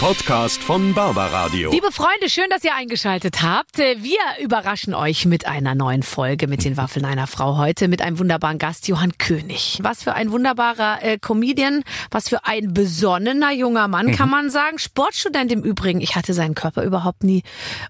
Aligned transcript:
Podcast 0.00 0.62
von 0.62 0.94
Barbaradio. 0.94 1.70
Liebe 1.70 1.92
Freunde, 1.92 2.30
schön, 2.30 2.46
dass 2.48 2.64
ihr 2.64 2.74
eingeschaltet 2.74 3.42
habt. 3.42 3.76
Wir 3.76 4.16
überraschen 4.42 4.94
euch 4.94 5.26
mit 5.26 5.46
einer 5.46 5.74
neuen 5.74 6.02
Folge 6.02 6.46
mit 6.48 6.64
den 6.64 6.78
Waffeln 6.78 7.04
einer 7.04 7.26
Frau 7.26 7.58
heute 7.58 7.86
mit 7.86 8.00
einem 8.00 8.18
wunderbaren 8.18 8.56
Gast, 8.56 8.88
Johann 8.88 9.18
König. 9.18 9.78
Was 9.82 10.02
für 10.02 10.14
ein 10.14 10.32
wunderbarer 10.32 11.02
äh, 11.02 11.18
Comedian, 11.18 11.82
was 12.10 12.30
für 12.30 12.46
ein 12.46 12.72
besonnener 12.72 13.52
junger 13.52 13.88
Mann, 13.88 14.12
kann 14.12 14.30
man 14.30 14.48
sagen. 14.48 14.78
Sportstudent 14.78 15.52
im 15.52 15.62
Übrigen. 15.62 16.00
Ich 16.00 16.16
hatte 16.16 16.32
seinen 16.32 16.54
Körper 16.54 16.82
überhaupt 16.82 17.22
nie 17.22 17.42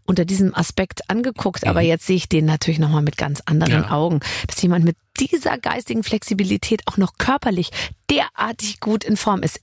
unter 0.04 0.24
diesem 0.24 0.52
Aspekt 0.52 1.08
angeguckt, 1.08 1.64
aber 1.64 1.80
jetzt 1.80 2.08
sehe 2.08 2.16
ich 2.16 2.28
den 2.28 2.44
natürlich 2.44 2.80
nochmal 2.80 3.02
mit 3.02 3.18
ganz 3.18 3.40
anderen 3.46 3.84
Ja. 3.84 3.90
Augen. 3.92 4.18
Dass 4.48 4.60
jemand 4.60 4.84
mit 4.84 4.96
dieser 5.20 5.58
geistigen 5.58 6.02
Flexibilität 6.02 6.82
auch 6.86 6.96
noch 6.96 7.18
körperlich 7.18 7.70
derartig 8.10 8.80
gut 8.80 9.04
in 9.04 9.16
Form 9.16 9.44
ist. 9.44 9.60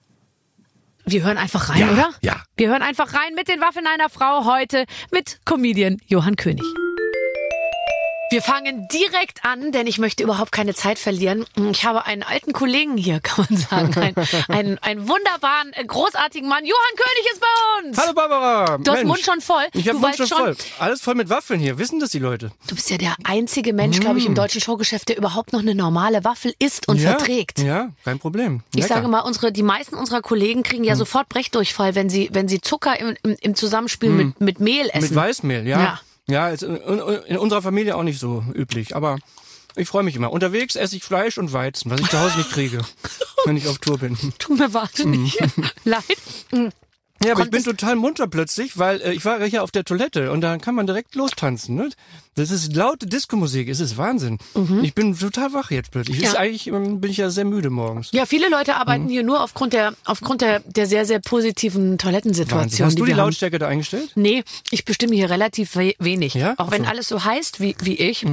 Wir 1.10 1.24
hören 1.24 1.38
einfach 1.38 1.70
rein, 1.70 1.80
Ja, 1.80 1.92
oder? 1.92 2.10
ja. 2.22 2.36
Wir 2.58 2.68
hören 2.70 2.82
einfach 2.82 3.14
rein 3.14 3.34
mit 3.34 3.48
den 3.48 3.62
Waffeln 3.62 3.88
einer 3.88 4.10
Frau 4.10 4.44
heute 4.46 4.86
mit 5.12 5.40
Comedian 5.46 5.98
Johann 6.08 6.36
König. 6.36 6.66
Wir 8.30 8.42
fangen 8.42 8.90
direkt 8.90 9.46
an, 9.46 9.72
denn 9.72 9.88
ich 9.88 10.00
möchte 10.00 10.22
überhaupt 10.22 10.52
keine 10.52 10.76
Zeit 10.76 11.00
verlieren. 11.00 11.46
Ich 11.72 11.86
habe 11.86 12.06
einen 12.06 12.24
alten 12.24 12.52
Kollegen 12.52 12.98
hier, 12.98 13.20
kann 13.24 13.46
man 13.50 13.58
sagen. 13.58 13.96
Einen, 13.96 14.16
einen, 14.50 14.78
einen 14.80 15.08
wunderbaren, 15.08 15.72
äh, 15.74 15.86
großartigen 15.86 16.50
Mann. 16.50 16.66
Johann 16.66 16.96
König 16.98 17.32
ist 17.32 17.40
bei 17.40 17.88
uns. 17.88 17.98
Hallo 17.98 18.14
Barbara. 18.14 18.78
Du 18.80 18.92
hast 18.92 19.00
den 19.00 19.08
Mund 19.08 19.22
schon 19.22 19.40
voll. 19.40 19.64
Ich 19.74 19.88
habe 19.88 20.00
Mund 20.00 20.18
schon 20.18 20.28
voll. 20.28 20.58
Alles 20.80 21.02
voll 21.02 21.16
mit 21.16 21.30
Waffeln 21.30 21.62
hier. 21.62 21.78
Wissen 21.78 22.02
das 22.02 22.10
die 22.10 22.20
Leute? 22.20 22.52
Du 22.68 22.76
bist 22.76 22.90
ja 22.90 22.98
der 22.98 23.16
einzige 23.24 23.72
Mensch, 23.72 24.02
glaube 24.02 24.20
ich, 24.20 24.26
im 24.26 24.36
deutschen 24.36 24.60
Showgeschäft, 24.60 25.08
der 25.08 25.18
überhaupt 25.18 25.54
noch 25.54 25.62
eine 25.62 25.74
normale 25.74 26.26
Waffel 26.26 26.54
isst 26.60 26.90
und 26.90 26.98
ja. 26.98 27.12
verträgt. 27.12 27.60
Ja, 27.60 27.92
kein 28.04 28.20
Problem. 28.20 28.62
Ich 28.76 28.82
Lecker. 28.82 28.96
sage 28.96 29.08
mal, 29.08 29.22
unsere, 29.22 29.54
die 29.54 29.64
meisten 29.64 29.96
unserer 29.96 30.22
Kollegen 30.22 30.64
kriegen 30.64 30.84
ja 30.84 30.96
sofort 30.96 31.30
Brechdurchfall, 31.30 31.96
wenn 31.96 32.10
sie, 32.10 32.30
wenn 32.34 32.50
sie 32.50 32.60
Zucker 32.60 33.00
im, 33.00 33.16
im, 33.24 33.38
im 33.40 33.56
Zusammenspiel 33.56 34.10
mit, 34.10 34.42
mit 34.42 34.60
Mehl 34.60 34.90
essen. 34.90 35.02
Mit 35.10 35.16
Weißmehl, 35.16 35.66
ja. 35.66 35.80
Ja. 35.80 36.00
Ja, 36.30 36.50
ist 36.50 36.64
in, 36.64 36.76
in, 36.76 37.00
in 37.00 37.38
unserer 37.38 37.62
Familie 37.62 37.96
auch 37.96 38.04
nicht 38.04 38.20
so 38.20 38.44
üblich. 38.54 38.96
Aber 38.96 39.18
ich 39.76 39.88
freue 39.88 40.04
mich 40.04 40.16
immer. 40.16 40.32
Unterwegs 40.32 40.76
esse 40.76 40.96
ich 40.98 41.04
Fleisch 41.04 41.38
und 41.38 41.54
Weizen, 41.54 41.92
was 41.92 42.02
ich 42.02 42.10
zu 42.10 42.20
Hause 42.20 42.38
nicht 42.40 42.52
kriege, 42.52 42.82
wenn 43.46 43.58
ich 43.58 43.68
auf 43.68 43.78
Tour 43.78 43.98
bin. 44.00 44.18
Tut 44.40 44.60
mir 44.60 44.74
wahnsinnig 44.74 45.38
leid. 45.84 46.74
Ja, 47.26 47.34
aber 47.34 47.44
ich 47.44 47.50
bin 47.50 47.64
total 47.64 47.96
munter 47.96 48.28
plötzlich, 48.28 48.78
weil 48.78 49.02
äh, 49.02 49.14
ich 49.14 49.26
war 49.26 49.44
hier 49.44 49.64
auf 49.64 49.72
der 49.72 49.84
Toilette 49.84 50.32
und 50.32 50.42
da 50.42 50.58
kann 50.58 50.76
man 50.76 50.86
direkt 50.86 51.16
lostanzen. 51.16 51.76
Ne? 51.76 51.90
Das 52.36 52.52
ist 52.52 52.76
laute 52.76 53.08
Diskomusik, 53.08 53.68
es 53.70 53.80
ist 53.80 53.98
Wahnsinn. 53.98 54.38
Ich 54.84 54.94
bin 54.94 55.18
total 55.18 55.54
wach 55.54 55.72
jetzt 55.72 55.90
plötzlich. 55.92 56.18
Mhm. 56.18 56.24
Ja. 56.24 56.30
Ist 56.30 56.36
eigentlich 56.38 56.68
ähm, 56.68 57.02
bin 57.02 57.10
ich 57.10 57.18
ja 57.18 57.30
sehr 57.32 57.46
müde 57.46 57.72
morgens. 57.72 58.10
Ja, 58.12 58.26
viele 58.28 58.50
Leute 58.50 58.76
arbeiten 58.76 59.06
Mhm. 59.06 59.10
hier 59.10 59.24
nur 59.24 59.42
aufgrund 59.44 59.74
der, 59.74 59.94
aufgrund 60.06 60.42
der, 60.42 60.60
der 60.60 60.86
sehr, 60.86 61.06
sehr 61.06 61.20
positiven 61.20 61.84
Wahnsinn. 61.84 61.98
Toilettensituation. 61.98 62.86
Hast 62.86 63.00
du 63.00 63.06
die 63.06 63.12
haben. 63.14 63.18
Lautstärke 63.18 63.58
da 63.58 63.68
eingestellt? 63.68 64.12
Nee, 64.16 64.44
ich 64.70 64.86
bestimme 64.86 65.16
hier 65.16 65.30
relativ 65.32 65.76
we 65.76 65.96
wenig. 66.00 66.36
Ja? 66.36 66.54
Auch 66.58 66.70
wenn 66.72 66.82
so. 66.82 66.86
Mhm. 66.86 66.90
alles 66.92 67.08
so 67.08 67.24
heißt 67.24 67.60
wie, 67.60 67.76
wie 67.82 67.96
ich, 67.96 68.26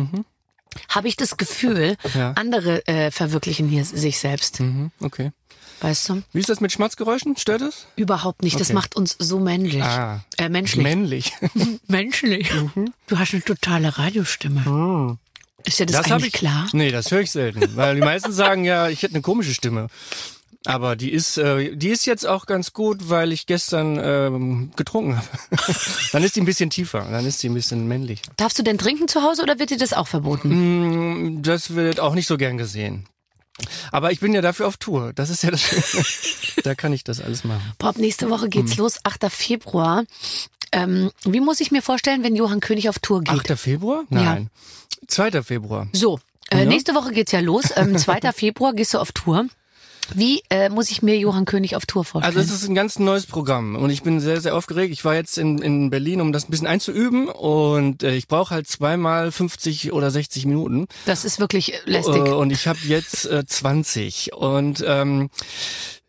habe 0.90 1.08
ich 1.08 1.16
das 1.16 1.36
Gefühl, 1.38 1.96
Ja. 2.14 2.32
andere 2.36 2.86
äh, 2.86 3.10
verwirklichen 3.10 3.68
hier 3.68 3.84
sich 3.84 4.18
selbst. 4.18 4.60
Mhm, 4.60 4.90
okay. 5.00 5.30
Weißt 5.84 6.08
du? 6.08 6.22
Wie 6.32 6.40
ist 6.40 6.48
das 6.48 6.60
mit 6.62 6.72
Schmatzgeräuschen? 6.72 7.36
Stört 7.36 7.60
das? 7.60 7.86
Überhaupt 7.96 8.42
nicht. 8.42 8.58
Das 8.58 8.68
Okay. 8.68 8.74
macht 8.74 8.96
uns 8.96 9.16
so 9.18 9.38
männlich. 9.38 9.82
Ah. 9.82 10.24
Äh, 10.38 10.48
menschlich. 10.48 10.82
Männlich. 10.82 11.32
menschlich. 11.88 12.50
Du 13.06 13.18
hast 13.18 13.34
eine 13.34 13.42
totale 13.42 13.98
Radiostimme. 13.98 15.18
Ist 15.66 15.78
dir 15.78 15.84
das, 15.84 16.06
Mhm. 16.06 16.10
hab 16.10 16.20
eigentlich 16.20 16.32
klar? 16.32 16.68
Nee, 16.72 16.90
das 16.90 17.10
höre 17.10 17.20
ich 17.20 17.30
selten. 17.30 17.76
Weil 17.76 17.96
die 17.96 18.00
meisten 18.00 18.32
sagen 18.32 18.64
ja, 18.64 18.88
ich 18.88 19.02
hätte 19.02 19.12
eine 19.12 19.20
komische 19.20 19.52
Stimme. 19.52 19.88
Aber 20.64 20.96
die 20.96 21.12
ist, 21.12 21.36
äh, 21.36 21.76
die 21.76 21.90
ist 21.90 22.06
jetzt 22.06 22.26
auch 22.26 22.46
ganz 22.46 22.72
gut, 22.72 23.10
weil 23.10 23.30
ich 23.32 23.44
gestern 23.44 24.00
ähm, 24.02 24.70
getrunken 24.76 25.18
habe. 25.18 25.28
dann 26.12 26.22
ist 26.22 26.34
die 26.36 26.40
ein 26.40 26.46
bisschen 26.46 26.70
tiefer, 26.70 27.06
dann 27.10 27.26
ist 27.26 27.42
die 27.42 27.50
ein 27.50 27.54
bisschen 27.54 27.86
männlich. 27.86 28.22
Darfst 28.38 28.58
du 28.58 28.62
denn 28.62 28.78
trinken 28.78 29.06
zu 29.06 29.20
Hause 29.22 29.42
oder 29.42 29.58
wird 29.58 29.68
dir 29.68 29.76
das 29.76 29.92
auch 29.92 30.08
verboten? 30.08 31.42
Das 31.42 31.74
wird 31.74 32.00
auch 32.00 32.14
nicht 32.14 32.26
so 32.26 32.38
gern 32.38 32.56
gesehen. 32.56 33.04
Aber 33.92 34.10
ich 34.12 34.20
bin 34.20 34.34
ja 34.34 34.40
dafür 34.40 34.66
auf 34.66 34.76
Tour. 34.76 35.12
Das 35.14 35.30
ist 35.30 35.42
ja 35.42 35.50
das 35.50 35.62
Schöne. 35.62 36.04
da 36.64 36.74
kann 36.74 36.92
ich 36.92 37.04
das 37.04 37.20
alles 37.20 37.44
machen. 37.44 37.72
Bob, 37.78 37.98
nächste 37.98 38.30
Woche 38.30 38.48
geht's 38.48 38.76
los, 38.76 38.98
8. 39.04 39.30
Februar. 39.30 40.04
Ähm, 40.72 41.10
wie 41.24 41.40
muss 41.40 41.60
ich 41.60 41.70
mir 41.70 41.82
vorstellen, 41.82 42.24
wenn 42.24 42.34
Johann 42.34 42.60
König 42.60 42.88
auf 42.88 42.98
Tour 42.98 43.20
geht? 43.22 43.34
8. 43.34 43.58
Februar? 43.58 44.04
Nein. 44.08 44.50
2. 45.06 45.42
Februar. 45.42 45.86
So, 45.92 46.18
äh, 46.50 46.64
nächste 46.64 46.94
Woche 46.94 47.12
geht's 47.12 47.32
ja 47.32 47.40
los. 47.40 47.66
Ähm, 47.76 47.96
2. 47.98 48.32
Februar 48.32 48.72
gehst 48.72 48.94
du 48.94 48.98
auf 48.98 49.12
Tour. 49.12 49.46
Wie 50.14 50.42
äh, 50.50 50.68
muss 50.68 50.90
ich 50.90 51.02
mir 51.02 51.18
Johann 51.18 51.44
König 51.44 51.76
auf 51.76 51.86
Tour 51.86 52.04
vorstellen? 52.04 52.36
Also 52.36 52.52
es 52.52 52.62
ist 52.62 52.68
ein 52.68 52.74
ganz 52.74 52.98
neues 52.98 53.26
Programm 53.26 53.76
und 53.76 53.90
ich 53.90 54.02
bin 54.02 54.20
sehr, 54.20 54.40
sehr 54.40 54.54
aufgeregt. 54.54 54.92
Ich 54.92 55.04
war 55.04 55.14
jetzt 55.14 55.38
in, 55.38 55.58
in 55.58 55.90
Berlin, 55.90 56.20
um 56.20 56.32
das 56.32 56.46
ein 56.46 56.50
bisschen 56.50 56.66
einzuüben 56.66 57.28
und 57.28 58.02
äh, 58.02 58.14
ich 58.14 58.28
brauche 58.28 58.54
halt 58.54 58.68
zweimal 58.68 59.32
50 59.32 59.92
oder 59.92 60.10
60 60.10 60.46
Minuten. 60.46 60.86
das 61.06 61.24
ist 61.24 61.40
wirklich 61.40 61.80
lästig. 61.86 62.16
Äh, 62.26 62.30
und 62.30 62.50
ich 62.50 62.66
habe 62.66 62.78
jetzt 62.84 63.26
äh, 63.26 63.44
20 63.46 64.32
und 64.34 64.84
ähm, 64.86 65.30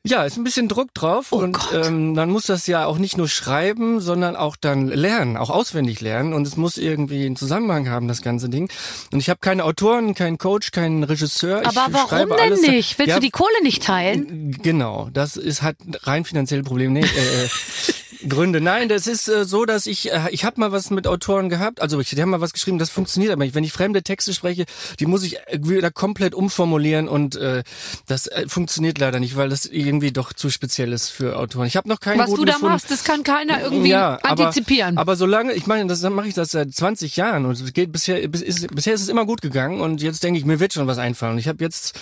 ja, 0.06 0.24
ist 0.24 0.38
ein 0.38 0.44
bisschen 0.44 0.68
Druck 0.70 0.94
drauf 0.94 1.28
Oh 1.32 1.38
und 1.38 1.54
Gott. 1.54 1.86
ähm, 1.88 2.14
man 2.14 2.30
muss 2.30 2.44
das 2.46 2.68
ja 2.68 2.86
auch 2.86 2.98
nicht 2.98 3.18
nur 3.18 3.28
schreiben, 3.28 4.00
sondern 4.00 4.36
auch 4.36 4.56
dann 4.56 4.88
lernen, 4.88 5.36
auch 5.36 5.50
auswendig 5.50 6.00
lernen 6.02 6.34
und 6.34 6.46
es 6.46 6.56
muss 6.58 6.78
irgendwie 6.78 7.26
einen 7.26 7.36
Zusammenhang 7.36 7.90
haben, 7.90 8.08
das 8.08 8.22
ganze 8.22 8.48
Ding. 8.50 8.70
Und 9.12 9.20
ich 9.20 9.30
habe 9.30 9.40
keine 9.42 9.64
Autoren, 9.66 10.14
keinen 10.14 10.38
Coach, 10.38 10.72
keinen 10.72 11.04
Regisseur. 11.04 11.62
ich 11.62 11.68
Aber 11.68 11.88
warum 11.92 12.10
schreibe 12.10 12.36
denn 12.36 12.40
alles. 12.40 12.62
nicht? 12.62 12.98
Willst 13.00 13.10
Ja, 13.10 13.16
du 13.16 13.22
die 13.22 13.32
Kohle 13.32 13.64
nicht 13.64 13.84
teilen? 13.84 14.58
Genau, 14.62 15.10
das 15.12 15.38
ist 15.38 15.62
hat 15.62 15.78
rein 16.04 16.24
finanzielle 16.24 16.64
Probleme. 16.64 16.94
Nee, 16.94 17.02
äh, 17.06 17.44
äh, 17.46 17.50
Gründe. 18.28 18.62
Nein, 18.62 18.90
das 18.90 19.08
ist 19.08 19.28
äh, 19.28 19.46
so, 19.46 19.66
dass 19.66 19.86
ich 19.86 20.12
äh, 20.12 20.30
ich 20.32 20.46
habe 20.46 20.60
mal 20.60 20.72
was 20.72 20.90
mit 20.90 21.08
Autoren 21.08 21.50
gehabt. 21.50 21.82
Also 21.82 22.00
ich, 22.00 22.10
die 22.10 22.22
haben 22.22 22.30
mal 22.30 22.42
was 22.42 22.54
geschrieben, 22.54 22.80
das 22.80 22.90
funktioniert 22.90 23.32
aber 23.32 23.44
nicht. 23.44 23.56
Wenn 23.56 23.64
ich 23.64 23.72
fremde 23.72 24.04
Texte 24.04 24.34
spreche, 24.34 24.66
die 25.00 25.06
muss 25.06 25.24
ich 25.24 25.38
äh, 25.48 25.60
wieder 25.62 25.92
komplett 25.92 26.34
umformulieren 26.34 27.08
und 27.08 27.36
äh, 27.36 27.64
das 28.08 28.28
äh, 28.28 28.48
funktioniert 28.48 28.98
leider 28.98 29.20
nicht, 29.20 29.36
weil 29.36 29.50
das 29.50 29.66
irgendwie 29.66 30.12
doch 30.12 30.34
zu 30.34 30.50
speziell 30.50 30.94
ist 30.94 31.10
für 31.10 31.38
Autoren. 31.38 31.68
Ich 31.68 31.78
habe 31.78 31.88
noch 31.88 32.00
keinen 32.00 32.20
Was 32.20 32.28
guten 32.30 32.42
du 32.42 32.46
da 32.46 32.54
gefunden. 32.54 32.74
machst, 32.74 32.92
das 32.92 33.04
kann 33.04 33.24
keiner 33.24 33.62
irgendwie 33.62 33.94
antizipieren. 33.94 34.98
Aber, 34.98 35.12
aber 35.12 35.16
solange, 35.16 35.54
ich 35.54 35.68
meine, 35.68 35.88
das 35.88 36.02
mache 36.02 36.28
ich 36.28 36.34
das 36.34 36.52
seit 36.52 36.74
20 36.74 37.16
Jahren 37.16 37.46
und 37.46 37.60
es 37.60 37.74
geht 37.74 37.92
bisher, 37.92 38.28
bis, 38.28 38.42
ist, 38.42 38.74
bisher 38.74 38.94
ist 38.94 39.02
es 39.02 39.10
immer 39.10 39.26
gut 39.26 39.42
gegangen 39.42 39.82
und 39.82 40.02
jetzt 40.02 40.24
denke 40.24 40.40
ich, 40.40 40.46
mir 40.46 40.60
wird 40.60 40.74
schon 40.74 40.88
was 40.88 40.98
einfallen. 40.98 41.38
Ich 41.38 41.48
habe 41.48 41.64
jetzt 41.64 41.96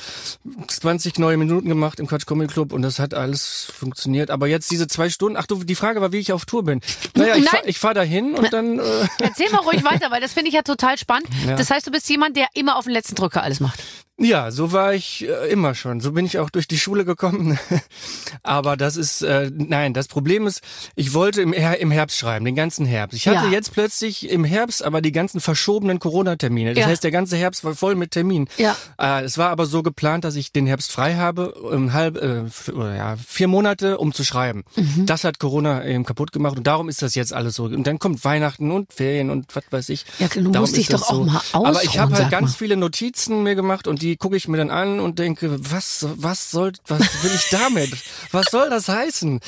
20 0.68 1.20
neue 1.20 1.38
Minuten 1.38 1.68
gemacht 1.68 2.00
im 2.00 2.08
Quatsch 2.08 2.26
Comedy 2.26 2.52
Club 2.52 2.72
und 2.72 2.82
das 2.82 3.00
hat 3.00 3.14
alles 3.14 3.72
funktioniert. 3.78 4.32
Aber 4.32 4.48
jetzt 4.48 4.72
diese 4.72 4.88
zwei 4.88 5.10
Stunden, 5.10 5.38
ach 5.38 5.46
du, 5.46 5.64
die 5.64 5.76
Frage 5.76 6.02
war, 6.02 6.13
wie 6.14 6.20
ich 6.20 6.32
auf 6.32 6.46
Tour 6.46 6.64
bin. 6.64 6.80
Naja, 7.16 7.36
ich 7.36 7.50
fahre 7.50 7.74
fahr 7.74 7.94
dahin 7.94 8.36
und 8.36 8.54
dann, 8.54 8.80
äh, 8.80 8.84
Erzähl 9.20 9.50
mal 9.52 9.62
ruhig 9.62 9.84
weiter, 9.84 10.12
weil 10.12 10.22
das 10.22 10.34
finde 10.34 10.50
ich 10.50 10.56
ja 10.56 10.62
total 10.62 10.98
spannend. 10.98 11.28
Ja. 11.48 11.56
Das 11.58 11.72
heißt, 11.72 11.86
du 11.86 11.92
bist 11.92 12.08
jemand, 12.10 12.38
der 12.38 12.48
immer 12.54 12.78
auf 12.78 12.86
den 12.86 12.94
letzten 12.94 13.16
Drücker 13.16 13.44
alles 13.44 13.60
macht. 13.60 13.84
Ja, 14.20 14.52
so 14.52 14.72
war 14.72 14.94
ich 14.94 15.28
äh, 15.28 15.50
immer 15.52 15.74
schon. 15.76 16.00
So 16.00 16.12
bin 16.12 16.26
ich 16.26 16.38
auch 16.40 16.50
durch 16.50 16.68
die 16.68 16.78
Schule 16.78 17.04
gekommen. 17.06 17.58
Aber 18.44 18.78
das 18.78 18.96
ist, 18.98 19.22
äh, 19.24 19.50
nein, 19.54 19.94
das 19.94 20.08
Problem 20.08 20.46
ist, 20.48 20.62
ich 20.96 21.14
wollte 21.14 21.42
im, 21.42 21.52
Her 21.54 21.80
im 21.80 21.92
Herbst 21.92 22.18
schreiben, 22.18 22.46
den 22.46 22.56
ganzen 22.56 22.86
Herbst. 22.86 23.16
Ich 23.18 23.28
hatte 23.28 23.46
Ja. 23.48 23.52
jetzt 23.52 23.74
plötzlich 23.74 24.30
im 24.30 24.44
Herbst 24.44 24.84
aber 24.84 25.02
die 25.02 25.12
ganzen 25.12 25.40
verschobenen 25.40 26.00
Corona-Termine. 26.00 26.74
Das 26.74 26.82
Ja. 26.82 26.88
heißt, 26.88 27.04
der 27.04 27.12
ganze 27.12 27.38
Herbst 27.38 27.64
war 27.64 27.76
voll 27.76 27.96
mit 27.96 28.12
Terminen. 28.12 28.48
Ja. 28.58 28.76
Äh, 29.00 29.24
es 29.24 29.38
war 29.38 29.50
aber 29.50 29.66
so 29.66 29.82
geplant, 29.84 30.24
dass 30.26 30.36
ich 30.36 30.52
den 30.52 30.68
Herbst 30.68 30.92
frei 30.92 31.16
habe, 31.16 31.54
um 31.54 31.94
halb, 31.94 32.18
äh, 32.18 32.44
oder 32.72 32.96
ja, 32.96 33.16
vier 33.18 33.48
Monate, 33.48 33.98
um 33.98 34.14
zu 34.14 34.24
schreiben. 34.24 34.64
Mhm. 34.76 35.06
Das 35.08 35.24
hat 35.24 35.40
Corona 35.40 35.86
eben 35.86 36.06
kaputt 36.06 36.32
gemacht 36.32 36.58
und 36.58 36.68
darum 36.68 36.88
ist 36.88 37.02
das 37.02 37.16
jetzt 37.16 37.34
alles 37.34 37.56
so. 37.56 37.64
Und 37.66 37.88
dann 37.88 38.00
kommt 38.00 38.24
Weihnachten 38.24 38.72
und 38.72 38.94
Ferien 38.94 39.30
und 39.30 39.56
was 39.56 39.64
weiß 39.72 39.90
ich. 39.90 40.06
Ja, 40.20 40.28
du 40.28 40.42
Darum 40.44 40.62
musst 40.62 40.78
dich 40.78 40.88
doch 40.88 41.10
auch 41.10 41.26
mal 41.26 41.42
Aber 41.54 41.82
ich 41.82 41.90
ausruhen, 41.90 42.00
habe 42.02 42.16
halt 42.16 42.30
ganz 42.32 42.52
mal. 42.52 42.58
viele 42.58 42.78
Notizen 42.78 43.44
mir 43.44 43.56
gemacht 43.56 43.88
und 43.88 44.03
die 44.04 44.18
gucke 44.18 44.36
ich 44.36 44.48
mir 44.48 44.58
dann 44.58 44.70
an 44.70 45.00
und 45.00 45.18
denke, 45.20 45.58
was, 45.72 46.06
was 46.18 46.52
soll, 46.52 46.74
was 46.88 47.24
will 47.24 47.32
ich 47.34 47.50
damit? 47.50 47.92
was 48.32 48.48
soll 48.52 48.70
das 48.70 48.90
heißen? 48.90 49.40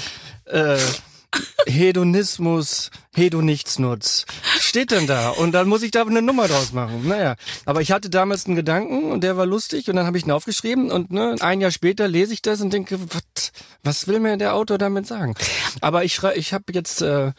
Äh, 0.45 0.77
Hedonismus, 1.67 2.91
Hedonichtsnutz. 3.13 4.25
Steht 4.59 4.91
denn 4.91 5.07
da? 5.07 5.31
Und 5.31 5.51
dann 5.51 5.67
muss 5.67 5.83
ich 5.83 5.91
da 5.91 6.03
eine 6.03 6.21
Nummer 6.21 6.47
draus 6.47 6.71
machen. 6.71 7.05
Naja, 7.05 7.35
aber 7.65 7.81
ich 7.81 7.91
hatte 7.91 8.09
damals 8.09 8.45
einen 8.45 8.55
Gedanken 8.55 9.11
und 9.11 9.21
der 9.21 9.35
war 9.35 9.45
lustig 9.45 9.89
und 9.89 9.97
dann 9.97 10.05
habe 10.05 10.17
ich 10.17 10.25
ihn 10.25 10.31
aufgeschrieben 10.31 10.91
und 10.91 11.11
ne, 11.11 11.35
ein 11.41 11.59
Jahr 11.59 11.71
später 11.71 12.07
lese 12.07 12.33
ich 12.33 12.41
das 12.41 12.61
und 12.61 12.71
denke, 12.71 12.97
was, 13.13 13.51
was 13.83 14.07
will 14.07 14.21
mir 14.21 14.37
der 14.37 14.55
Autor 14.55 14.77
damit 14.77 15.07
sagen? 15.07 15.35
Aber 15.81 16.05
ich 16.05 16.23
ich 16.35 16.53
habe 16.53 16.65
jetzt, 16.71 17.01
äh, 17.01 17.33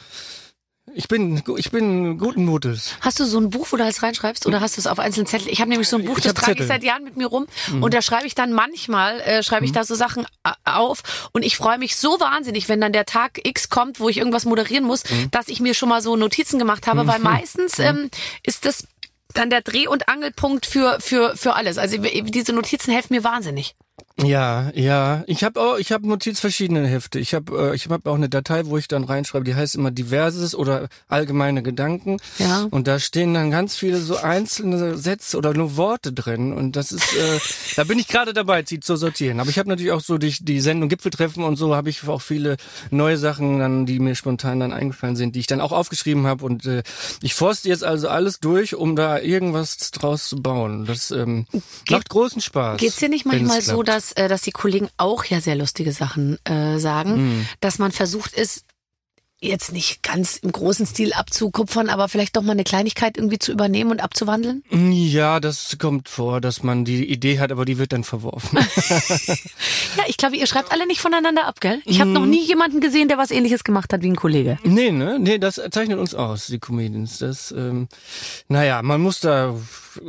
ich 0.96 1.08
bin, 1.08 1.42
ich 1.56 1.70
bin 1.70 2.18
guten 2.18 2.44
Mutes. 2.44 2.94
Hast 3.00 3.20
du 3.20 3.24
so 3.24 3.38
ein 3.38 3.50
Buch, 3.50 3.68
wo 3.70 3.76
du 3.76 3.82
alles 3.84 4.02
reinschreibst 4.02 4.46
oder 4.46 4.60
hast 4.60 4.76
du 4.76 4.80
es 4.80 4.86
auf 4.86 4.98
einzelnen 4.98 5.26
Zettel? 5.26 5.48
Ich 5.48 5.60
habe 5.60 5.68
nämlich 5.70 5.88
so 5.88 5.96
ein 5.98 6.04
Buch, 6.04 6.16
Ich 6.18 6.24
das 6.24 6.34
trage 6.34 6.52
ich 6.52 6.56
Zettel. 6.58 6.66
seit 6.68 6.82
Jahren 6.84 7.04
mit 7.04 7.16
mir 7.16 7.26
rum 7.26 7.46
und 7.80 7.92
da 7.94 8.00
schreibe 8.02 8.26
ich 8.26 8.34
dann 8.34 8.52
manchmal, 8.52 9.20
äh, 9.20 9.42
schreibe 9.42 9.64
ich 9.66 9.72
da 9.72 9.84
so 9.84 9.94
Sachen 9.94 10.26
a- 10.42 10.54
auf 10.64 11.28
und 11.32 11.44
ich 11.44 11.56
freue 11.56 11.78
mich 11.78 11.96
so 11.96 12.18
wahnsinnig, 12.18 12.68
wenn 12.68 12.80
dann 12.80 12.92
der 12.92 13.04
Tag 13.06 13.40
X 13.46 13.68
kommt, 13.68 14.00
wo 14.00 14.08
ich 14.08 14.16
irgendwas 14.18 14.44
moderieren 14.46 14.84
muss, 14.84 15.02
dass 15.30 15.48
ich 15.48 15.60
mir 15.60 15.74
schon 15.74 15.88
mal 15.90 16.00
so 16.02 16.16
Notizen 16.16 16.58
gemacht 16.58 16.86
habe, 16.86 17.06
weil 17.06 17.18
meistens 17.20 17.78
ähm, 17.78 18.10
ist 18.42 18.64
das 18.64 18.86
dann 19.34 19.50
der 19.50 19.60
Dreh- 19.60 19.86
und 19.88 20.08
Angelpunkt 20.08 20.64
für, 20.64 20.98
für, 21.00 21.36
für 21.36 21.54
alles. 21.54 21.76
Also 21.76 21.98
diese 21.98 22.52
Notizen 22.54 22.90
helfen 22.92 23.12
mir 23.14 23.22
wahnsinnig. 23.22 23.74
Ja, 24.22 24.70
ja. 24.74 25.24
Ich 25.26 25.44
habe 25.44 25.60
auch, 25.60 25.76
ich 25.76 25.92
habe 25.92 26.08
Notiz 26.08 26.40
verschiedene 26.40 26.86
Hefte. 26.86 27.18
Ich 27.18 27.34
habe, 27.34 27.72
äh, 27.72 27.74
ich 27.74 27.86
habe 27.90 28.10
auch 28.10 28.14
eine 28.14 28.30
Datei, 28.30 28.64
wo 28.64 28.78
ich 28.78 28.88
dann 28.88 29.04
reinschreibe. 29.04 29.44
Die 29.44 29.54
heißt 29.54 29.74
immer 29.74 29.90
Diverses 29.90 30.54
oder 30.54 30.88
allgemeine 31.08 31.62
Gedanken. 31.62 32.16
Ja. 32.38 32.66
Und 32.70 32.88
da 32.88 32.98
stehen 32.98 33.34
dann 33.34 33.50
ganz 33.50 33.76
viele 33.76 33.98
so 33.98 34.16
einzelne 34.16 34.96
Sätze 34.96 35.36
oder 35.36 35.52
nur 35.52 35.76
Worte 35.76 36.14
drin. 36.14 36.54
Und 36.54 36.76
das 36.76 36.92
ist, 36.92 37.14
äh, 37.14 37.38
da 37.76 37.84
bin 37.84 37.98
ich 37.98 38.08
gerade 38.08 38.32
dabei, 38.32 38.64
sie 38.64 38.80
zu 38.80 38.96
sortieren. 38.96 39.38
Aber 39.38 39.50
ich 39.50 39.58
habe 39.58 39.68
natürlich 39.68 39.92
auch 39.92 40.00
so 40.00 40.16
durch 40.16 40.38
die 40.40 40.60
Sendung 40.60 40.88
Gipfeltreffen 40.88 41.44
und 41.44 41.56
so 41.56 41.74
habe 41.76 41.90
ich 41.90 42.08
auch 42.08 42.22
viele 42.22 42.56
neue 42.90 43.18
Sachen 43.18 43.58
dann, 43.58 43.84
die 43.84 43.98
mir 43.98 44.14
spontan 44.14 44.60
dann 44.60 44.72
eingefallen 44.72 45.16
sind, 45.16 45.34
die 45.36 45.40
ich 45.40 45.46
dann 45.46 45.60
auch 45.60 45.72
aufgeschrieben 45.72 46.26
habe. 46.26 46.42
Und 46.42 46.64
äh, 46.64 46.82
ich 47.20 47.34
forste 47.34 47.68
jetzt 47.68 47.84
also 47.84 48.08
alles 48.08 48.40
durch, 48.40 48.76
um 48.76 48.96
da 48.96 49.18
irgendwas 49.18 49.90
draus 49.90 50.30
zu 50.30 50.40
bauen. 50.40 50.86
Das 50.86 51.10
ähm, 51.10 51.46
macht 51.90 52.08
großen 52.08 52.40
Spaß. 52.40 52.78
Geht's 52.78 52.96
dir 52.96 53.10
nicht 53.10 53.26
manchmal 53.26 53.60
so, 53.60 53.82
klappt. 53.82 54.05
Dass, 54.06 54.12
äh, 54.24 54.28
dass 54.28 54.42
die 54.42 54.50
Kollegen 54.52 54.88
auch 54.96 55.24
ja 55.24 55.40
sehr 55.40 55.56
lustige 55.56 55.92
Sachen 55.92 56.38
äh, 56.44 56.78
sagen, 56.78 57.16
Mhm. 57.38 57.46
dass 57.60 57.78
man 57.78 57.92
versucht 57.92 58.32
ist, 58.34 58.64
jetzt 59.38 59.70
nicht 59.70 60.02
ganz 60.02 60.38
im 60.38 60.50
großen 60.50 60.86
Stil 60.86 61.12
abzukupfern, 61.12 61.90
aber 61.90 62.08
vielleicht 62.08 62.36
doch 62.36 62.42
mal 62.42 62.52
eine 62.52 62.64
Kleinigkeit 62.64 63.18
irgendwie 63.18 63.38
zu 63.38 63.52
übernehmen 63.52 63.90
und 63.90 64.00
abzuwandeln? 64.00 64.64
Ja, 64.70 65.40
das 65.40 65.76
kommt 65.78 66.08
vor, 66.08 66.40
dass 66.40 66.62
man 66.62 66.86
die 66.86 67.04
Idee 67.04 67.38
hat, 67.38 67.52
aber 67.52 67.66
die 67.66 67.76
wird 67.76 67.92
dann 67.92 68.02
verworfen. 68.04 68.58
Ja, 69.96 70.04
ich 70.08 70.16
glaube, 70.16 70.36
ihr 70.36 70.46
schreibt 70.46 70.72
alle 70.72 70.86
nicht 70.86 71.00
voneinander 71.00 71.46
ab, 71.46 71.60
gell? 71.60 71.80
Ich 71.84 72.00
habe 72.00 72.10
noch 72.10 72.26
nie 72.26 72.44
jemanden 72.44 72.80
gesehen, 72.80 73.08
der 73.08 73.18
was 73.18 73.30
ähnliches 73.30 73.62
gemacht 73.64 73.92
hat 73.92 74.02
wie 74.02 74.10
ein 74.10 74.16
Kollege. 74.16 74.58
nee, 74.64 74.90
ne? 74.90 75.18
Nee, 75.18 75.38
das 75.38 75.60
zeichnet 75.70 75.98
uns 75.98 76.14
aus, 76.14 76.46
die 76.48 76.58
Comedians. 76.58 77.18
Das, 77.18 77.50
ähm, 77.52 77.88
naja, 78.48 78.82
man 78.82 79.00
muss 79.00 79.20
da. 79.20 79.54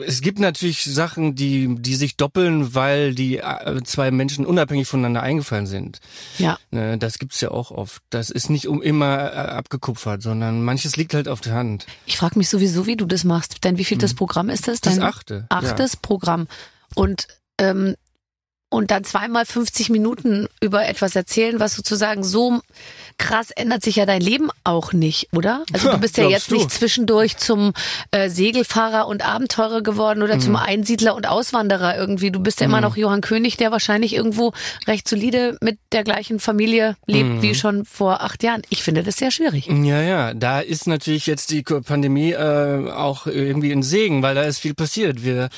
Es 0.06 0.22
gibt 0.22 0.40
natürlich 0.40 0.84
Sachen, 0.84 1.36
die, 1.36 1.76
die 1.80 1.96
sich 1.96 2.18
doppeln, 2.18 2.74
weil 2.74 3.14
die 3.16 3.38
äh, 3.38 3.82
zwei 3.84 4.12
Menschen 4.12 4.46
unabhängig 4.46 4.88
voneinander 4.88 5.22
eingefallen 5.22 5.68
sind. 5.68 6.00
Ja. 6.38 6.58
Ne, 6.72 6.98
das 6.98 7.20
gibt's 7.20 7.42
ja 7.42 7.52
auch 7.52 7.72
oft. 7.72 8.02
Das 8.10 8.30
ist 8.30 8.50
nicht 8.50 8.68
um 8.68 8.82
immer 8.82 9.34
äh, 9.34 9.36
abgekupfert, 9.36 10.22
sondern 10.22 10.64
manches 10.64 10.96
liegt 10.96 11.14
halt 11.14 11.28
auf 11.28 11.42
der 11.42 11.54
Hand. 11.54 11.86
Ich 12.06 12.18
frage 12.18 12.38
mich 12.38 12.50
sowieso, 12.50 12.86
wie 12.86 12.96
du 12.96 13.06
das 13.06 13.24
machst. 13.24 13.64
Denn 13.64 13.78
wie 13.78 13.86
viel 13.86 13.98
das 13.98 14.14
Programm 14.14 14.50
ist 14.50 14.68
das? 14.68 14.82
Das 14.82 14.96
Dein 14.96 15.04
achte. 15.04 15.46
achtes 15.50 15.98
Programm. 15.98 16.48
Und 16.96 17.28
ähm, 17.58 17.96
und 18.70 18.92
dann 18.92 19.04
zweimal 19.06 19.46
50 19.46 19.90
Minuten 19.90 20.48
über 20.62 20.86
etwas 20.88 21.16
erzählen, 21.16 21.60
was 21.60 21.74
sozusagen 21.76 22.24
so 22.24 22.60
krass 23.18 23.50
ändert 23.52 23.82
sich 23.82 23.96
ja 23.96 24.06
dein 24.06 24.22
Leben 24.22 24.50
auch 24.66 24.92
nicht, 24.94 25.30
oder? 25.34 25.64
Also 25.74 25.88
Ja, 25.88 25.94
du 25.96 26.00
bist 26.02 26.18
ja 26.18 26.28
jetzt 26.28 26.52
nicht 26.52 26.66
du? 26.66 26.70
zwischendurch 26.70 27.38
zum 27.38 27.72
äh, 28.12 28.30
Segelfahrer 28.30 29.08
und 29.08 29.26
Abenteurer 29.26 29.82
geworden 29.82 30.22
oder 30.22 30.36
Mhm. 30.36 30.42
zum 30.42 30.56
Einsiedler 30.58 31.16
und 31.16 31.28
Auswanderer 31.28 31.98
irgendwie. 31.98 32.30
Du 32.30 32.40
bist 32.42 32.60
ja 32.60 32.66
immer 32.66 32.82
noch 32.82 32.98
Johann 32.98 33.22
König, 33.22 33.56
der 33.58 33.72
wahrscheinlich 33.72 34.14
irgendwo 34.14 34.52
recht 34.86 35.08
solide 35.08 35.58
mit 35.62 35.80
der 35.94 36.04
gleichen 36.04 36.40
Familie 36.40 36.96
lebt 37.06 37.30
Mhm. 37.30 37.42
wie 37.42 37.56
schon 37.56 37.86
vor 37.86 38.22
acht 38.22 38.44
Jahren. 38.44 38.62
Ich 38.70 38.84
finde 38.84 39.02
das 39.02 39.16
sehr 39.16 39.32
schwierig. 39.32 39.68
Ja, 39.68 40.02
ja, 40.02 40.34
da 40.34 40.60
ist 40.60 40.88
natürlich 40.88 41.26
jetzt 41.26 41.50
die 41.52 41.64
Pandemie 41.64 42.34
äh, 42.34 42.92
auch 42.92 43.26
irgendwie 43.28 43.72
ein 43.72 43.82
Segen, 43.84 44.22
weil 44.22 44.36
da 44.36 44.44
ist 44.44 44.60
viel 44.60 44.74
passiert. 44.74 45.24
Wir 45.24 45.50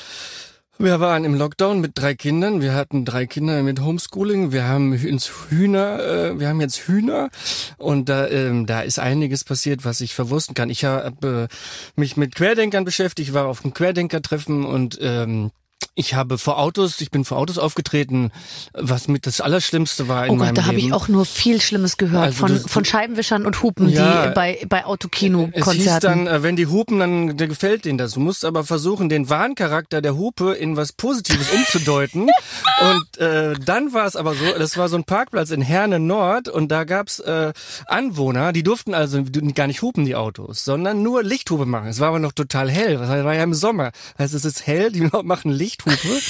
wir 0.82 0.98
waren 0.98 1.24
im 1.24 1.34
Lockdown 1.34 1.80
mit 1.80 1.92
drei 1.94 2.14
Kindern. 2.14 2.62
Wir 2.62 2.74
hatten 2.74 3.04
drei 3.04 3.26
Kinder 3.26 3.62
mit 3.62 3.80
Homeschooling. 3.80 4.50
Wir 4.50 4.66
haben 4.66 4.94
ins 4.94 5.30
Hühner, 5.50 6.00
äh, 6.00 6.40
wir 6.40 6.48
haben 6.48 6.60
jetzt 6.60 6.88
Hühner 6.88 7.28
und 7.76 8.08
da, 8.08 8.26
ähm, 8.28 8.66
da 8.66 8.80
ist 8.80 8.98
einiges 8.98 9.44
passiert, 9.44 9.84
was 9.84 10.00
ich 10.00 10.14
verwursten 10.14 10.54
kann. 10.54 10.70
Ich 10.70 10.84
habe 10.84 11.48
äh, 11.50 12.00
mich 12.00 12.16
mit 12.16 12.34
Querdenkern 12.34 12.84
beschäftigt, 12.84 13.34
war 13.34 13.46
auf 13.46 13.62
einem 13.62 13.74
Querdenker-Treffen 13.74 14.64
und 14.64 14.98
ähm, 15.02 15.50
ich 15.94 16.14
habe 16.14 16.38
vor 16.38 16.58
Autos, 16.58 17.00
ich 17.00 17.10
bin 17.10 17.24
vor 17.24 17.38
Autos 17.38 17.58
aufgetreten, 17.58 18.30
was 18.72 19.08
mit 19.08 19.26
das 19.26 19.40
Allerschlimmste 19.40 20.08
war 20.08 20.24
in 20.26 20.32
Oh 20.32 20.36
meinem 20.36 20.48
Gott, 20.54 20.58
da 20.58 20.66
habe 20.66 20.76
ich 20.76 20.84
Leben. 20.84 20.94
auch 20.94 21.08
nur 21.08 21.24
viel 21.26 21.60
Schlimmes 21.60 21.96
gehört 21.96 22.22
Also 22.24 22.38
von, 22.38 22.52
das- 22.54 22.70
von 22.70 22.84
Scheibenwischern 22.84 23.44
und 23.46 23.62
Hupen, 23.62 23.88
Ja. 23.88 24.28
die 24.28 24.34
bei, 24.34 24.64
bei 24.68 24.78
Es 24.78 24.82
hieß 24.84 24.88
Autokino-Konzerten. 24.90 26.00
dann, 26.00 26.26
äh, 26.26 26.42
wenn 26.42 26.56
die 26.56 26.66
hupen, 26.66 26.98
dann 27.00 27.36
gefällt 27.36 27.84
denen 27.84 27.98
das. 27.98 28.12
Du 28.12 28.20
musst 28.20 28.44
aber 28.44 28.64
versuchen, 28.64 29.08
den 29.08 29.28
Warncharakter 29.28 30.00
der 30.00 30.16
Hupe 30.16 30.52
in 30.52 30.76
was 30.76 30.92
Positives 30.92 31.50
umzudeuten. 31.52 32.28
und 32.80 33.18
äh, 33.18 33.54
dann 33.64 33.92
war 33.92 34.06
es 34.06 34.16
aber 34.16 34.34
so, 34.34 34.44
das 34.58 34.76
war 34.76 34.88
so 34.88 34.96
ein 34.96 35.04
Parkplatz 35.04 35.50
in 35.50 35.60
Herne 35.62 35.98
Nord 36.00 36.48
und 36.48 36.68
da 36.70 36.84
gab's 36.84 37.18
äh, 37.20 37.52
Anwohner, 37.86 38.52
die 38.52 38.62
durften 38.62 38.94
also 38.94 39.22
gar 39.54 39.66
nicht 39.66 39.82
hupen, 39.82 40.04
die 40.04 40.14
Autos, 40.16 40.64
sondern 40.64 41.02
nur 41.02 41.22
Lichthupe 41.22 41.66
machen. 41.66 41.88
Es 41.88 42.00
war 42.00 42.08
aber 42.08 42.18
noch 42.18 42.32
total 42.32 42.70
hell, 42.70 42.96
das 42.98 43.08
war 43.08 43.34
ja 43.34 43.42
im 43.42 43.54
Sommer. 43.54 43.90
Also 44.16 44.36
es 44.36 44.44
ist 44.44 44.66
hell, 44.66 44.90
die 44.92 45.00
machen 45.22 45.50
Lichthupe. 45.70 46.20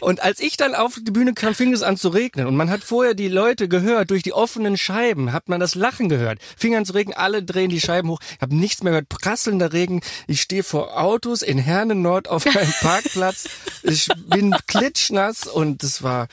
Und 0.00 0.22
als 0.22 0.40
ich 0.40 0.56
dann 0.56 0.74
auf 0.74 0.98
die 1.00 1.10
Bühne 1.10 1.34
kam, 1.34 1.54
fing 1.54 1.72
es 1.72 1.82
an 1.82 1.96
zu 1.96 2.08
regnen. 2.08 2.46
Und 2.46 2.56
man 2.56 2.70
hat 2.70 2.82
vorher 2.82 3.14
die 3.14 3.28
Leute 3.28 3.68
gehört, 3.68 4.10
durch 4.10 4.22
die 4.22 4.32
offenen 4.32 4.76
Scheiben 4.76 5.32
hat 5.32 5.48
man 5.48 5.60
das 5.60 5.74
Lachen 5.74 6.08
gehört. 6.08 6.38
Fing 6.56 6.74
an 6.76 6.84
zu 6.84 6.92
regnen, 6.92 7.16
alle 7.16 7.42
drehen 7.42 7.70
die 7.70 7.80
Scheiben 7.80 8.10
hoch. 8.10 8.20
Ich 8.36 8.42
habe 8.42 8.54
nichts 8.54 8.82
mehr 8.82 8.92
gehört, 8.92 9.08
prasselnder 9.08 9.72
Regen. 9.72 10.00
Ich 10.26 10.42
stehe 10.42 10.62
vor 10.62 11.00
Autos 11.00 11.42
in 11.42 11.58
Herne 11.58 11.94
Nord 11.94 12.28
auf 12.28 12.46
einem 12.46 12.72
Parkplatz. 12.80 13.48
Ich 13.82 14.08
bin 14.26 14.54
klitschnass 14.66 15.46
und 15.46 15.82
das 15.82 16.02
war 16.02 16.28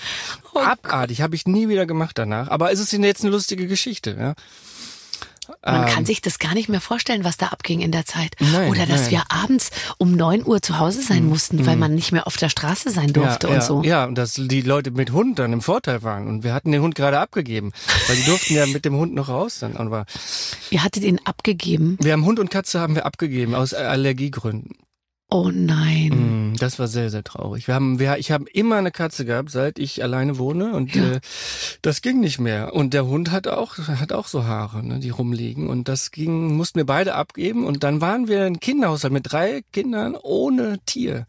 abartig. 0.53 1.21
Habe 1.21 1.35
ich 1.35 1.45
nie 1.45 1.69
wieder 1.69 1.85
gemacht 1.85 2.17
danach. 2.17 2.49
Aber 2.49 2.71
es 2.71 2.79
ist 2.79 2.91
jetzt 2.91 3.23
eine 3.23 3.31
lustige 3.31 3.67
Geschichte. 3.67 4.15
Ja. 4.19 4.33
Man 5.65 5.87
Ähm, 5.87 5.93
kann 5.93 6.05
sich 6.05 6.21
das 6.21 6.39
gar 6.39 6.53
nicht 6.53 6.69
mehr 6.69 6.81
vorstellen, 6.81 7.23
was 7.23 7.37
da 7.37 7.47
abging 7.47 7.81
in 7.81 7.91
der 7.91 8.05
Zeit. 8.05 8.35
Nein, 8.39 8.69
Oder 8.69 8.85
dass 8.85 9.03
nein. 9.03 9.11
wir 9.11 9.23
abends 9.29 9.71
um 9.97 10.15
neun 10.15 10.45
Uhr 10.45 10.61
zu 10.61 10.79
Hause 10.79 11.01
sein 11.01 11.25
mussten, 11.25 11.65
weil 11.65 11.75
man 11.75 11.93
nicht 11.95 12.11
mehr 12.11 12.27
auf 12.27 12.37
der 12.37 12.49
Straße 12.49 12.89
sein 12.91 13.13
durfte 13.13 13.47
ja, 13.47 13.53
und 13.53 13.59
ja, 13.59 13.65
so. 13.65 13.83
Ja, 13.83 14.05
und 14.05 14.15
dass 14.15 14.33
die 14.33 14.61
Leute 14.61 14.91
mit 14.91 15.11
Hund 15.11 15.39
dann 15.39 15.53
im 15.53 15.61
Vorteil 15.61 16.03
waren. 16.03 16.27
Und 16.27 16.43
wir 16.43 16.53
hatten 16.53 16.71
den 16.71 16.81
Hund 16.81 16.95
gerade 16.95 17.19
abgegeben. 17.19 17.71
Weil 18.07 18.15
die 18.17 18.23
durften 18.25 18.53
ja 18.55 18.65
mit 18.65 18.85
dem 18.85 18.95
Hund 18.95 19.13
noch 19.13 19.29
raus 19.29 19.59
dann. 19.59 19.77
Aber 19.77 20.05
Ihr 20.69 20.83
hattet 20.83 21.03
ihn 21.03 21.19
abgegeben. 21.25 21.97
wir 22.01 22.13
haben 22.13 22.25
Hund 22.25 22.39
und 22.39 22.49
Katze 22.51 22.79
haben 22.79 22.95
wir 22.95 23.05
abgegeben 23.05 23.55
aus 23.55 23.73
Allergiegründen. 23.73 24.75
Oh 25.31 25.51
nein. 25.53 26.53
Mm, 26.53 26.57
Das 26.57 26.79
war 26.79 26.87
sehr, 26.87 27.11
sehr 27.11 27.23
traurig. 27.23 27.67
Wir 27.67 27.75
haben, 27.75 27.99
wir, 27.99 28.17
ich 28.17 28.31
habe 28.31 28.49
immer 28.49 28.77
eine 28.77 28.91
Katze 28.91 29.25
gehabt, 29.25 29.51
seit 29.51 29.77
ich 29.77 30.01
alleine 30.01 30.39
wohne 30.39 30.73
und 30.73 30.95
Ja. 30.95 31.11
äh, 31.13 31.19
das 31.83 32.01
ging 32.01 32.19
nicht 32.19 32.39
mehr. 32.39 32.73
Und 32.73 32.95
der 32.95 33.05
Hund 33.05 33.29
hat 33.29 33.47
auch, 33.47 33.77
hat 33.77 34.11
auch 34.11 34.25
so 34.27 34.45
Haare, 34.45 34.83
ne, 34.83 34.99
die 34.99 35.11
rumliegen. 35.11 35.67
Und 35.69 35.87
das 35.87 36.09
ging, 36.09 36.55
mussten 36.57 36.77
wir 36.79 36.85
beide 36.87 37.13
abgeben. 37.13 37.63
Und 37.65 37.83
dann 37.83 38.01
waren 38.01 38.27
wir 38.27 38.43
ein 38.45 38.59
Kinderhaushalt 38.59 39.13
mit 39.13 39.31
drei 39.31 39.61
Kindern 39.71 40.15
ohne 40.15 40.79
Tier. 40.87 41.27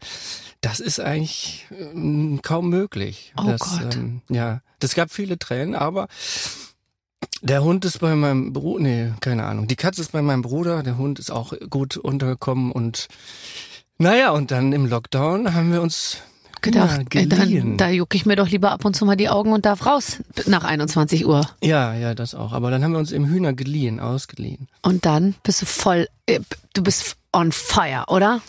Das 0.61 0.79
ist 0.79 0.99
eigentlich 0.99 1.67
ähm, 1.79 2.39
kaum 2.41 2.69
möglich. 2.69 3.33
Oh 3.37 3.43
das, 3.45 3.59
Gott. 3.61 3.95
Ähm, 3.95 4.21
ja, 4.29 4.61
das 4.79 4.95
gab 4.95 5.11
viele 5.11 5.37
Tränen, 5.37 5.75
aber 5.75 6.07
der 7.43 7.63
Hund 7.63 7.85
ist 7.85 7.99
bei 7.99 8.15
meinem 8.15 8.51
Bruder, 8.53 8.83
nee, 8.83 9.13
keine 9.19 9.45
Ahnung. 9.45 9.67
Die 9.67 9.75
Katze 9.75 10.01
ist 10.01 10.11
bei 10.11 10.21
meinem 10.23 10.41
Bruder, 10.41 10.81
der 10.83 10.97
Hund 10.97 11.19
ist 11.19 11.31
auch 11.31 11.53
gut 11.69 11.97
untergekommen 11.97 12.71
und 12.71 13.07
naja, 14.01 14.31
und 14.31 14.51
dann 14.51 14.73
im 14.73 14.85
Lockdown 14.85 15.53
haben 15.53 15.71
wir 15.71 15.81
uns 15.81 16.17
Gedacht, 16.61 17.13
ja, 17.13 17.21
äh, 17.21 17.27
dann, 17.27 17.77
da 17.77 17.89
jucke 17.89 18.15
ich 18.15 18.27
mir 18.27 18.35
doch 18.35 18.47
lieber 18.47 18.71
ab 18.71 18.85
und 18.85 18.95
zu 18.95 19.03
mal 19.05 19.15
die 19.15 19.29
Augen 19.29 19.51
und 19.51 19.65
darf 19.65 19.85
raus 19.87 20.17
nach 20.45 20.63
21 20.63 21.25
Uhr. 21.25 21.41
ja, 21.63 21.95
ja, 21.95 22.13
das 22.13 22.35
auch. 22.35 22.51
Aber 22.51 22.69
dann 22.69 22.83
haben 22.83 22.91
wir 22.91 22.99
uns 22.99 23.11
im 23.11 23.25
Hühner 23.25 23.53
geliehen, 23.53 23.99
ausgeliehen. 23.99 24.67
Und 24.83 25.05
dann 25.07 25.33
bist 25.41 25.63
du 25.63 25.65
voll, 25.65 26.07
äh, 26.27 26.39
du 26.73 26.83
bist 26.83 27.15
on 27.33 27.51
fire, 27.51 28.05
oder? 28.09 28.41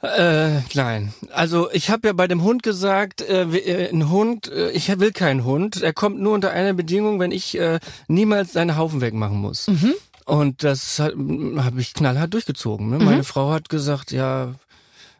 Äh, 0.00 0.60
nein. 0.74 1.12
Also 1.30 1.70
ich 1.72 1.90
habe 1.90 2.08
ja 2.08 2.14
bei 2.14 2.26
dem 2.26 2.42
Hund 2.42 2.62
gesagt, 2.62 3.20
äh, 3.20 3.42
äh, 3.42 3.90
ein 3.90 4.08
Hund, 4.08 4.50
äh, 4.50 4.70
ich 4.70 4.88
will 4.98 5.12
keinen 5.12 5.44
Hund. 5.44 5.82
Er 5.82 5.92
kommt 5.92 6.18
nur 6.18 6.32
unter 6.32 6.52
einer 6.52 6.72
Bedingung, 6.72 7.20
wenn 7.20 7.32
ich 7.32 7.58
äh, 7.58 7.80
niemals 8.08 8.54
seine 8.54 8.76
Haufen 8.76 9.02
wegmachen 9.02 9.38
muss. 9.38 9.68
Und 10.24 10.64
das 10.64 10.98
habe 10.98 11.80
ich 11.80 11.94
knallhart 11.94 12.34
durchgezogen. 12.34 12.90
Ne? 12.90 12.98
Meine 12.98 13.24
Frau 13.24 13.52
hat 13.52 13.68
gesagt, 13.68 14.10
ja, 14.10 14.54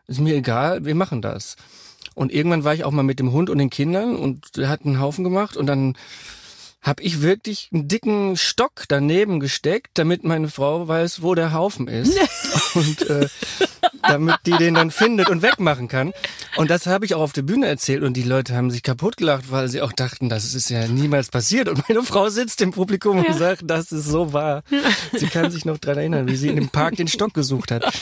ist 0.06 0.20
mir 0.20 0.34
egal, 0.34 0.84
wir 0.84 0.94
machen 0.94 1.22
das. 1.22 1.56
Und 2.14 2.32
irgendwann 2.32 2.64
war 2.64 2.74
ich 2.74 2.84
auch 2.84 2.92
mal 2.92 3.02
mit 3.02 3.18
dem 3.18 3.32
Hund 3.32 3.50
und 3.50 3.58
den 3.58 3.70
Kindern 3.70 4.16
und 4.16 4.56
der 4.56 4.68
hat 4.68 4.84
einen 4.84 5.00
Haufen 5.00 5.24
gemacht 5.24 5.56
und 5.56 5.66
dann 5.66 5.96
habe 6.86 7.02
ich 7.02 7.20
wirklich 7.20 7.68
einen 7.74 7.88
dicken 7.88 8.36
Stock 8.36 8.84
daneben 8.86 9.40
gesteckt, 9.40 9.90
damit 9.94 10.22
meine 10.22 10.48
Frau 10.48 10.86
weiß, 10.86 11.20
wo 11.20 11.34
der 11.34 11.52
Haufen 11.52 11.88
ist. 11.88 12.16
und 12.74 13.10
äh, 13.10 13.28
damit 14.02 14.36
die 14.46 14.52
den 14.52 14.74
dann 14.74 14.92
findet 14.92 15.28
und 15.28 15.42
wegmachen 15.42 15.88
kann. 15.88 16.12
Und 16.56 16.70
das 16.70 16.86
habe 16.86 17.04
ich 17.04 17.14
auch 17.14 17.22
auf 17.22 17.32
der 17.32 17.42
Bühne 17.42 17.66
erzählt 17.66 18.02
und 18.02 18.14
die 18.14 18.22
Leute 18.22 18.54
haben 18.54 18.70
sich 18.70 18.84
kaputt 18.84 19.16
gelacht, 19.16 19.50
weil 19.50 19.68
sie 19.68 19.82
auch 19.82 19.92
dachten, 19.92 20.28
das 20.28 20.54
ist 20.54 20.70
ja 20.70 20.86
niemals 20.86 21.28
passiert. 21.28 21.68
Und 21.68 21.88
meine 21.88 22.02
Frau 22.02 22.28
sitzt 22.28 22.62
im 22.62 22.70
Publikum 22.70 23.24
und 23.24 23.34
sagt, 23.34 23.62
das 23.64 23.90
ist 23.90 24.06
so 24.06 24.32
wahr. 24.32 24.62
Sie 25.12 25.26
kann 25.26 25.50
sich 25.50 25.64
noch 25.64 25.78
dran 25.78 25.98
erinnern, 25.98 26.28
wie 26.28 26.36
sie 26.36 26.48
in 26.48 26.56
dem 26.56 26.68
Park 26.68 26.96
den 26.96 27.08
Stock 27.08 27.34
gesucht 27.34 27.72
hat. 27.72 27.92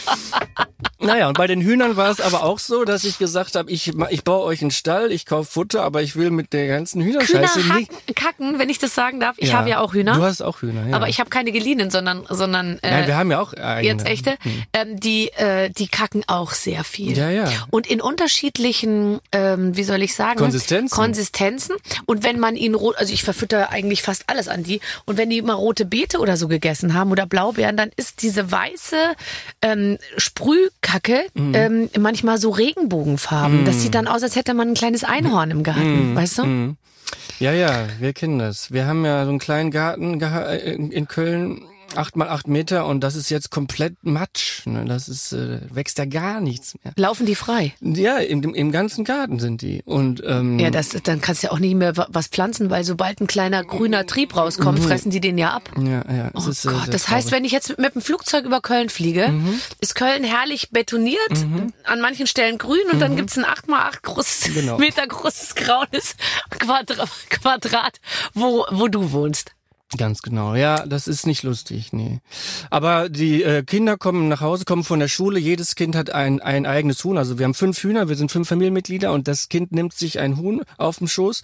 Naja, 1.05 1.29
und 1.29 1.39
bei 1.39 1.47
den 1.47 1.61
Hühnern 1.61 1.97
war 1.97 2.11
es 2.11 2.21
aber 2.21 2.45
auch 2.45 2.59
so, 2.59 2.85
dass 2.85 3.05
ich 3.05 3.19
gesagt 3.19 3.55
habe, 3.55 3.71
ich, 3.71 3.93
ich 4.11 4.25
baue 4.25 4.45
euch 4.45 4.61
einen 4.63 4.71
Stall, 4.71 5.13
ich 5.13 5.27
kaufe 5.27 5.51
Futter, 5.51 5.83
aber 5.83 6.03
ich 6.03 6.17
will 6.17 6.31
mit 6.31 6.53
der 6.53 6.67
ganzen 6.67 7.03
Hühner 7.03 7.21
Hühnerscheiße 7.21 7.59
nicht. 7.61 7.71
hacken, 7.71 8.15
kacken, 8.15 8.59
wenn 8.59 8.69
ich 8.69 8.79
das 8.79 8.95
sagen 8.95 9.21
darf. 9.21 9.37
Ich 9.39 9.55
habe 9.55 9.69
ja 9.69 9.81
auch 9.81 9.95
Hühner. 9.95 10.15
Du 10.15 10.23
hast 10.23 10.43
auch 10.43 10.63
Hühner, 10.63 10.89
ja. 10.89 10.97
Aber 10.97 11.09
ich 11.09 11.21
habe 11.21 11.31
keine 11.31 11.53
geliehenen, 11.53 11.91
sondern, 11.91 12.27
sondern 12.29 12.79
äh, 12.83 12.91
Nein, 12.91 13.07
wir 13.07 13.17
haben 13.17 13.31
ja 13.31 13.41
auch 13.41 13.53
eigene. 13.55 13.83
jetzt 13.83 14.07
echte. 14.07 14.37
Ähm, 14.73 14.99
die, 14.99 15.29
äh, 15.33 15.71
die 15.71 15.89
kacken 15.89 16.25
auch 16.27 16.53
sehr 16.53 16.85
viel. 16.85 17.17
Ja, 17.17 17.31
ja. 17.31 17.49
Und 17.71 17.87
in 17.87 18.01
unterschiedlichen, 18.01 19.21
ähm, 19.33 19.77
wie 19.77 19.85
soll 19.85 20.03
ich 20.03 20.15
sagen? 20.15 20.39
Konsistenzen. 20.39 20.95
Konsistenzen. 20.95 21.77
Und 22.07 22.25
wenn 22.25 22.39
man 22.39 22.57
ihnen 22.57 22.75
rot, 22.75 22.97
also 22.97 23.13
ich 23.13 23.23
verfütter 23.23 23.71
eigentlich 23.71 24.03
fast 24.03 24.25
alles 24.29 24.49
an 24.49 24.63
die. 24.63 24.81
Und 25.05 25.17
wenn 25.17 25.31
die 25.31 25.43
mal 25.43 25.55
rote 25.55 25.85
Beete 25.85 26.19
oder 26.19 26.37
so 26.37 26.49
gegessen 26.49 26.95
haben 26.95 27.11
oder 27.11 27.27
Blaubeeren, 27.27 27.77
dann 27.77 27.91
ist 27.97 28.23
diese 28.23 28.51
weiße 28.51 28.97
ähm, 29.63 29.99
Sprühkacke 30.17 30.94
Mhm. 31.35 31.55
ähm, 31.55 31.91
manchmal 31.99 32.39
so 32.39 32.51
Regenbogenfarben. 32.51 33.65
Das 33.65 33.83
sieht 33.83 33.95
dann 33.95 34.07
aus, 34.07 34.23
als 34.23 34.37
hätte 34.37 34.55
man 34.55 34.69
ein 34.69 34.75
kleines 34.75 35.05
Einhorn 35.05 35.51
im 35.51 35.63
Garten, 35.63 36.13
Mhm. 36.13 36.17
weißt 36.17 36.39
du? 36.39 36.77
Ja, 37.39 37.53
ja, 37.53 37.71
wir 38.01 38.13
kennen 38.13 38.39
das. 38.39 38.73
Wir 38.73 38.87
haben 38.87 39.05
ja 39.05 39.25
so 39.25 39.31
einen 39.31 39.39
kleinen 39.39 39.71
Garten 39.71 40.21
in 40.21 40.91
in 40.91 41.09
Köln, 41.09 41.63
acht 41.97 42.17
mal 42.17 42.29
acht 42.29 42.49
Meter, 42.49 42.87
und 42.87 43.01
das 43.01 43.15
ist 43.17 43.31
jetzt 43.31 43.51
komplett 43.51 43.95
Matsch. 44.03 44.67
Ne? 44.67 44.85
Das 44.87 45.09
ist, 45.09 45.33
äh, 45.33 45.61
wächst 45.75 45.99
da 45.99 46.05
gar 46.05 46.41
nichts 46.41 46.75
mehr. 46.83 46.93
Laufen 46.97 47.27
die 47.27 47.35
frei? 47.35 47.75
Ja, 47.81 48.19
im, 48.19 48.43
im- 48.55 48.73
ganzen 48.73 49.05
Garten 49.05 49.39
sind 49.39 49.63
die. 49.63 49.83
Und 49.85 50.23
ähm, 50.27 50.59
Ja, 50.59 50.71
das, 50.71 50.91
dann 51.05 51.21
kannst 51.21 51.43
du 51.43 51.47
ja 51.49 51.53
auch 51.53 51.59
nicht 51.59 51.75
mehr 51.75 51.97
wa- 51.97 52.07
was 52.11 52.27
pflanzen, 52.29 52.71
weil 52.71 52.85
sobald 52.85 53.21
ein 53.21 53.27
kleiner 53.27 53.63
grüner 53.65 54.07
Trieb 54.07 54.37
rauskommt, 54.37 54.81
fressen 54.81 55.11
die 55.11 55.21
den 55.21 55.39
ja 55.39 55.51
ab. 55.53 55.71
ja, 55.79 56.03
ja. 56.13 56.31
Oh 56.35 56.49
ist, 56.49 56.65
äh, 56.65 56.69
Gott, 56.71 56.93
das 56.93 57.09
heißt, 57.09 57.31
wenn 57.31 57.45
ich 57.45 57.53
jetzt 57.53 57.79
mit 57.79 57.95
dem 57.95 58.03
Flugzeug 58.03 58.45
über 58.45 58.61
Köln 58.61 58.89
fliege, 58.89 59.29
Mhm. 59.29 59.61
ist 59.81 59.95
Köln 59.95 60.25
herrlich 60.25 60.71
betoniert, 60.71 61.19
an 61.85 62.01
manchen 62.01 62.27
Stellen 62.27 62.59
grün 62.59 62.81
und 62.93 63.01
dann 63.01 63.17
gibt's 63.17 63.39
ein 63.39 63.45
8x8 63.45 64.03
großes, 64.03 64.49
Mhm. 64.49 64.55
Genau. 64.55 64.79
Meter 64.85 65.07
großes 65.07 65.55
graues 65.55 66.17
Quadra 66.51 67.05
Quadrat, 67.31 68.01
wo, 68.35 68.65
wo 68.71 68.89
du 68.89 69.13
wohnst. 69.13 69.53
Ganz 69.97 70.23
genau. 70.23 70.55
Ja, 70.55 70.87
das 70.87 71.07
ist 71.07 71.27
nicht 71.27 71.43
lustig, 71.45 71.93
nee. 71.93 72.21
Aber 72.71 73.09
die 73.09 73.43
äh, 73.43 73.63
Kinder 73.63 73.97
kommen 73.97 74.29
nach 74.29 74.41
Hause, 74.41 74.65
kommen 74.65 74.83
von 74.83 74.99
der 74.99 75.09
Schule. 75.09 75.39
Jedes 75.39 75.77
Kind 75.77 75.95
hat 75.95 76.11
ein, 76.11 76.41
ein 76.41 76.67
eigenes 76.67 77.03
Huhn. 77.05 77.17
Also 77.17 77.39
wir 77.39 77.45
haben 77.45 77.55
fünf 77.55 77.83
Hühner, 77.83 78.09
wir 78.09 78.17
sind 78.17 78.33
fünf 78.33 78.49
Familienmitglieder 78.49 79.13
und 79.13 79.29
das 79.29 79.49
Kind 79.49 79.73
nimmt 79.73 79.95
sich 79.95 80.19
ein 80.19 80.37
Huhn 80.37 80.63
auf 80.79 80.99
dem 80.99 81.07
Schoß 81.07 81.43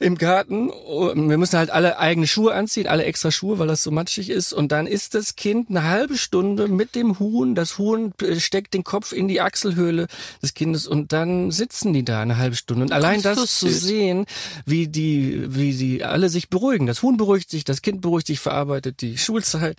im 0.00 0.16
Garten. 0.16 0.68
Und 0.68 1.28
Wir 1.28 1.38
müssen 1.38 1.58
halt 1.58 1.70
alle 1.70 1.98
eigene 1.98 2.26
Schuhe 2.26 2.54
anziehen, 2.54 2.86
alle 2.86 3.04
extra 3.04 3.30
Schuhe, 3.30 3.58
weil 3.58 3.68
das 3.68 3.82
so 3.82 3.90
matschig 3.90 4.30
ist. 4.30 4.52
Und 4.52 4.70
dann 4.70 4.86
ist 4.86 5.14
das 5.14 5.36
Kind 5.36 5.70
eine 5.70 5.84
halbe 5.84 6.18
Stunde 6.18 6.68
mit 6.68 6.94
dem 6.94 7.18
Huhn. 7.18 7.54
Das 7.54 7.78
Huhn 7.78 8.12
äh, 8.22 8.38
steckt 8.38 8.74
den 8.74 8.84
Kopf 8.84 9.12
in 9.12 9.28
die 9.28 9.40
Achselhöhle 9.40 10.08
des 10.42 10.54
Kindes 10.54 10.86
und 10.86 11.12
dann 11.12 11.50
sitzen 11.50 11.92
die 11.92 12.04
da 12.04 12.20
eine 12.20 12.36
halbe 12.36 12.56
Stunde. 12.56 12.82
Und 12.84 12.92
allein 12.92 13.22
das 13.22 13.58
zu 13.58 13.68
sehen, 13.68 14.26
wie 14.66 14.88
die, 14.88 15.46
wie 15.48 15.72
die 15.72 16.04
alle 16.04 16.28
sich 16.28 16.48
beruhigen. 16.50 16.86
Das 16.86 17.02
Huhn 17.02 17.16
beruhigt 17.16 17.50
sich, 17.50 17.64
das 17.64 17.77
Kind 17.82 18.00
beruhigt 18.00 18.26
sich, 18.26 18.40
verarbeitet 18.40 19.00
die 19.00 19.18
Schulzeit. 19.18 19.78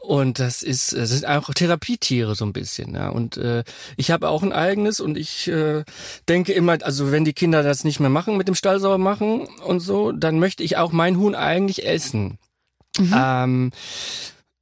Und 0.00 0.38
das 0.38 0.62
ist, 0.62 0.92
das 0.92 1.10
sind 1.10 1.26
auch 1.26 1.52
Therapietiere 1.52 2.34
so 2.34 2.44
ein 2.44 2.52
bisschen. 2.52 2.94
Ja. 2.94 3.08
Und 3.08 3.36
äh, 3.36 3.64
ich 3.96 4.10
habe 4.10 4.28
auch 4.28 4.42
ein 4.42 4.52
eigenes 4.52 5.00
und 5.00 5.16
ich 5.16 5.48
äh, 5.48 5.84
denke 6.28 6.52
immer, 6.52 6.78
also 6.82 7.12
wenn 7.12 7.24
die 7.24 7.32
Kinder 7.32 7.62
das 7.62 7.84
nicht 7.84 8.00
mehr 8.00 8.10
machen 8.10 8.36
mit 8.36 8.48
dem 8.48 8.54
Stall 8.54 8.80
sauber 8.80 8.98
machen 8.98 9.46
und 9.64 9.80
so, 9.80 10.12
dann 10.12 10.38
möchte 10.38 10.62
ich 10.62 10.76
auch 10.76 10.92
mein 10.92 11.18
Huhn 11.18 11.34
eigentlich 11.34 11.86
essen. 11.86 12.38
Ähm, 12.98 13.72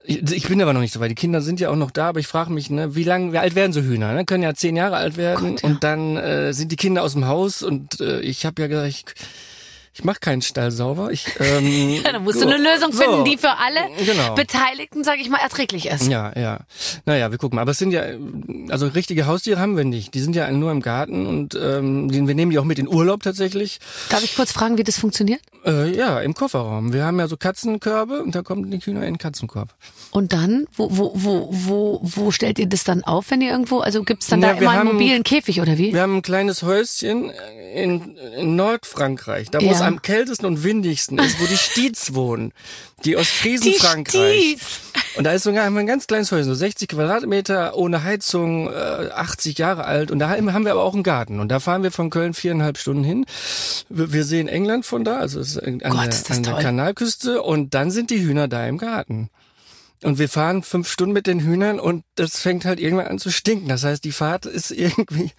ich 0.05 0.49
bin 0.49 0.61
aber 0.61 0.73
noch 0.73 0.81
nicht 0.81 0.93
so 0.93 1.01
weit. 1.01 1.11
Die 1.11 1.17
Kinder 1.17 1.41
sind 1.43 1.61
ja 1.61 1.71
auch 1.71 1.77
noch 1.77 1.93
da, 1.93 2.09
aber 2.09 2.21
ich 2.21 2.27
frage 2.27 2.53
mich, 2.53 2.71
ne, 2.71 2.97
wie 2.97 3.05
lang, 3.05 3.33
wie 3.33 3.39
alt 3.39 3.55
werden 3.55 3.73
so 3.73 3.83
Hühner? 3.83 4.13
Ne? 4.15 4.25
Können 4.25 4.43
ja 4.43 4.55
zehn 4.55 4.75
Jahre 4.75 4.97
alt 4.97 5.17
werden 5.17 5.51
Gott, 5.51 5.63
ja. 5.63 5.69
und 5.69 5.85
dann 5.85 6.17
äh, 6.17 6.53
sind 6.53 6.73
die 6.73 6.77
Kinder 6.77 7.03
aus 7.03 7.13
dem 7.13 7.27
Haus 7.27 7.63
und 7.63 8.01
äh, 8.01 8.21
ich 8.21 8.45
habe 8.45 8.63
ja 8.63 8.69
gesagt, 8.69 8.89
ich, 8.89 9.05
ich 9.95 10.05
mache 10.05 10.21
keinen 10.21 10.43
Stall 10.43 10.71
sauber. 10.71 11.11
Ich, 11.13 11.27
ähm, 11.41 12.01
Ja, 12.05 12.13
dann 12.13 12.25
musst 12.25 12.41
so, 12.41 12.47
du 12.49 12.55
eine 12.55 12.63
Lösung 12.63 12.93
so. 12.93 13.03
finden, 13.03 13.25
die 13.25 13.37
für 13.37 13.51
alle 13.59 13.81
Genau. 14.05 14.35
Beteiligten, 14.35 15.05
sage 15.05 15.21
ich 15.21 15.29
mal, 15.29 15.39
erträglich 15.39 15.87
ist. 15.87 16.09
Ja, 16.09 16.33
ja. 16.39 16.61
Naja, 17.05 17.31
wir 17.31 17.39
gucken. 17.39 17.59
Aber 17.59 17.73
es 17.73 17.79
sind 17.79 17.93
ja, 17.93 18.03
also 18.71 18.87
richtige 18.89 19.27
Haustiere 19.27 19.61
haben 19.61 19.77
wir 19.77 19.85
nicht. 19.85 20.15
Die 20.15 20.21
sind 20.21 20.35
ja 20.37 20.51
nur 20.51 20.71
im 20.71 20.81
Garten 20.81 21.27
und 21.27 21.55
ähm, 21.55 22.11
die, 22.11 22.27
wir 22.27 22.35
nehmen 22.35 22.51
die 22.51 22.59
auch 22.59 22.65
mit 22.65 22.79
in 22.79 22.89
Urlaub 22.89 23.23
tatsächlich. 23.23 23.81
Darf 24.09 24.23
ich 24.25 24.35
kurz 24.37 24.53
fragen, 24.53 24.79
wie 24.79 24.85
das 24.85 24.99
funktioniert? 24.99 25.41
Äh, 25.65 25.95
ja, 25.97 26.21
im 26.21 26.35
Kofferraum. 26.35 26.93
Wir 26.93 27.05
haben 27.05 27.19
ja 27.21 27.29
so 27.29 27.37
Katzenkörbe 27.37 28.23
und 28.23 28.35
da 28.35 28.43
kommen 28.43 28.71
die 28.71 28.79
Hühner 28.79 29.01
in 29.03 29.15
den 29.15 29.19
Katzenkorb. 29.19 29.75
Und 30.11 30.33
dann, 30.33 30.67
wo, 30.75 30.89
wo, 30.97 31.13
wo, 31.15 31.49
wo, 31.53 32.01
wo 32.03 32.31
stellt 32.33 32.59
ihr 32.59 32.67
das 32.67 32.83
dann 32.85 33.05
auf, 33.05 33.31
wenn 33.31 33.41
ihr 33.43 33.51
irgendwo, 33.53 33.79
also 33.81 34.03
gibt's 34.03 34.27
dann 34.27 34.43
Ja, 34.43 34.55
da 34.55 34.59
immer 34.59 34.71
einen 34.71 34.79
haben- 34.89 34.93
mobilen 34.95 35.23
Käfig 35.23 35.61
oder 35.61 35.79
wie? 35.79 35.93
Wir 35.93 36.03
haben 36.03 36.17
ein 36.17 36.23
kleines 36.23 36.63
Häuschen 36.63 37.31
in, 37.75 38.17
in 38.37 38.57
Nordfrankreich, 38.57 39.51
da 39.51 39.61
Ja. 39.61 39.71
Es 39.83 39.89
am 39.89 40.03
kältesten 40.03 40.47
und 40.47 40.65
windigsten 40.65 41.19
ist, 41.19 41.41
wo 41.41 41.47
die 41.47 41.57
Stiez 41.57 42.15
wohnen. 42.15 42.53
Die 43.05 43.17
Ostfriesen 43.17 43.73
Die 43.73 43.79
Frankreich. 43.79 44.59
Sties. 44.59 44.81
Und 45.17 45.25
da 45.25 45.33
ist 45.33 45.43
sogar 45.43 45.67
ein 45.67 45.87
ganz 45.87 46.07
kleines 46.07 46.33
Häuschen, 46.33 46.45
so 46.45 46.55
60 46.55 46.89
Quadratmeter, 46.89 47.77
ohne 47.77 48.03
Heizung, 48.03 48.69
äh, 48.69 49.11
80 49.15 49.59
Jahre 49.59 49.85
alt. 49.85 50.11
Und 50.11 50.19
da 50.21 50.31
haben 50.31 50.65
wir 50.65 50.71
aber 50.71 50.83
auch 50.83 50.95
einen 50.95 51.03
Garten. 51.03 51.41
Und 51.41 51.49
da 51.49 51.61
fahren 51.61 51.83
wir 51.83 51.91
von 51.91 52.11
Köln 52.11 52.33
viereinhalb 52.33 52.79
Stunden 52.79 53.05
hin. 53.05 53.27
Wir 53.89 54.25
sehen 54.25 54.49
England 54.49 54.87
von 54.87 55.05
da, 55.05 55.19
also 55.19 55.41
an, 55.61 55.81
Gott, 55.81 56.29
der, 56.29 56.37
an 56.37 56.43
der. 56.43 56.55
Kanalküste. 56.55 57.43
Und 57.43 57.75
dann 57.75 57.91
sind 57.91 58.11
die 58.11 58.23
Hühner 58.23 58.49
da 58.49 58.67
im 58.67 58.79
Garten. 58.79 59.29
Und 60.03 60.19
wir 60.19 60.29
fahren 60.29 60.63
fünf 60.63 60.89
Stunden 60.89 61.13
mit 61.13 61.27
den 61.27 61.41
Hühnern 61.41 61.79
und 61.79 62.05
das 62.17 62.41
fängt 62.41 62.65
halt 62.65 62.81
irgendwann 62.81 63.07
an 63.07 63.19
zu 63.19 63.31
stinken. 63.31 63.69
Das 63.69 63.85
heißt, 63.85 64.03
die 64.05 64.13
Fahrt 64.13 64.47
ist 64.47 64.71
irgendwie, 64.73 65.31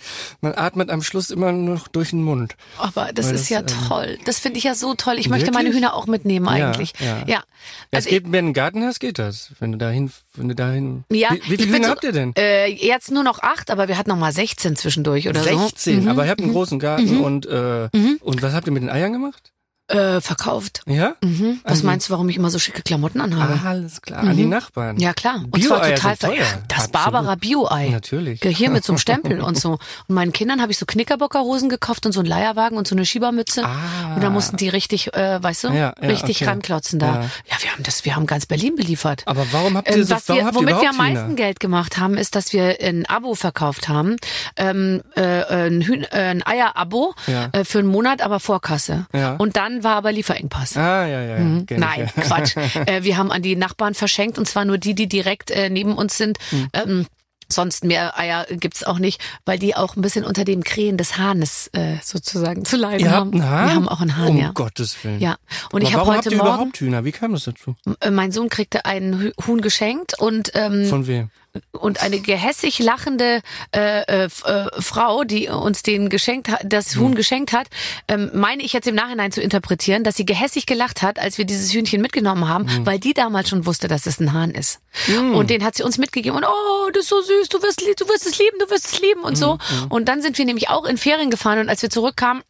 man 0.41 0.53
atmet 0.55 0.89
am 0.89 1.01
Schluss 1.03 1.29
immer 1.29 1.51
noch 1.51 1.87
durch 1.89 2.11
den 2.11 2.23
Mund. 2.23 2.55
Aber 2.77 3.11
das 3.13 3.27
Weil 3.27 3.35
ist 3.35 3.41
das, 3.41 3.49
ja 3.49 3.59
ähm, 3.59 3.65
toll. 3.87 4.17
Das 4.25 4.39
finde 4.39 4.57
ich 4.57 4.63
ja 4.63 4.75
so 4.75 4.93
toll. 4.95 5.15
Ich 5.19 5.29
möchte 5.29 5.51
meine? 5.51 5.71
Hühner 5.73 5.93
auch 5.93 6.07
mitnehmen 6.07 6.47
eigentlich. 6.47 6.93
Ja, 6.99 7.05
ja. 7.05 7.17
ja. 7.19 7.25
Ja, 7.27 7.43
Also 7.91 8.05
es 8.07 8.09
geht, 8.09 8.23
wenn 8.25 8.31
du 8.31 8.37
einen 8.37 8.53
Garten 8.53 8.83
hast, 8.83 8.99
geht 8.99 9.19
das. 9.19 9.51
Wenn 9.59 9.71
du 9.71 9.77
dahin, 9.77 10.11
wenn 10.35 10.49
du 10.49 10.55
dahin. 10.55 11.03
Ja, 11.11 11.29
wie, 11.31 11.51
wie 11.51 11.57
viele 11.63 11.75
Hühner 11.77 11.85
so- 11.85 11.91
habt 11.91 12.03
ihr 12.03 12.11
denn? 12.11 12.33
Äh, 12.37 12.67
jetzt 12.67 13.11
nur 13.11 13.23
noch 13.23 13.39
acht, 13.39 13.69
aber 13.71 13.87
wir 13.87 13.97
hatten 13.97 14.09
noch 14.09 14.17
mal 14.17 14.31
16 14.31 14.75
zwischendurch 14.75 15.27
oder 15.29 15.43
16, 15.43 16.03
so. 16.03 16.09
aber 16.09 16.25
ihr 16.25 16.29
habt 16.31 16.39
einen 16.41 16.49
Mhm. 16.49 16.53
großen 16.53 16.79
Garten 16.79 17.19
und 17.21 17.45
äh, 17.45 17.89
und 18.21 18.41
was 18.41 18.53
habt 18.53 18.67
ihr 18.67 18.73
mit 18.73 18.83
den 18.83 18.89
Eiern 18.89 19.13
gemacht? 19.13 19.51
Äh, 19.89 20.21
verkauft. 20.21 20.81
Ja? 20.87 21.15
Mhm. 21.21 21.59
Was 21.65 21.71
Also- 21.73 21.85
meinst 21.85 22.07
du, 22.07 22.13
warum 22.13 22.29
ich 22.29 22.37
immer 22.37 22.49
so 22.49 22.57
schicke 22.57 22.81
Klamotten 22.83 23.19
anhabe? 23.19 23.59
Ah, 23.63 23.69
alles 23.69 24.01
klar. 24.01 24.21
An 24.23 24.37
die 24.37 24.45
Nachbarn. 24.45 24.95
Mhm. 24.95 25.01
Ja, 25.01 25.13
klar. 25.13 25.43
Und 25.51 25.61
zwar 25.61 25.81
total 25.89 26.15
teuer. 26.15 26.45
Das 26.69 26.85
Absolut. 26.85 26.91
Barbara 26.93 27.35
Bio-Ei. 27.35 27.89
Natürlich. 27.89 28.39
Hier 28.41 28.69
mit 28.69 28.85
so 28.85 28.93
einem 28.93 28.97
Stempel 28.97 29.41
und 29.41 29.59
so. 29.59 29.71
Und 30.07 30.15
meinen 30.15 30.31
Kindern 30.31 30.61
habe 30.61 30.71
ich 30.71 30.77
so 30.77 30.85
Knickerbockerhosen 30.85 31.67
gekauft 31.67 32.05
und 32.05 32.13
so 32.13 32.21
einen 32.21 32.29
Leierwagen 32.29 32.77
und 32.77 32.87
so 32.87 32.95
eine 32.95 33.05
Schiebermütze. 33.05 33.65
Ah. 33.65 34.15
Und 34.15 34.23
da 34.23 34.29
mussten 34.29 34.55
die 34.55 34.69
richtig, 34.69 35.13
äh, 35.15 35.43
weißt 35.43 35.65
du, 35.65 35.67
Ja, 35.67 35.75
ja, 35.75 35.93
richtig 36.07 36.37
okay. 36.37 36.45
ranklotzen 36.45 36.97
da. 36.99 37.05
Ja. 37.07 37.21
Ja. 37.21 37.57
wir 37.59 37.71
haben 37.73 37.83
das, 37.83 38.05
wir 38.05 38.15
haben 38.15 38.25
ganz 38.25 38.45
Berlin 38.45 38.77
beliefert. 38.77 39.23
Aber 39.25 39.45
warum 39.51 39.75
habt 39.75 39.89
ihr 39.89 39.95
Ähm, 39.97 40.03
so, 40.05 40.15
was 40.15 40.29
wir, 40.29 40.49
womit 40.53 40.79
wir 40.79 40.89
am 40.91 40.97
meisten 40.97 41.25
Hühner? 41.25 41.35
Geld 41.35 41.59
gemacht 41.59 41.97
haben, 41.97 42.15
ist, 42.15 42.35
dass 42.37 42.53
wir 42.53 42.77
ein 42.81 43.05
Abo 43.07 43.35
verkauft 43.35 43.89
haben. 43.89 44.15
Ähm, 44.55 45.01
äh, 45.15 45.21
ein, 45.21 45.81
Hühn, 45.81 46.03
äh, 46.05 46.07
ein 46.31 46.41
Eier-Abo 46.47 47.13
Ja. 47.27 47.49
äh, 47.51 47.65
für 47.65 47.79
einen 47.79 47.89
Monat, 47.89 48.21
aber 48.21 48.39
Vorkasse. 48.39 49.07
Ja. 49.13 49.35
Und 49.35 49.57
dann 49.57 49.72
war 49.81 49.95
aber 49.95 50.11
Lieferengpass. 50.11 50.75
Ah, 50.75 51.07
ja, 51.07 51.21
ja. 51.21 51.27
ja. 51.29 51.35
kenn 51.37 51.65
ich, 51.69 51.77
Nein, 51.77 52.11
ja. 52.15 52.21
Quatsch. 52.23 52.57
äh, 52.85 53.03
wir 53.03 53.17
haben 53.17 53.31
an 53.31 53.41
die 53.41 53.55
Nachbarn 53.55 53.93
verschenkt 53.93 54.37
und 54.37 54.47
zwar 54.47 54.65
nur 54.65 54.77
die, 54.77 54.93
die 54.93 55.07
direkt 55.07 55.51
äh, 55.51 55.69
neben 55.69 55.93
uns 55.95 56.17
sind. 56.17 56.37
Hm. 56.49 56.67
Ähm, 56.73 57.05
Sonst 57.53 57.83
mehr 57.83 58.17
Eier 58.17 58.45
gibt's 58.49 58.83
auch 58.83 58.99
nicht, 58.99 59.21
weil 59.45 59.59
die 59.59 59.75
auch 59.75 59.95
ein 59.95 60.01
bisschen 60.01 60.25
unter 60.25 60.43
dem 60.43 60.63
Krähen 60.63 60.97
des 60.97 61.17
Hahnes 61.17 61.69
äh, 61.73 61.97
sozusagen 62.03 62.65
zu 62.65 62.77
leiden 62.77 63.01
Ihr 63.05 63.11
haben. 63.11 63.27
habt 63.27 63.33
einen 63.35 63.49
Hahn? 63.49 63.67
Wir 63.67 63.75
haben 63.75 63.89
auch 63.89 64.01
einen 64.01 64.17
Hahn, 64.17 64.27
um 64.29 64.37
ja. 64.37 64.51
Gottes 64.53 65.03
Willen. 65.03 65.19
Ja. 65.19 65.35
Und 65.71 65.81
Aber 65.81 65.83
ich 65.83 65.87
habe 65.93 65.97
warum 65.97 66.13
habt 66.15 66.25
heute 66.25 66.35
ihr 66.35 66.37
Morgen, 66.37 66.49
überhaupt 66.49 66.77
Hühner? 66.79 67.05
Wie 67.05 67.11
kam 67.11 67.33
das 67.33 67.43
dazu? 67.43 67.75
äh, 67.99 68.09
mein 68.09 68.31
Sohn 68.31 68.49
kriegte 68.49 68.85
einen 68.85 69.31
Huhn 69.45 69.61
geschenkt 69.61 70.19
und 70.19 70.51
ähm, 70.55 70.85
Von 70.85 71.05
wem? 71.07 71.29
Und 71.71 72.01
eine 72.01 72.19
gehässig 72.19 72.79
lachende 72.79 73.41
äh, 73.75 74.01
äh, 74.01 74.25
äh, 74.25 74.29
Frau, 74.81 75.23
die 75.23 75.49
uns 75.49 75.83
den 75.83 76.09
geschenkt 76.09 76.49
hat, 76.49 76.61
das 76.65 76.95
Hm. 76.95 77.01
Huhn 77.01 77.15
geschenkt 77.15 77.53
hat, 77.53 77.67
ähm, 78.07 78.31
meine 78.33 78.63
ich 78.63 78.73
jetzt 78.73 78.87
im 78.87 78.95
Nachhinein 78.95 79.31
zu 79.31 79.41
interpretieren, 79.41 80.03
dass 80.03 80.15
sie 80.15 80.25
gehässig 80.25 80.65
gelacht 80.65 81.01
hat, 81.03 81.19
als 81.19 81.37
wir 81.37 81.45
dieses 81.45 81.71
Hühnchen 81.73 82.01
mitgenommen 82.01 82.47
haben, 82.47 82.67
Hm. 82.69 82.85
weil 82.85 82.97
die 82.99 83.13
damals 83.13 83.49
schon 83.49 83.65
wusste, 83.67 83.87
dass 83.87 84.05
es 84.07 84.19
ein 84.19 84.33
Hahn 84.33 84.51
ist. 84.51 84.79
Und 85.35 85.49
den 85.49 85.63
hat 85.63 85.75
sie 85.75 85.83
uns 85.83 85.97
mitgegeben 85.97 86.37
und 86.37 86.43
oh, 86.45 86.89
das 86.91 87.03
ist 87.03 87.09
so 87.09 87.21
süß, 87.21 87.49
du 87.49 87.61
wirst, 87.61 87.81
du 87.81 88.07
wirst 88.07 88.25
es 88.25 88.37
lieben, 88.39 88.57
du 88.59 88.69
wirst 88.69 88.85
es 88.85 88.99
lieben 89.01 89.21
und 89.21 89.37
so. 89.37 89.57
Hm, 89.67 89.87
Und 89.89 90.05
dann 90.07 90.21
sind 90.21 90.37
wir 90.37 90.45
nämlich 90.45 90.69
auch 90.69 90.85
in 90.85 90.97
Ferien 90.97 91.29
gefahren 91.29 91.59
und 91.59 91.69
als 91.69 91.81
wir 91.81 91.89
zurückkamen, 91.89 92.41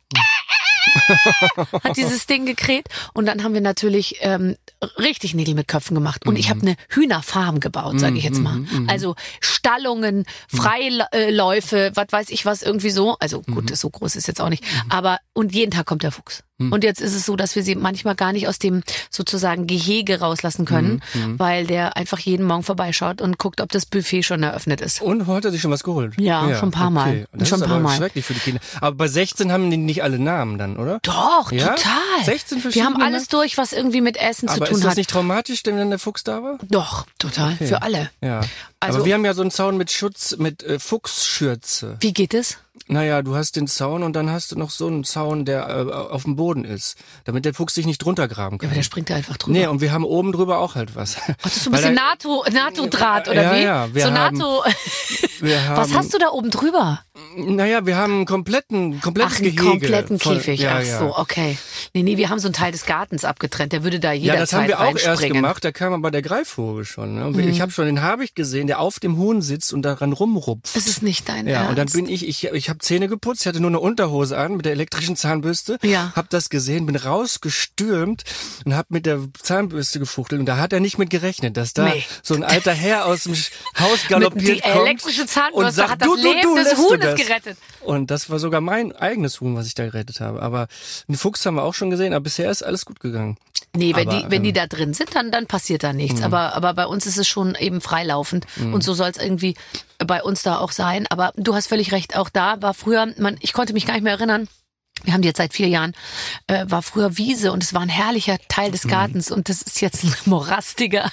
hat 1.83 1.97
dieses 1.97 2.25
Ding 2.25 2.45
gekräht. 2.45 2.87
Und 3.13 3.25
dann 3.25 3.43
haben 3.43 3.53
wir 3.53 3.61
natürlich 3.61 4.17
ähm, 4.21 4.55
richtig 4.97 5.33
Nägel 5.33 5.55
mit 5.55 5.67
Köpfen 5.67 5.95
gemacht. 5.95 6.25
Und 6.25 6.37
ich 6.37 6.49
habe 6.49 6.61
eine 6.61 6.75
Hühnerfarm 6.89 7.59
gebaut, 7.59 7.99
sage 7.99 8.17
ich 8.17 8.23
jetzt 8.23 8.39
mal. 8.39 8.63
Also 8.87 9.15
Stallungen, 9.39 10.25
Freiläufe, 10.47 11.91
was 11.95 12.07
weiß 12.09 12.29
ich 12.29 12.45
was 12.45 12.63
irgendwie 12.63 12.89
so. 12.89 13.17
Also 13.19 13.41
gut, 13.41 13.75
so 13.75 13.89
groß 13.89 14.15
ist 14.15 14.27
jetzt 14.27 14.41
auch 14.41 14.49
nicht, 14.49 14.63
aber 14.89 15.19
und 15.33 15.53
jeden 15.53 15.71
Tag 15.71 15.85
kommt 15.85 16.03
der 16.03 16.11
Fuchs. 16.11 16.43
Und 16.71 16.83
jetzt 16.83 17.01
ist 17.01 17.15
es 17.15 17.25
so, 17.25 17.35
dass 17.35 17.55
wir 17.55 17.63
sie 17.63 17.75
manchmal 17.75 18.15
gar 18.15 18.31
nicht 18.31 18.47
aus 18.47 18.59
dem 18.59 18.83
sozusagen 19.09 19.67
Gehege 19.67 20.19
rauslassen 20.19 20.65
können, 20.65 21.01
Hm, 21.13 21.39
weil 21.39 21.65
der 21.65 21.97
einfach 21.97 22.19
jeden 22.19 22.45
Morgen 22.45 22.63
vorbeischaut 22.63 23.21
und 23.21 23.37
guckt, 23.39 23.59
ob 23.61 23.71
das 23.71 23.85
Buffet 23.85 24.23
schon 24.23 24.43
eröffnet 24.43 24.81
ist. 24.81 25.01
Und 25.01 25.27
heute 25.27 25.47
hat 25.47 25.53
sich 25.53 25.61
schon 25.61 25.71
was 25.71 25.83
geholt. 25.83 26.13
Ja, 26.19 26.55
schon 26.55 26.69
ein 26.69 26.71
paar 26.71 26.89
Mal. 26.89 27.09
Okay. 27.09 27.25
Das 27.33 27.49
Schon 27.49 27.57
ist 27.57 27.63
ein 27.63 27.67
paar 27.69 27.77
aber 27.77 27.83
Mal. 27.89 27.97
schrecklich 27.97 28.23
für 28.25 28.33
die 28.33 28.39
Kinder. 28.39 28.61
Aber 28.79 28.95
bei 28.95 29.07
16 29.07 29.51
haben 29.51 29.69
die 29.71 29.77
nicht 29.77 30.03
alle 30.03 30.19
Namen 30.19 30.57
dann, 30.57 30.77
oder? 30.77 30.99
Doch, 31.03 31.51
Ja? 31.51 31.69
total. 31.75 32.23
16 32.25 32.57
wir 32.57 32.63
haben 32.63 32.71
verschiedene? 32.93 33.05
alles 33.05 33.27
durch, 33.27 33.57
was 33.57 33.73
irgendwie 33.73 34.01
mit 34.01 34.17
Essen 34.17 34.47
Aber 34.49 34.59
zu 34.59 34.63
tun 34.65 34.75
ist 34.77 34.83
das 34.83 34.91
hat. 34.91 34.97
nicht 34.97 35.09
traumatisch, 35.09 35.63
denn 35.63 35.77
wenn 35.77 35.89
der 35.89 35.99
Fuchs 35.99 36.23
da 36.23 36.43
war? 36.43 36.57
Doch, 36.69 37.05
total. 37.19 37.55
Für 37.57 37.81
alle. 37.81 38.09
Ja. 38.21 38.41
Also- 38.79 38.97
aber 38.99 39.05
wir 39.05 39.13
haben 39.13 39.25
ja 39.25 39.33
so 39.33 39.41
einen 39.41 39.51
Zaun 39.51 39.77
mit 39.77 39.91
Schutz, 39.91 40.35
mit 40.37 40.63
äh, 40.63 40.79
Fuchsschürze. 40.79 41.97
Wie 42.01 42.13
geht 42.13 42.33
es? 42.33 42.57
Naja, 42.87 43.21
du 43.21 43.35
hast 43.35 43.55
den 43.55 43.67
Zaun 43.67 44.01
und 44.03 44.13
dann 44.13 44.29
hast 44.31 44.51
du 44.51 44.57
noch 44.57 44.69
so 44.71 44.87
einen 44.87 45.03
Zaun, 45.03 45.45
der 45.45 45.69
äh, 45.69 45.91
auf 45.93 46.23
dem 46.23 46.35
Boden 46.35 46.65
ist, 46.65 46.97
damit 47.23 47.45
der 47.45 47.53
Fuchs 47.53 47.75
sich 47.75 47.85
nicht 47.85 47.99
drunter 47.99 48.27
graben 48.27 48.55
Ja, 48.55 48.59
kann. 48.59 48.69
aber 48.69 48.75
der 48.75 48.83
springt 48.83 49.09
da 49.09 49.15
einfach 49.15 49.37
drüber. 49.37 49.57
nee, 49.57 49.67
und 49.67 49.79
wir 49.79 49.91
haben 49.91 50.03
oben 50.03 50.31
drüber 50.31 50.57
auch 50.57 50.75
halt 50.75 50.95
was. 50.95 51.17
Ach, 51.19 51.33
das 51.43 51.55
ist 51.57 51.63
so 51.65 51.69
ein 51.69 51.73
bisschen 51.73 51.95
da- 51.95 52.01
NATO, 52.01 52.43
NATO-Draht, 52.51 53.29
oder 53.29 53.43
Ja, 53.43 53.53
wie? 53.55 53.61
ja, 53.63 53.93
wir 53.93 54.01
so 54.03 54.11
haben- 54.11 54.37
NATO. 54.37 54.63
Wir 55.39 55.63
haben, 55.67 55.77
Was 55.77 55.93
hast 55.93 56.13
du 56.13 56.17
da 56.17 56.29
oben 56.29 56.49
drüber? 56.49 56.99
Naja, 57.35 57.85
wir 57.85 57.95
haben 57.95 58.13
einen 58.13 58.25
kompletten, 58.25 58.99
komplettes 58.99 59.33
Ach, 59.35 59.39
einen 59.39 59.55
Gehege. 59.55 59.63
kompletten 59.69 60.19
voll- 60.19 60.37
Käfig. 60.37 60.61
Ja, 60.61 60.77
Ach 60.79 60.83
ja. 60.83 60.97
so, 60.99 61.15
okay. 61.15 61.57
Nee, 61.93 62.01
nee, 62.01 62.17
wir 62.17 62.29
haben 62.29 62.39
so 62.39 62.47
einen 62.47 62.53
Teil 62.55 62.71
des 62.71 62.87
Gartens 62.87 63.23
abgetrennt. 63.23 63.71
Der 63.71 63.83
würde 63.83 63.99
da 63.99 64.11
Ja, 64.13 64.33
jederzeit 64.33 64.41
das 64.41 64.53
haben 64.53 64.67
wir 64.67 64.79
auch 64.79 64.97
erst. 64.97 65.21
Mhm. 65.29 65.33
gemacht. 65.33 65.63
Da 65.63 65.71
kam 65.71 65.93
aber 65.93 66.09
der 66.09 66.23
Greifvogel 66.23 66.85
schon. 66.85 67.13
Ne? 67.15 67.27
Und 67.27 67.37
Ich 67.39 67.61
habe 67.61 67.71
schon 67.71 67.85
den 67.85 68.01
Habicht 68.01 68.35
gesehen, 68.35 68.65
der 68.65 68.79
auf 68.79 68.99
dem 68.99 69.17
Huhn 69.17 69.43
sitzt 69.43 69.73
und 69.73 69.83
daran 69.83 70.11
rumrupft. 70.11 70.75
Das 70.75 70.87
ist 70.87 71.03
nicht 71.03 71.29
dein 71.29 71.45
Ja, 71.47 71.57
Ernst. 71.57 71.69
und 71.69 71.75
dann 71.77 71.87
bin 71.87 72.07
ich, 72.11 72.27
ich, 72.27 72.45
ich 72.45 72.69
habe 72.69 72.79
Zähne 72.79 73.07
geputzt, 73.07 73.41
ich 73.41 73.47
hatte 73.47 73.59
nur 73.59 73.69
eine 73.69 73.79
Unterhose 73.79 74.35
an 74.35 74.55
mit 74.55 74.65
der 74.65 74.71
elektrischen 74.71 75.15
Zahnbürste, 75.15 75.77
Ja. 75.83 76.13
hab 76.15 76.31
das 76.31 76.49
gesehen, 76.49 76.87
bin 76.87 76.95
rausgestürmt 76.95 78.23
und 78.65 78.75
hab 78.75 78.89
mit 78.89 79.05
der 79.05 79.19
Zahnbürste 79.41 79.99
gefuchtelt 79.99 80.39
und 80.39 80.45
da 80.47 80.57
hat 80.57 80.73
er 80.73 80.79
nicht 80.79 80.97
mit 80.97 81.09
gerechnet, 81.11 81.57
dass 81.57 81.73
da 81.73 81.85
Nee. 81.85 82.03
so 82.23 82.33
ein 82.33 82.43
alter 82.43 82.73
Herr 82.73 83.05
aus 83.05 83.23
dem 83.23 83.33
Haus 83.79 84.07
galoppiert 84.09 84.57
die 84.57 84.61
kommt 84.61 84.75
elektrische 84.87 85.25
Zahnbürste 85.27 85.67
und 85.67 85.71
sagt, 85.73 85.91
hat 85.91 86.01
das 86.01 86.07
du, 86.07 86.15
du, 86.15 86.21
Leben 86.23 86.41
du, 86.41 86.55
des 86.55 86.63
lässt 86.65 86.77
du 86.77 86.89
Huhnes 86.89 87.02
das. 87.11 87.19
gerettet. 87.19 87.57
Und 87.81 88.11
das 88.11 88.29
war 88.29 88.39
sogar 88.39 88.61
mein 88.61 88.95
eigenes 88.95 89.41
Huhn, 89.41 89.55
was 89.55 89.67
ich 89.67 89.75
da 89.75 89.85
gerettet 89.85 90.19
habe. 90.19 90.41
Aber 90.41 90.67
einen 91.07 91.17
Fuchs 91.17 91.45
haben 91.45 91.55
wir 91.55 91.63
auch 91.63 91.73
schon 91.73 91.89
gesehen, 91.89 92.13
aber 92.13 92.23
bisher 92.23 92.49
ist 92.49 92.63
alles 92.63 92.85
gut 92.85 92.99
gegangen. 92.99 93.37
Nee, 93.75 93.95
wenn, 93.95 94.07
Aber, 94.07 94.19
die, 94.19 94.25
wenn 94.29 94.43
die 94.43 94.49
ähm, 94.49 94.55
da 94.55 94.67
drin 94.67 94.93
sind, 94.93 95.15
dann, 95.15 95.31
dann 95.31 95.47
passiert 95.47 95.83
da 95.83 95.93
nichts. 95.93 96.21
Aber, 96.21 96.53
aber 96.55 96.75
bei 96.75 96.85
uns 96.85 97.07
ist 97.07 97.17
es 97.17 97.27
schon 97.27 97.55
eben 97.55 97.81
freilaufend. 97.81 98.45
Und 98.57 98.83
so 98.83 98.93
soll 98.93 99.09
es 99.09 99.17
irgendwie 99.17 99.55
bei 99.97 100.21
uns 100.21 100.43
da 100.43 100.59
auch 100.59 100.71
sein. 100.71 101.07
Aber 101.09 101.31
du 101.37 101.55
hast 101.55 101.67
völlig 101.67 101.91
recht, 101.91 102.15
auch 102.15 102.29
da 102.29 102.61
war 102.61 102.75
früher, 102.75 103.07
man, 103.17 103.37
ich 103.39 103.53
konnte 103.53 103.73
mich 103.73 103.87
gar 103.87 103.93
nicht 103.95 104.03
mehr 104.03 104.13
erinnern, 104.13 104.47
wir 105.03 105.13
haben 105.13 105.21
die 105.21 105.27
jetzt 105.27 105.37
seit 105.37 105.53
vier 105.53 105.67
Jahren, 105.67 105.93
äh, 106.47 106.65
war 106.67 106.81
früher 106.81 107.17
Wiese 107.17 107.51
und 107.51 107.63
es 107.63 107.73
war 107.73 107.81
ein 107.81 107.89
herrlicher 107.89 108.37
Teil 108.47 108.71
des 108.71 108.87
Gartens 108.87 109.31
und 109.31 109.49
das 109.49 109.61
ist 109.61 109.81
jetzt 109.81 110.03
ein 110.03 110.15
morastiger. 110.25 111.11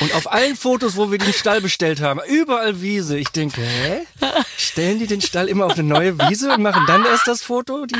Und 0.00 0.14
auf 0.14 0.30
allen 0.30 0.56
Fotos, 0.56 0.96
wo 0.96 1.10
wir 1.10 1.18
den 1.18 1.32
Stall 1.32 1.60
bestellt 1.60 2.00
haben, 2.00 2.20
überall 2.28 2.80
Wiese. 2.82 3.18
Ich 3.18 3.28
denke, 3.28 3.62
hä? 3.62 4.00
Stellen 4.56 4.98
die 4.98 5.06
den 5.06 5.20
Stall 5.20 5.48
immer 5.48 5.66
auf 5.66 5.72
eine 5.72 5.84
neue 5.84 6.18
Wiese 6.18 6.54
und 6.54 6.62
machen 6.62 6.84
dann 6.86 7.04
erst 7.04 7.26
das 7.26 7.42
Foto? 7.42 7.86
Die 7.86 7.96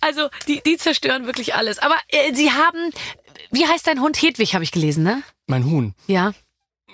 Also 0.00 0.28
die, 0.46 0.60
die 0.64 0.76
zerstören 0.76 1.26
wirklich 1.26 1.54
alles. 1.54 1.78
Aber 1.78 1.94
äh, 2.08 2.34
sie 2.34 2.50
haben, 2.50 2.90
wie 3.50 3.66
heißt 3.66 3.86
dein 3.86 4.00
Hund? 4.00 4.20
Hedwig 4.20 4.54
habe 4.54 4.64
ich 4.64 4.72
gelesen, 4.72 5.04
ne? 5.04 5.22
mein 5.48 5.64
Huhn. 5.64 5.94
Ja. 6.06 6.32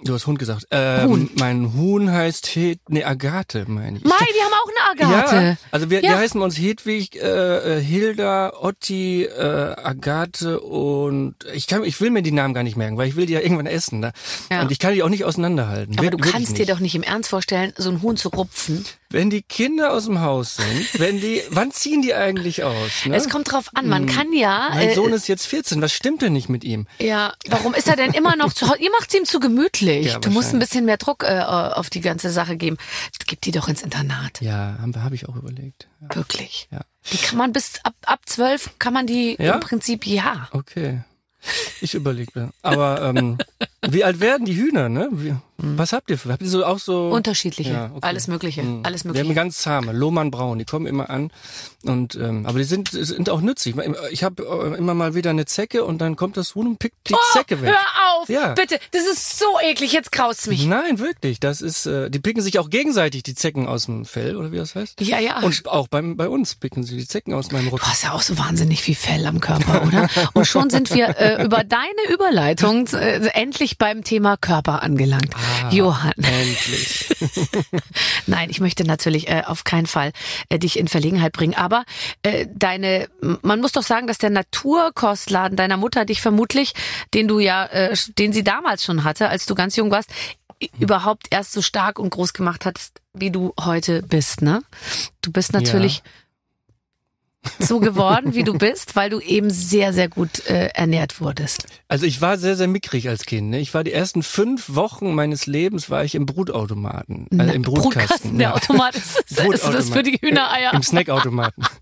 Du 0.03 0.13
hast 0.13 0.27
Hund 0.27 0.39
gesagt. 0.39 0.67
Ähm, 0.71 1.09
Huhn. 1.09 1.31
Mein 1.39 1.73
Huhn 1.75 2.11
heißt 2.11 2.47
Het, 2.57 2.81
nee, 2.89 3.05
Agathe, 3.05 3.65
meine 3.69 3.99
ich. 3.99 4.05
Mai, 4.05 4.11
wir 4.19 4.43
haben 4.45 4.53
auch 4.53 4.69
eine 5.07 5.19
Agathe. 5.23 5.37
Ja, 5.37 5.57
also 5.71 5.89
wir, 5.89 6.03
Ja. 6.03 6.11
wir 6.11 6.19
heißen 6.19 6.39
bei 6.39 6.45
uns 6.45 6.59
Hedwig, 6.59 7.15
äh, 7.17 7.79
äh, 7.79 7.81
Hilda, 7.83 8.53
Otti, 8.61 9.23
äh, 9.25 9.41
Agathe 9.83 10.61
und 10.61 11.37
ich 11.55 11.69
kann, 11.69 11.85
ich 11.85 12.01
will 12.01 12.11
mir 12.11 12.23
die 12.23 12.33
Namen 12.33 12.55
gar 12.55 12.65
nicht 12.65 12.77
merken, 12.77 12.97
weil 12.99 13.09
ich 13.09 13.17
will 13.17 13.27
die 13.27 13.35
ja 13.35 13.41
irgendwann 13.41 13.67
essen. 13.67 14.01
Ne? 14.01 14.13
Ja. 14.51 14.63
Und 14.63 14.73
ich 14.73 14.79
kann 14.81 14.95
die 14.95 15.03
auch 15.05 15.09
nicht 15.09 15.25
auseinanderhalten. 15.25 15.95
Aber 15.95 16.03
Wir- 16.03 16.11
du 16.11 16.19
kannst 16.19 16.59
dir 16.59 16.67
doch 16.67 16.81
nicht 16.81 16.97
im 16.97 17.03
Ernst 17.05 17.31
vorstellen, 17.31 17.73
so 17.77 17.89
ein 17.91 18.03
Huhn 18.03 18.17
zu 18.17 18.29
rupfen. 18.31 18.85
Wenn 19.15 19.31
die 19.31 19.43
Kinder 19.43 19.93
aus 19.93 20.07
dem 20.07 20.23
Haus 20.23 20.57
sind, 20.57 20.99
wenn 20.99 21.21
die, 21.21 21.41
wann 21.51 21.71
ziehen 21.71 22.03
die 22.03 22.15
eigentlich 22.15 22.65
aus? 22.65 23.07
Ne? 23.07 23.15
Es 23.15 23.29
kommt 23.29 23.53
drauf 23.53 23.71
an, 23.75 23.87
man 23.87 24.07
kann 24.07 24.33
ja. 24.33 24.71
mein 24.75 24.89
äh, 24.89 24.95
Sohn 24.97 25.13
ist 25.13 25.29
jetzt 25.29 25.47
14, 25.47 25.81
was 25.81 25.93
stimmt 25.93 26.21
denn 26.21 26.33
nicht 26.33 26.49
mit 26.49 26.65
ihm? 26.65 26.89
Ja, 26.99 27.33
warum 27.47 27.75
ist 27.75 27.87
er 27.87 27.95
denn 27.95 28.13
immer 28.13 28.35
noch 28.35 28.53
zu 28.53 28.69
Hause? 28.69 28.81
Ihr 28.81 28.91
macht's 28.91 29.15
ihm 29.15 29.25
zu 29.25 29.39
gemütlich. 29.39 30.07
Ja, 30.07 30.19
du 30.19 30.31
musst 30.31 30.53
ein 30.53 30.59
bisschen 30.59 30.85
mehr 30.85 30.97
Druck 30.97 31.23
äh, 31.23 31.39
auf 31.43 31.91
die 31.91 32.01
ganze 32.01 32.31
Sache 32.31 32.57
geben. 32.57 32.77
Gib 33.25 33.41
die 33.43 33.53
doch 33.53 33.69
ins 33.69 33.83
Internat. 33.83 34.41
Ja, 34.41 34.79
habe 34.81 35.05
hab 35.05 35.13
ich 35.13 35.29
auch 35.29 35.37
überlegt. 35.37 35.87
Ja. 36.01 36.17
Wirklich. 36.17 36.67
Ja. 36.73 36.81
Die 37.13 37.19
kann 37.19 37.39
man 37.39 37.53
bis 37.53 37.75
ab, 37.85 37.95
ab 38.07 38.23
zwölf 38.27 38.71
kann 38.81 38.93
man 38.93 39.07
die 39.07 39.37
Ja? 39.39 39.55
im 39.55 39.61
Prinzip 39.61 40.09
ja. 40.09 40.49
Okay. 40.51 41.05
Ich 41.81 41.95
überlege. 41.95 42.51
Aber 42.63 43.01
ähm, 43.03 43.39
wie 43.91 44.05
alt 44.05 44.21
werden 44.21 44.47
die 44.47 44.57
Hühner, 44.57 44.89
ne? 44.89 45.09
Wie, 45.13 45.35
was 45.57 45.93
habt 45.93 46.11
ihr 46.11 46.19
für? 46.19 46.33
Habt 46.33 46.43
ihr 46.43 46.49
so 46.49 46.65
auch 46.67 46.79
so 46.81 47.11
Unterschiedliche. 47.11 47.73
Ja, 47.73 47.85
okay. 47.95 48.01
Alles 48.03 48.27
Mögliche. 48.27 48.63
Hm. 48.63 48.81
Alles 48.83 49.05
Wir 49.05 49.09
Mögliche. 49.11 49.29
haben 49.29 49.35
ganz 49.35 49.59
zahme, 49.59 49.93
Lohmann 49.93 50.31
Braun, 50.33 50.59
die 50.59 50.65
kommen 50.65 50.87
immer 50.87 51.11
an 51.11 51.31
und 51.85 52.17
ähm, 52.17 52.45
aber 52.47 52.59
die 52.59 52.65
sind 52.65 52.89
sind 52.93 53.31
auch 53.31 53.41
nützlich. 53.41 53.77
Ich 54.11 54.25
habe 54.25 54.75
immer 54.77 54.95
mal 54.95 55.15
wieder 55.15 55.31
eine 55.31 55.45
Zecke 55.47 55.85
und 55.85 55.99
dann 55.99 56.17
kommt 56.17 56.37
das 56.37 56.55
Huhn 56.57 56.67
und 56.67 56.79
pickt 56.79 56.97
die 57.09 57.15
Zecke 57.33 57.63
weg. 57.63 57.73
Oh, 57.73 57.77
Hör 57.77 58.21
auf! 58.23 58.29
Ja. 58.29 58.55
Bitte, 58.55 58.79
das 58.91 59.03
ist 59.03 59.39
so 59.39 59.45
eklig, 59.63 59.93
jetzt 59.93 60.11
graust 60.13 60.49
mich. 60.49 60.67
Nein, 60.67 60.99
wirklich. 60.99 61.39
Das 61.41 61.61
ist, 61.61 61.87
äh, 61.87 62.11
die 62.11 62.19
picken 62.19 62.43
sich 62.43 62.59
auch 62.59 62.69
gegenseitig 62.71 63.23
die 63.23 63.35
Zecken 63.35 63.69
aus 63.69 63.85
dem 63.87 64.05
Fell 64.07 64.37
oder 64.37 64.51
wie 64.51 64.57
das 64.57 64.75
heißt. 64.75 65.01
Ja, 65.03 65.19
ja. 65.21 65.41
Und 65.41 65.69
auch 65.69 65.87
beim, 65.89 66.17
bei 66.17 66.29
uns 66.29 66.57
picken 66.57 66.83
sie 66.83 66.97
die 66.97 67.07
Zecken 67.07 67.33
aus 67.35 67.53
meinem 67.53 67.67
Du 67.67 67.73
Rücken. 67.75 67.87
hast 67.87 68.03
ja 68.03 68.13
auch 68.13 68.23
so 68.23 68.37
wahnsinnig 68.39 68.83
viel 68.83 68.95
Fell 68.97 69.25
am 69.27 69.41
Körper, 69.41 69.83
oder? 69.87 70.09
Und 70.33 70.47
schon 70.47 70.71
sind 70.71 70.93
wir 70.93 71.17
äh, 71.21 71.45
über 71.45 71.63
deine 71.65 72.13
Überleitung 72.13 72.87
äh, 72.89 73.27
endlich 73.35 73.74
beim 73.79 74.05
Thema 74.05 74.37
Körper 74.37 74.83
angelangt. 74.83 75.31
Ah. 75.35 75.71
Johann. 75.71 76.13
Endlich. 76.17 77.09
Nein, 78.27 78.51
ich 78.51 78.61
möchte 78.61 78.85
natürlich 78.85 79.29
äh, 79.29 79.43
auf 79.47 79.65
keinen 79.65 79.87
Fall 79.87 80.13
äh, 80.49 80.59
dich 80.59 80.79
in 80.79 80.89
Verlegenheit 80.89 81.33
bringen. 81.33 81.55
Aber 81.55 81.85
äh, 82.23 82.47
deine, 82.53 83.09
man 83.43 83.61
muss 83.61 83.73
doch 83.73 83.83
sagen, 83.83 84.07
dass 84.07 84.19
der 84.19 84.31
Naturkostladen 84.31 85.57
deiner 85.57 85.77
Mutter 85.77 86.05
dich 86.05 86.21
vermutlich, 86.21 86.75
den 87.15 87.29
du 87.29 87.39
ja, 87.39 87.67
äh, 87.67 87.97
den 88.19 88.33
sie 88.33 88.45
damals 88.45 88.85
schon 88.85 89.05
hatte, 89.05 89.29
als 89.29 89.47
du 89.47 89.55
ganz 89.55 89.77
jung 89.77 89.91
warst, 89.91 90.11
i- 90.63 90.71
überhaupt 90.79 91.27
erst 91.31 91.53
so 91.53 91.63
stark 91.63 91.99
und 91.99 92.11
groß 92.11 92.33
gemacht 92.33 92.65
hat, 92.65 92.79
wie 93.13 93.31
du 93.31 93.53
heute 93.61 94.03
bist. 94.03 94.43
Ne? 94.43 94.63
Du 95.23 95.31
bist 95.33 95.53
natürlich 95.53 96.03
so 97.59 97.81
geworden, 97.81 98.35
wie 98.35 98.45
du 98.45 98.57
bist, 98.57 98.97
weil 98.97 99.11
du 99.11 99.21
eben 99.21 99.51
sehr, 99.51 99.93
sehr 99.93 100.09
gut 100.09 100.47
äh, 100.47 100.69
ernährt 100.75 101.21
wurdest. 101.21 101.67
Also 101.89 102.07
ich 102.07 102.21
war 102.21 102.39
sehr, 102.39 102.57
sehr 102.57 102.69
mickrig 102.69 103.09
als 103.09 103.25
Kind. 103.25 103.51
Ne? 103.51 103.61
Ich 103.61 103.75
war 103.75 103.85
die 103.85 103.93
ersten 103.93 104.23
fünf 104.23 104.75
Wochen 104.75 105.15
meines 105.15 105.47
Lebens 105.47 105.91
war 105.91 106.05
ich 106.05 106.15
im 106.15 106.27
Brutautomaten, 106.27 107.29
äh, 107.39 107.55
im 107.55 107.63
Brutkasten. 107.63 108.39
Der 108.39 108.49
ja. 108.49 108.55
Automat 108.55 108.97
ist, 108.97 109.21
ist 109.31 109.65
das 109.65 109.91
für 109.91 110.03
die 110.03 110.19
Hühnereier. 110.21 110.73
Im 110.75 110.83
Snackautomaten. 110.83 111.65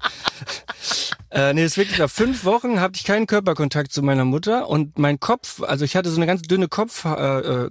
äh, 1.33 1.53
nee, 1.55 1.63
das 1.63 1.73
ist 1.73 1.77
wirklich 1.79 1.99
wahr. 1.99 2.09
Fünf 2.09 2.45
Wochen 2.45 2.81
hatte 2.81 2.95
ich 2.97 3.05
keinen 3.05 3.27
Körperkontakt 3.27 3.93
zu 3.93 4.03
meiner 4.03 4.25
Mutter 4.25 4.69
und 4.69 4.99
mein 4.99 5.19
Kopf, 5.21 5.63
also 5.63 5.85
ich 5.85 5.97
hatte 5.97 6.11
so 6.11 6.17
eine 6.17 6.27
ganz 6.27 6.43
dünne 6.43 6.69
Kopf, 6.69 7.05
äh, 7.05 7.09
äh, 7.41 7.71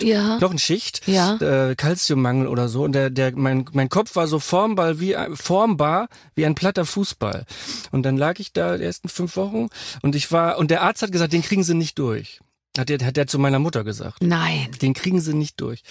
Ja. 0.00 0.36
Knochenschicht, 0.38 1.06
Ja. 1.06 1.36
äh, 1.36 1.74
Kalziummangel 1.76 2.46
oder 2.48 2.68
so. 2.68 2.82
Und 2.84 2.92
der, 2.92 3.10
der, 3.10 3.32
mein, 3.36 3.64
mein 3.72 3.88
Kopf 3.88 4.16
war 4.16 4.26
so 4.26 4.38
formbar 4.38 5.00
wie, 5.00 5.16
ein- 5.16 5.36
formbar 5.36 6.08
wie 6.34 6.44
ein 6.46 6.54
platter 6.54 6.84
Fußball. 6.84 7.44
Und 7.92 8.02
dann 8.02 8.16
lag 8.16 8.38
ich 8.38 8.52
da 8.52 8.76
die 8.76 8.84
ersten 8.84 9.08
fünf 9.08 9.36
Wochen 9.36 9.68
und 10.02 10.14
ich 10.14 10.30
war, 10.32 10.58
und 10.58 10.70
der 10.70 10.82
Arzt 10.82 11.02
hat 11.02 11.12
gesagt, 11.12 11.32
den 11.32 11.42
kriegen 11.42 11.62
sie 11.62 11.74
nicht 11.74 11.98
durch. 11.98 12.40
Hat 12.76 12.88
der, 12.90 12.98
hat 13.04 13.16
der 13.16 13.26
zu 13.26 13.38
meiner 13.38 13.58
Mutter 13.58 13.82
gesagt. 13.84 14.18
Nein. 14.22 14.68
Den 14.82 14.94
kriegen 14.94 15.20
sie 15.20 15.34
nicht 15.34 15.60
durch. 15.60 15.82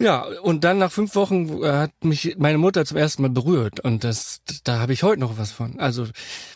Ja, 0.00 0.24
und 0.42 0.64
dann 0.64 0.78
nach 0.78 0.90
fünf 0.90 1.14
Wochen 1.14 1.62
äh, 1.62 1.72
hat 1.72 1.92
mich 2.02 2.36
meine 2.38 2.58
Mutter 2.58 2.84
zum 2.86 2.96
ersten 2.96 3.22
Mal 3.22 3.30
berührt 3.30 3.80
und 3.80 4.02
das, 4.02 4.40
da 4.64 4.78
habe 4.78 4.92
ich 4.94 5.02
heute 5.02 5.20
noch 5.20 5.36
was 5.38 5.52
von. 5.52 5.78
Also 5.78 6.06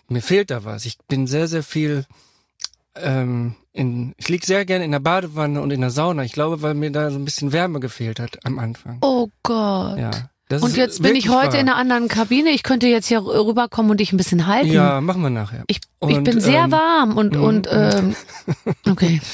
mir 0.09 0.23
fehlt 0.23 0.51
da 0.51 0.65
was. 0.65 0.87
Ich 0.87 0.97
bin 1.09 1.27
sehr, 1.27 1.47
sehr 1.47 1.63
viel 1.63 2.07
ähm, 2.97 3.55
in, 3.73 4.15
ich 4.17 4.29
lieg 4.29 4.45
sehr 4.45 4.65
gerne 4.65 4.85
in 4.85 4.93
der 4.93 5.01
Badewanne 5.01 5.61
und 5.61 5.73
in 5.73 5.81
der 5.81 5.91
Sauna. 5.91 6.25
Ich 6.25 6.33
glaube, 6.33 6.63
weil 6.63 6.75
mir 6.75 6.91
da 6.91 7.11
so 7.11 7.19
ein 7.19 7.25
bisschen 7.25 7.53
Wärme 7.53 7.81
gefehlt 7.81 8.21
hat 8.21 8.39
am 8.45 8.59
Anfang. 8.59 8.99
Oh 9.03 9.29
Gott. 9.43 9.99
Ja. 9.99 10.11
Das 10.49 10.63
Und 10.63 10.77
jetzt 10.77 11.03
bin 11.03 11.17
ich 11.17 11.31
heute 11.31 11.55
wahr. 11.55 11.61
in 11.61 11.69
einer 11.69 11.77
anderen 11.77 12.07
Kabine. 12.07 12.51
Ich 12.51 12.63
könnte 12.63 12.87
jetzt 12.87 13.07
hier 13.07 13.25
rüberkommen 13.25 13.91
und 13.91 13.99
dich 13.99 14.13
ein 14.13 14.19
bisschen 14.19 14.47
halten. 14.47 14.71
Ja, 14.71 15.01
machen 15.01 15.23
wir 15.23 15.31
nachher. 15.31 15.65
Ich, 15.67 15.79
ich 15.79 16.17
Und, 16.17 16.25
bin 16.25 16.41
sehr 16.41 16.65
ähm, 16.65 16.73
warm 16.73 17.17
und, 17.17 17.37
und 17.37 17.69
ähm, 17.71 18.15
okay. 18.89 19.21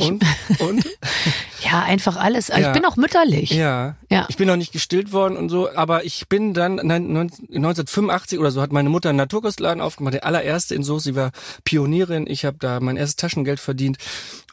Und, 0.00 0.24
und 0.60 0.82
Ja, 1.60 1.82
einfach 1.82 2.16
alles. 2.16 2.48
Ich 2.48 2.56
Ja. 2.58 2.72
bin 2.72 2.84
auch 2.84 2.96
mütterlich. 2.96 3.50
ja, 3.50 3.96
Ja. 4.10 4.26
Ich 4.28 4.36
bin 4.36 4.46
noch 4.48 4.56
nicht 4.56 4.72
gestillt 4.72 5.12
worden 5.12 5.36
und 5.36 5.48
so, 5.48 5.70
aber 5.74 6.04
ich 6.04 6.28
bin 6.28 6.54
dann 6.54 6.76
nein, 6.82 7.04
1985 7.16 8.38
oder 8.38 8.50
so 8.50 8.60
hat 8.62 8.72
meine 8.72 8.88
Mutter 8.88 9.08
einen 9.10 9.18
Naturkostladen 9.18 9.80
aufgemacht, 9.82 10.14
der 10.14 10.24
allererste 10.24 10.74
in 10.74 10.82
Soest. 10.82 11.04
Sie 11.04 11.14
war 11.16 11.30
Pionierin. 11.64 12.26
Ich 12.26 12.44
habe 12.44 12.56
da 12.58 12.80
mein 12.80 12.96
erstes 12.96 13.16
Taschengeld 13.16 13.60
verdient 13.60 13.98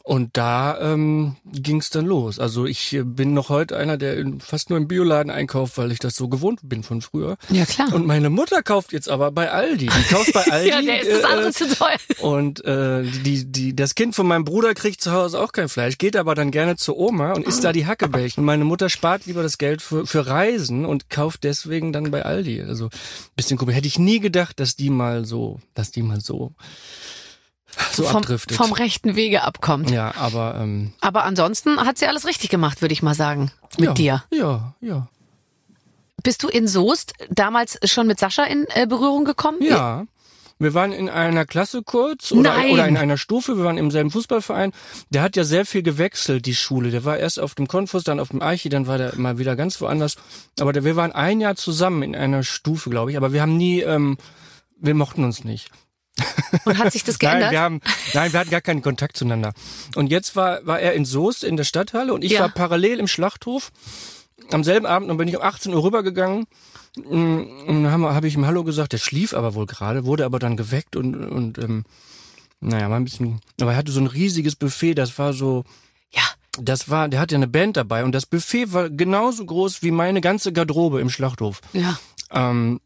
und 0.08 0.38
da 0.38 0.80
ähm, 0.80 1.36
ging 1.44 1.82
es 1.82 1.90
dann 1.90 2.06
los. 2.06 2.40
Also 2.40 2.66
ich 2.66 2.94
äh, 2.94 3.04
bin 3.04 3.34
noch 3.34 3.50
heute 3.50 3.76
einer, 3.76 3.98
der 3.98 4.24
fast 4.40 4.70
nur 4.70 4.80
im 4.80 4.88
Bioladen 4.88 5.30
einkauft, 5.30 5.78
weil 5.78 5.92
ich 5.92 6.00
das 6.00 6.16
so 6.16 6.30
gewohnt 6.30 6.62
bin 6.64 6.82
von 6.84 7.02
früher. 7.02 7.36
Ja, 7.50 7.66
klar. 7.66 7.94
Und 7.94 8.06
meine 8.06 8.30
Mutter 8.30 8.64
kauft 8.64 8.94
jetzt 8.94 9.10
aber 9.10 9.32
bei 9.32 9.52
Aldi. 9.52 9.88
Die 9.88 10.14
kauft 10.14 10.32
bei 10.32 10.46
Aldi. 10.50 10.70
ja, 10.70 10.82
der 10.82 11.02
ist 11.02 11.12
das 11.12 11.24
andere 11.26 11.50
äh, 11.50 11.52
zu 11.52 11.76
teuer. 11.76 11.98
und 12.22 12.64
äh, 12.64 13.04
die, 13.04 13.52
die, 13.52 13.76
das 13.76 13.96
Kind 13.96 14.16
von 14.16 14.26
meinem 14.28 14.46
Bruder 14.46 14.74
kriegt 14.76 15.02
zu 15.02 15.12
Hause 15.12 15.42
auch 15.42 15.52
kein 15.52 15.68
Fleisch, 15.68 15.98
geht 15.98 16.16
aber 16.16 16.36
dann 16.36 16.52
gerne 16.52 16.78
zur 16.78 16.98
Oma 16.98 17.34
und 17.34 17.46
isst 17.46 17.66
da 17.66 17.74
die 17.74 17.86
Hackebällchen. 17.86 18.40
Und 18.40 18.46
meine 18.46 18.64
Mutter 18.64 18.90
spart 18.90 19.26
lieber 19.26 19.44
das 19.44 19.58
Geld 19.58 19.82
für, 19.82 20.08
für 20.08 20.26
Reisen 20.26 20.86
und 20.86 21.10
kauft 21.10 21.44
deswegen 21.44 21.92
dann 21.92 22.12
bei 22.12 22.24
Aldi. 22.24 22.62
Also 22.62 22.90
bisschen 23.36 23.58
komisch. 23.58 23.76
Hätte 23.76 23.88
ich 23.88 24.00
nie 24.00 24.22
gedacht, 24.22 24.62
dass 24.62 24.78
die 24.78 24.90
mal 24.90 25.26
so, 25.26 25.60
dass 25.74 25.92
die 25.92 26.02
mal 26.02 26.22
so 26.22 26.54
so 27.92 28.04
vom, 28.04 28.18
abdriftet. 28.18 28.58
vom 28.58 28.72
rechten 28.72 29.16
Wege 29.16 29.44
abkommt. 29.44 29.90
ja, 29.90 30.14
aber 30.16 30.56
ähm, 30.60 30.94
Aber 31.02 31.24
ansonsten 31.24 31.80
hat 31.80 31.98
sie 31.98 32.08
alles 32.08 32.26
richtig 32.26 32.50
gemacht, 32.50 32.82
würde 32.82 32.94
ich 32.94 33.04
mal 33.04 33.16
sagen. 33.16 33.52
Mit 33.78 33.88
ja, 33.88 33.94
dir. 33.94 34.24
Ja, 34.32 34.74
ja. 34.82 35.08
Bist 36.24 36.44
du 36.44 36.48
in 36.48 36.68
Soest 36.68 37.14
damals 37.30 37.80
schon 37.86 38.08
mit 38.08 38.20
Sascha 38.20 38.44
in 38.44 38.66
äh, 38.70 38.88
Berührung 38.88 39.24
gekommen? 39.26 39.60
Ja. 39.62 40.06
Wir 40.60 40.74
waren 40.74 40.92
in 40.92 41.08
einer 41.08 41.46
Klasse 41.46 41.84
kurz 41.84 42.32
oder, 42.32 42.56
Nein. 42.56 42.72
oder 42.72 42.88
in 42.88 42.98
einer 42.98 43.18
Stufe, 43.18 43.58
wir 43.58 43.64
waren 43.64 43.78
im 43.78 43.92
selben 43.92 44.10
Fußballverein. 44.10 44.72
Der 45.12 45.22
hat 45.22 45.36
ja 45.36 45.44
sehr 45.44 45.68
viel 45.68 45.84
gewechselt, 45.84 46.48
die 46.48 46.56
Schule. 46.56 46.90
Der 46.90 47.06
war 47.06 47.18
erst 47.18 47.40
auf 47.40 47.54
dem 47.54 47.68
Konfus, 47.68 48.04
dann 48.04 48.20
auf 48.20 48.30
dem 48.30 48.42
Eichi, 48.42 48.70
dann 48.70 48.88
war 48.88 48.98
der 48.98 49.16
mal 49.18 49.38
wieder 49.38 49.56
ganz 49.56 49.80
woanders. 49.82 50.16
Aber 50.60 50.74
der, 50.74 50.84
wir 50.84 50.96
waren 50.96 51.12
ein 51.12 51.42
Jahr 51.42 51.56
zusammen 51.56 52.02
in 52.02 52.16
einer 52.16 52.42
Stufe, 52.42 52.90
glaube 52.90 53.12
ich. 53.12 53.18
Aber 53.18 53.34
wir 53.34 53.42
haben 53.44 53.56
nie, 53.56 53.82
ähm, 53.82 54.18
wir 54.80 54.96
mochten 54.96 55.24
uns 55.24 55.44
nicht. 55.44 55.70
Und 56.66 56.78
hat 56.78 56.92
sich 56.92 57.04
das 57.04 57.18
Nein, 57.22 57.32
geändert? 57.32 57.52
wir 57.52 57.60
haben, 57.62 57.82
nein, 58.14 58.34
wir 58.34 58.40
hatten 58.40 58.50
gar 58.50 58.62
keinen 58.62 58.82
Kontakt 58.82 59.18
zueinander. 59.18 59.54
Und 59.96 60.08
jetzt 60.12 60.36
war, 60.36 60.66
war 60.66 60.80
er 60.80 60.94
in 60.94 61.06
Soest 61.06 61.44
in 61.44 61.58
der 61.58 61.64
Stadthalle 61.64 62.14
und 62.14 62.24
ich 62.24 62.34
Ja. 62.34 62.42
war 62.42 62.50
parallel 62.50 63.00
im 63.00 63.08
Schlachthof. 63.08 63.72
Am 64.52 64.64
selben 64.64 64.86
Abend 64.86 65.10
und 65.12 65.18
bin 65.18 65.28
ich 65.28 65.36
um 65.36 65.42
18 65.44 65.74
Uhr 65.74 65.84
rübergegangen. 65.84 66.46
Mm, 66.96 67.42
Und 67.68 67.84
dann 67.84 67.92
habe 67.92 68.16
hab 68.16 68.24
ich 68.24 68.36
ihm 68.36 68.46
Hallo 68.46 68.64
gesagt, 68.64 68.94
der 68.94 68.98
schlief 68.98 69.34
aber 69.34 69.56
wohl 69.56 69.66
gerade, 69.66 70.06
wurde 70.06 70.26
aber 70.26 70.40
dann 70.40 70.56
geweckt 70.58 70.96
und, 70.96 71.16
und 71.16 71.58
ähm, 71.58 71.84
naja, 72.60 72.90
war 72.90 72.98
ein 72.98 73.04
bisschen. 73.04 73.42
Aber 73.62 73.72
er 73.72 73.78
hatte 73.78 73.92
so 73.92 74.00
ein 74.00 74.08
riesiges 74.08 74.56
Buffet, 74.56 74.96
das 74.96 75.18
war 75.20 75.34
so. 75.34 75.64
Ja. 76.12 76.24
Das 76.60 76.90
war, 76.90 77.08
der 77.10 77.20
hatte 77.20 77.36
ja 77.36 77.40
eine 77.40 77.48
Band 77.48 77.78
dabei 77.78 78.04
und 78.04 78.14
das 78.14 78.26
Buffet 78.26 78.74
war 78.74 78.90
genauso 78.90 79.46
groß 79.46 79.84
wie 79.84 79.92
meine 79.92 80.22
ganze 80.22 80.54
Garderobe 80.54 81.02
im 81.02 81.10
Schlachthof. 81.10 81.62
ja. 81.74 82.00
Ähm, 82.32 82.80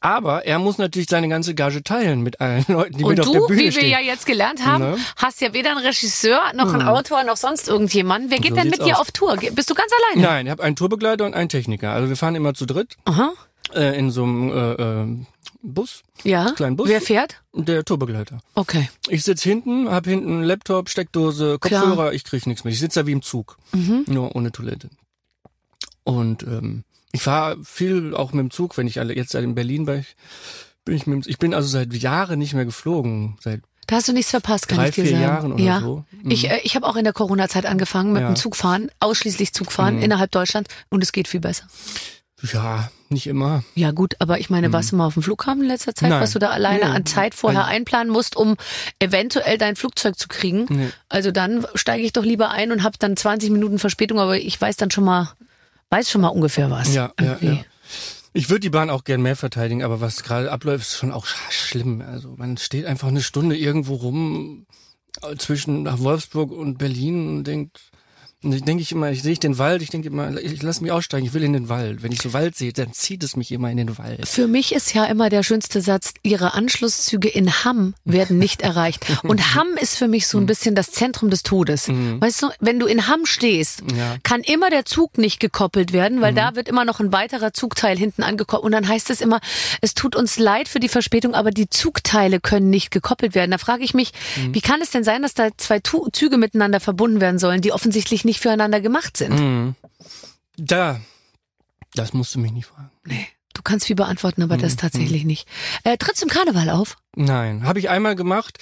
aber 0.00 0.44
er 0.46 0.58
muss 0.58 0.78
natürlich 0.78 1.08
seine 1.08 1.28
ganze 1.28 1.54
Gage 1.54 1.82
teilen 1.82 2.22
mit 2.22 2.40
allen 2.40 2.64
Leuten, 2.68 2.98
die 2.98 3.04
Und 3.04 3.10
mit 3.10 3.20
auf 3.20 3.30
der 3.30 3.40
du, 3.40 3.46
Bühne 3.46 3.60
wie 3.60 3.64
wir 3.66 3.72
stehen. 3.72 3.90
ja 3.90 4.00
jetzt 4.00 4.26
gelernt 4.26 4.64
haben, 4.64 4.84
Ne? 4.92 4.96
hast 5.16 5.40
ja 5.40 5.52
weder 5.52 5.70
einen 5.72 5.84
Regisseur 5.86 6.40
noch 6.54 6.72
einen 6.72 6.82
Autor 6.86 7.24
noch 7.24 7.36
sonst 7.36 7.68
irgendjemanden. 7.68 8.30
Wer 8.30 8.38
geht 8.38 8.50
So 8.50 8.56
denn 8.56 8.66
mit 8.66 8.74
sieht's 8.76 8.86
dir 8.86 8.94
aus. 8.94 9.00
auf 9.00 9.10
Tour? 9.12 9.36
Bist 9.36 9.70
du 9.70 9.74
ganz 9.74 9.90
alleine? 10.10 10.22
Nein, 10.26 10.46
ich 10.46 10.50
habe 10.50 10.62
einen 10.62 10.76
Tourbegleiter 10.76 11.24
und 11.26 11.34
einen 11.34 11.48
Techniker. 11.48 11.92
Also 11.92 12.08
wir 12.08 12.16
fahren 12.16 12.34
immer 12.34 12.54
zu 12.54 12.66
dritt 12.66 12.96
Aha. 13.04 13.32
äh, 13.74 13.98
in 13.98 14.10
so 14.10 14.22
einem 14.24 14.50
äh, 14.50 14.72
äh, 15.02 15.26
Bus, 15.62 16.02
Ja. 16.22 16.52
Kleinen 16.52 16.76
Bus. 16.76 16.88
Wer 16.88 17.00
fährt? 17.00 17.42
der 17.52 17.84
Tourbegleiter. 17.84 18.38
Okay. 18.54 18.88
Ich 19.08 19.24
sitz 19.24 19.42
hinten, 19.42 19.90
hab 19.90 20.04
hinten 20.06 20.42
Laptop, 20.44 20.88
Steckdose, 20.88 21.58
Klar. 21.60 21.84
Mhm. 21.84 21.88
Kopfhörer, 21.90 22.12
ich 22.12 22.22
krieg 22.24 22.46
nichts 22.46 22.62
mehr. 22.64 22.72
Ich 22.72 22.78
sitze 22.78 23.00
da 23.00 23.06
wie 23.06 23.12
im 23.12 23.22
Zug, 23.22 23.56
nur 24.06 24.36
ohne 24.36 24.52
Toilette. 24.52 24.90
Und 26.04 26.42
ähm, 26.44 26.84
ich 27.12 27.22
fahre 27.22 27.56
viel 27.64 28.14
auch 28.14 28.32
mit 28.32 28.40
dem 28.42 28.50
Zug, 28.50 28.76
wenn 28.76 28.86
ich 28.86 28.98
alle 29.00 29.14
jetzt 29.14 29.34
in 29.34 29.54
Berlin 29.54 29.86
bin. 29.86 30.04
Bin 30.84 30.94
ich, 30.96 31.06
mit, 31.06 31.24
dem- 31.24 31.30
ich 31.30 31.38
bin 31.38 31.54
also 31.54 31.68
seit 31.68 31.92
Jahren 31.94 32.38
nicht 32.38 32.54
mehr 32.54 32.64
geflogen, 32.64 33.36
seit 33.40 33.60
Da 33.88 33.96
hast 33.96 34.08
du 34.08 34.12
nichts 34.12 34.30
verpasst, 34.30 34.68
kann 34.68 34.78
drei, 34.78 34.88
ich 34.90 34.94
dir 34.94 35.02
vier 35.04 35.12
sagen. 35.12 35.22
Jahren 35.22 35.52
oder 35.52 35.62
ja. 35.64 35.80
so. 35.80 36.04
Mhm. 36.22 36.30
Ich, 36.30 36.48
äh, 36.50 36.60
ich 36.62 36.76
habe 36.76 36.86
auch 36.86 36.96
in 36.96 37.04
der 37.04 37.12
Corona-Zeit 37.12 37.66
angefangen 37.66 38.12
mit 38.12 38.22
Ja. 38.22 38.28
dem 38.30 38.36
Zugfahren, 38.36 38.90
ausschließlich 39.00 39.52
Zugfahren 39.52 39.96
Mhm. 39.96 40.02
innerhalb 40.02 40.30
Deutschlands 40.30 40.70
und 40.90 41.02
es 41.02 41.12
geht 41.12 41.26
viel 41.28 41.40
besser. 41.40 41.64
Ja, 42.52 42.90
nicht 43.08 43.26
immer. 43.28 43.64
Ja 43.74 43.92
gut, 43.92 44.14
aber 44.18 44.38
ich 44.38 44.50
meine, 44.50 44.70
warst 44.72 44.92
du 44.92 44.96
mal 44.96 45.06
auf 45.06 45.14
dem 45.14 45.22
Flughafen 45.22 45.62
in 45.62 45.68
letzter 45.68 45.94
Zeit, 45.94 46.08
Mhm. 46.10 46.14
Nein. 46.16 46.22
was 46.22 46.32
du 46.32 46.38
da 46.38 46.50
alleine 46.50 46.84
Nee. 46.84 46.90
an 46.90 47.06
Zeit 47.06 47.34
vorher 47.34 47.64
Also- 47.64 47.74
einplanen 47.74 48.12
musst, 48.12 48.36
um 48.36 48.56
eventuell 48.98 49.56
dein 49.56 49.74
Flugzeug 49.74 50.18
zu 50.18 50.28
kriegen? 50.28 50.66
Nee. 50.68 50.90
Also 51.08 51.30
dann 51.30 51.66
steige 51.74 52.04
ich 52.04 52.12
doch 52.12 52.24
lieber 52.24 52.50
ein 52.50 52.72
und 52.72 52.82
habe 52.82 52.98
dann 52.98 53.16
20 53.16 53.50
Minuten 53.50 53.78
Verspätung, 53.78 54.20
aber 54.20 54.36
ich 54.38 54.60
weiß 54.60 54.76
dann 54.76 54.90
schon 54.90 55.04
mal, 55.04 55.32
weiß 55.90 56.10
schon 56.10 56.20
mal 56.22 56.28
ungefähr 56.28 56.70
was. 56.70 56.94
Ja, 56.94 57.12
ja, 57.20 57.32
Irgendwie. 57.40 57.46
ja. 57.58 57.64
Ich 58.32 58.50
würde 58.50 58.60
die 58.60 58.70
Bahn 58.70 58.90
auch 58.90 59.04
gern 59.04 59.22
mehr 59.22 59.36
verteidigen, 59.36 59.82
aber 59.82 60.00
was 60.02 60.22
gerade 60.22 60.52
abläuft, 60.52 60.84
ist 60.86 60.96
schon 60.96 61.10
auch 61.12 61.26
sch- 61.26 61.50
schlimm. 61.50 62.02
Also 62.02 62.34
man 62.36 62.56
steht 62.58 62.84
einfach 62.84 63.08
eine 63.08 63.22
Stunde 63.22 63.56
irgendwo 63.56 63.94
rum 63.94 64.66
äh, 65.22 65.36
zwischen 65.36 65.84
nach 65.84 66.00
Wolfsburg 66.00 66.50
und 66.52 66.76
Berlin 66.76 67.28
und 67.28 67.44
denkt, 67.44 67.80
denke 68.50 68.82
ich 68.82 68.92
immer, 68.92 69.10
ich 69.10 69.22
sehe 69.22 69.32
ich 69.32 69.40
den 69.40 69.58
Wald, 69.58 69.82
ich 69.82 69.90
denke 69.90 70.08
immer, 70.08 70.36
ich 70.40 70.62
lass 70.62 70.80
mich 70.80 70.92
aussteigen, 70.92 71.26
ich 71.26 71.34
will 71.34 71.42
in 71.42 71.52
den 71.52 71.68
Wald. 71.68 72.02
Wenn 72.02 72.12
ich 72.12 72.20
so 72.22 72.32
Wald 72.32 72.56
sehe, 72.56 72.72
dann 72.72 72.92
zieht 72.92 73.22
es 73.24 73.36
mich 73.36 73.52
immer 73.52 73.70
in 73.70 73.76
den 73.76 73.98
Wald. 73.98 74.26
Für 74.28 74.46
mich 74.46 74.74
ist 74.74 74.94
ja 74.94 75.04
immer 75.04 75.28
der 75.28 75.42
schönste 75.42 75.80
Satz, 75.80 76.14
ihre 76.22 76.54
Anschlusszüge 76.54 77.28
in 77.28 77.64
Hamm 77.64 77.94
werden 78.04 78.38
nicht 78.38 78.62
erreicht. 78.62 79.04
Und 79.22 79.54
Hamm 79.54 79.68
ist 79.80 79.96
für 79.96 80.08
mich 80.08 80.26
so 80.26 80.38
ein 80.38 80.46
bisschen 80.46 80.74
das 80.74 80.90
Zentrum 80.90 81.30
des 81.30 81.42
Todes. 81.42 81.88
Weißt 81.88 82.42
du, 82.42 82.48
wenn 82.60 82.78
du 82.78 82.86
in 82.86 83.06
Hamm 83.08 83.26
stehst, 83.26 83.82
Ja. 83.96 84.16
kann 84.22 84.40
immer 84.42 84.70
der 84.70 84.84
Zug 84.84 85.18
nicht 85.18 85.40
gekoppelt 85.40 85.92
werden, 85.92 86.20
weil 86.20 86.34
da 86.34 86.54
wird 86.56 86.68
immer 86.68 86.84
noch 86.84 87.00
ein 87.00 87.12
weiterer 87.12 87.52
Zugteil 87.52 87.96
hinten 87.98 88.22
angekoppelt. 88.22 88.64
Und 88.64 88.72
dann 88.72 88.86
heißt 88.88 89.10
es 89.10 89.20
immer, 89.20 89.40
es 89.80 89.94
tut 89.94 90.16
uns 90.16 90.38
leid 90.38 90.68
für 90.68 90.80
die 90.80 90.88
Verspätung, 90.88 91.34
aber 91.34 91.50
die 91.50 91.68
Zugteile 91.70 92.40
können 92.40 92.70
nicht 92.70 92.90
gekoppelt 92.90 93.34
werden. 93.34 93.50
Da 93.50 93.58
frage 93.58 93.84
ich 93.84 93.94
mich, 93.94 94.12
wie 94.52 94.60
kann 94.60 94.80
es 94.82 94.90
denn 94.90 95.04
sein, 95.04 95.22
dass 95.22 95.34
da 95.34 95.48
zwei 95.56 95.80
Züge 96.12 96.36
miteinander 96.38 96.80
verbunden 96.80 97.20
werden 97.20 97.38
sollen, 97.38 97.60
die 97.60 97.72
offensichtlich 97.72 98.24
nicht 98.24 98.35
füreinander 98.40 98.80
gemacht 98.80 99.16
sind? 99.16 99.38
Mhm. 99.38 99.74
Da, 100.56 101.00
das 101.94 102.12
musst 102.12 102.34
du 102.34 102.38
mich 102.38 102.52
nicht 102.52 102.66
fragen. 102.66 102.90
Nee. 103.04 103.26
Du 103.54 103.62
kannst 103.62 103.86
viel 103.86 103.96
beantworten, 103.96 104.42
aber 104.42 104.58
das 104.58 104.76
tatsächlich 104.76 105.24
nicht. 105.24 105.48
Äh, 105.82 105.96
trittst 105.96 106.20
du 106.22 106.26
im 106.26 106.30
Karneval 106.30 106.68
auf? 106.68 106.96
Nein, 107.14 107.64
habe 107.64 107.78
ich 107.78 107.88
einmal 107.88 108.14
gemacht. 108.14 108.58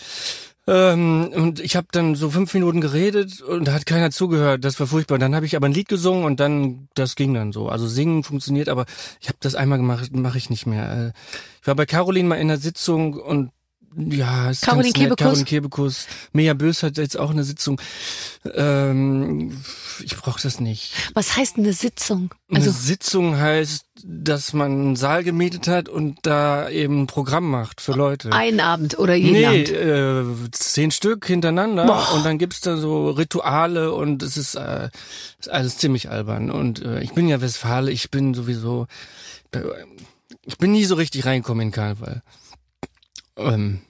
Ähm, 0.66 1.30
und 1.34 1.58
ich 1.60 1.74
habe 1.76 1.88
dann 1.90 2.14
so 2.14 2.30
fünf 2.30 2.54
Minuten 2.54 2.80
geredet 2.80 3.42
und 3.42 3.66
da 3.66 3.72
hat 3.74 3.86
keiner 3.86 4.10
zugehört. 4.12 4.64
Das 4.64 4.78
war 4.78 4.86
furchtbar. 4.86 5.18
Dann 5.18 5.34
habe 5.34 5.46
ich 5.46 5.56
aber 5.56 5.66
ein 5.66 5.74
Lied 5.74 5.88
gesungen 5.88 6.24
und 6.24 6.38
dann, 6.40 6.88
das 6.94 7.16
ging 7.16 7.34
dann 7.34 7.52
so. 7.52 7.68
Also 7.68 7.86
singen 7.88 8.22
funktioniert, 8.22 8.68
aber 8.68 8.86
ich 9.20 9.28
habe 9.28 9.36
das 9.40 9.56
einmal 9.56 9.78
gemacht, 9.78 10.14
mache 10.14 10.38
ich 10.38 10.48
nicht 10.48 10.64
mehr. 10.64 11.08
Äh, 11.08 11.12
Ich 11.60 11.66
war 11.66 11.74
bei 11.74 11.86
Caroline 11.86 12.28
mal 12.28 12.36
in 12.36 12.48
der 12.48 12.58
Sitzung 12.58 13.14
und 13.14 13.50
ja, 13.96 14.50
es 14.50 14.58
ist 14.58 14.64
Caroline. 14.66 14.92
Kebekus? 14.92 15.16
Caroline 15.18 15.44
Kebekus. 15.44 16.06
Mea 16.32 16.54
Bös 16.54 16.82
hat 16.82 16.96
jetzt 16.98 17.16
auch 17.18 17.30
eine 17.30 17.44
Sitzung. 17.44 17.80
Ähm, 18.54 19.62
ich 20.02 20.16
brauche 20.16 20.40
das 20.42 20.60
nicht. 20.60 20.92
Was 21.14 21.36
heißt 21.36 21.56
eine 21.58 21.72
Sitzung? 21.72 22.34
Eine 22.50 22.58
Also 22.60 22.70
Sitzung 22.72 23.36
heißt, 23.38 23.86
dass 24.04 24.52
man 24.52 24.72
einen 24.72 24.96
Saal 24.96 25.24
gemietet 25.24 25.68
hat 25.68 25.88
und 25.88 26.18
da 26.22 26.68
eben 26.68 27.02
ein 27.02 27.06
Programm 27.06 27.50
macht 27.50 27.80
für 27.80 27.92
Leute. 27.92 28.32
einen 28.32 28.60
Abend 28.60 28.98
oder 28.98 29.14
jeden 29.14 29.32
Nee, 29.34 29.46
Abend? 29.46 29.70
äh, 29.70 30.50
zehn 30.50 30.90
Stück 30.90 31.26
hintereinander 31.26 31.86
Boah. 31.86 32.12
und 32.14 32.24
dann 32.24 32.38
gibt's 32.38 32.60
da 32.60 32.76
so 32.76 33.10
Rituale 33.10 33.92
und 33.92 34.22
es 34.22 34.36
ist, 34.36 34.56
äh, 34.56 34.88
ist 35.38 35.48
alles 35.48 35.78
ziemlich 35.78 36.10
albern. 36.10 36.50
Und 36.50 36.82
äh, 36.82 37.00
ich 37.00 37.12
bin 37.12 37.28
ja 37.28 37.40
Westfale, 37.40 37.90
ich 37.90 38.10
bin 38.10 38.34
sowieso, 38.34 38.86
äh, 39.52 39.60
ich 40.46 40.58
bin 40.58 40.72
nie 40.72 40.84
so 40.84 40.96
richtig 40.96 41.24
reingekommen 41.24 41.68
in 41.68 41.72
Karneval. 41.72 42.22
Ähm, 43.36 43.80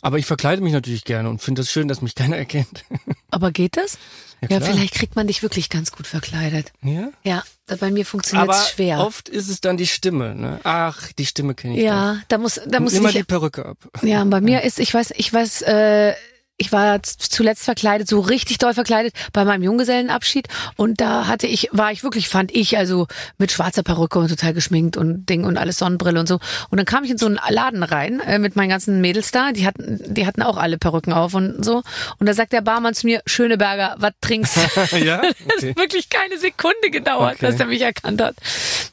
aber 0.00 0.18
ich 0.18 0.26
verkleide 0.26 0.60
mich 0.62 0.72
natürlich 0.74 1.04
gerne 1.04 1.30
und 1.30 1.40
finde 1.40 1.62
es 1.62 1.68
das 1.68 1.72
schön, 1.72 1.88
dass 1.88 2.02
mich 2.02 2.14
keiner 2.14 2.36
erkennt. 2.44 2.84
Aber 3.30 3.50
geht 3.52 3.76
das? 3.76 3.98
Ja, 4.42 4.58
Ja, 4.58 4.60
vielleicht 4.60 4.94
kriegt 4.94 5.16
man 5.16 5.26
dich 5.26 5.42
wirklich 5.42 5.70
ganz 5.70 5.92
gut 5.92 6.06
verkleidet. 6.06 6.72
Ja? 6.82 7.08
Ja, 7.22 7.42
da 7.66 7.76
bei 7.76 7.90
mir 7.90 8.04
funktioniert 8.04 8.50
es 8.50 8.70
schwer. 8.70 9.00
oft 9.00 9.28
ist 9.30 9.48
es 9.48 9.60
dann 9.62 9.76
die 9.78 9.86
Stimme. 9.86 10.34
Ne? 10.34 10.60
Ach, 10.64 11.10
die 11.12 11.24
Stimme 11.24 11.54
kenne 11.54 11.76
ich. 11.76 11.82
ja, 11.82 12.18
da 12.28 12.36
muss, 12.36 12.56
da 12.56 12.66
dann. 12.66 12.82
muss 12.84 12.92
Immer 12.92 13.08
ich. 13.08 13.14
die 13.16 13.24
Perücke 13.24 13.64
ab. 13.64 13.78
Ja, 14.02 14.22
bei 14.24 14.40
mir 14.42 14.62
ist, 14.62 14.78
ich 14.78 14.92
weiß, 14.92 15.12
ich 15.16 15.32
weiß, 15.32 15.62
äh, 15.62 16.14
ich 16.56 16.70
war 16.70 17.02
zuletzt 17.02 17.64
verkleidet, 17.64 18.08
so 18.08 18.20
richtig 18.20 18.58
doll 18.58 18.74
verkleidet 18.74 19.12
bei 19.32 19.44
meinem 19.44 19.62
Junggesellenabschied 19.64 20.46
und 20.76 21.00
da 21.00 21.26
hatte 21.26 21.48
ich, 21.48 21.68
war 21.72 21.90
ich 21.90 22.04
wirklich, 22.04 22.28
fand 22.28 22.54
ich, 22.54 22.78
also 22.78 23.08
mit 23.38 23.50
schwarzer 23.50 23.82
Perücke 23.82 24.20
und 24.20 24.28
total 24.28 24.54
geschminkt 24.54 24.96
und 24.96 25.26
Ding 25.28 25.44
und 25.44 25.58
alles 25.58 25.78
Sonnenbrille 25.78 26.20
und 26.20 26.28
so. 26.28 26.38
Und 26.70 26.78
dann 26.78 26.86
kam 26.86 27.02
ich 27.02 27.10
in 27.10 27.18
so 27.18 27.26
einen 27.26 27.40
Laden 27.48 27.82
rein 27.82 28.20
äh, 28.20 28.38
mit 28.38 28.54
meinen 28.54 28.68
ganzen 28.68 29.00
Mädels 29.00 29.32
da, 29.32 29.50
die 29.52 29.66
hatten, 29.66 30.00
die 30.06 30.26
hatten 30.26 30.42
auch 30.42 30.56
alle 30.56 30.78
Perücken 30.78 31.12
auf 31.12 31.34
und 31.34 31.64
so. 31.64 31.82
Und 32.18 32.26
da 32.26 32.34
sagt 32.34 32.52
der 32.52 32.60
Barmann 32.60 32.94
zu 32.94 33.06
mir, 33.06 33.20
Schöneberger, 33.26 33.96
was 33.98 34.12
trinkst? 34.20 34.56
ja? 34.92 35.22
Das 35.46 35.56
Okay. 35.56 35.70
hat 35.70 35.76
wirklich 35.76 36.08
keine 36.08 36.38
Sekunde 36.38 36.90
gedauert, 36.90 37.34
Okay. 37.36 37.46
dass 37.50 37.60
er 37.60 37.66
mich 37.66 37.80
erkannt 37.80 38.20
hat. 38.22 38.36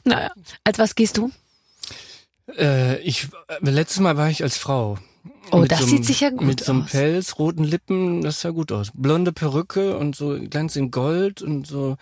Naja, 0.03 0.31
als 0.63 0.79
was 0.79 0.95
gehst 0.95 1.17
du? 1.17 1.31
Äh, 2.57 2.97
ich, 3.01 3.27
äh, 3.47 3.69
letztes 3.69 3.99
Mal 3.99 4.17
war 4.17 4.29
ich 4.29 4.41
als 4.43 4.57
Frau. 4.57 4.97
Oh, 5.51 5.63
das 5.65 5.79
so 5.79 5.85
sieht 5.85 5.95
einem- 5.97 6.03
sicher 6.03 6.31
gut 6.31 6.41
Mit 6.47 6.63
so 6.63 6.71
einem 6.71 6.83
aus. 6.83 6.91
Pelz, 6.91 7.39
roten 7.39 7.63
Lippen, 7.63 8.21
das 8.21 8.41
sah 8.41 8.49
gut 8.51 8.71
aus. 8.71 8.91
Blonde 8.93 9.31
Perücke 9.33 9.97
und 9.97 10.15
so 10.15 10.39
ganz 10.49 10.75
in 10.75 10.91
Gold 10.91 11.41
und 11.41 11.67
so. 11.67 11.97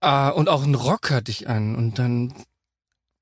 Ah, 0.00 0.28
und 0.28 0.48
auch 0.48 0.62
einen 0.62 0.74
Rock 0.74 1.10
hatte 1.10 1.30
ich 1.30 1.48
an. 1.48 1.74
Und 1.74 1.98
dann 1.98 2.32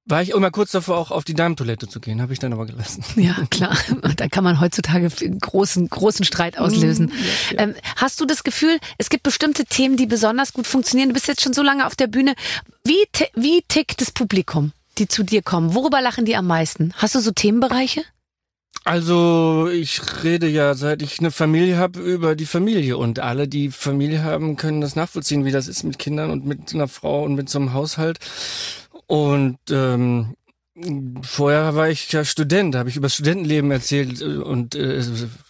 war 0.04 0.20
ich 0.20 0.30
immer 0.30 0.50
kurz 0.50 0.72
davor, 0.72 0.98
auch 0.98 1.12
auf 1.12 1.22
die 1.24 1.34
Damentoilette 1.34 1.86
zu 1.86 2.00
gehen, 2.00 2.20
habe 2.20 2.32
ich 2.32 2.40
dann 2.40 2.52
aber 2.52 2.66
gelassen. 2.66 3.04
Ja, 3.16 3.36
klar. 3.50 3.76
Da 4.16 4.28
kann 4.28 4.42
man 4.44 4.60
heutzutage 4.60 5.08
einen 5.20 5.38
großen, 5.38 5.88
großen 5.88 6.24
Streit 6.24 6.58
auslösen. 6.58 7.06
Mhm, 7.06 7.12
Ja, 7.12 7.56
ja. 7.56 7.58
Ähm, 7.62 7.74
hast 7.96 8.20
du 8.20 8.24
das 8.26 8.42
Gefühl, 8.44 8.78
es 8.98 9.10
gibt 9.10 9.22
bestimmte 9.22 9.64
Themen, 9.64 9.96
die 9.96 10.06
besonders 10.06 10.52
gut 10.52 10.66
funktionieren? 10.66 11.08
Du 11.10 11.14
bist 11.14 11.28
jetzt 11.28 11.40
schon 11.42 11.52
so 11.54 11.62
lange 11.62 11.86
auf 11.86 11.94
der 11.96 12.08
Bühne. 12.08 12.34
Wie, 12.84 13.04
wie 13.34 13.62
tickt 13.68 14.00
das 14.00 14.10
Publikum, 14.10 14.72
die 14.98 15.06
zu 15.06 15.22
dir 15.22 15.40
kommen? 15.42 15.74
Worüber 15.74 16.00
lachen 16.00 16.24
die 16.24 16.34
am 16.36 16.48
meisten? 16.48 16.92
Hast 16.96 17.14
du 17.14 17.20
so 17.20 17.30
Themenbereiche? 17.30 18.02
Also 18.84 19.68
ich 19.68 20.24
rede 20.24 20.48
ja, 20.48 20.74
seit 20.74 21.02
ich 21.02 21.20
eine 21.20 21.30
Familie 21.30 21.76
habe, 21.76 22.00
über 22.00 22.34
die 22.34 22.46
Familie. 22.46 22.96
Und 22.96 23.20
alle, 23.20 23.46
die 23.46 23.70
Familie 23.70 24.24
haben, 24.24 24.56
können 24.56 24.80
das 24.80 24.96
nachvollziehen, 24.96 25.44
wie 25.44 25.52
das 25.52 25.68
ist 25.68 25.84
mit 25.84 25.98
Kindern 25.98 26.30
und 26.30 26.46
mit 26.46 26.74
einer 26.74 26.88
Frau 26.88 27.22
und 27.22 27.34
mit 27.34 27.48
so 27.48 27.60
einem 27.60 27.72
Haushalt. 27.72 28.18
Und 29.06 29.58
ähm, 29.70 30.34
vorher 31.22 31.74
war 31.76 31.90
ich 31.90 32.10
ja 32.10 32.24
Student, 32.24 32.74
habe 32.74 32.88
ich 32.88 32.96
über 32.96 33.06
das 33.06 33.14
Studentenleben 33.14 33.70
erzählt 33.70 34.20
äh, 34.20 34.38
und 34.38 34.74
äh, 34.74 35.02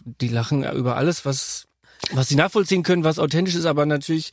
die 0.05 0.29
lachen 0.29 0.65
über 0.65 0.97
alles, 0.97 1.25
was 1.25 1.69
was 2.11 2.29
sie 2.29 2.37
nachvollziehen 2.37 2.83
können, 2.83 3.05
was 3.05 3.19
authentisch 3.19 3.55
ist, 3.55 3.65
aber 3.65 3.87
natürlich 3.87 4.33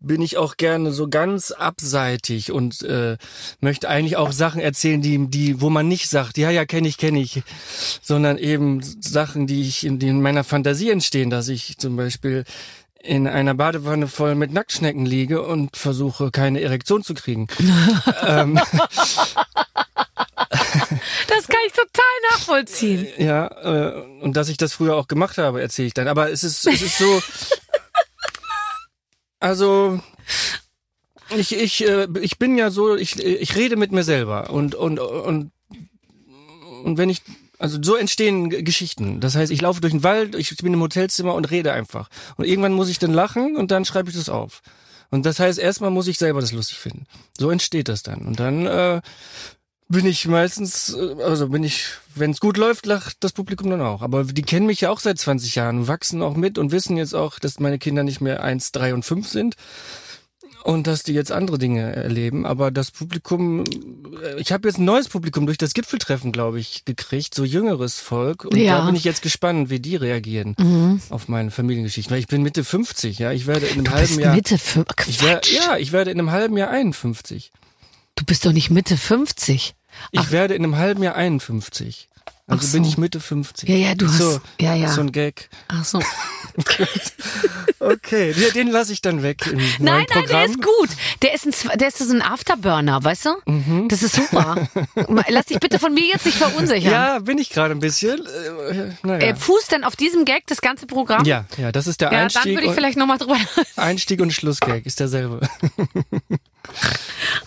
bin 0.00 0.22
ich 0.22 0.36
auch 0.36 0.56
gerne 0.56 0.92
so 0.92 1.08
ganz 1.08 1.50
abseitig 1.50 2.50
und 2.50 2.82
äh, 2.82 3.18
möchte 3.60 3.88
eigentlich 3.88 4.16
auch 4.16 4.32
Sachen 4.32 4.60
erzählen, 4.60 5.02
die, 5.02 5.26
die, 5.28 5.60
wo 5.60 5.70
man 5.70 5.86
nicht 5.86 6.08
sagt, 6.08 6.38
ja, 6.38 6.50
ja, 6.50 6.64
kenne 6.64 6.88
ich, 6.88 6.96
kenne 6.96 7.20
ich, 7.20 7.42
sondern 8.02 8.38
eben 8.38 8.80
Sachen, 8.82 9.46
die 9.46 9.62
ich 9.62 9.84
in, 9.84 9.98
die 9.98 10.08
in 10.08 10.22
meiner 10.22 10.44
Fantasie 10.44 10.90
entstehen, 10.90 11.30
dass 11.30 11.48
ich 11.48 11.76
zum 11.78 11.96
Beispiel 11.96 12.44
in 13.02 13.26
einer 13.26 13.54
Badewanne 13.54 14.08
voll 14.08 14.34
mit 14.34 14.52
Nacktschnecken 14.52 15.06
liege 15.06 15.42
und 15.42 15.76
versuche, 15.76 16.30
keine 16.30 16.60
Erektion 16.60 17.02
zu 17.02 17.14
kriegen. 17.14 17.48
ähm, 18.26 18.60
Das 21.28 21.46
kann 21.46 21.60
ich 21.66 21.72
total 21.72 22.30
nachvollziehen. 22.30 23.06
ja, 23.18 23.46
äh, 23.46 24.02
und 24.20 24.36
dass 24.36 24.48
ich 24.48 24.56
das 24.56 24.72
früher 24.72 24.96
auch 24.96 25.08
gemacht 25.08 25.38
habe, 25.38 25.60
erzähle 25.60 25.88
ich 25.88 25.94
dann. 25.94 26.08
Aber 26.08 26.30
es 26.30 26.44
ist, 26.44 26.66
es 26.66 26.82
ist 26.82 26.98
so, 26.98 27.22
also 29.40 30.00
ich, 31.36 31.54
ich, 31.54 31.86
äh, 31.86 32.08
ich 32.20 32.38
bin 32.38 32.58
ja 32.58 32.70
so, 32.70 32.96
ich, 32.96 33.18
ich 33.18 33.56
rede 33.56 33.76
mit 33.76 33.92
mir 33.92 34.02
selber 34.02 34.50
und, 34.50 34.74
und, 34.74 34.98
und, 34.98 35.52
und 36.84 36.98
wenn 36.98 37.10
ich, 37.10 37.22
also 37.58 37.78
so 37.82 37.94
entstehen 37.96 38.48
Geschichten. 38.48 39.20
Das 39.20 39.36
heißt, 39.36 39.52
ich 39.52 39.60
laufe 39.60 39.80
durch 39.80 39.92
den 39.92 40.02
Wald, 40.02 40.34
ich 40.34 40.56
bin 40.56 40.74
im 40.74 40.80
Hotelzimmer 40.80 41.34
und 41.34 41.50
rede 41.50 41.72
einfach. 41.72 42.08
Und 42.36 42.46
irgendwann 42.46 42.72
muss 42.72 42.88
ich 42.88 42.98
dann 42.98 43.12
lachen 43.12 43.56
und 43.56 43.70
dann 43.70 43.84
schreibe 43.84 44.10
ich 44.10 44.16
das 44.16 44.28
auf. 44.28 44.62
Und 45.10 45.26
das 45.26 45.40
heißt, 45.40 45.58
erstmal 45.58 45.90
muss 45.90 46.06
ich 46.06 46.18
selber 46.18 46.40
das 46.40 46.52
lustig 46.52 46.78
finden. 46.78 47.06
So 47.36 47.50
entsteht 47.50 47.88
das 47.88 48.02
dann. 48.02 48.22
Und 48.22 48.40
dann 48.40 48.66
äh, 48.66 49.00
bin 49.90 50.06
ich 50.06 50.26
meistens, 50.26 50.94
äh, 50.94 51.22
also 51.22 51.48
bin 51.48 51.64
ich, 51.64 51.84
wenn 52.14 52.30
es 52.30 52.40
gut 52.40 52.56
läuft, 52.56 52.86
lacht 52.86 53.16
das 53.20 53.32
Publikum 53.32 53.68
dann 53.70 53.82
auch. 53.82 54.00
Aber 54.02 54.24
die 54.24 54.42
kennen 54.42 54.66
mich 54.66 54.80
ja 54.80 54.90
auch 54.90 55.00
seit 55.00 55.18
20 55.18 55.54
Jahren, 55.56 55.86
wachsen 55.88 56.22
auch 56.22 56.34
mit 56.36 56.56
und 56.58 56.72
wissen 56.72 56.96
jetzt 56.96 57.14
auch, 57.14 57.38
dass 57.38 57.60
meine 57.60 57.78
Kinder 57.78 58.02
nicht 58.04 58.20
mehr 58.20 58.42
eins, 58.42 58.72
drei 58.72 58.94
und 58.94 59.04
fünf 59.04 59.28
sind 59.28 59.56
und 60.62 60.86
dass 60.86 61.02
die 61.02 61.12
jetzt 61.14 61.32
andere 61.32 61.58
Dinge 61.58 61.94
erleben. 61.96 62.44
Aber 62.46 62.70
das 62.70 62.90
Publikum, 62.90 63.64
äh, 64.22 64.38
ich 64.40 64.52
habe 64.52 64.68
jetzt 64.68 64.78
ein 64.78 64.84
neues 64.84 65.08
Publikum 65.08 65.46
durch 65.46 65.58
das 65.58 65.72
Gipfeltreffen, 65.74 66.32
glaube 66.32 66.60
ich, 66.60 66.84
gekriegt, 66.84 67.34
so 67.34 67.44
jüngeres 67.44 67.98
Volk. 67.98 68.44
Und 68.44 68.56
Ja. 68.56 68.78
da 68.78 68.86
bin 68.86 68.94
ich 68.94 69.04
jetzt 69.04 69.22
gespannt, 69.22 69.70
wie 69.70 69.80
die 69.80 69.96
reagieren 69.96 70.54
Mhm. 70.58 71.00
auf 71.10 71.28
meine 71.28 71.50
Familiengeschichte. 71.50 72.10
Weil 72.12 72.18
ich 72.20 72.28
bin 72.28 72.42
Mitte 72.42 72.62
50, 72.62 73.18
ja. 73.18 73.32
Ich 73.32 73.46
werde 73.46 73.66
in 73.66 73.72
einem 73.74 73.84
Du 73.86 73.90
halben 73.90 74.06
bist 74.08 74.20
Jahr. 74.20 74.34
Mitte 74.34 74.58
fünf. 74.58 74.86
ich 75.08 75.22
werde, 75.22 75.40
Quatsch. 75.40 75.52
ja, 75.54 75.76
ich 75.78 75.92
werde 75.92 76.10
in 76.12 76.18
einem 76.18 76.30
halben 76.30 76.56
Jahr 76.56 76.70
51. 76.70 77.50
Du 78.16 78.24
bist 78.26 78.44
doch 78.44 78.52
nicht 78.52 78.70
Mitte 78.70 78.98
50. 78.98 79.74
Ich 80.12 80.20
Ach. 80.20 80.30
werde 80.30 80.54
in 80.54 80.64
einem 80.64 80.76
halben 80.76 81.02
Jahr 81.02 81.14
51. 81.14 82.08
Also 82.46 82.66
so. 82.66 82.72
bin 82.72 82.84
ich 82.84 82.98
Mitte 82.98 83.20
50. 83.20 83.68
Ja, 83.68 83.76
ja, 83.76 83.94
du 83.94 84.08
hast. 84.08 84.18
so, 84.18 84.40
ja, 84.60 84.74
ja. 84.74 84.88
So 84.88 85.00
ein 85.02 85.12
Gag. 85.12 85.48
Ach 85.68 85.84
so. 85.84 86.00
Okay, 87.82 88.34
den, 88.54 88.68
lasse 88.68 88.92
ich 88.92 89.00
dann 89.00 89.22
weg 89.22 89.38
Nein, 89.46 89.64
nein, 89.78 90.06
der 90.14 90.20
Programm. 90.20 90.50
ist 90.50 90.62
gut. 90.62 90.88
Der 91.22 91.32
ist 91.32 91.46
ein, 91.46 91.78
der 91.78 91.88
ist 91.88 91.96
so 91.96 92.12
ein 92.12 92.20
Afterburner, 92.20 93.02
weißt 93.02 93.24
du? 93.24 93.30
Mhm. 93.50 93.88
Das 93.88 94.02
ist 94.02 94.16
super. 94.16 94.68
Lass 95.28 95.46
dich 95.46 95.58
bitte 95.60 95.78
von 95.78 95.94
mir 95.94 96.04
jetzt 96.04 96.26
nicht 96.26 96.36
verunsichern. 96.36 96.92
Ja, 96.92 97.18
bin 97.20 97.38
ich 97.38 97.48
gerade 97.48 97.72
ein 97.74 97.80
bisschen. 97.80 98.20
Naja. 99.02 99.28
Äh, 99.28 99.34
Fuß 99.34 99.68
denn 99.68 99.84
auf 99.84 99.96
diesem 99.96 100.26
Gag 100.26 100.46
das 100.48 100.60
ganze 100.60 100.86
Programm? 100.86 101.24
ja, 101.24 101.46
ja, 101.56 101.72
das 101.72 101.86
ist 101.86 102.02
der 102.02 102.08
Ja, 102.08 102.12
dann 102.18 102.22
Einstieg. 102.24 102.54
würde 102.54 102.66
ich 102.66 102.72
vielleicht 102.74 102.98
nochmal 102.98 103.16
drüber. 103.16 103.38
Einstieg 103.76 104.20
und 104.20 104.30
Schlussgag 104.32 104.84
ist 104.84 105.00
derselbe. 105.00 105.40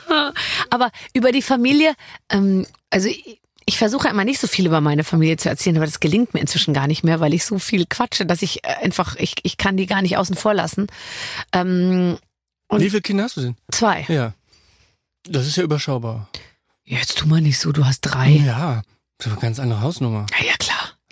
Aber 0.70 0.92
über 1.14 1.32
die 1.32 1.42
Familie, 1.42 1.94
ähm, 2.30 2.66
also 2.90 3.08
ich, 3.08 3.40
ich 3.66 3.78
versuche 3.78 4.10
immer 4.10 4.26
nicht 4.26 4.40
so 4.40 4.48
viel 4.48 4.66
über 4.66 4.82
meine 4.82 5.04
Familie 5.04 5.38
zu 5.38 5.48
erzählen, 5.50 5.78
aber 5.78 5.86
das 5.86 6.00
gelingt 6.02 6.34
mir 6.34 6.42
inzwischen 6.42 6.74
gar 6.74 6.86
nicht 6.88 7.04
mehr, 7.04 7.20
weil 7.22 7.34
ich 7.34 7.46
so 7.46 7.60
viel 7.60 7.86
quatsche, 7.86 8.26
dass 8.26 8.42
ich 8.42 8.64
äh, 8.66 8.74
einfach, 8.84 9.16
ich, 9.16 9.36
ich 9.44 9.56
kann 9.58 9.78
die 9.78 9.86
gar 9.86 10.02
nicht 10.02 10.18
außen 10.18 10.36
vor 10.36 10.54
lassen. 10.54 10.88
Ähm, 11.54 12.18
Und- 12.68 12.82
Wie 12.82 12.90
viele 12.90 13.02
Kinder 13.02 13.24
hast 13.24 13.38
du 13.38 13.42
denn? 13.42 13.56
zwei. 13.72 14.06
Ja. 14.10 14.34
Das 15.26 15.48
ist 15.48 15.56
ja 15.56 15.64
überschaubar. 15.64 16.28
Jetzt 16.84 17.18
tu 17.18 17.28
mal 17.28 17.40
nicht 17.40 17.58
so, 17.60 17.72
du 17.72 17.86
hast 17.86 18.02
drei. 18.02 18.30
Ja, 18.32 18.82
das 19.18 19.28
ist 19.28 19.32
eine 19.34 19.42
ganz 19.42 19.60
andere 19.60 19.80
Hausnummer. 19.80 20.26
Ja, 20.46 20.53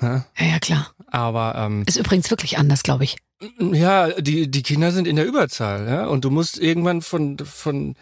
ja, 0.02 0.08
klar. 0.10 0.26
Ja? 0.38 0.46
Ja, 0.46 0.60
klar. 0.60 0.92
Aber 1.08 1.56
ähm, 1.58 1.84
Ist 1.86 1.98
übrigens 1.98 2.30
wirklich 2.30 2.58
anders, 2.58 2.84
glaube 2.84 3.04
ich. 3.04 3.18
Ja, 3.60 4.10
die, 4.22 4.50
die 4.52 4.62
Kinder 4.64 4.92
sind 4.92 5.08
in 5.08 5.16
der 5.16 5.26
Überzahl, 5.26 5.88
ja. 5.88 6.06
Und 6.06 6.24
du 6.26 6.30
musst 6.30 6.60
irgendwann 6.60 7.02
von, 7.02 7.38
von, 7.40 7.96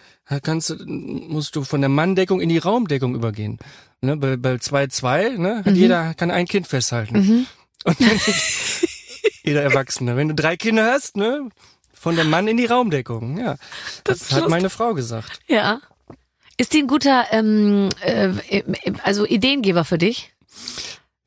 kannst, 0.44 0.76
musst 0.86 1.56
du 1.56 1.64
von 1.64 1.80
der 1.82 1.90
Manndeckung 1.90 2.42
in 2.42 2.50
die 2.50 2.58
Raumdeckung 2.58 3.16
übergehen. 3.16 3.58
Ne, 4.02 4.18
bei, 4.18 4.36
bei 4.38 4.56
2-2, 4.56 5.38
ne, 5.38 5.58
hat 5.60 5.66
Mhm. 5.68 5.76
jeder, 5.76 6.14
kann 6.14 6.30
ein 6.32 6.46
Kind 6.46 6.68
festhalten. 6.68 7.18
Mhm. 7.20 7.46
Und 7.86 8.00
wenn, 8.00 8.20
jeder 9.44 9.62
Erwachsene. 9.64 10.16
Wenn 10.18 10.28
du 10.28 10.36
drei 10.36 10.58
Kinder 10.58 10.92
hast, 10.92 11.16
ne, 11.18 11.50
von 11.94 12.16
der 12.16 12.26
Mann 12.26 12.48
in 12.50 12.58
die 12.58 12.66
Raumdeckung, 12.66 13.38
ja. 13.40 13.56
Das, 14.04 14.22
ist 14.22 14.32
hat 14.32 14.40
lustig. 14.40 14.50
meine 14.52 14.70
Frau 14.70 14.94
gesagt. 14.94 15.40
Ja. 15.48 15.80
Ist 16.58 16.74
die 16.74 16.80
ein 16.80 16.88
guter, 16.88 17.28
ähm, 17.32 17.88
äh, 18.02 18.34
also 19.04 19.26
Ideengeber 19.26 19.86
für 19.86 19.98
dich? 19.98 20.34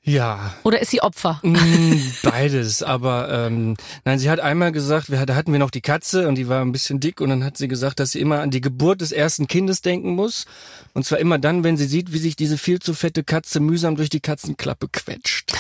Ja, 0.05 0.53
Oder 0.65 0.81
ist 0.83 0.91
sie 0.91 1.01
Opfer? 1.01 1.39
Mm, 1.45 1.95
Beides, 2.25 2.83
aber 2.83 3.29
ähm, 3.31 3.77
nein, 4.05 4.19
sie 4.19 4.31
hat 4.31 4.41
einmal 4.41 4.73
gesagt, 4.73 5.11
wir, 5.13 5.25
da 5.27 5.37
hatten 5.37 5.53
wir 5.53 5.61
noch 5.61 5.71
die 5.71 5.81
Katze 5.81 6.27
und 6.27 6.35
die 6.35 6.49
war 6.49 6.61
ein 6.61 6.73
bisschen 6.73 6.99
dick 6.99 7.21
und 7.21 7.29
dann 7.31 7.45
hat 7.45 7.57
sie 7.57 7.69
gesagt, 7.69 8.01
dass 8.01 8.11
sie 8.11 8.19
immer 8.21 8.41
an 8.41 8.51
die 8.51 8.61
Geburt 8.61 9.01
des 9.01 9.13
ersten 9.13 9.47
Kindes 9.47 9.81
denken 9.81 10.17
muss 10.17 10.47
und 10.93 11.07
zwar 11.07 11.19
immer 11.21 11.39
dann, 11.39 11.63
wenn 11.63 11.77
sie 11.77 11.87
sieht, 11.87 12.13
wie 12.13 12.19
sich 12.19 12.35
diese 12.35 12.59
viel 12.59 12.81
zu 12.81 12.95
fette 12.95 13.23
Katze 13.23 13.61
mühsam 13.61 13.95
durch 13.95 14.09
die 14.11 14.19
Katzenklappe 14.19 14.89
quetscht. 14.89 15.53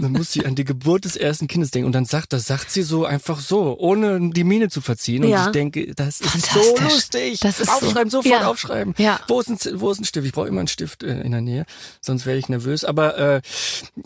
Dann 0.00 0.12
muss 0.12 0.32
sie 0.32 0.46
an 0.46 0.54
die 0.54 0.64
Geburt 0.64 1.04
des 1.04 1.16
ersten 1.16 1.46
Kindes 1.46 1.70
denken 1.70 1.84
und 1.86 1.92
dann 1.92 2.06
sagt 2.06 2.32
das 2.32 2.46
sagt 2.46 2.70
sie 2.70 2.82
so 2.82 3.04
einfach 3.04 3.40
so, 3.40 3.76
ohne 3.78 4.30
die 4.30 4.44
Miene 4.44 4.70
zu 4.70 4.80
verziehen 4.80 5.22
und 5.22 5.28
Ja. 5.30 5.44
ich 5.46 5.52
denke, 5.52 5.94
das 5.94 6.22
ist 6.22 6.46
so 6.50 6.76
lustig. 6.82 7.40
Das 7.40 7.60
ist 7.60 7.66
so- 7.66 7.72
aufschreiben, 7.86 8.08
sofort 8.08 8.40
Ja. 8.40 8.46
aufschreiben. 8.46 8.94
Ja. 8.96 9.20
Wo 9.28 9.38
ist 9.38 9.48
ein, 9.50 9.58
wo 9.80 9.90
ist 9.90 10.00
ein 10.00 10.04
Stift? 10.04 10.26
Ich 10.26 10.32
brauche 10.32 10.48
immer 10.48 10.60
einen 10.60 10.68
Stift 10.68 11.02
äh, 11.02 11.20
in 11.20 11.32
der 11.32 11.42
Nähe, 11.42 11.66
sonst 12.00 12.24
werde 12.24 12.38
ich 12.38 12.48
nervös. 12.48 12.84
Aber 12.84 13.18
äh, 13.18 13.42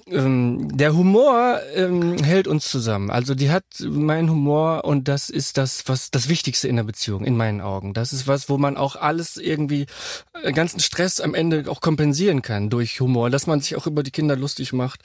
ähm, 0.07 0.77
der 0.77 0.95
Humor 0.95 1.61
ähm, 1.75 2.19
hält 2.23 2.49
uns 2.49 2.69
zusammen. 2.69 3.11
Also 3.11 3.35
die 3.35 3.51
hat 3.51 3.65
meinen 3.81 4.31
Humor 4.31 4.85
und 4.85 5.09
das 5.09 5.31
ist 5.31 5.59
das, 5.59 5.85
was 5.87 6.11
das 6.11 6.29
Wichtigste 6.29 6.69
in 6.69 6.77
der 6.77 6.85
Beziehung, 6.85 7.25
in 7.25 7.37
meinen 7.37 7.61
Augen. 7.61 7.95
Das 7.95 8.13
ist 8.13 8.27
was, 8.27 8.49
wo 8.49 8.59
man 8.59 8.77
auch 8.77 8.97
alles 8.97 9.37
irgendwie, 9.37 9.87
äh, 10.43 10.53
ganzen 10.53 10.81
Stress 10.81 11.21
am 11.21 11.35
Ende 11.35 11.65
auch 11.69 11.81
kompensieren 11.81 12.43
kann 12.43 12.71
durch 12.71 13.01
Humor, 13.01 13.31
dass 13.31 13.47
man 13.47 13.61
sich 13.61 13.77
auch 13.77 13.87
über 13.87 14.03
die 14.03 14.11
Kinder 14.11 14.37
lustig 14.37 14.73
macht. 14.73 15.01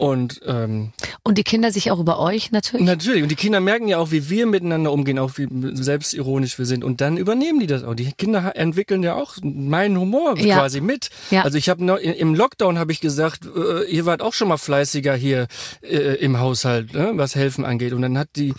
Und 0.00 0.40
ähm, 0.46 0.92
Und 1.24 1.38
die 1.38 1.42
Kinder 1.42 1.72
sich 1.72 1.90
auch 1.90 1.98
über 1.98 2.20
euch 2.20 2.52
natürlich? 2.52 2.86
Natürlich, 2.86 3.24
und 3.24 3.30
die 3.30 3.34
Kinder 3.34 3.58
merken 3.58 3.88
ja 3.88 3.98
auch, 3.98 4.12
wie 4.12 4.30
wir 4.30 4.46
miteinander 4.46 4.92
umgehen, 4.92 5.18
auch 5.18 5.32
wie 5.38 5.48
selbstironisch 5.74 6.56
wir 6.56 6.66
sind. 6.66 6.84
Und 6.84 7.00
dann 7.00 7.16
übernehmen 7.16 7.58
die 7.58 7.66
das 7.66 7.82
auch. 7.82 7.94
Die 7.96 8.12
Kinder 8.12 8.54
entwickeln 8.54 9.02
ja 9.02 9.16
auch 9.16 9.34
meinen 9.42 9.98
Humor 9.98 10.38
Ja. 10.38 10.58
quasi 10.58 10.80
mit. 10.80 11.10
Ja. 11.32 11.42
Also 11.42 11.58
ich 11.58 11.68
habe 11.68 11.84
noch 11.84 11.96
im 11.96 12.36
Lockdown 12.36 12.78
habe 12.78 12.92
ich 12.92 13.00
gesagt, 13.00 13.40
äh, 13.46 13.90
ihr 13.90 14.06
wart 14.06 14.22
auch 14.22 14.34
schon 14.34 14.46
mal 14.46 14.56
fleißiger 14.56 15.16
hier 15.16 15.48
äh, 15.82 16.14
im 16.20 16.38
Haushalt, 16.38 16.94
ne, 16.94 17.10
was 17.14 17.34
helfen 17.34 17.64
angeht. 17.64 17.92
Und 17.92 18.02
dann 18.02 18.16
hat 18.16 18.28
die 18.36 18.54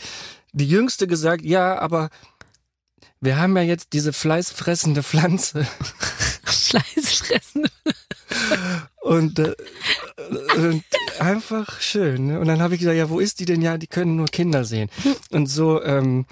die 0.51 0.67
Jüngste 0.67 1.07
gesagt, 1.07 1.45
ja, 1.45 1.79
aber 1.79 2.09
wir 3.21 3.37
haben 3.37 3.55
ja 3.55 3.63
jetzt 3.63 3.93
diese 3.93 4.11
fleißfressende 4.11 5.03
Pflanze. 5.03 5.65
Schleißfressen. 6.45 7.65
Und, 9.01 9.39
äh, 9.39 9.55
und 10.57 10.83
einfach 11.19 11.79
schön. 11.79 12.27
Ne? 12.27 12.39
Und 12.39 12.47
dann 12.47 12.61
habe 12.61 12.73
ich 12.75 12.79
gesagt, 12.81 12.97
ja, 12.97 13.09
wo 13.09 13.19
ist 13.19 13.39
die 13.39 13.45
denn? 13.45 13.61
Ja, 13.61 13.77
die 13.77 13.87
können 13.87 14.17
nur 14.17 14.27
Kinder 14.27 14.65
sehen. 14.65 14.89
Und 15.31 15.47
so, 15.47 15.81
ähm, 15.83 16.25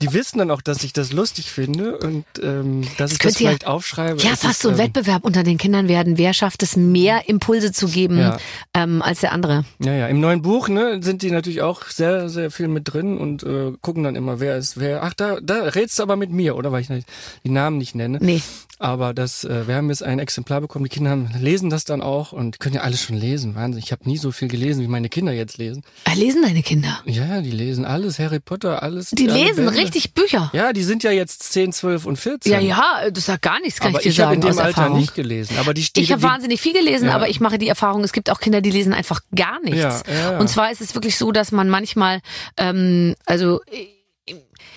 die 0.00 0.12
wissen 0.12 0.38
dann 0.38 0.50
auch, 0.52 0.62
dass 0.62 0.84
ich 0.84 0.92
das 0.92 1.12
lustig 1.12 1.50
finde 1.50 1.98
und 1.98 2.24
ähm, 2.42 2.82
dass 2.96 3.12
ich 3.12 3.18
das 3.18 3.18
könnte 3.18 3.42
ja- 3.42 3.50
vielleicht 3.50 3.66
aufschreibe. 3.66 4.22
Ja, 4.22 4.36
fast 4.36 4.62
so 4.62 4.68
ein 4.68 4.74
ähm, 4.74 4.80
Wettbewerb 4.80 5.24
unter 5.24 5.42
den 5.42 5.58
Kindern 5.58 5.88
werden. 5.88 6.16
Wer 6.16 6.32
schafft 6.32 6.62
es, 6.62 6.76
mehr 6.76 7.28
Impulse 7.28 7.72
zu 7.72 7.88
geben 7.88 8.18
Ja. 8.18 8.38
ähm, 8.72 9.02
als 9.02 9.20
der 9.20 9.32
andere? 9.32 9.64
Ja, 9.80 9.92
ja. 9.92 10.06
Im 10.06 10.20
neuen 10.20 10.42
Buch 10.42 10.68
ne, 10.68 11.02
sind 11.02 11.22
die 11.22 11.30
natürlich 11.32 11.62
auch 11.62 11.86
sehr, 11.86 12.28
sehr 12.28 12.50
viel 12.52 12.68
mit 12.68 12.92
drin 12.92 13.18
und 13.18 13.42
äh, 13.42 13.72
gucken 13.80 14.04
dann 14.04 14.14
immer, 14.16 14.38
wer 14.40 14.56
ist 14.56 14.78
wer. 14.78 15.02
Ach, 15.02 15.12
da, 15.12 15.38
da 15.42 15.64
redst 15.64 15.98
du 15.98 16.04
aber 16.04 16.14
mit 16.16 16.30
mir, 16.30 16.56
oder? 16.56 16.70
Weil 16.72 16.82
ich 16.82 16.88
nicht, 16.88 17.08
die 17.44 17.50
Namen 17.50 17.78
nicht 17.78 17.94
nenne. 17.96 18.18
Nee. 18.20 18.42
Aber 18.78 19.14
das, 19.14 19.44
äh, 19.44 19.68
wir 19.68 19.76
haben 19.76 19.90
jetzt 19.90 20.02
ein 20.02 20.18
Exemplar 20.18 20.60
bekommen. 20.60 20.84
Die 20.84 20.88
Kinder 20.90 21.10
haben, 21.10 21.28
lesen 21.42 21.68
das 21.68 21.84
dann 21.84 22.00
auch 22.00 22.32
und 22.32 22.58
können 22.60 22.76
ja 22.76 22.80
alles 22.80 23.02
schon 23.02 23.16
lesen. 23.16 23.54
Wahnsinn. 23.54 23.82
Ich 23.84 23.92
habe 23.92 24.08
nie 24.08 24.16
so 24.16 24.32
viel 24.32 24.48
gelesen, 24.48 24.82
wie 24.82 24.86
meine 24.88 25.08
Kinder 25.10 25.32
jetzt 25.32 25.58
lesen. 25.58 25.82
Äh, 26.04 26.14
lesen 26.14 26.42
deine 26.42 26.62
Kinder? 26.62 27.00
Ja, 27.04 27.40
die 27.42 27.50
lesen 27.50 27.84
alles, 27.84 28.18
Harry 28.18 28.40
Potter, 28.40 28.82
alles. 28.82 29.10
Die 29.10 29.26
lesen 29.26 29.66
Bände. 29.66 29.76
richtig 29.80 30.14
Bücher. 30.14 30.50
Ja, 30.54 30.72
die 30.72 30.82
sind 30.82 31.02
ja 31.02 31.10
jetzt 31.10 31.42
10, 31.52 31.72
12 31.72 32.06
und 32.06 32.16
14. 32.16 32.50
Ja, 32.52 32.58
ja, 32.60 33.10
das 33.10 33.26
sagt 33.26 33.42
gar 33.42 33.60
nichts, 33.60 33.78
kann 33.80 33.88
aber 33.90 33.98
ich 33.98 34.04
dir 34.04 34.10
ich 34.10 34.20
habe 34.20 34.30
sagen 34.34 34.42
in 34.42 34.48
dem 34.48 34.58
Alter 34.58 34.68
Erfahrung. 34.82 34.98
nicht 35.00 35.14
gelesen. 35.14 35.56
Aber 35.58 35.74
die, 35.74 35.86
die 35.92 36.00
Ich 36.00 36.12
habe 36.12 36.22
wahnsinnig 36.22 36.60
viel 36.60 36.72
gelesen, 36.72 37.08
Ja. 37.08 37.14
aber 37.14 37.28
ich 37.28 37.40
mache 37.40 37.58
die 37.58 37.68
Erfahrung, 37.68 38.02
es 38.04 38.12
gibt 38.12 38.30
auch 38.30 38.40
Kinder, 38.40 38.60
die 38.60 38.70
lesen 38.70 38.92
einfach 38.94 39.20
gar 39.34 39.60
nichts. 39.60 39.78
Ja, 39.80 40.02
ja. 40.32 40.38
Und 40.38 40.48
zwar 40.48 40.70
ist 40.70 40.80
es 40.80 40.94
wirklich 40.94 41.18
so, 41.18 41.32
dass 41.32 41.52
man 41.52 41.68
manchmal, 41.68 42.20
ähm, 42.56 43.14
also 43.26 43.60
ich, 43.70 43.88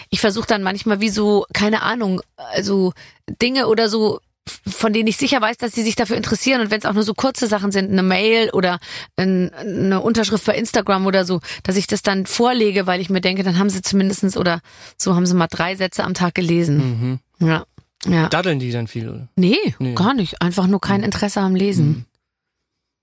ich 0.10 0.20
versuche 0.20 0.48
dann 0.48 0.64
manchmal 0.64 1.00
wie 1.02 1.10
so, 1.10 1.46
keine 1.54 1.82
Ahnung, 1.82 2.22
also 2.38 2.94
Dinge 3.42 3.68
oder 3.68 3.90
so, 3.90 4.20
von 4.68 4.94
denen 4.94 5.08
ich 5.08 5.18
sicher 5.18 5.42
weiß, 5.42 5.58
dass 5.58 5.74
sie 5.74 5.84
sich 5.84 5.96
dafür 5.96 6.18
interessieren 6.18 6.62
und 6.62 6.72
wenn 6.72 6.80
es 6.80 6.86
auch 6.86 6.94
nur 6.94 7.04
so 7.04 7.14
kurze 7.14 7.48
Sachen 7.48 7.72
sind, 7.72 7.92
eine 7.92 8.04
Mail 8.04 8.50
oder 8.52 8.80
ein, 9.18 9.52
eine 9.54 10.02
Unterschrift 10.02 10.46
bei 10.46 10.56
Instagram 10.56 11.06
oder 11.08 11.26
so, 11.26 11.40
dass 11.64 11.76
ich 11.78 11.88
das 11.88 12.02
dann 12.04 12.26
vorlege, 12.26 12.86
weil 12.88 13.02
ich 13.02 13.10
mir 13.10 13.22
denke, 13.22 13.44
dann 13.44 13.58
haben 13.58 13.70
sie 13.70 13.82
zumindestens 13.82 14.38
oder 14.38 14.62
so 14.98 15.16
haben 15.16 15.26
sie 15.26 15.34
mal 15.36 15.48
drei 15.48 15.76
Sätze 15.76 16.04
am 16.04 16.14
Tag 16.14 16.36
gelesen. 16.36 17.20
Mhm. 17.40 17.48
Ja. 17.48 17.66
Ja. 18.08 18.30
Daddeln 18.30 18.60
die 18.60 18.72
dann 18.72 18.88
viel, 18.88 19.10
oder? 19.10 19.28
Nee, 19.36 19.58
Nee. 19.80 19.96
gar 19.96 20.14
nicht. 20.14 20.40
Einfach 20.42 20.68
nur 20.68 20.80
kein 20.80 21.02
Interesse 21.02 21.42
am 21.42 21.56
Lesen. 21.56 22.06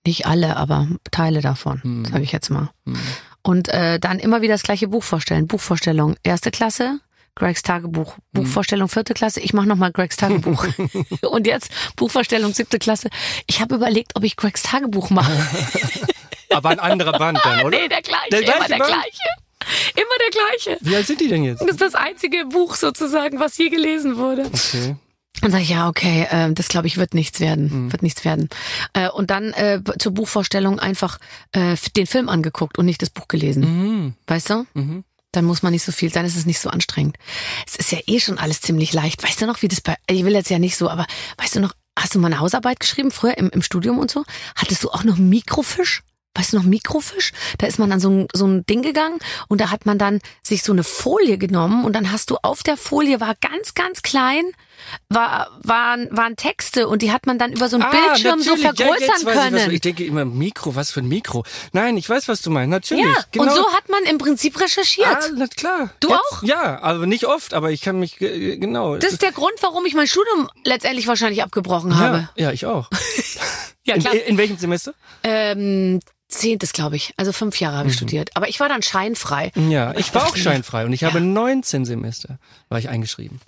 Nicht 0.06 0.26
alle, 0.26 0.56
aber 0.56 0.88
Teile 1.10 1.40
davon, 1.40 1.82
Hm. 1.82 2.04
sage 2.04 2.22
ich 2.22 2.32
jetzt 2.32 2.50
mal. 2.50 2.70
Hm. 2.86 2.96
Und 3.42 3.68
äh, 3.68 3.98
dann 3.98 4.20
immer 4.20 4.42
wieder 4.42 4.54
das 4.54 4.62
gleiche 4.62 4.86
Buch 4.88 5.02
vorstellen. 5.02 5.48
Buchvorstellung, 5.48 6.14
erste 6.22 6.52
Klasse, 6.52 7.00
Gregs 7.34 7.62
Tagebuch. 7.62 8.16
Buchvorstellung, 8.32 8.88
vierte 8.88 9.14
Klasse, 9.14 9.40
ich 9.40 9.52
mache 9.54 9.66
nochmal 9.66 9.90
Gregs 9.92 10.16
Tagebuch. 10.16 10.66
Und 11.22 11.46
jetzt 11.46 11.70
Buchvorstellung, 11.96 12.52
siebte 12.52 12.78
Klasse. 12.78 13.08
Ich 13.46 13.60
habe 13.60 13.74
überlegt, 13.76 14.12
ob 14.16 14.24
ich 14.24 14.36
Gregs 14.36 14.62
Tagebuch 14.62 15.10
mache. 15.10 15.32
Aber 16.50 16.68
ein 16.70 16.78
anderer 16.80 17.12
Band 17.18 17.38
dann, 17.42 17.62
oder? 17.64 17.78
nee, 17.78 17.88
der 17.88 18.02
gleiche, 18.02 18.28
Der 18.30 18.40
immer 18.42 18.52
gleiche 18.56 18.68
der 18.68 18.78
Band? 18.78 18.90
gleiche. 18.90 19.92
Immer 19.94 20.18
der 20.20 20.30
gleiche. 20.70 20.78
Wie 20.82 20.96
alt 20.96 21.06
sind 21.06 21.20
die 21.20 21.28
denn 21.28 21.44
jetzt? 21.44 21.62
Das 21.62 21.70
ist 21.70 21.80
das 21.80 21.94
einzige 21.94 22.44
Buch 22.46 22.74
sozusagen, 22.74 23.40
was 23.40 23.56
je 23.56 23.68
gelesen 23.70 24.16
wurde. 24.18 24.46
Okay. 24.46 24.96
Dann 25.40 25.50
sage 25.50 25.62
ich, 25.62 25.70
ja, 25.70 25.88
okay, 25.88 26.26
äh, 26.30 26.52
das 26.52 26.68
glaube 26.68 26.86
ich 26.88 26.98
wird 26.98 27.14
nichts 27.14 27.40
werden, 27.40 27.86
Mhm. 27.86 27.92
wird 27.92 28.02
nichts 28.02 28.24
werden. 28.24 28.48
Äh, 28.92 29.08
und 29.08 29.30
dann 29.30 29.52
äh, 29.54 29.80
zur 29.98 30.12
Buchvorstellung 30.12 30.78
einfach 30.78 31.18
äh, 31.52 31.76
den 31.96 32.06
Film 32.06 32.28
angeguckt 32.28 32.76
und 32.78 32.84
nicht 32.86 33.00
das 33.02 33.10
Buch 33.10 33.28
gelesen. 33.28 33.62
Mhm. 33.62 34.14
Weißt 34.26 34.50
du? 34.50 34.66
Mhm. 34.74 35.04
Dann 35.32 35.44
muss 35.44 35.62
man 35.62 35.72
nicht 35.72 35.84
so 35.84 35.92
viel, 35.92 36.10
dann 36.10 36.26
ist 36.26 36.36
es 36.36 36.46
nicht 36.46 36.60
so 36.60 36.68
anstrengend. 36.68 37.16
Es 37.66 37.76
ist 37.76 37.90
ja 37.90 37.98
eh 38.06 38.20
schon 38.20 38.38
alles 38.38 38.60
ziemlich 38.60 38.92
leicht. 38.92 39.22
Weißt 39.22 39.40
du 39.40 39.46
noch, 39.46 39.62
wie 39.62 39.68
das 39.68 39.80
bei, 39.80 39.96
ich 40.06 40.24
will 40.24 40.34
jetzt 40.34 40.50
ja 40.50 40.58
nicht 40.58 40.76
so, 40.76 40.88
aber 40.90 41.06
weißt 41.38 41.56
du 41.56 41.60
noch, 41.60 41.74
hast 41.98 42.14
du 42.14 42.18
mal 42.18 42.28
eine 42.28 42.40
Hausarbeit 42.40 42.80
geschrieben, 42.80 43.10
früher 43.10 43.36
im, 43.38 43.50
im 43.50 43.62
Studium 43.62 43.98
und 43.98 44.10
so? 44.10 44.24
Hattest 44.56 44.84
du 44.84 44.90
auch 44.90 45.04
noch 45.04 45.16
Mikrofisch? 45.16 46.02
Weißt 46.34 46.52
du 46.52 46.56
noch 46.56 46.64
Mikrofisch? 46.64 47.32
Da 47.58 47.66
ist 47.66 47.78
man 47.78 47.92
an 47.92 48.00
so 48.00 48.10
ein, 48.10 48.28
so 48.32 48.46
ein 48.46 48.64
Ding 48.64 48.82
gegangen 48.82 49.18
und 49.48 49.60
da 49.60 49.70
hat 49.70 49.84
man 49.84 49.98
dann 49.98 50.20
sich 50.42 50.62
so 50.62 50.72
eine 50.72 50.84
Folie 50.84 51.36
genommen 51.36 51.84
und 51.84 51.94
dann 51.94 52.10
hast 52.10 52.30
du 52.30 52.36
auf 52.42 52.62
der 52.62 52.76
Folie 52.76 53.20
war 53.20 53.34
ganz, 53.34 53.74
ganz 53.74 54.02
klein, 54.02 54.44
war, 55.08 55.50
waren, 55.62 56.08
waren 56.10 56.36
Texte 56.36 56.88
und 56.88 57.02
die 57.02 57.12
hat 57.12 57.26
man 57.26 57.38
dann 57.38 57.52
über 57.52 57.68
so 57.68 57.76
einen 57.78 57.90
Bildschirm 57.90 58.40
so 58.40 58.52
Ah, 58.52 58.56
natürlich. 58.56 58.62
Ja, 58.64 58.72
vergrößern 58.74 59.00
jetzt 59.00 59.24
weiß 59.24 59.34
ich, 59.34 59.40
können. 59.40 59.56
was, 59.56 59.68
ich 59.72 59.80
denke 59.80 60.04
immer, 60.04 60.24
Mikro, 60.24 60.74
was 60.74 60.90
für 60.90 61.00
ein 61.00 61.08
Mikro? 61.08 61.44
Nein, 61.72 61.96
ich 61.96 62.08
weiß, 62.08 62.28
was 62.28 62.42
du 62.42 62.50
meinst. 62.50 62.70
Natürlich. 62.70 63.04
ja, 63.04 63.24
genau. 63.30 63.44
und 63.44 63.52
so 63.52 63.66
hat 63.72 63.88
man 63.88 64.02
im 64.04 64.18
Prinzip 64.18 64.60
recherchiert. 64.60 65.06
Ah, 65.08 65.28
na 65.36 65.46
klar. 65.46 65.90
Du 66.00 66.08
Jetzt- 66.08 66.18
auch? 66.32 66.42
Ja, 66.42 66.80
aber 66.82 67.06
nicht 67.06 67.26
oft, 67.26 67.54
aber 67.54 67.70
ich 67.70 67.80
kann 67.82 67.98
mich, 67.98 68.20
äh, 68.20 68.56
genau. 68.56 68.96
Das 68.96 69.12
ist 69.12 69.22
der 69.22 69.32
Grund, 69.32 69.54
warum 69.60 69.84
ich 69.86 69.94
mein 69.94 70.06
Studium 70.06 70.48
letztendlich 70.64 71.06
wahrscheinlich 71.06 71.42
abgebrochen 71.42 71.98
habe. 71.98 72.28
ja, 72.36 72.44
ja, 72.46 72.52
ich 72.52 72.66
auch. 72.66 72.88
Ja, 73.84 73.96
in, 73.96 74.00
klar. 74.00 74.14
in 74.14 74.38
welchem 74.38 74.56
Semester? 74.58 74.94
Ähm, 75.24 75.98
zehntes, 76.28 76.72
glaube 76.72 76.94
ich. 76.94 77.14
Also 77.16 77.32
fünf 77.32 77.58
Jahre 77.58 77.74
Mhm. 77.74 77.78
habe 77.80 77.88
ich 77.88 77.96
studiert. 77.96 78.30
Aber 78.34 78.48
ich 78.48 78.60
war 78.60 78.68
dann 78.68 78.80
scheinfrei. 78.80 79.50
Ja, 79.56 79.92
ich 79.96 80.14
war 80.14 80.26
auch 80.28 80.36
scheinfrei 80.36 80.84
und 80.84 80.92
ich 80.92 81.02
habe 81.02 81.18
Ja. 81.18 81.24
19 81.24 81.84
Semester, 81.84 82.38
war 82.68 82.78
ich 82.78 82.88
eingeschrieben. 82.88 83.40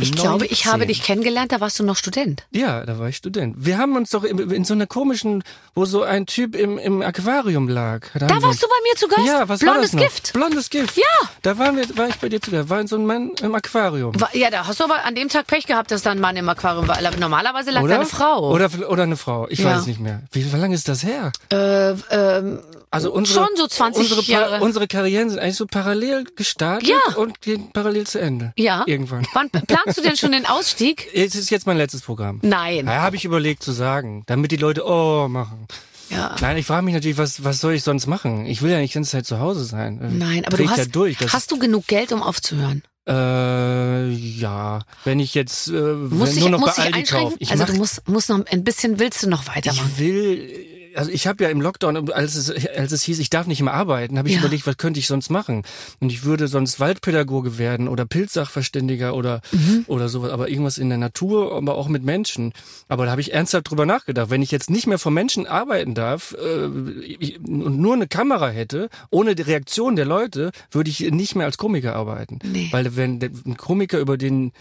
Ich 0.00 0.12
glaube, 0.12 0.46
ich 0.46 0.66
habe 0.66 0.78
19. 0.78 0.88
dich 0.88 1.02
kennengelernt, 1.02 1.52
da 1.52 1.60
warst 1.60 1.78
du 1.78 1.84
noch 1.84 1.96
Student. 1.96 2.44
Ja, 2.50 2.84
da 2.86 2.98
war 2.98 3.08
ich 3.08 3.16
Student. 3.16 3.56
Wir 3.58 3.78
haben 3.78 3.96
uns 3.96 4.10
doch 4.10 4.24
in, 4.24 4.38
in 4.50 4.64
so 4.64 4.74
einer 4.74 4.86
komischen, 4.86 5.42
wo 5.74 5.84
so 5.84 6.02
ein 6.02 6.26
Typ 6.26 6.54
im, 6.56 6.78
im 6.78 7.02
Aquarium 7.02 7.68
lag. 7.68 8.06
Da, 8.14 8.26
Da 8.26 8.42
warst 8.42 8.62
du 8.62 8.66
bei 8.68 8.74
mir 8.88 8.96
zu 8.96 9.08
Gast? 9.08 9.26
Ja, 9.26 9.48
was 9.48 9.60
Blondes 9.60 9.66
war 9.76 9.82
das 9.82 9.92
noch? 9.92 10.02
Gift. 10.02 10.32
Blondes 10.32 10.70
Gift. 10.70 10.96
Ja. 10.96 11.28
Da 11.42 11.58
waren 11.58 11.76
wir, 11.76 11.96
war 11.96 12.08
ich 12.08 12.16
bei 12.16 12.28
dir 12.28 12.40
zu 12.40 12.50
Gast. 12.50 12.68
War 12.68 12.86
so 12.86 12.96
ein 12.96 13.06
Mann 13.06 13.30
im 13.42 13.54
Aquarium. 13.54 14.18
War- 14.20 14.34
Ja, 14.34 14.50
da 14.50 14.66
hast 14.66 14.80
du 14.80 14.84
aber 14.84 15.04
an 15.04 15.14
dem 15.14 15.28
Tag 15.28 15.46
Pech 15.46 15.66
gehabt, 15.66 15.90
dass 15.90 16.02
da 16.02 16.10
ein 16.10 16.20
Mann 16.20 16.36
im 16.36 16.48
Aquarium 16.48 16.88
war. 16.88 16.98
Normalerweise 17.18 17.70
lag 17.70 17.80
da 17.80 17.84
Oder? 17.84 17.94
eine 17.96 18.06
Frau. 18.06 18.50
Oder, 18.52 18.70
oder 18.88 19.02
eine 19.04 19.16
Frau. 19.16 19.46
Ich 19.48 19.58
Ja. 19.60 19.70
weiß 19.72 19.80
es 19.82 19.86
nicht 19.86 20.00
mehr. 20.00 20.22
Wie, 20.32 20.50
wie 20.52 20.56
lange 20.56 20.74
ist 20.74 20.88
das 20.88 21.02
her? 21.04 21.32
äh, 21.50 21.90
ähm, 22.10 22.60
Also 22.92 23.10
unsere, 23.10 23.40
Schon 23.40 23.56
so 23.56 23.66
20 23.66 24.02
unsere, 24.02 24.22
Jahre. 24.30 24.60
Unsere 24.62 24.86
Karrieren 24.86 25.30
sind 25.30 25.38
eigentlich 25.38 25.56
so 25.56 25.66
parallel 25.66 26.24
gestartet 26.36 26.90
Ja. 26.90 27.16
und 27.16 27.40
gehen 27.40 27.70
parallel 27.72 28.06
zu 28.06 28.20
Ende. 28.20 28.52
ja. 28.56 28.84
Irgendwann. 28.86 29.26
Wann 29.32 29.48
planst 29.50 29.96
du 29.96 30.02
denn 30.02 30.16
schon 30.16 30.32
den 30.32 30.46
Ausstieg? 30.46 31.08
Es 31.14 31.34
ist 31.34 31.50
jetzt 31.50 31.66
mein 31.66 31.78
letztes 31.78 32.02
Programm. 32.02 32.38
Nein. 32.42 32.86
Ja, 32.86 33.00
habe 33.00 33.16
ich 33.16 33.24
überlegt 33.24 33.62
zu 33.62 33.72
sagen, 33.72 34.24
damit 34.26 34.50
die 34.52 34.56
Leute 34.56 34.84
oh 34.86 35.26
machen. 35.28 35.66
Ja. 36.10 36.36
Nein, 36.42 36.58
ich 36.58 36.66
frage 36.66 36.84
mich 36.84 36.92
natürlich, 36.92 37.16
was, 37.16 37.42
was 37.42 37.60
soll 37.60 37.72
ich 37.72 37.82
sonst 37.82 38.06
machen? 38.06 38.44
Ich 38.44 38.60
will 38.60 38.70
ja 38.70 38.78
nicht 38.78 38.92
die 38.92 38.98
ganze 38.98 39.12
Zeit 39.12 39.24
zu 39.26 39.38
Hause 39.40 39.64
sein. 39.64 39.98
Äh, 40.00 40.08
Nein, 40.10 40.44
aber 40.44 40.58
du 40.58 40.68
hast, 40.68 40.76
ja 40.78 40.84
durch. 40.84 41.16
Hast 41.32 41.50
du 41.50 41.58
genug 41.58 41.86
Geld, 41.86 42.12
um 42.12 42.22
aufzuhören? 42.22 42.82
Äh, 43.08 44.10
ja, 44.10 44.80
wenn 45.04 45.18
ich 45.18 45.34
jetzt 45.34 45.68
äh, 45.68 45.72
Musst 45.72 46.20
wenn 46.20 46.34
dich, 46.34 46.40
nur 46.42 46.50
noch 46.50 46.60
musst 46.60 46.76
bei 46.76 46.84
Aldi 46.84 47.02
kaufe. 47.04 47.36
Ich, 47.38 47.50
also 47.50 47.64
mach, 47.64 47.70
du 47.70 47.76
musst, 47.78 48.08
musst 48.08 48.28
noch 48.28 48.44
ein 48.46 48.62
bisschen, 48.62 48.98
willst 49.00 49.22
du 49.22 49.28
noch 49.28 49.46
weitermachen? 49.48 49.90
ich 49.94 49.98
will, 49.98 50.66
also 50.96 51.10
ich 51.10 51.26
habe 51.26 51.44
ja 51.44 51.50
im 51.50 51.60
Lockdown, 51.60 52.10
als 52.12 52.34
es, 52.34 52.50
als 52.76 52.92
es 52.92 53.02
hieß, 53.02 53.18
ich 53.18 53.30
darf 53.30 53.46
nicht 53.46 53.62
mehr 53.62 53.74
arbeiten, 53.74 54.18
habe 54.18 54.28
ich 54.28 54.34
Ja. 54.34 54.40
überlegt, 54.40 54.66
was 54.66 54.76
könnte 54.76 55.00
ich 55.00 55.06
sonst 55.06 55.30
machen? 55.30 55.62
Und 56.00 56.10
ich 56.12 56.24
würde 56.24 56.48
sonst 56.48 56.80
Waldpädagoge 56.80 57.58
werden 57.58 57.88
oder 57.88 58.04
Pilzsachverständiger 58.06 59.14
oder 59.14 59.40
Mhm. 59.52 59.84
oder 59.86 60.08
sowas, 60.08 60.30
aber 60.30 60.48
irgendwas 60.48 60.78
in 60.78 60.88
der 60.88 60.98
Natur, 60.98 61.54
aber 61.56 61.76
auch 61.76 61.88
mit 61.88 62.02
Menschen. 62.04 62.52
Aber 62.88 63.04
da 63.04 63.10
habe 63.12 63.20
ich 63.20 63.32
ernsthaft 63.32 63.70
drüber 63.70 63.86
nachgedacht, 63.86 64.30
wenn 64.30 64.42
ich 64.42 64.50
jetzt 64.50 64.70
nicht 64.70 64.86
mehr 64.86 64.98
vor 64.98 65.12
Menschen 65.12 65.46
arbeiten 65.46 65.94
darf 65.94 66.34
äh, 66.34 66.66
ich, 67.00 67.38
und 67.40 67.78
nur 67.78 67.94
eine 67.94 68.06
Kamera 68.08 68.48
hätte, 68.50 68.88
ohne 69.10 69.34
die 69.34 69.42
Reaktion 69.42 69.96
der 69.96 70.04
Leute, 70.06 70.50
würde 70.70 70.90
ich 70.90 71.00
nicht 71.10 71.34
mehr 71.36 71.46
als 71.46 71.58
Komiker 71.58 71.94
arbeiten. 71.96 72.38
Nee. 72.44 72.68
Weil 72.70 72.96
wenn 72.96 73.20
ein 73.46 73.56
Komiker 73.56 73.98
über 73.98 74.16
den 74.16 74.52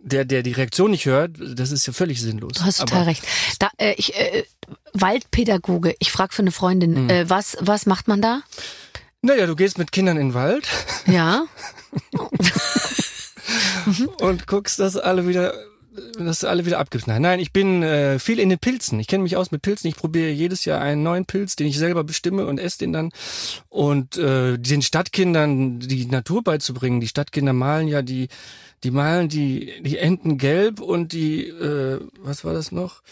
der, 0.00 0.24
der 0.24 0.42
die 0.42 0.52
Reaktion 0.52 0.90
nicht 0.90 1.06
hört, 1.06 1.32
das 1.38 1.70
ist 1.72 1.86
ja 1.86 1.92
völlig 1.92 2.20
sinnlos. 2.20 2.52
Du 2.54 2.62
hast 2.64 2.78
total 2.78 2.98
Aber- 2.98 3.06
recht. 3.08 3.24
Da, 3.58 3.70
äh, 3.78 3.94
ich, 3.96 4.14
äh, 4.16 4.44
Waldpädagoge. 4.94 5.94
Ich 5.98 6.12
frage 6.12 6.34
für 6.34 6.42
eine 6.42 6.52
Freundin, 6.52 6.96
Hm. 6.96 7.10
äh, 7.10 7.30
was, 7.30 7.56
was 7.60 7.86
macht 7.86 8.08
man 8.08 8.22
da? 8.22 8.42
Naja, 9.22 9.46
du 9.46 9.56
gehst 9.56 9.78
mit 9.78 9.90
Kindern 9.92 10.16
in 10.16 10.28
den 10.28 10.34
Wald 10.34 10.66
Ja. 11.06 11.44
und 14.20 14.46
guckst, 14.46 14.78
dass 14.78 14.96
alle 14.96 15.26
wieder 15.26 15.54
dass 16.16 16.40
du 16.40 16.48
alle 16.48 16.64
wieder 16.64 16.78
abgibst. 16.78 17.08
Nein, 17.08 17.22
nein, 17.22 17.40
ich 17.40 17.52
bin 17.52 17.82
äh, 17.82 18.20
viel 18.20 18.38
in 18.38 18.50
den 18.50 18.60
Pilzen. 18.60 19.00
Ich 19.00 19.08
kenne 19.08 19.24
mich 19.24 19.36
aus 19.36 19.50
mit 19.50 19.62
Pilzen. 19.62 19.88
Ich 19.88 19.96
probiere 19.96 20.30
jedes 20.30 20.64
Jahr 20.64 20.80
einen 20.80 21.02
neuen 21.02 21.24
Pilz, 21.26 21.56
den 21.56 21.66
ich 21.66 21.76
selber 21.76 22.04
bestimme 22.04 22.46
und 22.46 22.58
esse 22.60 22.78
den 22.78 22.92
dann. 22.92 23.10
Und 23.68 24.16
äh, 24.16 24.58
den 24.58 24.82
Stadtkindern 24.82 25.80
die 25.80 26.06
Natur 26.06 26.44
beizubringen. 26.44 27.00
Die 27.00 27.08
Stadtkinder 27.08 27.52
malen 27.52 27.88
ja 27.88 28.02
die, 28.02 28.28
die 28.84 28.90
malen 28.90 29.28
die, 29.28 29.82
die 29.82 29.98
Enten 29.98 30.38
gelb 30.38 30.80
und 30.80 31.12
die, 31.12 31.48
äh, 31.48 32.00
was 32.20 32.44
war 32.44 32.52
das 32.52 32.72
noch? 32.72 33.02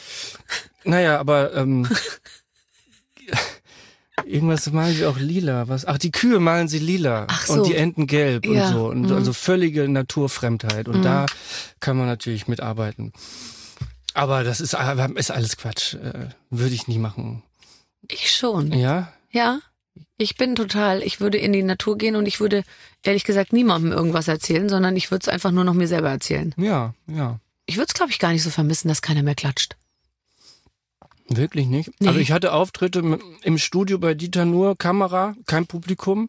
Naja, 0.85 1.19
aber 1.19 1.55
ähm, 1.55 1.89
irgendwas 4.25 4.71
malen 4.73 4.95
sie 4.95 5.07
auch 5.07 5.19
lila. 5.19 5.69
Was? 5.69 5.85
Ach, 5.85 5.99
die 5.99 6.11
Kühe 6.11 6.41
malen 6.41 6.69
sie 6.69 6.79
lila 6.79 7.27
Ach 7.29 7.47
so. 7.47 7.55
und 7.55 7.67
die 7.67 7.75
Enten 7.75 8.07
gelb 8.07 8.47
Ja, 8.47 8.69
und 8.69 8.73
so. 8.73 8.87
Und 8.87 9.03
mhm. 9.03 9.13
also 9.13 9.33
völlige 9.33 9.89
Naturfremdheit. 9.89 10.89
Und 10.89 11.03
da 11.03 11.27
kann 11.81 11.97
man 11.97 12.07
natürlich 12.07 12.49
mitarbeiten. 12.49 13.13
Aber 14.15 14.45
das 14.45 14.61
ist, 14.61 14.75
ist 15.17 15.31
alles 15.31 15.57
Quatsch. 15.57 15.95
Äh, 15.95 16.31
Würde 16.51 16.75
ich 16.75 16.89
nie 16.89 16.99
machen. 16.99 17.43
Ich 18.09 18.33
schon. 18.33 18.73
Ja? 18.73 19.13
Ja. 19.31 19.61
Ich 20.19 20.37
bin 20.37 20.55
total, 20.55 21.03
ich 21.03 21.21
würde 21.21 21.39
in 21.39 21.53
die 21.53 21.63
Natur 21.63 21.99
gehen 21.99 22.17
und 22.17 22.27
ich 22.27 22.41
würde 22.41 22.65
ehrlich 23.03 23.25
gesagt 23.25 23.53
niemandem 23.53 23.93
irgendwas 23.93 24.29
erzählen, 24.29 24.69
sondern 24.69 24.97
ich 24.97 25.11
würde 25.11 25.25
es 25.25 25.29
einfach 25.29 25.51
nur 25.51 25.65
noch 25.65 25.75
mir 25.75 25.89
selber 25.89 26.11
erzählen. 26.11 26.55
Ja, 26.57 26.95
ja. 27.07 27.39
Ich 27.67 27.77
würde 27.77 27.89
es, 27.89 27.95
glaube 27.95 28.13
ich, 28.13 28.19
gar 28.19 28.33
nicht 28.33 28.43
so 28.43 28.51
vermissen, 28.51 28.89
dass 28.89 29.03
keiner 29.03 29.23
mehr 29.23 29.35
klatscht. 29.35 29.77
Wirklich 31.29 31.67
nicht? 31.67 31.91
Nee. 32.01 32.09
Also 32.09 32.21
ich 32.21 32.31
hatte 32.33 32.53
Auftritte 32.53 33.19
im 33.43 33.59
Studio 33.59 33.99
bei 33.99 34.15
Dieter 34.15 34.45
nur, 34.45 34.77
Kamera, 34.77 35.35
kein 35.47 35.67
Publikum. 35.67 36.29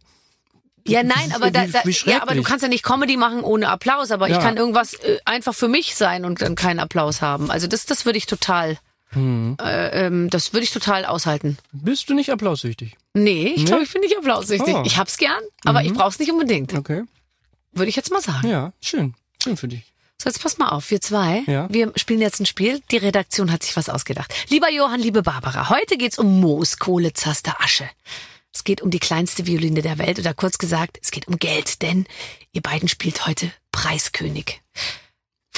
Ja, 0.88 1.04
nein, 1.04 1.34
aber 1.34 1.52
da, 1.52 1.68
da 1.68 1.82
ja, 2.06 2.22
aber 2.22 2.34
du 2.34 2.44
kannst 2.44 2.64
ja 2.64 2.70
nicht 2.70 2.84
Comedy 2.84 3.18
machen 3.18 3.42
ohne 3.42 3.68
Applaus, 3.70 4.10
aber 4.10 4.28
ich 4.28 4.36
Ja. 4.36 4.42
kann 4.42 4.56
irgendwas 4.58 4.94
äh, 4.94 5.20
einfach 5.26 5.54
für 5.54 5.68
mich 5.68 5.96
sein 5.96 6.24
und 6.24 6.42
dann 6.42 6.56
keinen 6.56 6.80
Applaus 6.80 7.22
haben. 7.22 7.52
Also 7.52 7.68
das, 7.68 7.86
das 7.86 8.06
würde 8.06 8.18
ich 8.18 8.26
total, 8.26 8.78
Hm. 9.18 9.58
äh, 9.62 10.06
ähm, 10.06 10.30
das 10.30 10.54
würde 10.54 10.64
ich 10.64 10.72
total 10.72 11.06
aushalten. 11.06 11.58
Bist 11.72 12.10
du 12.10 12.14
nicht 12.14 12.32
applaussüchtig? 12.32 12.96
Nee, 13.14 13.48
ich 13.48 13.58
Nee? 13.60 13.66
glaube, 13.66 13.84
ich 13.84 13.92
bin 13.92 14.02
nicht 14.02 14.18
applaussüchtig. 14.18 14.76
Oh. 14.76 14.84
Ich 14.86 14.98
hab's 14.98 15.18
gern, 15.18 15.42
aber 15.66 15.84
ich 15.84 15.94
brauch's 15.94 16.20
nicht 16.20 16.32
unbedingt. 16.32 16.74
Okay. 16.74 17.04
Würde 17.74 17.90
ich 17.90 17.96
jetzt 17.96 18.12
mal 18.12 18.22
sagen. 18.22 18.48
Ja, 18.48 18.74
schön. 18.82 19.13
Schön 19.44 19.58
für 19.58 19.68
dich. 19.68 19.84
So, 20.22 20.30
jetzt 20.30 20.42
pass 20.42 20.58
mal 20.58 20.70
auf, 20.70 20.90
wir 20.90 21.00
zwei. 21.00 21.44
Ja. 21.46 21.68
Wir 21.72 21.92
spielen 21.96 22.22
jetzt 22.22 22.40
ein 22.40 22.48
Spiel. 22.48 22.82
Die 22.90 22.98
Redaktion 22.98 23.52
hat 23.52 23.62
sich 23.63 23.76
was 23.78 23.88
ausgedacht. 23.88 24.34
Lieber 24.50 24.72
Johann, 24.72 25.00
liebe 25.00 25.22
Barbara, 25.22 25.70
heute 25.70 25.96
geht's 25.98 26.18
um 26.18 26.40
Moos, 26.40 26.80
Kohle, 26.80 27.13
Zaster, 27.13 27.56
Asche. 27.62 27.88
Es 28.52 28.63
geht 28.63 28.82
um 28.82 28.90
die 28.90 28.98
kleinste 29.00 29.46
Violine 29.46 29.84
der 29.84 30.00
Welt 30.00 30.18
oder 30.18 30.34
kurz 30.34 30.58
gesagt, 30.58 30.98
es 31.04 31.12
geht 31.12 31.28
um 31.28 31.38
Geld, 31.38 31.84
denn 31.84 32.08
ihr 32.52 32.62
beiden 32.62 32.88
spielt 32.90 33.28
heute 33.28 33.52
Preiskönig. 33.72 34.62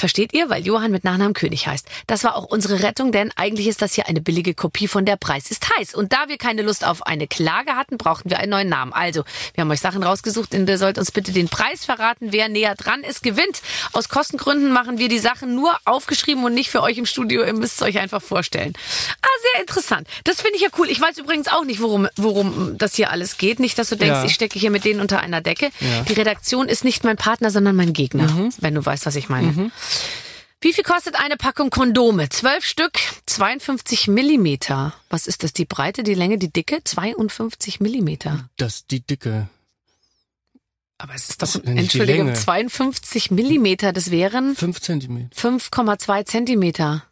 Versteht 0.00 0.32
ihr? 0.32 0.48
Weil 0.48 0.64
Johann 0.66 0.92
mit 0.92 1.04
Nachnamen 1.04 1.34
König 1.34 1.66
heißt. 1.66 1.86
Das 2.06 2.24
war 2.24 2.34
auch 2.34 2.44
unsere 2.44 2.82
Rettung, 2.82 3.12
denn 3.12 3.30
eigentlich 3.36 3.66
ist 3.66 3.82
das 3.82 3.92
hier 3.92 4.08
eine 4.08 4.22
billige 4.22 4.54
Kopie 4.54 4.88
von 4.88 5.04
Der 5.04 5.16
Preis 5.16 5.50
ist 5.50 5.68
heiß. 5.76 5.94
Und 5.94 6.14
da 6.14 6.28
wir 6.28 6.38
keine 6.38 6.62
Lust 6.62 6.86
auf 6.86 7.06
eine 7.06 7.26
Klage 7.26 7.76
hatten, 7.76 7.98
brauchten 7.98 8.30
wir 8.30 8.38
einen 8.38 8.48
neuen 8.50 8.70
Namen. 8.70 8.94
Also, 8.94 9.24
wir 9.52 9.60
haben 9.60 9.70
euch 9.70 9.80
Sachen 9.80 10.02
rausgesucht 10.02 10.54
und 10.54 10.66
ihr 10.66 10.78
sollt 10.78 10.96
uns 10.96 11.12
bitte 11.12 11.32
den 11.32 11.50
Preis 11.50 11.84
verraten. 11.84 12.28
Wer 12.32 12.48
näher 12.48 12.74
dran 12.76 13.02
ist, 13.04 13.22
gewinnt. 13.22 13.60
Aus 13.92 14.08
Kostengründen 14.08 14.72
machen 14.72 14.96
wir 14.96 15.10
die 15.10 15.18
Sachen 15.18 15.54
nur 15.54 15.76
aufgeschrieben 15.84 16.42
und 16.44 16.54
nicht 16.54 16.70
für 16.70 16.80
euch 16.80 16.96
im 16.96 17.04
Studio. 17.04 17.44
Ihr 17.44 17.52
müsst 17.52 17.74
es 17.76 17.82
euch 17.82 17.98
einfach 17.98 18.22
vorstellen. 18.22 18.72
Ah, 19.20 19.26
sehr 19.52 19.60
interessant. 19.60 20.08
Das 20.24 20.40
finde 20.40 20.56
ich 20.56 20.62
ja 20.62 20.68
cool. 20.78 20.88
Ich 20.88 20.98
weiß 20.98 21.18
übrigens 21.18 21.48
auch 21.48 21.64
nicht, 21.64 21.82
worum, 21.82 22.08
worum 22.16 22.78
das 22.78 22.94
hier 22.94 23.10
alles 23.10 23.36
geht. 23.36 23.60
Nicht, 23.60 23.78
dass 23.78 23.90
du 23.90 23.96
denkst, 23.96 24.20
Ja. 24.20 24.24
ich 24.24 24.32
stecke 24.32 24.58
hier 24.58 24.70
mit 24.70 24.86
denen 24.86 25.00
unter 25.00 25.20
einer 25.20 25.42
Decke. 25.42 25.66
Ja. 25.80 26.02
Die 26.08 26.14
Redaktion 26.14 26.68
ist 26.68 26.84
nicht 26.84 27.04
mein 27.04 27.18
Partner, 27.18 27.50
sondern 27.50 27.76
mein 27.76 27.92
Gegner. 27.92 28.50
Wenn 28.60 28.74
du 28.74 28.82
weißt, 28.86 29.04
was 29.04 29.16
ich 29.16 29.28
meine. 29.28 29.70
Wie 30.62 30.74
viel 30.74 30.84
kostet 30.84 31.14
eine 31.18 31.36
Packung 31.36 31.70
Kondome? 31.70 32.28
Zwölf 32.28 32.66
Stück, 32.66 32.98
52 33.26 34.08
Millimeter. 34.08 34.92
Was 35.08 35.26
ist 35.26 35.42
das? 35.42 35.54
Die 35.54 35.64
Breite, 35.64 36.02
die 36.02 36.14
Länge, 36.14 36.36
die 36.36 36.52
Dicke? 36.52 36.80
52 36.84 37.80
Millimeter. 37.80 38.50
Das 38.58 38.86
die 38.86 39.00
dicke. 39.00 39.48
Aber 40.98 41.14
es 41.14 41.30
ist 41.30 41.40
doch, 41.40 41.48
ist 41.48 41.64
Entschuldigung, 41.64 42.26
Länge. 42.26 42.38
52 42.38 43.30
Millimeter, 43.30 43.94
das 43.94 44.10
wären 44.10 44.54
Fünf 44.54 44.82
Zentimeter. 44.82 45.34
5,2 45.34 46.26
Zentimeter. 46.26 47.04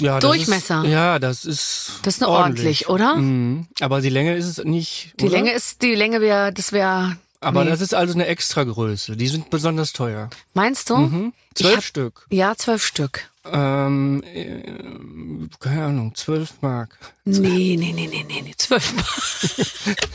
Ja, 0.00 0.18
Durchmesser. 0.18 0.78
Das 0.78 0.84
ist, 0.84 0.90
ja, 0.90 1.18
das 1.18 1.44
ist. 1.44 1.92
Das 2.02 2.16
ist 2.16 2.22
eine 2.22 2.32
ordentlich, 2.32 2.88
oder? 2.88 3.14
Mhm. 3.14 3.68
Aber 3.80 4.00
die 4.00 4.10
Länge 4.10 4.36
ist 4.36 4.46
es 4.46 4.64
nicht. 4.64 5.14
Die 5.20 5.26
oder? 5.26 5.36
Länge 5.36 5.52
ist, 5.52 5.82
die 5.82 5.94
Länge 5.94 6.20
wäre, 6.20 6.52
das 6.52 6.72
wäre, 6.72 7.16
Aber 7.40 7.64
nee. 7.64 7.70
das 7.70 7.80
ist 7.80 7.94
also 7.94 8.14
eine 8.14 8.26
Extragröße. 8.26 9.16
Die 9.16 9.28
sind 9.28 9.50
besonders 9.50 9.92
teuer. 9.92 10.30
meinst 10.54 10.90
du? 10.90 10.96
Mhm. 10.96 11.32
Zwölf 11.54 11.76
hab- 11.76 11.84
Stück. 11.84 12.26
Ja, 12.30 12.54
zwölf 12.56 12.84
Stück. 12.84 13.30
Ähm, 13.44 14.22
äh, 14.24 14.62
keine 15.60 15.84
Ahnung, 15.84 16.14
zwölf 16.14 16.54
Mark. 16.62 16.98
Nee, 17.24 17.76
nee, 17.78 17.92
nee, 17.92 18.08
nee, 18.08 18.24
nee, 18.26 18.42
nee, 18.42 18.54
zwölf 18.56 18.92
Mal. 18.94 19.94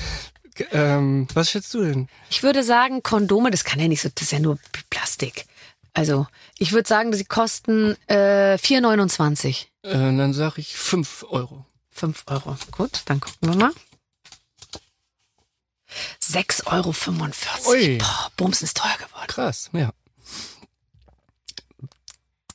Ähm, 0.71 1.27
was 1.33 1.49
schätzt 1.49 1.73
du 1.73 1.81
denn? 1.81 2.07
Ich 2.29 2.43
würde 2.43 2.61
sagen, 2.63 3.01
Kondome, 3.01 3.51
das 3.51 3.63
kann 3.63 3.79
ja 3.79 3.87
nicht 3.87 4.01
so, 4.01 4.09
das 4.13 4.23
ist 4.23 4.31
ja 4.31 4.39
nur 4.39 4.59
Plastik. 4.89 5.45
Also, 5.93 6.27
ich 6.57 6.71
würde 6.71 6.87
sagen, 6.87 7.13
sie 7.13 7.25
kosten 7.25 7.95
äh, 8.07 8.55
4,29. 8.57 9.65
Äh, 9.83 9.93
dann 9.93 10.33
sag 10.33 10.57
ich 10.57 10.75
fünf 10.75 11.25
Euro. 11.29 11.65
5 11.91 12.23
Euro. 12.27 12.55
Gut, 12.71 13.01
dann 13.05 13.19
gucken 13.19 13.49
wir 13.49 13.55
mal. 13.55 13.71
6,45 16.23 16.65
Euro. 16.67 16.93
Ui. 17.71 17.97
Boah, 17.97 18.31
Bums 18.37 18.61
ist 18.61 18.77
teuer 18.77 18.95
geworden. 18.97 19.27
Krass, 19.27 19.69
ja. 19.73 19.91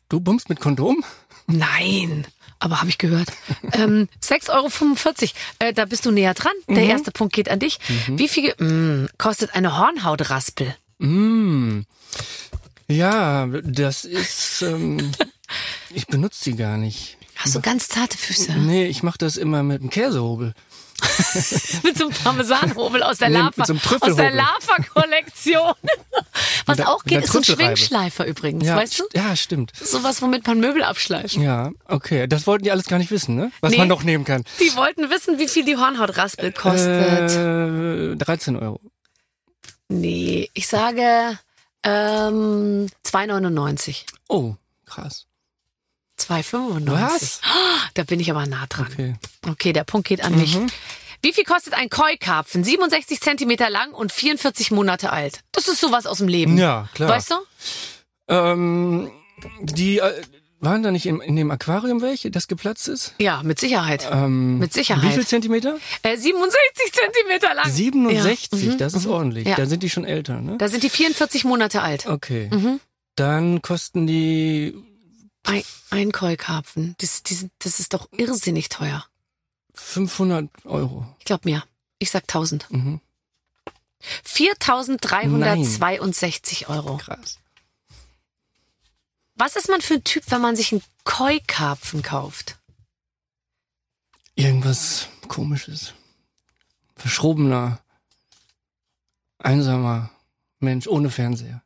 Du 0.09 0.21
bummst 0.21 0.49
mit 0.49 0.61
Kondom? 0.61 1.05
Nein, 1.49 2.27
aber 2.59 2.81
habe 2.81 2.89
ich 2.91 2.99
gehört. 2.99 3.29
ähm, 3.73 4.09
6,45 4.23 4.51
Euro. 4.51 5.33
Äh, 5.59 5.73
da 5.73 5.85
bist 5.85 6.07
du 6.07 6.11
näher 6.11 6.35
dran. 6.35 6.53
Der 6.69 6.85
Mhm. 6.85 6.91
erste 6.91 7.11
Punkt 7.11 7.35
geht 7.35 7.49
an 7.49 7.59
dich. 7.59 7.79
Wie 8.09 8.29
viel 8.29 8.55
mm, 8.63 9.09
kostet 9.19 9.55
eine 9.55 9.77
Hornhautraspel? 9.79 10.75
Mm. 10.99 11.81
Ja, 12.89 13.47
das 13.65 14.05
ist. 14.05 14.63
Ähm, 14.63 15.11
ich 15.91 16.07
benutze 16.07 16.51
die 16.51 16.57
gar 16.57 16.77
nicht. 16.77 17.17
Hast 17.35 17.55
du 17.55 17.61
ganz 17.61 17.89
zarte 17.89 18.17
Füße? 18.17 18.53
Nee, 18.55 18.87
ich 18.87 19.03
mache 19.03 19.19
das 19.19 19.37
immer 19.37 19.63
mit 19.63 19.83
dem 19.83 19.91
Käsehobel. 19.91 20.55
mit 21.83 21.97
so 21.99 22.05
einem 22.07 22.15
Parmesanhobel 22.15 23.03
aus 23.03 23.19
der 23.19 23.29
Nee, 23.29 23.37
Lava, 23.39 23.63
einem 23.65 23.81
aus 24.01 24.17
der. 24.17 24.31
Lava-Kollektion. 24.33 25.75
Was 26.67 26.77
der- 26.79 26.89
auch 26.89 27.05
geht, 27.05 27.25
ist 27.25 27.33
so 27.33 27.39
ein. 27.39 27.45
Schwingschleifer 27.45 28.27
übrigens, 28.27 28.65
Ja, 28.67 28.77
weißt 28.77 28.99
du? 29.01 29.05
ja, 29.15 29.37
stimmt. 29.37 29.73
Sowas, 29.81 30.23
womit 30.23 30.47
man 30.47 30.61
Möbel 30.61 30.83
abschleift. 30.83 31.35
Ja, 31.37 31.71
okay. 31.87 32.27
Das 32.27 32.47
wollten 32.47 32.65
die 32.65 32.71
alles 32.71 32.87
gar 32.87 32.99
nicht 32.99 33.11
wissen, 33.11 33.37
ne? 33.37 33.53
Was 33.61 33.73
Nee. 33.73 33.79
man 33.79 33.89
noch 33.89 34.03
nehmen 34.03 34.25
kann. 34.25 34.45
Die 34.61 34.75
wollten 34.77 35.11
wissen, 35.11 35.39
wie 35.39 35.49
viel 35.49 35.65
die 35.65 35.77
Hornhautraspel 35.77 36.53
kostet. 36.53 37.33
Äh, 37.33 38.17
13 38.17 38.57
Euro. 38.57 38.81
Nee, 39.89 40.51
ich 40.55 40.67
sage 40.67 41.39
ähm, 41.85 42.89
2,99. 43.07 44.05
Oh, 44.29 44.55
krass. 44.87 45.27
2,95. 46.19 46.91
Was? 46.91 47.41
Da 47.95 48.05
bin 48.05 48.21
ich 48.21 48.31
aber 48.31 48.47
nah 48.47 48.67
dran. 48.69 48.89
Okay. 48.93 49.15
Okay, 49.49 49.73
der 49.73 49.85
Punkt 49.85 50.09
geht 50.09 50.23
an 50.25 50.33
Mhm. 50.33 50.39
mich. 50.41 50.57
Wie 51.23 51.33
viel 51.33 51.45
kostet 51.45 51.75
ein 51.75 51.89
Koi-Karpfen? 51.91 52.63
67 52.63 53.21
Zentimeter 53.21 53.71
lang 53.71 53.93
und 53.93 54.13
44 54.13 54.71
Monate 54.71 55.13
alt. 55.13 55.41
Das 55.53 55.67
ist 55.69 55.81
sowas 55.81 56.07
aus 56.07 56.19
dem 56.19 56.29
Leben. 56.29 56.57
Ja, 56.59 56.89
klar. 56.95 57.09
Weißt 57.11 57.31
du? 57.31 57.35
Ähm, 58.29 59.11
die 59.61 59.99
äh, 59.99 60.23
waren 60.61 60.83
da 60.83 60.91
nicht 60.91 61.07
in, 61.07 61.21
in 61.21 61.37
dem 61.37 61.51
Aquarium 61.51 62.01
welche, 62.03 62.31
das 62.31 62.49
geplatzt 62.49 62.89
ist? 62.89 63.15
Ja, 63.19 63.43
mit 63.43 63.61
Sicherheit. 63.61 64.07
Ähm, 64.11 64.59
Mit 64.59 64.73
Sicherheit. 64.73 65.11
Wie 65.11 65.15
viel 65.15 65.27
Zentimeter? 65.27 65.79
Äh, 66.03 66.17
67 66.17 66.93
Zentimeter 66.93 67.55
lang. 67.55 67.71
67, 67.71 68.63
Ja. 68.63 68.73
Mhm, 68.73 68.79
das 68.79 68.95
ist 68.95 69.07
ordentlich. 69.07 69.47
Ja. 69.47 69.57
Da 69.57 69.67
sind 69.67 69.83
die 69.83 69.91
schon 69.91 70.05
älter, 70.05 70.41
ne? 70.41 70.57
Da 70.59 70.69
sind 70.69 70.83
die 70.83 70.91
44 70.91 71.45
Monate 71.45 71.83
alt. 71.83 72.07
Okay. 72.07 72.49
Mhm. 72.53 72.81
Dann 73.17 73.63
kosten 73.63 74.07
die 74.07 74.75
Ein, 75.47 75.63
ein 75.91 76.13
Koi-Karpfen. 76.13 76.95
Das, 76.99 77.23
die 77.23 77.35
sind- 77.35 77.53
das 77.61 77.81
ist 77.81 77.95
doch 77.95 78.09
irrsinnig 78.13 78.69
teuer. 78.69 79.07
500 79.75 80.51
Euro. 80.65 81.07
Ich 81.19 81.25
glaube 81.25 81.49
mehr. 81.49 81.65
Ich 81.99 82.11
sag 82.11 82.23
1000. 82.25 82.71
Mhm. 82.71 83.01
4362 84.25 86.69
Euro. 86.69 86.97
Krass. 86.99 87.39
Was 89.35 89.57
ist 89.57 89.69
man 89.69 89.81
für 89.81 89.95
ein 89.95 90.05
Typ, 90.05 90.25
wenn 90.31 90.41
man 90.41 90.55
sich 90.57 90.73
einen 90.73 90.83
Koi-Karpfen 91.05 92.03
kauft? 92.03 92.59
Irgendwas 94.35 95.09
komisches. 95.29 95.93
Verschrobener, 96.97 97.81
einsamer 99.39 100.11
Mensch 100.61 100.87
ohne 100.87 101.11
Fernseher. 101.11 101.63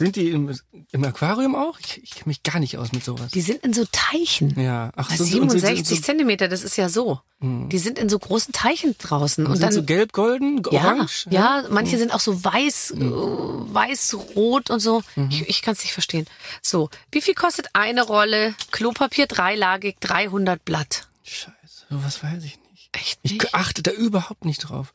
Sind 0.00 0.16
die 0.16 0.30
im, 0.30 0.58
im 0.92 1.04
Aquarium 1.04 1.54
auch? 1.54 1.78
Ich, 1.78 2.02
ich 2.02 2.10
kenne 2.12 2.24
mich 2.28 2.42
gar 2.42 2.58
nicht 2.58 2.78
aus 2.78 2.90
mit 2.92 3.04
sowas. 3.04 3.30
Die 3.32 3.42
sind 3.42 3.62
in 3.62 3.74
so 3.74 3.84
Teichen. 3.92 4.58
Ja, 4.58 4.90
ach 4.96 5.10
so, 5.10 5.22
und 5.24 5.28
sind- 5.28 5.50
67 5.50 5.86
sind 5.86 5.96
so, 5.98 6.02
Zentimeter, 6.02 6.48
das 6.48 6.62
ist 6.64 6.76
ja 6.76 6.88
so. 6.88 7.20
Hm. 7.40 7.68
Die 7.68 7.78
sind 7.78 7.98
in 7.98 8.08
so 8.08 8.18
großen 8.18 8.52
Teichen 8.54 8.96
draußen. 8.96 9.44
und 9.44 9.50
Und 9.52 9.56
sind 9.58 9.66
dann, 9.66 9.72
so 9.74 9.82
gelb-golden, 9.82 10.62
ja, 10.70 10.84
orange? 10.84 11.26
ja, 11.30 11.64
manche 11.68 11.98
sind 11.98 12.14
auch 12.14 12.20
so 12.20 12.42
weiß, 12.42 12.92
äh, 12.92 12.98
weiß-rot 12.98 14.70
und 14.70 14.80
so. 14.80 15.02
Mhm. 15.16 15.28
Ich, 15.30 15.48
ich 15.48 15.62
kann 15.62 15.72
es 15.74 15.82
nicht 15.82 15.92
verstehen. 15.92 16.26
So, 16.62 16.90
wie 17.12 17.20
viel 17.20 17.34
kostet 17.34 17.68
eine 17.74 18.02
Rolle 18.02 18.54
Klopapier 18.70 19.26
dreilagig 19.26 19.96
300 20.00 20.64
Blatt? 20.64 21.08
Scheiße, 21.24 21.86
sowas 21.90 22.22
weiß 22.22 22.42
ich 22.44 22.58
nicht. 22.70 22.88
Echt 22.92 23.18
Ich 23.22 23.32
nicht? 23.32 23.54
achte 23.54 23.82
da 23.82 23.90
überhaupt 23.92 24.44
nicht 24.44 24.58
drauf. 24.68 24.92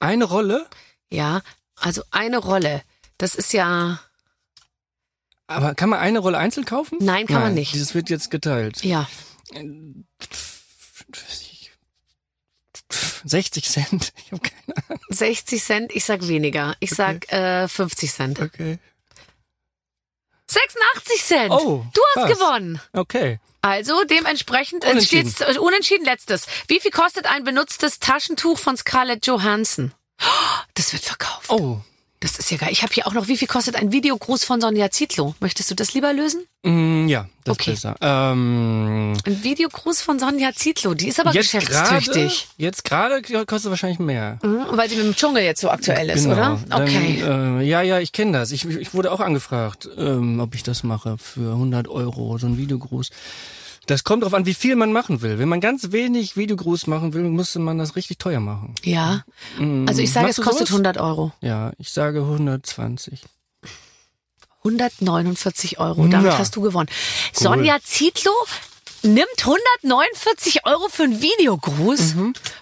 Eine 0.00 0.24
Rolle, 0.24 0.66
Ja, 1.10 1.42
also 1.76 2.02
eine 2.10 2.38
Rolle. 2.38 2.82
Das 3.18 3.34
ist 3.34 3.52
ja, 3.52 4.00
aber 5.52 5.74
kann 5.74 5.88
man 5.90 5.98
eine 6.00 6.18
Rolle 6.18 6.38
einzeln 6.38 6.64
kaufen? 6.66 6.98
Nein, 7.00 7.26
kann 7.26 7.40
man 7.42 7.54
nicht. 7.54 7.74
Das 7.74 7.94
wird 7.94 8.10
jetzt 8.10 8.30
geteilt. 8.30 8.82
ja, 8.84 9.08
60 13.24 13.64
Cent. 13.68 14.12
Ich 14.26 14.32
habe 14.32 14.42
keine 14.42 14.88
Ahnung. 14.88 15.00
60 15.10 15.62
Cent. 15.62 15.92
Ich 15.94 16.04
sag 16.04 16.26
weniger. 16.28 16.74
Ich 16.80 16.90
sag 16.90 17.30
äh, 17.32 17.68
50 17.68 18.12
Cent. 18.12 18.40
Okay. 18.40 18.78
86 20.48 21.24
Cent. 21.24 21.50
Oh, 21.50 21.84
du 21.94 22.00
hast 22.14 22.26
krass. 22.26 22.38
gewonnen. 22.38 22.80
Okay. 22.92 23.40
Also 23.62 24.02
dementsprechend 24.04 24.84
Unentschieden. 24.84 25.30
steht's 25.30 25.56
äh, 25.56 25.58
unentschieden 25.58 26.04
letztes. 26.04 26.46
Wie 26.68 26.80
viel 26.80 26.90
kostet 26.90 27.26
ein 27.26 27.44
benutztes 27.44 28.00
Taschentuch 28.00 28.58
von 28.58 28.76
Scarlett 28.76 29.26
Johansson? 29.26 29.92
Oh, 30.20 30.24
Das 30.74 30.92
wird 30.92 31.04
verkauft. 31.04 31.48
Oh, 31.48 31.80
Das 32.22 32.38
ist 32.38 32.50
ja 32.52 32.56
geil. 32.56 32.68
Ich 32.70 32.84
habe 32.84 32.94
hier 32.94 33.08
auch 33.08 33.14
noch, 33.14 33.26
wie 33.26 33.36
viel 33.36 33.48
kostet 33.48 33.74
ein 33.74 33.90
Videogruß 33.90 34.44
von 34.44 34.60
Sonja 34.60 34.90
Zietlow? 34.92 35.34
Möchtest 35.40 35.70
du 35.72 35.74
das 35.74 35.92
lieber 35.92 36.12
lösen? 36.12 36.44
Mm, 36.62 37.08
ja, 37.08 37.26
das 37.42 37.54
Okay. 37.58 37.72
ist 37.72 37.82
besser. 37.82 37.96
Ähm, 38.00 39.14
Ein 39.26 39.42
Videogruß 39.42 40.00
von 40.00 40.20
Sonja 40.20 40.52
Zietlow, 40.54 40.94
die 40.94 41.08
ist 41.08 41.18
aber 41.18 41.32
jetzt 41.32 41.50
geschäftstüchtig. 41.50 42.46
jetzt 42.58 42.84
gerade 42.84 43.22
kostet 43.44 43.70
wahrscheinlich 43.70 43.98
mehr. 43.98 44.38
Mhm, 44.44 44.66
weil 44.70 44.88
sie 44.88 44.94
mit 44.94 45.04
dem 45.06 45.16
Dschungel 45.16 45.42
jetzt 45.42 45.60
so 45.60 45.68
aktuell 45.70 46.08
ist, 46.10 46.22
Genau. 46.24 46.34
oder? 46.36 46.60
Dann, 46.68 46.82
Okay. 46.82 47.22
äh, 47.26 47.62
ja, 47.64 47.82
ja, 47.82 47.98
ich 47.98 48.12
kenne 48.12 48.30
das. 48.38 48.52
Ich, 48.52 48.64
ich 48.66 48.94
wurde 48.94 49.10
auch 49.10 49.18
angefragt, 49.20 49.88
ähm, 49.98 50.38
ob 50.38 50.54
ich 50.54 50.62
das 50.62 50.84
mache 50.84 51.16
für 51.18 51.50
100 51.54 51.88
Euro, 51.88 52.38
so 52.38 52.46
ein 52.46 52.56
Videogruß. 52.56 53.10
Das 53.86 54.04
kommt 54.04 54.22
darauf 54.22 54.34
an, 54.34 54.46
wie 54.46 54.54
viel 54.54 54.76
man 54.76 54.92
machen 54.92 55.22
will. 55.22 55.38
Wenn 55.38 55.48
man 55.48 55.60
ganz 55.60 55.90
wenig 55.90 56.36
Videogruß 56.36 56.86
machen 56.86 57.14
will, 57.14 57.22
müsste 57.24 57.58
man 57.58 57.78
das 57.78 57.96
richtig 57.96 58.18
teuer 58.18 58.40
machen. 58.40 58.74
ja. 58.84 59.24
Also 59.86 60.00
ich 60.02 60.12
sage, 60.12 60.26
Machst 60.26 60.38
es 60.38 60.44
kostet 60.44 60.68
sowas? 60.68 60.78
100 60.80 60.98
Euro. 60.98 61.32
Ja, 61.40 61.72
ich 61.78 61.90
sage 61.90 62.20
120. 62.20 63.22
149 64.64 65.80
Euro. 65.80 66.06
Damit 66.06 66.32
Na. 66.32 66.38
hast 66.38 66.54
du 66.54 66.60
gewonnen. 66.60 66.88
Sonja 67.32 67.78
Zietlow 67.82 68.32
nimmt 69.02 69.26
149 69.40 70.64
Euro 70.66 70.88
für 70.88 71.02
einen 71.04 71.20
Videogruß. 71.20 72.14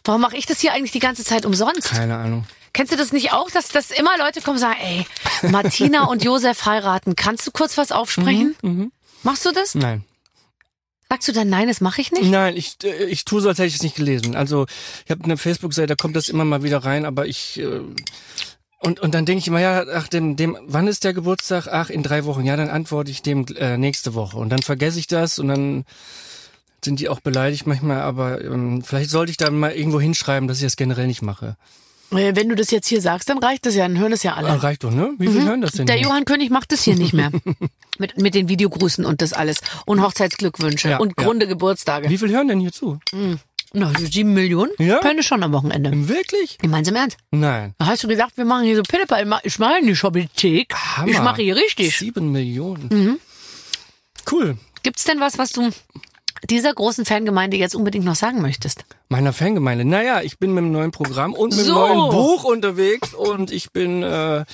Warum 0.05 0.21
mache 0.23 0.37
ich 0.37 0.47
das 0.47 0.61
hier 0.61 0.73
eigentlich 0.73 0.93
die 0.93 0.99
ganze 1.01 1.25
Zeit 1.25 1.45
umsonst? 1.45 1.91
Keine 1.91 2.17
Ahnung. 2.17 2.47
Kennst 2.73 2.93
du 2.93 2.97
das 2.97 3.13
nicht 3.13 3.33
auch, 3.33 3.51
dass, 3.51 3.69
dass 3.69 3.91
immer 3.91 4.17
Leute 4.17 4.41
kommen 4.41 4.57
und 4.57 4.61
sagen, 4.61 4.79
ey, 4.81 5.07
Martina 5.51 6.05
und 6.05 6.25
Josef 6.25 6.65
heiraten, 6.65 7.17
kannst 7.17 7.47
du 7.47 7.51
kurz 7.51 7.77
was 7.77 7.93
aufsprechen? 7.93 8.93
Machst 9.23 9.45
du 9.45 9.53
das? 9.53 9.75
Nein. 9.75 10.05
Sagst 11.11 11.27
du 11.27 11.33
dann, 11.33 11.49
nein, 11.49 11.67
das 11.67 11.81
mache 11.81 12.01
ich 12.01 12.13
nicht? 12.13 12.31
Nein, 12.31 12.57
ich, 12.57 12.77
äh, 12.85 13.07
ich 13.07 13.25
tue 13.25 13.41
so, 13.41 13.49
als 13.49 13.59
hätte 13.59 13.67
ich 13.67 13.75
es 13.75 13.83
nicht 13.83 13.97
gelesen. 13.97 14.37
Also 14.37 14.67
ich 15.05 15.11
habe 15.11 15.25
eine 15.25 15.37
Facebook-Seite, 15.37 15.89
da 15.89 15.95
kommt 15.97 16.15
das 16.15 16.29
immer 16.29 16.45
mal 16.45 16.63
wieder 16.63 16.79
rein, 16.79 17.05
aber 17.05 17.27
ich 17.27 17.59
äh, 17.59 17.81
und 18.79 19.01
und 19.01 19.13
dann 19.13 19.27
denke 19.27 19.41
ich 19.41 19.49
immer, 19.49 19.61
ja, 19.61 19.85
ach, 19.93 20.07
dem, 20.07 20.37
dem, 20.37 20.57
wann 20.63 20.87
ist 20.87 21.03
der 21.03 21.13
Geburtstag? 21.13 21.67
Ach, 21.67 21.91
in 21.91 22.05
drei 22.05 22.25
Wochen. 22.27 22.45
Ja, 22.45 22.57
dann 22.57 22.71
antworte 22.71 23.11
ich 23.11 23.23
dem 23.23 23.45
äh, 23.57 23.77
nächste 23.77 24.15
Woche 24.15 24.39
und 24.39 24.51
dann 24.51 24.63
vergesse 24.63 25.01
ich 25.01 25.09
das 25.09 25.41
und 25.41 25.49
dann 25.49 25.85
sind 26.85 27.01
die 27.01 27.09
auch 27.09 27.21
beleidigt 27.21 27.67
manchmal, 27.67 28.01
aber 28.01 28.43
ähm, 28.43 28.83
vielleicht 28.83 29.11
sollte 29.11 29.31
ich 29.31 29.37
da 29.37 29.51
mal 29.51 29.73
irgendwo 29.73 30.01
hinschreiben, 30.01 30.49
dass 30.49 30.59
ich 30.59 30.65
das 30.65 30.77
generell 30.77 31.09
nicht 31.09 31.23
mache. 31.23 31.57
Äh, 32.13 32.35
Wenn 32.35 32.49
du 32.49 32.55
das 32.55 32.71
jetzt 32.71 32.89
hier 32.89 33.01
sagst, 33.01 33.29
dann 33.29 33.39
reicht 33.39 33.67
das 33.67 33.75
ja, 33.75 33.87
dann 33.87 33.99
hören 33.99 34.11
das 34.11 34.23
ja 34.23 34.33
Ah, 34.35 34.39
alle. 34.39 34.63
reicht 34.63 34.85
doch, 34.85 34.91
ne? 34.91 35.13
Wie 35.19 35.29
viel 35.29 35.45
hören 35.45 35.61
das 35.61 35.73
denn? 35.73 35.87
Der 35.87 35.97
hier? 35.97 36.07
Johann 36.07 36.25
König 36.25 36.51
macht 36.51 36.73
das 36.73 36.83
hier 36.83 36.97
nicht 36.97 37.13
mehr. 37.13 37.31
mit, 37.99 38.19
mit 38.19 38.35
den 38.35 38.49
Videogrüßen 38.49 39.05
und 39.05 39.23
das 39.23 39.33
alles. 39.33 39.61
Und 39.87 40.03
Hochzeitsglückwünsche 40.03 40.91
Ja, 40.91 40.99
und 40.99 41.15
ja. 41.21 41.27
runde 41.27 41.47
Geburtstage. 41.47 42.09
Wie 42.09 42.19
viel 42.19 42.31
hören 42.31 42.49
denn 42.49 42.61
hier 42.61 42.73
zu? 42.73 42.99
Na, 43.73 43.93
so 43.97 44.05
sieben 44.07 44.33
Millionen? 44.35 44.73
Ja? 44.79 44.99
Könnte 44.99 45.23
schon 45.23 45.43
am 45.45 45.53
Wochenende. 45.53 45.91
Wirklich? 46.09 46.59
Ich 46.61 46.69
mein's 46.69 46.89
im 46.89 46.97
Ernst. 46.97 47.17
Nein. 47.31 47.75
Da 47.79 47.87
hast 47.87 48.03
du 48.03 48.09
gedacht, 48.09 48.33
wir 48.37 48.45
machen 48.45 48.65
hier 48.65 48.75
so 48.77 48.83
Pillepa. 48.83 49.21
Ich 49.21 49.27
Ich 49.45 49.59
mache 49.61 49.81
nicht 49.85 50.03
Bibliothek. 50.03 50.75
Hammer. 50.75 51.09
Ich 51.09 51.19
mache 51.21 51.43
hier 51.43 51.55
richtig. 51.55 51.97
Sieben 51.97 52.33
Millionen. 52.33 52.89
Mhm. 52.91 53.19
Cool. 54.31 54.57
Gibt's 54.83 55.05
denn 55.05 55.21
was, 55.21 55.39
was 55.39 55.51
du 55.51 55.71
dieser 56.49 56.73
großen 56.73 57.05
Fangemeinde 57.05 57.57
jetzt 57.57 57.75
unbedingt 57.75 58.05
noch 58.05 58.15
sagen 58.15 58.41
möchtest? 58.41 58.85
Meiner 59.09 59.33
Fangemeinde. 59.33 59.85
Naja, 59.85 60.23
ich 60.23 60.39
bin 60.39 60.53
mit 60.55 60.65
einem 60.65 60.73
neuen 60.73 60.91
Programm 60.91 61.35
und 61.35 61.55
mit 61.55 61.67
So. 61.67 61.83
einem 61.83 61.97
neuen 61.99 62.11
Buch 62.13 62.45
unterwegs 62.45 63.13
und 63.15 63.51
ich 63.53 63.73
bin 63.73 64.03
äh, 64.03 64.45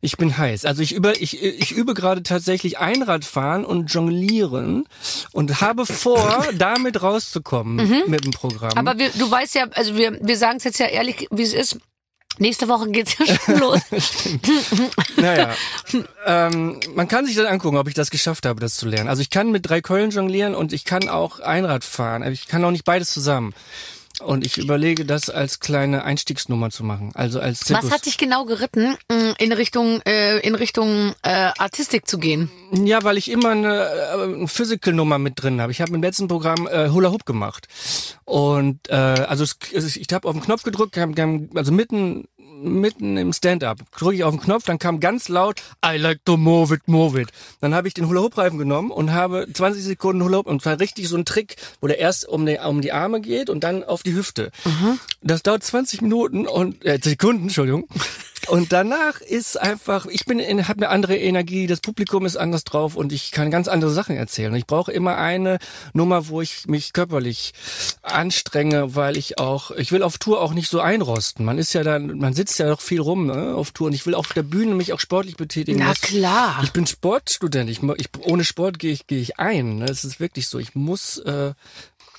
ich 0.00 0.16
bin 0.16 0.36
heiß. 0.36 0.64
Also 0.64 0.82
ich 0.82 0.92
über 0.92 1.20
ich 1.20 1.42
ich 1.42 1.72
übe 1.72 1.94
gerade 1.94 2.22
tatsächlich 2.22 2.78
Einradfahren 2.78 3.64
und 3.64 3.92
Jonglieren 3.92 4.84
und 5.32 5.60
habe 5.60 5.86
vor, 5.86 6.44
damit 6.58 7.02
rauszukommen 7.02 8.04
mit 8.06 8.24
dem 8.24 8.32
Programm. 8.32 8.72
Mhm. 8.72 8.78
Aber 8.78 8.98
wir, 8.98 9.10
du 9.10 9.30
weißt 9.30 9.54
ja, 9.54 9.66
also 9.74 9.96
wir, 9.96 10.18
wir 10.20 10.36
sagen 10.36 10.58
es 10.58 10.64
jetzt 10.64 10.78
ja 10.78 10.86
ehrlich, 10.86 11.28
wie 11.30 11.42
es 11.42 11.54
ist. 11.54 11.78
Nächste 12.38 12.68
Woche 12.68 12.88
geht's 12.90 13.16
ja 13.18 13.26
schon 13.26 13.58
los. 13.58 13.80
Naja, 15.16 15.54
ähm, 16.24 16.80
man 16.94 17.06
kann 17.06 17.26
sich 17.26 17.36
dann 17.36 17.46
angucken, 17.46 17.76
ob 17.76 17.88
ich 17.88 17.94
das 17.94 18.10
geschafft 18.10 18.46
habe, 18.46 18.60
das 18.60 18.74
zu 18.74 18.88
lernen. 18.88 19.08
Also 19.08 19.20
ich 19.20 19.28
kann 19.28 19.50
mit 19.50 19.68
drei 19.68 19.82
Keulen 19.82 20.10
jonglieren 20.10 20.54
und 20.54 20.72
ich 20.72 20.84
kann 20.86 21.08
auch 21.10 21.40
Einrad 21.40 21.84
fahren. 21.84 22.22
Aber 22.22 22.32
ich 22.32 22.46
kann 22.46 22.64
auch 22.64 22.70
nicht 22.70 22.84
beides 22.84 23.10
zusammen. 23.10 23.52
Und 24.24 24.44
ich 24.44 24.58
überlege, 24.58 25.04
das 25.04 25.30
als 25.30 25.60
kleine 25.60 26.04
Einstiegsnummer 26.04 26.70
zu 26.70 26.84
machen. 26.84 27.12
Also 27.14 27.40
als 27.40 27.60
Was 27.60 27.66
Zirkus. 27.66 27.90
hat 27.90 28.06
dich 28.06 28.18
genau 28.18 28.44
geritten, 28.44 28.96
mh, 29.10 29.34
in 29.38 29.52
Richtung, 29.52 30.00
äh, 30.02 30.38
in 30.40 30.54
Richtung 30.54 31.14
äh, 31.22 31.50
Artistik 31.58 32.06
zu 32.06 32.18
gehen? 32.18 32.50
Ja, 32.72 33.02
weil 33.02 33.16
ich 33.16 33.30
immer 33.30 33.50
eine, 33.50 33.74
äh, 33.74 34.22
eine 34.22 34.48
Physical-Nummer 34.48 35.18
mit 35.18 35.42
drin 35.42 35.60
habe. 35.60 35.72
Ich 35.72 35.80
habe 35.80 35.92
im 35.94 36.02
letzten 36.02 36.28
Programm 36.28 36.66
äh, 36.66 36.90
Hula 36.90 37.10
Hoop 37.10 37.24
gemacht. 37.26 37.66
Und 38.24 38.88
äh, 38.88 38.94
also 38.94 39.44
ich 39.70 40.06
habe 40.12 40.28
auf 40.28 40.34
den 40.34 40.42
Knopf 40.42 40.62
gedrückt, 40.62 40.96
also 41.54 41.72
mitten 41.72 42.28
mitten 42.62 43.16
im 43.16 43.32
Stand-up 43.32 43.78
drücke 43.96 44.16
ich 44.16 44.24
auf 44.24 44.34
den 44.34 44.40
Knopf, 44.40 44.64
dann 44.64 44.78
kam 44.78 45.00
ganz 45.00 45.28
laut 45.28 45.62
I 45.84 45.96
like 45.96 46.24
to 46.24 46.36
move 46.36 46.74
it, 46.74 46.86
move 46.86 47.20
it. 47.20 47.30
Dann 47.60 47.74
habe 47.74 47.88
ich 47.88 47.94
den 47.94 48.08
Hula 48.08 48.20
Hoop 48.22 48.36
Reifen 48.38 48.58
genommen 48.58 48.90
und 48.90 49.12
habe 49.12 49.46
20 49.52 49.82
Sekunden 49.82 50.22
Hula 50.22 50.38
Hoop 50.38 50.46
und 50.46 50.62
zwar 50.62 50.78
richtig 50.78 51.08
so 51.08 51.16
ein 51.16 51.24
Trick, 51.24 51.56
wo 51.80 51.86
der 51.86 51.98
erst 51.98 52.28
um 52.28 52.46
die, 52.46 52.58
um 52.58 52.80
die 52.80 52.92
Arme 52.92 53.20
geht 53.20 53.50
und 53.50 53.64
dann 53.64 53.84
auf 53.84 54.02
die 54.02 54.14
Hüfte. 54.14 54.50
Das 55.22 55.42
dauert 55.42 55.64
20 55.64 56.02
Minuten 56.02 56.46
und 56.46 56.84
äh, 56.84 56.98
Sekunden, 57.02 57.44
Entschuldigung. 57.44 57.88
Und 58.50 58.72
danach 58.72 59.20
ist 59.20 59.60
einfach, 59.60 60.06
ich 60.06 60.24
bin 60.24 60.38
in, 60.38 60.66
habe 60.68 60.78
eine 60.80 60.88
andere 60.88 61.16
Energie, 61.16 61.66
das 61.66 61.80
Publikum 61.80 62.26
ist 62.26 62.36
anders 62.36 62.64
drauf 62.64 62.96
und 62.96 63.12
ich 63.12 63.30
kann 63.30 63.50
ganz 63.50 63.68
andere 63.68 63.90
Sachen 63.90 64.16
erzählen. 64.16 64.54
Ich 64.56 64.66
brauche 64.66 64.90
immer 64.92 65.16
eine 65.16 65.58
Nummer, 65.92 66.28
wo 66.28 66.40
ich 66.42 66.66
mich 66.66 66.92
körperlich 66.92 67.52
anstrenge, 68.02 68.94
weil 68.94 69.16
ich 69.16 69.38
auch, 69.38 69.70
ich 69.70 69.92
will 69.92 70.02
auf 70.02 70.18
Tour 70.18 70.40
auch 70.40 70.52
nicht 70.52 70.68
so 70.68 70.80
einrosten. 70.80 71.44
Man 71.44 71.58
ist 71.58 71.72
ja 71.72 71.82
dann, 71.82 72.18
man 72.18 72.34
sitzt 72.34 72.58
ja 72.58 72.68
doch 72.68 72.80
viel 72.80 73.00
rum 73.00 73.26
ne, 73.26 73.54
auf 73.54 73.70
Tour 73.70 73.86
und 73.88 73.92
ich 73.92 74.06
will 74.06 74.14
auf 74.14 74.32
der 74.32 74.42
Bühne 74.42 74.74
mich 74.74 74.92
auch 74.92 75.00
sportlich 75.00 75.36
betätigen. 75.36 75.78
Na 75.80 75.90
Das- 75.90 76.00
klar. 76.00 76.60
Ich 76.64 76.72
bin 76.72 76.86
Sportstudent. 76.86 77.70
Ich, 77.70 77.80
ich 77.96 78.08
ohne 78.22 78.44
Sport 78.44 78.78
gehe 78.78 78.92
ich 78.92 79.06
gehe 79.06 79.20
ich 79.20 79.38
ein. 79.38 79.76
Ne? 79.78 79.84
Es 79.86 80.04
ist 80.04 80.20
wirklich 80.20 80.48
so. 80.48 80.58
Ich 80.58 80.74
muss 80.74 81.18
äh, 81.18 81.52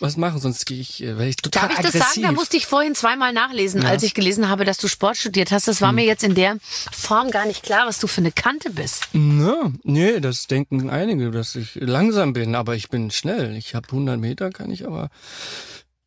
was 0.01 0.17
machen, 0.17 0.39
sonst 0.39 0.65
gehe 0.65 0.79
ich, 0.79 1.01
äh, 1.03 1.17
werde 1.17 1.29
ich 1.29 1.35
total 1.37 1.69
Darf 1.69 1.71
ich 1.71 1.77
das 1.85 1.95
aggressiv. 1.95 2.13
sagen? 2.15 2.21
Da 2.27 2.31
musste 2.31 2.57
ich 2.57 2.65
vorhin 2.65 2.95
zweimal 2.95 3.33
nachlesen, 3.33 3.85
als 3.85 4.03
ich 4.03 4.13
gelesen 4.13 4.49
habe, 4.49 4.65
dass 4.65 4.77
du 4.77 4.87
Sport 4.87 5.17
studiert 5.17 5.51
hast. 5.51 5.67
Das 5.67 5.81
war 5.81 5.89
Hm. 5.89 5.95
mir 5.95 6.05
jetzt 6.05 6.23
in 6.23 6.35
der 6.35 6.57
Form 6.91 7.31
gar 7.31 7.45
nicht 7.45 7.63
klar, 7.63 7.87
was 7.87 7.99
du 7.99 8.07
für 8.07 8.21
eine 8.21 8.31
Kante 8.31 8.69
bist. 8.71 9.07
Ja, 9.13 9.71
nee, 9.83 10.19
das 10.19 10.47
denken 10.47 10.89
einige, 10.89 11.31
dass 11.31 11.55
ich 11.55 11.75
langsam 11.75 12.33
bin, 12.33 12.55
aber 12.55 12.75
ich 12.75 12.89
bin 12.89 13.11
schnell. 13.11 13.55
Ich 13.55 13.75
habe 13.75 13.87
100 13.91 14.19
Meter, 14.19 14.49
kann 14.49 14.71
ich 14.71 14.85
aber 14.87 15.09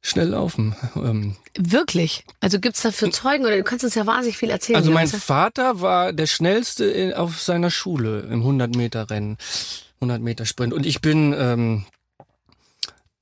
schnell 0.02 0.28
laufen. 0.28 0.74
Ähm, 0.96 1.36
Wirklich? 1.56 2.24
Also 2.40 2.58
gibt's 2.60 2.82
dafür 2.82 3.10
Zeugen 3.10 3.44
oder 3.46 3.56
du 3.56 3.62
kannst 3.64 3.84
uns 3.84 3.94
ja 3.94 4.06
wahnsinnig 4.06 4.36
viel 4.36 4.50
erzählen. 4.50 4.76
also 4.76 4.90
mein. 4.90 5.06
Vater 5.08 5.80
war 5.80 6.12
der 6.12 6.26
schnellste 6.26 6.84
in, 6.84 7.12
auf 7.14 7.40
seiner 7.40 7.70
Schule 7.70 8.20
im 8.30 8.40
100 8.40 8.74
Meter 8.74 9.08
Rennen, 9.10 9.38
100 10.00 10.20
Meter 10.20 10.46
Sprint 10.46 10.72
und 10.72 10.84
ich 10.86 11.00
bin, 11.00 11.34
ähm, 11.38 11.84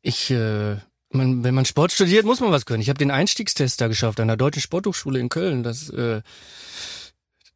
ich, 0.02 0.30
äh, 0.30 0.76
man, 1.10 1.44
wenn 1.44 1.54
man 1.54 1.64
Sport 1.64 1.92
studiert, 1.92 2.24
muss 2.26 2.40
man 2.40 2.50
was 2.52 2.66
können. 2.66 2.82
Ich 2.82 2.88
habe 2.88 2.98
den 2.98 3.10
Einstiegstest 3.10 3.80
da 3.80 3.88
geschafft 3.88 4.20
an 4.20 4.28
der 4.28 4.36
Deutschen 4.36 4.60
Sporthochschule 4.62 5.18
in 5.18 5.28
Köln. 5.28 5.62
Das, 5.62 5.88
äh, 5.90 6.22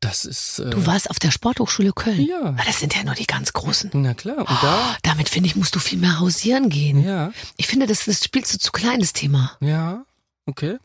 das 0.00 0.24
ist. 0.26 0.58
Äh, 0.58 0.70
Du 0.70 0.84
warst 0.86 1.08
auf 1.10 1.18
der 1.18 1.30
Sporthochschule 1.30 1.92
Köln. 1.92 2.20
Ja. 2.26 2.54
Ah, 2.56 2.62
Das 2.66 2.80
sind 2.80 2.94
ja 2.94 3.02
nur 3.02 3.14
die 3.14 3.26
ganz 3.26 3.52
Großen. 3.52 3.90
Na 3.94 4.14
klar. 4.14 4.38
Und 4.38 4.48
da, 4.62 4.90
Oh, 4.92 4.96
damit 5.02 5.28
finde 5.28 5.48
ich, 5.48 5.56
musst 5.56 5.74
du 5.74 5.78
viel 5.78 5.98
mehr 5.98 6.18
hausieren 6.20 6.68
gehen. 6.68 7.02
ja. 7.02 7.32
Ich 7.56 7.66
finde, 7.66 7.86
das, 7.86 8.04
das 8.04 8.22
spielst 8.22 8.52
du 8.54 8.58
zu 8.58 8.72
kleines 8.72 9.12
Thema. 9.14 9.56
Ja, 9.60 10.04
okay. 10.44 10.76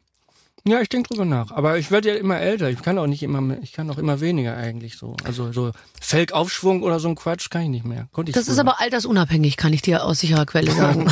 Ja, 0.63 0.79
ich 0.79 0.89
denke 0.89 1.09
drüber 1.09 1.25
nach. 1.25 1.51
Aber 1.51 1.77
ich 1.77 1.89
werde 1.89 2.09
ja 2.09 2.15
immer 2.15 2.39
älter. 2.39 2.69
Ich 2.69 2.81
kann 2.81 2.97
auch 2.99 3.07
nicht 3.07 3.23
immer 3.23 3.41
mehr, 3.41 3.57
ich 3.63 3.73
kann 3.73 3.89
auch 3.89 3.97
immer 3.97 4.19
weniger 4.21 4.55
eigentlich 4.55 4.97
so. 4.97 5.15
Also 5.23 5.51
so 5.51 5.71
Felgaufschwung 5.99 6.83
oder 6.83 6.99
so 6.99 7.07
ein 7.07 7.15
Quatsch 7.15 7.49
kann 7.49 7.63
ich 7.63 7.69
nicht 7.69 7.85
mehr. 7.85 8.07
Konnte 8.11 8.29
ich 8.29 8.35
Das 8.35 8.47
ist 8.47 8.53
früher. 8.55 8.61
aber 8.61 8.79
altersunabhängig, 8.79 9.57
kann 9.57 9.73
ich 9.73 9.81
dir 9.81 10.05
aus 10.05 10.19
sicherer 10.19 10.45
Quelle 10.45 10.71
sagen. 10.71 11.07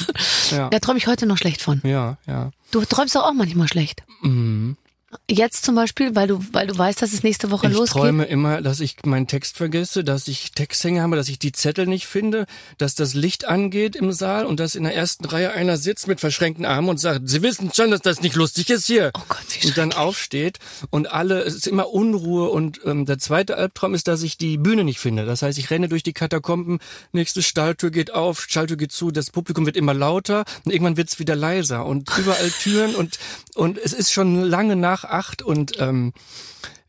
ja. 0.50 0.70
da 0.70 0.78
träume 0.78 0.98
ich 0.98 1.06
heute 1.06 1.26
noch 1.26 1.36
schlecht 1.36 1.60
von. 1.62 1.80
ja, 1.84 2.16
ja. 2.26 2.50
Du 2.70 2.84
träumst 2.84 3.14
doch 3.14 3.24
auch 3.24 3.34
manchmal 3.34 3.68
schlecht. 3.68 4.02
Mhm. 4.22 4.76
Jetzt 5.30 5.64
zum 5.64 5.76
Beispiel, 5.76 6.16
weil 6.16 6.26
du, 6.26 6.40
weil 6.52 6.66
du 6.66 6.76
weißt, 6.76 7.00
dass 7.00 7.12
es 7.12 7.22
nächste 7.22 7.52
Woche 7.52 7.68
Ich 7.68 7.72
losgeht. 7.72 7.92
träume 8.02 8.24
immer, 8.24 8.60
dass 8.60 8.80
ich 8.80 8.96
meinen 9.04 9.28
Text 9.28 9.56
vergesse, 9.56 10.02
dass 10.02 10.26
ich 10.26 10.50
Texthänger 10.50 11.02
habe, 11.02 11.14
dass 11.14 11.28
ich 11.28 11.38
die 11.38 11.52
Zettel 11.52 11.86
nicht 11.86 12.06
finde, 12.06 12.46
dass 12.78 12.96
das 12.96 13.14
Licht 13.14 13.44
angeht 13.44 13.94
im 13.94 14.10
Saal 14.10 14.46
und 14.46 14.58
dass 14.58 14.74
in 14.74 14.82
der 14.82 14.96
ersten 14.96 15.24
Reihe 15.24 15.52
einer 15.52 15.76
sitzt 15.76 16.08
mit 16.08 16.18
verschränkten 16.18 16.64
Armen 16.64 16.88
und 16.88 16.98
sagt, 16.98 17.28
Sie 17.28 17.42
wissen 17.42 17.70
schon, 17.72 17.92
dass 17.92 18.00
das 18.00 18.20
nicht 18.20 18.34
lustig 18.34 18.68
ist 18.68 18.86
hier. 18.86 19.12
Oh 19.16 19.22
Gott, 19.28 19.38
wie 19.60 19.68
und 19.68 19.78
dann 19.78 19.92
aufsteht 19.92 20.58
und 20.90 21.10
alle, 21.10 21.42
es 21.42 21.54
ist 21.54 21.68
immer 21.68 21.88
Unruhe 21.90 22.50
und 22.50 22.80
ähm, 22.84 23.06
der 23.06 23.18
zweite 23.18 23.56
Albtraum 23.56 23.94
ist, 23.94 24.08
dass 24.08 24.22
ich 24.22 24.38
die 24.38 24.58
Bühne 24.58 24.82
nicht 24.82 24.98
finde. 24.98 25.24
Das 25.24 25.42
heißt, 25.42 25.56
ich 25.58 25.70
renne 25.70 25.88
durch 25.88 26.02
die 26.02 26.14
Katakomben, 26.14 26.80
nächste 27.12 27.42
Stalltür 27.42 27.90
geht 27.90 28.12
auf, 28.12 28.42
Stalltür 28.48 28.76
geht 28.76 28.90
zu, 28.90 29.12
das 29.12 29.30
Publikum 29.30 29.66
wird 29.66 29.76
immer 29.76 29.94
lauter 29.94 30.44
und 30.64 30.72
irgendwann 30.72 30.96
wird 30.96 31.08
es 31.08 31.20
wieder 31.20 31.36
leiser 31.36 31.86
und 31.86 32.10
überall 32.18 32.50
Türen 32.50 32.96
und 32.96 33.18
und 33.54 33.78
es 33.78 33.92
ist 33.92 34.12
schon 34.12 34.42
lange 34.42 34.76
nach 34.76 34.95
acht 35.04 35.42
und 35.42 35.78
ähm, 35.80 36.12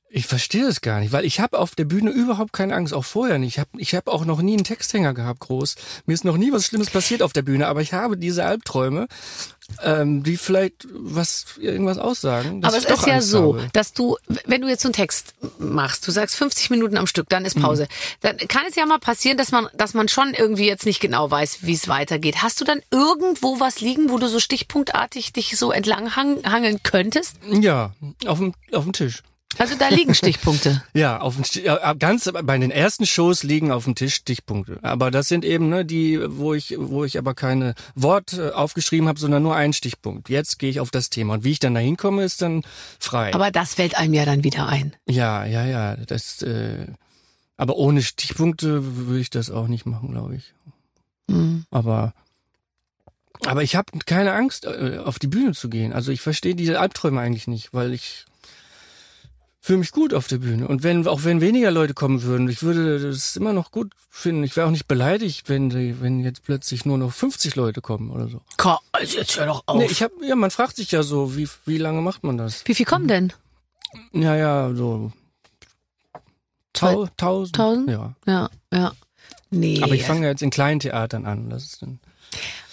Ich 0.10 0.26
verstehe 0.26 0.66
das 0.66 0.80
gar 0.80 1.02
nicht, 1.02 1.12
weil 1.12 1.26
ich 1.26 1.42
habe 1.42 1.60
auf 1.60 1.76
der 1.76 1.84
Bühne 1.84 2.12
überhaupt 2.12 2.54
keine 2.54 2.74
Angst, 2.76 2.94
auch 2.94 3.04
vorher 3.04 3.38
nicht. 3.40 3.56
Ich 3.56 3.60
habe 3.60 3.70
ich 3.78 3.94
hab 3.94 4.08
auch 4.08 4.24
noch 4.24 4.42
nie 4.42 4.54
einen 4.54 4.64
Texthänger 4.64 5.14
gehabt, 5.14 5.42
groß. 5.42 5.76
Mir 6.06 6.14
ist 6.14 6.24
noch 6.24 6.38
nie 6.38 6.52
was 6.54 6.66
Schlimmes 6.66 6.90
passiert 6.90 7.22
auf 7.22 7.34
der 7.34 7.42
Bühne, 7.42 7.68
aber 7.68 7.82
ich 7.82 7.92
habe 7.92 8.18
diese 8.18 8.46
Albträume, 8.46 9.08
ähm, 9.84 10.24
die 10.24 10.38
vielleicht 10.38 10.88
was 10.92 11.46
irgendwas 11.60 11.98
aussagen. 11.98 12.64
Aber 12.64 12.78
es 12.78 12.86
ist 12.86 13.06
ja 13.06 13.16
Angst 13.16 13.30
so, 13.30 13.56
habe. 13.58 13.70
dass 13.74 13.94
du, 13.94 14.18
wenn 14.46 14.62
du 14.62 14.68
jetzt 14.68 14.82
so 14.82 14.88
einen 14.88 14.94
Text 14.94 15.34
machst, 15.60 16.08
du 16.08 16.12
sagst 16.12 16.36
50 16.36 16.70
Minuten 16.70 16.98
am 16.98 17.08
Stück, 17.08 17.30
dann 17.30 17.44
Mhm. 17.44 17.48
ist 17.48 17.60
Pause. 17.62 17.88
Dann 18.22 18.38
kann 18.38 18.64
es 18.68 18.76
ja 18.76 18.86
mal 18.86 19.00
passieren, 19.00 19.38
dass 19.38 19.52
man, 19.52 19.68
dass 19.74 19.94
man 19.94 20.08
schon 20.08 20.34
irgendwie 20.34 20.68
jetzt 20.68 20.86
nicht 20.86 21.00
genau 21.00 21.30
weiß, 21.30 21.60
wie 21.62 21.74
es 21.74 21.88
weitergeht. 21.88 22.42
Hast 22.42 22.60
du 22.62 22.66
dann 22.66 22.82
irgendwo 22.92 23.60
was 23.60 23.82
liegen, 23.82 24.10
wo 24.10 24.18
du 24.18 24.28
so 24.28 24.40
stichpunktartig 24.40 25.34
dich 25.34 25.58
so 25.58 25.72
entlang 25.72 26.16
hang, 26.16 26.44
hangeln 26.46 26.82
könntest? 26.84 27.36
Ja, 27.50 27.94
auf 28.26 28.40
dem, 28.40 28.54
auf 28.72 28.84
dem 28.84 28.94
Tisch. 28.94 29.22
Also 29.58 29.76
da 29.76 29.90
liegen 29.90 30.14
Stichpunkte. 30.14 30.84
Ja, 30.94 31.20
auf 31.20 31.36
dem 31.36 32.00
ganz 32.00 32.32
bei 32.32 32.58
den 32.58 32.72
ersten 32.72 33.06
Shows 33.06 33.44
liegen 33.44 33.72
auf 33.72 33.86
dem 33.86 33.96
Tisch 33.96 34.16
Stichpunkte. 34.16 34.80
Aber 34.82 35.10
das 35.10 35.28
sind 35.28 35.46
eben 35.46 35.70
ne, 35.70 35.86
die, 35.86 36.20
wo 36.28 36.54
ich, 36.54 36.76
wo 36.78 37.06
ich 37.06 37.18
aber 37.18 37.34
keine 37.34 37.74
Worte 37.96 38.56
aufgeschrieben 38.56 39.08
habe, 39.08 39.20
sondern 39.20 39.44
nur 39.44 39.56
einen 39.56 39.74
Stichpunkt. 39.74 40.30
Jetzt 40.30 40.60
gehe 40.60 40.70
ich 40.70 40.80
auf 40.80 40.92
das 40.92 41.10
Thema 41.10 41.36
und 41.36 41.44
wie 41.44 41.52
ich 41.52 41.60
dann 41.60 41.74
da 41.74 41.80
hinkomme, 41.80 42.24
ist 42.24 42.42
dann 42.42 42.64
frei. 43.00 43.34
Aber 43.34 43.52
das 43.52 43.76
fällt 43.76 43.98
einem 43.98 44.14
ja 44.14 44.26
dann 44.26 44.44
wieder 44.44 44.68
ein. 44.68 44.96
ja, 45.08 45.46
ja, 45.46 45.66
ja. 45.66 45.96
Das, 45.96 46.42
äh, 46.42 46.88
aber 47.56 47.78
ohne 47.78 48.02
Stichpunkte 48.02 49.08
würde 49.08 49.20
ich 49.20 49.30
das 49.30 49.50
auch 49.50 49.68
nicht 49.68 49.86
machen, 49.86 50.12
glaube 50.12 50.36
ich. 50.36 50.54
Hm. 51.30 51.66
Aber 51.72 52.14
aber 53.46 53.62
ich 53.62 53.76
habe 53.76 53.92
keine 54.06 54.34
Angst, 54.34 54.66
äh, 54.66 55.00
auf 55.04 55.20
die 55.20 55.28
Bühne 55.28 55.54
zu 55.54 55.70
gehen. 55.70 55.94
Also 55.94 56.12
ich 56.12 56.22
verstehe 56.22 56.56
diese 56.56 56.80
Albträume 56.80 57.22
eigentlich 57.22 57.48
nicht, 57.48 57.74
weil 57.74 57.94
ich 57.94 58.26
fühle 59.68 59.80
mich 59.80 59.92
gut 59.92 60.14
auf 60.14 60.28
der 60.28 60.38
Bühne. 60.38 60.68
Und 60.68 60.82
wenn 60.84 61.06
auch 61.08 61.24
wenn 61.26 61.42
weniger 61.42 61.72
Leute 61.72 61.94
kommen 61.94 62.24
würden, 62.24 62.48
ich 62.50 62.64
würde 62.64 63.00
das 63.00 63.36
immer 63.36 63.54
noch 63.54 63.72
gut 63.72 63.92
finden. 64.10 64.44
Ich 64.44 64.56
wäre 64.56 64.66
auch 64.66 64.72
nicht 64.72 64.88
beleidigt, 64.88 65.50
wenn 65.50 65.70
die, 65.70 66.02
wenn 66.02 66.22
jetzt 66.22 66.44
plötzlich 66.44 66.86
nur 66.86 66.98
noch 66.98 67.12
50 67.14 67.56
Leute 67.56 67.82
kommen 67.82 68.10
oder 68.10 68.28
so. 68.30 68.42
Ko- 68.58 68.80
Also 68.94 69.18
jetzt 69.18 69.38
hör 69.38 69.46
doch 69.46 69.64
auf. 69.66 69.78
Nee, 69.78 69.88
ich 69.92 70.02
habe 70.02 70.14
ja, 70.26 70.36
man 70.36 70.52
fragt 70.52 70.78
sich 70.78 70.92
ja 70.92 71.04
so, 71.04 71.36
wie 71.36 71.48
wie 71.66 71.78
lange 71.78 72.02
macht 72.02 72.24
man 72.24 72.38
das? 72.38 72.64
wie 72.66 72.74
viel 72.76 72.86
kommen 72.86 73.08
denn? 73.08 73.34
Ja, 74.14 74.36
ja, 74.36 74.74
so 74.74 75.12
tau, 76.74 77.08
tausend. 77.18 77.56
Tausend? 77.56 77.90
Ja. 77.90 78.14
Ja, 78.26 78.50
ja. 78.74 78.94
Nee. 79.50 79.82
Aber 79.84 79.94
ich 79.94 80.04
fange 80.04 80.24
ja 80.24 80.30
jetzt 80.30 80.42
in 80.42 80.50
kleinen 80.50 80.80
Theatern 80.80 81.26
an. 81.26 81.50
Das 81.50 81.64
ist 81.64 81.82
dann, 81.82 82.00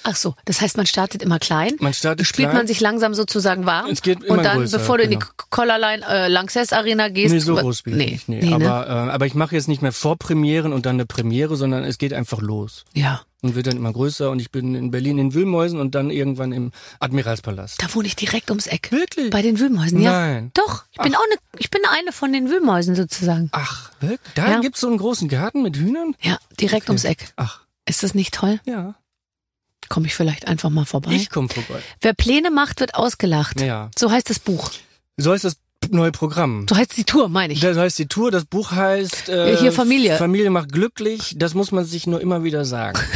Ach 0.07 0.17
so, 0.17 0.35
das 0.45 0.61
heißt, 0.61 0.77
man 0.77 0.87
startet 0.87 1.23
immer 1.23 1.39
klein. 1.39 1.73
man 1.81 1.95
startet 1.95 2.27
Spielt 2.27 2.49
klein. 2.51 2.59
man 2.59 2.67
sich 2.67 2.81
langsam 2.81 3.15
sozusagen 3.15 3.65
warm. 3.67 3.91
Es 3.91 4.03
geht 4.03 4.23
immer 4.23 4.39
und 4.39 4.45
dann, 4.45 4.59
größer, 4.59 4.79
bevor 4.79 4.99
du 4.99 5.05
in 5.05 5.11
die 5.11 5.19
genau. 5.19 5.31
Collarline 5.51 6.05
äh, 6.07 6.29
Lanxess 6.29 6.73
Arena 6.73 7.09
gehst. 7.09 7.33
Nee, 7.35 7.41
so 7.41 7.55
groß 7.57 7.79
spiele 7.79 8.05
ich 8.05 8.11
nicht. 8.11 8.29
Nee. 8.29 8.41
nee, 8.43 8.59
ne? 8.59 8.71
aber, 8.71 8.87
äh, 8.87 9.11
aber 9.11 9.27
ich 9.27 9.35
mache 9.35 9.55
jetzt 9.57 9.67
nicht 9.69 9.83
mehr 9.83 9.93
Vorpremieren 9.93 10.73
und 10.73 10.85
dann 10.87 10.97
eine 10.97 11.07
Premiere, 11.07 11.57
sondern 11.57 11.85
es 11.85 11.99
geht 11.99 12.13
einfach 12.13 12.41
los. 12.43 12.85
Ja, 12.93 13.23
Und 13.43 13.55
wird 13.55 13.67
dann 13.67 13.77
immer 13.77 13.93
größer 13.93 14.31
und 14.31 14.41
ich 14.41 14.51
bin 14.51 14.75
in 14.75 14.91
Berlin 14.91 15.17
in 15.19 15.33
Wühlmäusen 15.35 15.81
und 15.81 15.95
dann 15.95 16.11
irgendwann 16.11 16.53
im 16.53 16.71
Admiralspalast. 17.01 17.83
da 17.83 17.95
wohne 17.95 18.07
ich 18.09 18.17
direkt 18.17 18.51
ums 18.51 18.67
Eck. 18.67 18.91
Wirklich? 18.91 19.31
Bei 19.31 19.41
den 19.43 19.59
Wühlmäusen, 19.59 20.01
ja. 20.01 20.11
Nein. 20.13 20.51
Doch, 20.55 20.85
ich 20.93 20.99
bin 20.99 21.15
auch 21.15 21.21
eine, 21.25 21.37
ich 21.59 21.71
bin 21.71 21.81
eine 21.91 22.13
von 22.13 22.33
den 22.33 22.51
Wühlmäusen 22.51 22.95
sozusagen. 22.95 23.49
Ach, 23.53 23.91
wirklich? 24.01 24.21
Da 24.35 24.51
Ja. 24.51 24.61
gibt's 24.61 24.81
so 24.81 24.89
einen 24.89 24.99
großen 24.99 25.29
Garten 25.29 25.63
mit 25.63 25.77
Hühnern? 25.77 26.15
Ja, 26.21 26.39
direkt 26.61 26.89
ums 26.89 27.05
Eck. 27.05 27.33
Ach, 27.37 27.61
Ist 27.87 28.03
das 28.03 28.15
nicht 28.15 28.35
toll? 28.35 28.61
ja. 28.67 28.95
Komme 29.89 30.07
ich 30.07 30.15
vielleicht 30.15 30.47
einfach 30.47 30.71
mal 30.71 30.85
vorbei. 30.85 31.13
Ich 31.13 31.31
komme 31.31 31.49
vorbei. 31.49 31.81
Wer 32.01 32.15
Pläne 32.15 32.51
macht, 32.51 32.81
wird 32.81 32.95
ausgelacht. 32.95 33.61
Ja. 33.61 33.91
So 33.99 34.11
heißt 34.11 34.31
das 34.31 34.39
Buch. 34.39 34.71
So 35.17 35.33
heißt 35.33 35.45
das 35.45 35.57
neue 35.91 36.13
Programm. 36.13 36.67
So 36.69 36.77
heißt 36.77 36.97
die 36.97 37.05
Tour, 37.05 37.29
meine 37.29 37.53
ich. 37.53 37.61
Das 37.61 37.77
heißt 37.77 37.99
die 37.99 38.07
Tour, 38.07 38.31
das 38.31 38.45
Buch 38.45 38.73
heißt 38.73 39.29
äh, 39.29 39.57
hier 39.57 39.73
Familie. 39.73 40.17
Familie 40.17 40.51
macht 40.51 40.73
glücklich. 40.73 41.35
Das 41.37 41.55
muss 41.55 41.73
man 41.73 41.85
sich 41.85 42.07
nur 42.07 42.21
immer 42.21 42.45
wieder 42.45 42.65
sagen. 42.65 42.99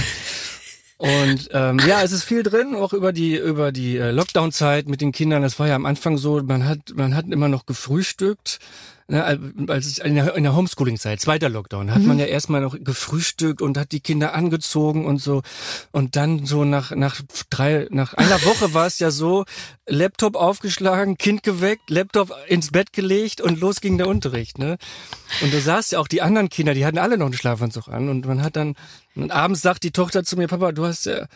Und 0.98 1.48
ähm, 1.52 1.78
ja, 1.86 2.02
es 2.02 2.10
ist 2.10 2.24
viel 2.24 2.42
drin, 2.42 2.74
auch 2.74 2.92
über 2.92 3.12
die 3.12 3.36
über 3.36 3.70
die 3.70 3.96
äh, 3.96 4.10
Lockdown-Zeit 4.10 4.88
mit 4.88 5.00
den 5.00 5.12
Kindern. 5.12 5.42
Das 5.42 5.58
war 5.60 5.68
ja 5.68 5.76
am 5.76 5.86
Anfang 5.86 6.18
so, 6.18 6.42
man 6.42 6.64
hat 6.66 6.92
man 6.94 7.14
hat 7.14 7.26
immer 7.28 7.48
noch 7.48 7.66
gefrühstückt. 7.66 8.58
Als 9.11 9.86
ich 9.86 10.02
in 10.02 10.16
der, 10.16 10.38
der 10.38 10.54
Homeschooling-Zeit, 10.54 11.18
zweiter 11.18 11.48
Lockdown, 11.48 11.94
hat 11.94 12.02
man 12.02 12.18
ja 12.18 12.26
erstmal 12.26 12.61
noch 12.61 12.76
gefrühstückt 12.78 13.62
und 13.62 13.78
hat 13.78 13.92
die 13.92 14.00
Kinder 14.00 14.34
angezogen 14.34 15.06
und 15.06 15.16
so. 15.22 15.40
Und 15.92 16.14
dann 16.14 16.44
so 16.44 16.64
nach 16.64 16.90
nach 16.90 17.22
drei 17.48 17.86
nach 17.90 18.12
einer 18.12 18.42
Woche 18.44 18.74
war 18.74 18.86
es 18.86 18.98
ja 18.98 19.11
so, 19.11 19.46
Laptop 19.86 20.36
aufgeschlagen, 20.36 21.16
Kind 21.16 21.42
geweckt, 21.42 21.88
Laptop 21.88 22.34
ins 22.48 22.70
Bett 22.70 22.92
gelegt 22.92 23.40
und 23.40 23.61
los 23.61 23.80
ging 23.80 23.96
der 23.96 24.09
Unterricht. 24.09 24.59
Ne? 24.59 24.76
Und 25.40 25.54
du 25.54 25.61
sahst 25.61 25.92
ja 25.92 26.00
auch 26.00 26.09
die 26.09 26.20
anderen 26.20 26.50
Kinder, 26.50 26.74
die 26.74 26.84
hatten 26.84 26.98
alle 26.98 27.16
noch 27.16 27.26
einen 27.26 27.34
Schlafanzug 27.34 27.88
an 27.88 28.11
und 28.11 28.26
man 28.26 28.42
hat 28.42 28.56
dann 28.56 28.74
und 29.14 29.30
abends 29.30 29.62
sagt 29.62 29.84
die 29.84 29.90
Tochter 29.90 30.22
zu 30.22 30.36
mir, 30.36 30.48
Papa, 30.48 30.72
du 30.72 30.84
hast 30.84 31.06
ja 31.06 31.26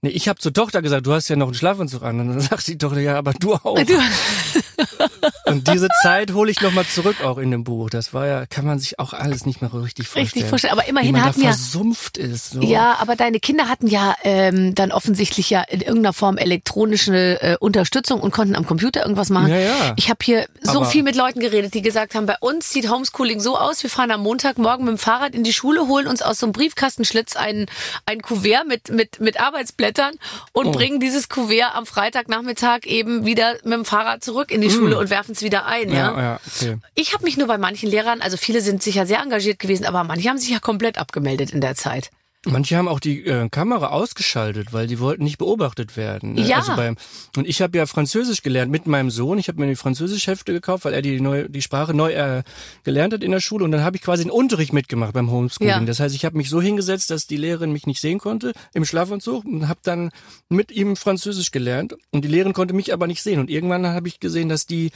Nee, 0.00 0.10
ich 0.10 0.28
habe 0.28 0.38
zur 0.38 0.52
Tochter 0.52 0.80
gesagt, 0.80 1.06
du 1.06 1.12
hast 1.12 1.28
ja 1.28 1.34
noch 1.34 1.48
einen 1.48 1.54
Schlafanzug 1.54 2.02
an. 2.02 2.20
Und 2.20 2.28
dann 2.28 2.40
sagt 2.40 2.66
die 2.68 2.78
Tochter, 2.78 3.00
ja, 3.00 3.18
aber 3.18 3.32
du 3.34 3.54
auch. 3.54 3.78
Du, 3.82 3.94
Und 5.46 5.66
diese 5.68 5.88
Zeit 6.02 6.32
hole 6.34 6.50
ich 6.50 6.60
nochmal 6.60 6.84
zurück 6.86 7.24
auch 7.24 7.38
in 7.38 7.50
dem 7.50 7.64
Buch. 7.64 7.90
Das 7.90 8.12
war 8.12 8.26
ja, 8.26 8.46
kann 8.46 8.64
man 8.66 8.78
sich 8.78 8.98
auch 8.98 9.12
alles 9.12 9.46
nicht 9.46 9.60
mehr 9.62 9.72
richtig 9.72 10.06
vorstellen. 10.06 10.24
Richtig 10.26 10.44
vorstellen. 10.44 10.72
Aber 10.72 10.86
immerhin 10.86 11.22
hatten 11.24 11.40
ja- 11.40 11.48
versumpft 11.52 12.16
ist. 12.18 12.50
So. 12.50 12.60
Ja, 12.60 12.96
aber 13.00 13.16
deine 13.16 13.40
Kinder 13.40 13.68
hatten 13.68 13.86
ja 13.88 14.14
ähm, 14.24 14.74
dann 14.74 14.92
offensichtlich 14.92 15.50
ja 15.50 15.62
in 15.62 15.80
irgendeiner 15.80 16.12
Form 16.12 16.36
elektronische 16.36 17.40
äh, 17.42 17.56
Unterstützung 17.58 18.20
und 18.20 18.30
konnten 18.30 18.54
am 18.54 18.66
Computer 18.66 19.00
irgendwas 19.02 19.30
machen. 19.30 19.48
Ja, 19.48 19.58
ja. 19.58 19.94
Ich 19.96 20.10
habe 20.10 20.18
hier 20.22 20.46
so 20.62 20.78
Aber- 20.78 20.86
viel 20.86 21.02
mit 21.02 21.16
Leuten 21.16 21.40
geredet, 21.40 21.74
die 21.74 21.82
gesagt 21.82 22.14
haben, 22.14 22.26
bei 22.26 22.36
uns 22.40 22.70
sieht 22.70 22.90
Homeschooling 22.90 23.40
so 23.40 23.56
aus, 23.58 23.82
wir 23.82 23.90
fahren 23.90 24.10
am 24.10 24.22
Montagmorgen 24.22 24.84
mit 24.84 24.92
dem 24.96 24.98
Fahrrad 24.98 25.34
in 25.34 25.44
die 25.44 25.52
Schule, 25.52 25.88
holen 25.88 26.06
uns 26.06 26.22
aus 26.22 26.38
so 26.38 26.46
einem 26.46 26.52
Briefkastenschlitz 26.52 27.36
ein, 27.36 27.66
ein 28.06 28.20
Kuvert 28.20 28.66
mit, 28.68 28.90
mit, 28.90 29.18
mit 29.20 29.40
Arbeitsblättern 29.88 30.14
und 30.52 30.66
Oh. 30.66 30.72
bringen 30.72 31.00
dieses 31.00 31.28
Kuvert 31.28 31.74
am 31.74 31.86
Freitagnachmittag 31.86 32.84
eben 32.84 33.24
wieder 33.24 33.54
mit 33.64 33.72
dem 33.72 33.84
Fahrrad 33.84 34.22
zurück 34.22 34.50
in 34.50 34.60
die 34.60 34.70
Schule 34.70 34.98
und 34.98 35.10
werfen 35.10 35.32
es 35.32 35.42
wieder 35.42 35.66
ein. 35.66 35.90
Ja, 35.92 36.10
Mm. 36.12 36.16
Ja, 36.16 36.22
ja, 36.22 36.40
okay. 36.46 36.76
Ich 36.94 37.14
habe 37.14 37.24
mich 37.24 37.36
nur 37.36 37.46
bei 37.46 37.58
manchen 37.58 37.88
Lehrern, 37.88 38.20
also 38.20 38.36
viele 38.36 38.60
sind 38.60 38.82
sicher 38.82 39.06
sehr 39.06 39.20
engagiert 39.20 39.58
gewesen, 39.58 39.84
aber 39.86 40.04
manche 40.04 40.28
haben 40.28 40.38
sich 40.38 40.50
ja 40.50 40.58
komplett 40.60 40.98
abgemeldet 40.98 41.50
in 41.52 41.60
der 41.60 41.74
Zeit. 41.74 42.10
Manche 42.46 42.76
haben 42.76 42.86
auch 42.86 43.00
die 43.00 43.26
äh, 43.26 43.48
Kamera 43.48 43.88
ausgeschaltet, 43.88 44.72
weil 44.72 44.86
die 44.86 45.00
wollten 45.00 45.24
nicht 45.24 45.38
beobachtet 45.38 45.96
werden. 45.96 46.34
ne? 46.34 46.42
Ja. 46.42 46.58
Also 46.58 46.76
beim, 46.76 46.96
und 47.36 47.48
ich 47.48 47.60
habe 47.60 47.76
ja 47.76 47.84
Französisch 47.86 48.42
gelernt 48.42 48.70
mit 48.70 48.86
meinem 48.86 49.10
Sohn. 49.10 49.38
Ich 49.38 49.48
habe 49.48 49.60
mir 49.60 49.66
die 49.66 49.74
Französischhefte 49.74 50.52
gekauft, 50.52 50.84
weil 50.84 50.94
er 50.94 51.02
die, 51.02 51.20
neu, 51.20 51.48
die 51.48 51.62
Sprache 51.62 51.94
neu 51.94 52.12
äh, 52.12 52.44
gelernt 52.84 53.12
hat 53.12 53.24
in 53.24 53.32
der 53.32 53.40
Schule. 53.40 53.64
Und 53.64 53.72
dann 53.72 53.82
habe 53.82 53.96
ich 53.96 54.02
quasi 54.02 54.22
einen 54.22 54.30
Unterricht 54.30 54.72
mitgemacht 54.72 55.14
beim 55.14 55.32
Homeschooling. 55.32 55.68
Ja. 55.68 55.80
Das 55.80 55.98
heißt, 55.98 56.14
ich 56.14 56.24
habe 56.24 56.36
mich 56.36 56.48
so 56.48 56.62
hingesetzt, 56.62 57.10
dass 57.10 57.26
die 57.26 57.36
Lehrerin 57.36 57.72
mich 57.72 57.86
nicht 57.86 58.00
sehen 58.00 58.20
konnte 58.20 58.52
im 58.72 58.84
Schlafanzug 58.84 59.44
und 59.44 59.66
habe 59.66 59.80
dann 59.82 60.10
mit 60.48 60.70
ihm 60.70 60.94
Französisch 60.94 61.50
gelernt. 61.50 61.96
Und 62.12 62.24
die 62.24 62.28
Lehrerin 62.28 62.52
konnte 62.52 62.72
mich 62.72 62.92
aber 62.92 63.08
nicht 63.08 63.22
sehen. 63.22 63.40
Und 63.40 63.50
irgendwann 63.50 63.84
habe 63.84 64.06
ich 64.06 64.20
gesehen, 64.20 64.48
dass 64.48 64.64
die 64.64 64.92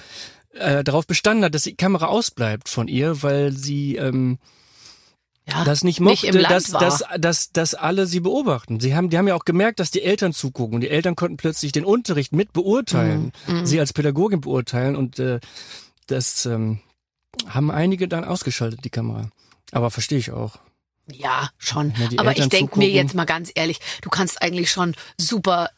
äh, 0.54 0.84
darauf 0.84 1.08
bestanden 1.08 1.44
hat, 1.44 1.54
dass 1.56 1.62
die 1.62 1.74
Kamera 1.74 2.06
ausbleibt 2.06 2.68
von 2.68 2.86
ihr, 2.86 3.22
weil 3.24 3.52
sie 3.52 3.96
ähm, 3.96 4.38
Ja, 5.48 5.64
das 5.64 5.82
nicht 5.82 5.98
nicht 5.98 6.24
mochte, 6.24 6.38
Land 6.38 6.54
dass, 6.54 6.70
dass, 6.70 7.04
dass, 7.18 7.52
dass 7.52 7.74
alle 7.74 8.06
sie 8.06 8.20
beobachten. 8.20 8.78
Sie 8.78 8.94
haben, 8.94 9.10
die 9.10 9.18
haben 9.18 9.26
ja 9.26 9.34
auch 9.34 9.44
gemerkt, 9.44 9.80
dass 9.80 9.90
die 9.90 10.02
Eltern 10.02 10.32
zugucken 10.32 10.76
und 10.76 10.80
die 10.82 10.88
Eltern 10.90 11.16
konnten 11.16 11.36
plötzlich 11.36 11.72
den 11.72 11.84
Unterricht 11.84 12.32
mit 12.32 12.52
beurteilen, 12.52 13.32
Mhm. 13.48 13.66
sie 13.66 13.80
als 13.80 13.92
Pädagogin 13.92 14.40
beurteilen 14.40 14.94
und 14.94 15.18
äh, 15.18 15.40
das 16.06 16.46
ähm, 16.46 16.78
haben 17.48 17.70
einige 17.72 18.06
dann 18.06 18.24
ausgeschaltet, 18.24 18.84
die 18.84 18.90
Kamera. 18.90 19.30
Aber 19.72 19.90
verstehe 19.90 20.18
ich 20.18 20.30
auch. 20.30 20.58
Ja, 21.10 21.50
schon. 21.58 21.92
Ja, 22.10 22.20
Aber 22.20 22.30
ich 22.32 22.38
Eltern 22.38 22.50
denke 22.50 22.78
mir 22.78 22.88
jetzt 22.90 23.14
mal 23.14 23.24
ganz 23.24 23.50
ehrlich, 23.54 23.80
du 24.02 24.10
kannst 24.10 24.40
eigentlich 24.40 24.70
schon 24.70 24.94
super 25.18 25.70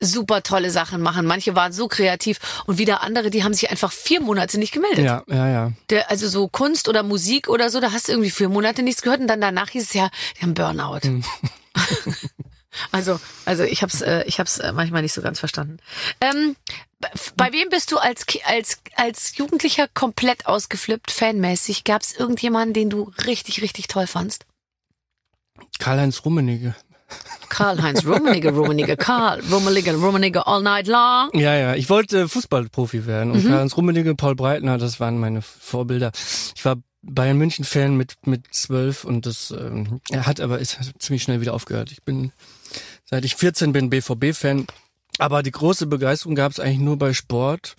super 0.00 0.42
tolle 0.42 0.70
Sachen 0.70 1.00
machen. 1.00 1.26
Manche 1.26 1.54
waren 1.54 1.72
so 1.72 1.88
kreativ 1.88 2.38
und 2.66 2.78
wieder 2.78 3.02
andere, 3.02 3.30
die 3.30 3.44
haben 3.44 3.54
sich 3.54 3.70
einfach 3.70 3.92
vier 3.92 4.20
Monate 4.20 4.58
nicht 4.58 4.72
gemeldet. 4.72 5.04
Ja, 5.04 5.22
ja, 5.26 5.48
ja. 5.48 5.72
Der, 5.90 6.10
also 6.10 6.28
so 6.28 6.48
Kunst 6.48 6.88
oder 6.88 7.02
Musik 7.02 7.48
oder 7.48 7.70
so, 7.70 7.80
da 7.80 7.92
hast 7.92 8.08
du 8.08 8.12
irgendwie 8.12 8.30
vier 8.30 8.48
Monate 8.48 8.82
nichts 8.82 9.02
gehört 9.02 9.20
und 9.20 9.26
dann 9.26 9.40
danach 9.40 9.70
hieß 9.70 9.84
es 9.84 9.92
ja, 9.94 10.10
die 10.36 10.42
haben 10.42 10.54
Burnout. 10.54 11.00
Hm. 11.02 11.24
also, 12.92 13.18
also 13.44 13.62
ich 13.64 13.82
hab's, 13.82 14.00
äh, 14.02 14.24
ich 14.24 14.38
hab's 14.38 14.58
äh, 14.58 14.72
manchmal 14.72 15.02
nicht 15.02 15.12
so 15.14 15.22
ganz 15.22 15.38
verstanden. 15.38 15.78
Ähm, 16.20 16.56
bei- 17.36 17.52
wem 17.52 17.68
bist 17.68 17.92
du 17.92 17.98
als 17.98 18.24
als 18.46 18.80
als 18.96 19.36
Jugendlicher 19.36 19.86
komplett 19.88 20.46
ausgeflippt, 20.46 21.10
fanmäßig? 21.10 21.84
Gab 21.84 22.02
es 22.02 22.14
irgendjemanden, 22.16 22.72
den 22.74 22.90
du 22.90 23.12
richtig 23.26 23.62
richtig 23.62 23.86
toll 23.88 24.06
fandst? 24.06 24.46
Karl-Heinz 25.78 26.24
Rummenigge. 26.24 26.74
Karl-Heinz 27.56 28.04
Rummenigge, 28.06 28.50
Rummenigge, 28.52 28.96
Karl, 28.96 29.40
Rummenigge, 29.50 29.94
Rummenigge 29.94 30.46
all 30.46 30.62
night 30.62 30.86
long. 30.86 31.30
Ja, 31.34 31.54
ja. 31.56 31.74
Ich 31.74 31.88
wollte 31.90 32.28
Fußballprofi 32.28 33.06
werden 33.06 33.32
und 33.32 33.44
Mhm. 33.44 33.48
Karl-Heinz 33.48 33.76
Rummenigge, 33.76 34.14
Paul 34.14 34.34
Breitner, 34.36 34.78
das 34.78 35.00
waren 35.00 35.18
meine 35.18 35.42
Vorbilder. 35.42 36.12
Ich 36.54 36.64
war 36.64 36.76
Bayern 37.02 37.38
München 37.38 37.64
Fan 37.64 37.96
mit 37.96 38.14
mit 38.26 38.42
zwölf 38.52 39.04
und 39.04 39.26
das 39.26 39.52
ähm, 39.52 40.00
er 40.10 40.26
hat 40.26 40.40
aber 40.40 40.58
ist 40.58 40.76
ziemlich 40.98 41.22
schnell 41.22 41.40
wieder 41.40 41.54
aufgehört. 41.54 41.92
Ich 41.92 42.02
bin 42.02 42.32
seit 43.04 43.24
ich 43.24 43.36
14 43.36 43.72
bin 43.72 43.90
BVB 43.90 44.34
Fan, 44.34 44.66
aber 45.18 45.42
die 45.44 45.52
große 45.52 45.86
Begeisterung 45.86 46.34
gab 46.34 46.50
es 46.52 46.58
eigentlich 46.60 46.80
nur 46.80 46.98
bei 46.98 47.12
Sport. 47.12 47.76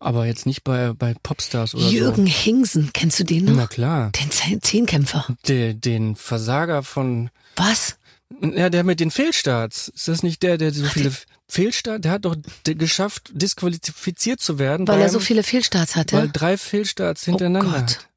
Aber 0.00 0.26
jetzt 0.26 0.44
nicht 0.44 0.64
bei, 0.64 0.92
bei 0.92 1.14
Popstars 1.22 1.74
oder 1.74 1.86
Jürgen 1.86 2.26
Hingsen, 2.26 2.90
kennst 2.92 3.20
du 3.20 3.24
den 3.24 3.46
so. 3.46 3.52
noch? 3.52 3.60
Na 3.60 3.66
klar. 3.66 4.10
Den 4.20 4.30
Zehn- 4.30 4.60
Zehnkämpfer. 4.60 5.24
Den, 5.48 5.80
den 5.80 6.16
Versager 6.16 6.82
von, 6.82 7.30
Was? 7.56 7.96
Ja, 8.40 8.70
der 8.70 8.84
mit 8.84 9.00
den 9.00 9.10
Fehlstarts. 9.10 9.88
Ist 9.88 10.08
das 10.08 10.22
nicht 10.22 10.42
der, 10.42 10.58
der 10.58 10.72
so 10.72 10.84
viele 10.86 11.12
Fehlstarts, 11.48 12.02
der 12.02 12.12
hat 12.12 12.24
doch 12.24 12.36
geschafft, 12.64 13.30
disqualifiziert 13.32 14.40
zu 14.40 14.58
werden. 14.58 14.86
Weil 14.88 14.96
er 14.98 15.04
beim- 15.04 15.12
so 15.12 15.20
viele 15.20 15.42
Fehlstarts 15.42 15.96
hatte? 15.96 16.16
Weil 16.16 16.30
drei 16.32 16.56
Fehlstarts 16.56 17.24
hintereinander 17.24 17.70
Gott. 17.72 17.80
hat. 17.80 18.08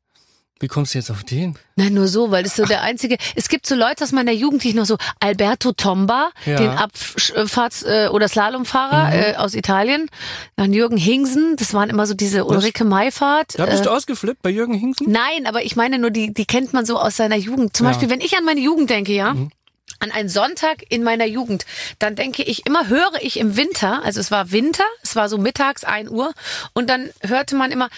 Wie 0.60 0.68
kommst 0.68 0.96
du 0.96 0.98
jetzt 0.98 1.12
auf 1.12 1.24
den? 1.24 1.56
Nein, 1.76 1.94
nur 1.94 2.08
so, 2.08 2.32
weil 2.32 2.42
das 2.42 2.56
so 2.56 2.66
der 2.66 2.82
einzige. 2.82 3.18
Es 3.36 3.48
gibt 3.48 3.68
so 3.68 3.76
Leute 3.76 4.04
aus 4.04 4.12
meiner 4.12 4.32
Jugend, 4.32 4.64
die 4.64 4.70
ich 4.70 4.74
noch 4.74 4.88
so 4.88 4.98
Alberto 5.20 5.72
Tomba, 5.72 6.32
Ja. 6.48 6.56
den 6.58 6.72
Abfahrts- 6.72 7.84
äh, 7.86 8.08
oder 8.08 8.28
Slalomfahrer 8.28 9.10
Mhm. 9.10 9.14
äh, 9.14 9.36
aus 9.36 9.54
Italien, 9.54 10.10
dann 10.56 10.74
Jürgen 10.74 10.98
Hingsen, 10.98 11.58
das 11.58 11.76
waren 11.76 11.92
immer 11.92 12.08
so 12.08 12.16
diese 12.16 12.46
Ulrike 12.46 12.86
Maifahrt. 12.86 13.60
Da 13.60 13.68
bist 13.68 13.82
äh, 13.82 13.84
du 13.84 13.92
ausgeflippt 13.92 14.42
bei 14.42 14.50
Jürgen 14.50 14.74
Hingsen? 14.74 15.12
Nein, 15.12 15.46
aber 15.46 15.64
ich 15.64 15.76
meine 15.76 16.00
nur, 16.00 16.10
die, 16.10 16.34
die 16.34 16.46
kennt 16.46 16.74
man 16.74 16.88
so 16.88 16.98
aus 16.98 17.18
seiner 17.18 17.36
Jugend. 17.38 17.78
Zum 17.78 17.86
Ja. 17.86 17.92
Beispiel, 17.92 18.10
wenn 18.10 18.22
ich 18.22 18.36
an 18.36 18.44
meine 18.44 18.60
Jugend 18.62 18.90
denke, 18.90 19.14
ja. 19.14 19.36
Mhm. 19.36 19.52
An 20.00 20.12
einen 20.12 20.30
Sonntag 20.30 20.84
in 20.90 21.04
meiner 21.04 21.26
Jugend, 21.26 21.66
dann 22.00 22.16
denke 22.16 22.44
ich 22.44 22.66
immer, 22.66 22.88
höre 22.88 23.22
ich 23.22 23.40
im 23.40 23.58
Winter, 23.58 24.04
also 24.04 24.20
es 24.20 24.30
war 24.30 24.52
Winter, 24.52 24.84
es 25.02 25.16
war 25.16 25.28
so 25.28 25.38
mittags 25.38 25.84
1 25.84 26.10
Uhr 26.10 26.34
und 26.74 26.90
dann 26.90 27.10
hörte 27.22 27.56
man 27.56 27.72
immer 27.72 27.90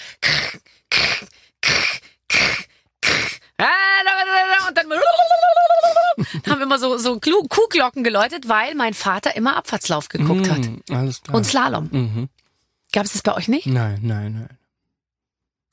und 4.68 4.78
dann 4.78 4.88
haben 6.48 6.62
immer 6.62 6.80
so, 6.80 6.98
so 6.98 7.20
Kuhglocken 7.20 8.04
geläutet, 8.04 8.48
weil 8.48 8.76
mein 8.76 8.94
Vater 8.94 9.36
immer 9.36 9.56
Abfahrtslauf 9.58 10.10
geguckt 10.10 10.50
hat. 10.50 10.60
Mm, 10.60 10.80
alles 10.92 11.22
klar. 11.22 11.36
Und 11.36 11.44
Slalom. 11.46 11.90
mhm. 11.92 12.30
Gab 12.92 13.06
es 13.06 13.14
das 13.14 13.22
bei 13.22 13.36
euch 13.36 13.48
nicht? 13.48 13.68
Nein, 13.68 14.00
nein, 14.02 14.34
nein. 14.34 14.59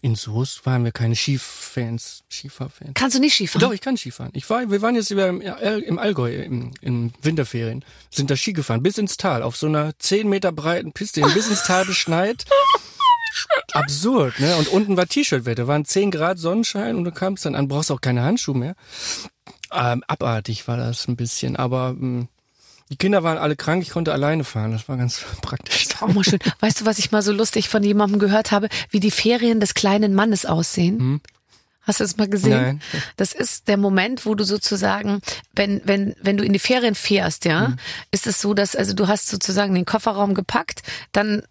In 0.02 0.14
Soest 0.14 0.66
waren 0.66 0.84
wir 0.84 0.92
keine 0.92 1.16
Skifans, 1.16 2.22
Skifahrfans. 2.30 2.92
Kannst 2.94 3.16
du 3.16 3.20
nicht 3.20 3.34
Skifahren? 3.34 3.60
Doch, 3.60 3.72
ich 3.72 3.80
kann 3.80 3.96
Skifahren. 3.96 4.30
Ich 4.34 4.48
war, 4.50 4.70
wir 4.70 4.82
waren 4.82 4.94
jetzt 4.94 5.10
über 5.10 5.26
im, 5.28 5.40
im 5.40 5.98
Allgäu 5.98 6.34
im, 6.34 6.72
im 6.82 7.12
Winterferien, 7.22 7.82
sind 8.10 8.30
da 8.30 8.36
Ski 8.36 8.52
gefahren, 8.52 8.82
bis 8.82 8.98
ins 8.98 9.16
Tal, 9.16 9.42
auf 9.42 9.56
so 9.56 9.66
einer 9.66 9.98
10 9.98 10.28
Meter 10.28 10.52
breiten 10.52 10.92
Piste, 10.92 11.22
bis 11.34 11.48
ins 11.48 11.64
Tal 11.64 11.84
beschneit. 11.86 12.44
Absurd, 13.72 14.38
ne? 14.38 14.56
Und 14.56 14.68
unten 14.68 14.96
war 14.96 15.06
T-Shirt-Wetter, 15.06 15.66
waren 15.66 15.84
10 15.84 16.10
Grad 16.10 16.38
Sonnenschein 16.38 16.96
und 16.96 17.04
du 17.04 17.12
kamst 17.12 17.44
dann 17.44 17.54
an, 17.54 17.68
brauchst 17.68 17.90
auch 17.90 18.00
keine 18.00 18.22
Handschuhe 18.22 18.56
mehr. 18.56 18.74
Ähm, 19.72 20.04
abartig 20.06 20.68
war 20.68 20.76
das 20.76 21.08
ein 21.08 21.16
bisschen, 21.16 21.56
aber 21.56 21.96
ähm, 21.98 22.28
die 22.90 22.96
Kinder 22.96 23.22
waren 23.22 23.38
alle 23.38 23.56
krank, 23.56 23.82
ich 23.82 23.90
konnte 23.90 24.12
alleine 24.12 24.44
fahren, 24.44 24.72
das 24.72 24.88
war 24.88 24.96
ganz 24.96 25.24
praktisch. 25.42 25.86
Auch 26.00 26.12
mal 26.12 26.24
schön. 26.24 26.38
Weißt 26.60 26.80
du, 26.80 26.86
was 26.86 26.98
ich 26.98 27.10
mal 27.10 27.22
so 27.22 27.32
lustig 27.32 27.68
von 27.68 27.82
jemandem 27.82 28.18
gehört 28.18 28.52
habe, 28.52 28.68
wie 28.90 29.00
die 29.00 29.10
Ferien 29.10 29.60
des 29.60 29.74
kleinen 29.74 30.14
Mannes 30.14 30.46
aussehen? 30.46 31.20
Hast 31.82 32.00
du 32.00 32.04
das 32.04 32.16
mal 32.16 32.28
gesehen? 32.28 32.52
Hm. 32.52 32.62
Nein. 32.62 32.82
Das 33.16 33.32
ist 33.32 33.68
der 33.68 33.76
Moment, 33.76 34.26
wo 34.26 34.34
du 34.34 34.44
sozusagen, 34.44 35.20
wenn, 35.54 35.80
wenn, 35.84 36.14
wenn 36.20 36.36
du 36.36 36.44
in 36.44 36.52
die 36.52 36.58
Ferien 36.58 36.94
fährst, 36.94 37.44
ja, 37.44 37.68
Hm. 37.68 37.76
ist 38.10 38.26
es 38.26 38.40
so, 38.40 38.54
dass, 38.54 38.74
also 38.76 38.92
du 38.92 39.06
hast 39.08 39.28
sozusagen 39.28 39.74
den 39.74 39.84
Kofferraum 39.86 40.34
gepackt, 40.34 40.82
dann 41.12 41.42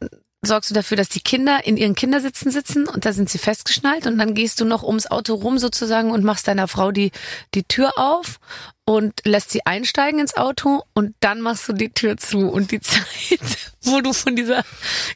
sorgst 0.41 0.69
du 0.69 0.73
dafür, 0.75 0.97
dass 0.97 1.09
die 1.09 1.21
Kinder 1.21 1.61
in 1.65 1.75
ihren 1.77 1.95
Kindersitzen 1.95 2.51
sitzen 2.51 2.87
und 2.87 3.05
da 3.05 3.13
sind 3.13 3.29
sie 3.29 3.39
festgeschnallt 3.39 4.05
und 4.05 4.17
dann 4.19 4.35
gehst 4.35 4.59
du 4.61 4.65
noch 4.65 4.83
ums 4.83 5.07
Auto 5.07 5.33
rum 5.33 5.57
sozusagen 5.57 6.11
und 6.11 6.23
machst 6.23 6.47
deiner 6.47 6.67
Frau 6.67 6.91
die, 6.91 7.11
die 7.55 7.63
Tür 7.63 7.93
auf 7.97 8.39
und 8.87 9.13
lässt 9.25 9.49
sie 9.49 9.65
einsteigen 9.65 10.19
ins 10.19 10.37
Auto 10.37 10.83
und 10.93 11.15
dann 11.19 11.41
machst 11.41 11.67
du 11.67 11.73
die 11.73 11.89
Tür 11.89 12.17
zu 12.17 12.49
und 12.49 12.69
die 12.71 12.79
Zeit, 12.81 13.03
wo 13.83 13.99
du 14.01 14.13
von 14.13 14.35
dieser 14.35 14.63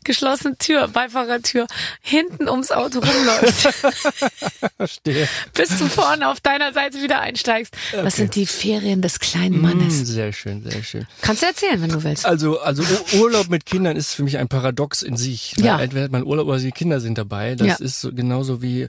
geschlossenen 0.04 0.58
Tür, 0.58 0.88
Beifahrertür, 0.88 1.68
hinten 2.02 2.50
ums 2.50 2.72
Auto 2.72 3.00
rumläufst, 3.00 3.68
Verstehe. 4.78 5.28
bis 5.54 5.70
du 5.78 5.86
vorne 5.88 6.28
auf 6.30 6.40
deiner 6.40 6.74
Seite 6.74 7.02
wieder 7.02 7.20
einsteigst. 7.22 7.74
Das 7.92 8.16
sind 8.16 8.36
die 8.36 8.46
Ferien 8.46 9.02
des 9.02 9.20
kleinen 9.20 9.60
Mm, 9.60 9.62
Mannes. 9.62 10.00
sehr 10.08 10.34
schön, 10.34 10.64
sehr 10.64 10.84
schön. 10.84 11.06
Kannst 11.22 11.44
du 11.44 11.48
erzählen, 11.48 11.82
wenn 11.82 11.90
du 11.90 12.04
willst. 12.04 12.26
Also, 12.26 12.60
also 12.60 12.82
Ur- 12.84 13.22
Urlaub 13.22 13.50
mit 13.50 13.66
Kindern 13.66 13.96
ist 13.98 14.14
für 14.14 14.24
mich 14.24 14.38
ein 14.38 14.48
Paradox 14.48 15.02
in 15.04 15.16
sich. 15.18 15.56
ne? 15.58 15.66
Ja. 15.66 15.80
Entweder 15.80 16.06
hat 16.06 16.12
man 16.12 16.24
Urlaub 16.24 16.48
oder 16.48 16.58
die 16.60 16.72
Kinder 16.72 17.00
sind 17.00 17.18
dabei. 17.18 17.56
Das 17.56 17.68
Ja. 17.68 17.76
ist 17.76 18.02
so, 18.02 18.12
genauso 18.12 18.62
wie, 18.64 18.88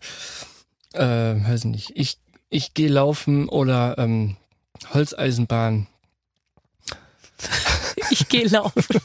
äh, 0.95 1.01
weiß 1.01 1.65
nicht, 1.65 1.93
ich, 1.95 2.19
ich 2.49 2.75
gehe 2.75 2.89
laufen 2.89 3.49
oder 3.49 3.97
ähm, 3.99 4.37
Holzeisenbahn 4.93 5.87
Ich 8.11 8.29
gehe 8.29 8.47
laufen. 8.49 9.01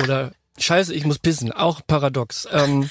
oder 0.00 0.32
Scheiße, 0.58 0.92
ich 0.94 1.04
muss 1.04 1.18
pissen. 1.18 1.52
Auch 1.52 1.80
paradox. 1.86 2.48
Ähm, 2.50 2.90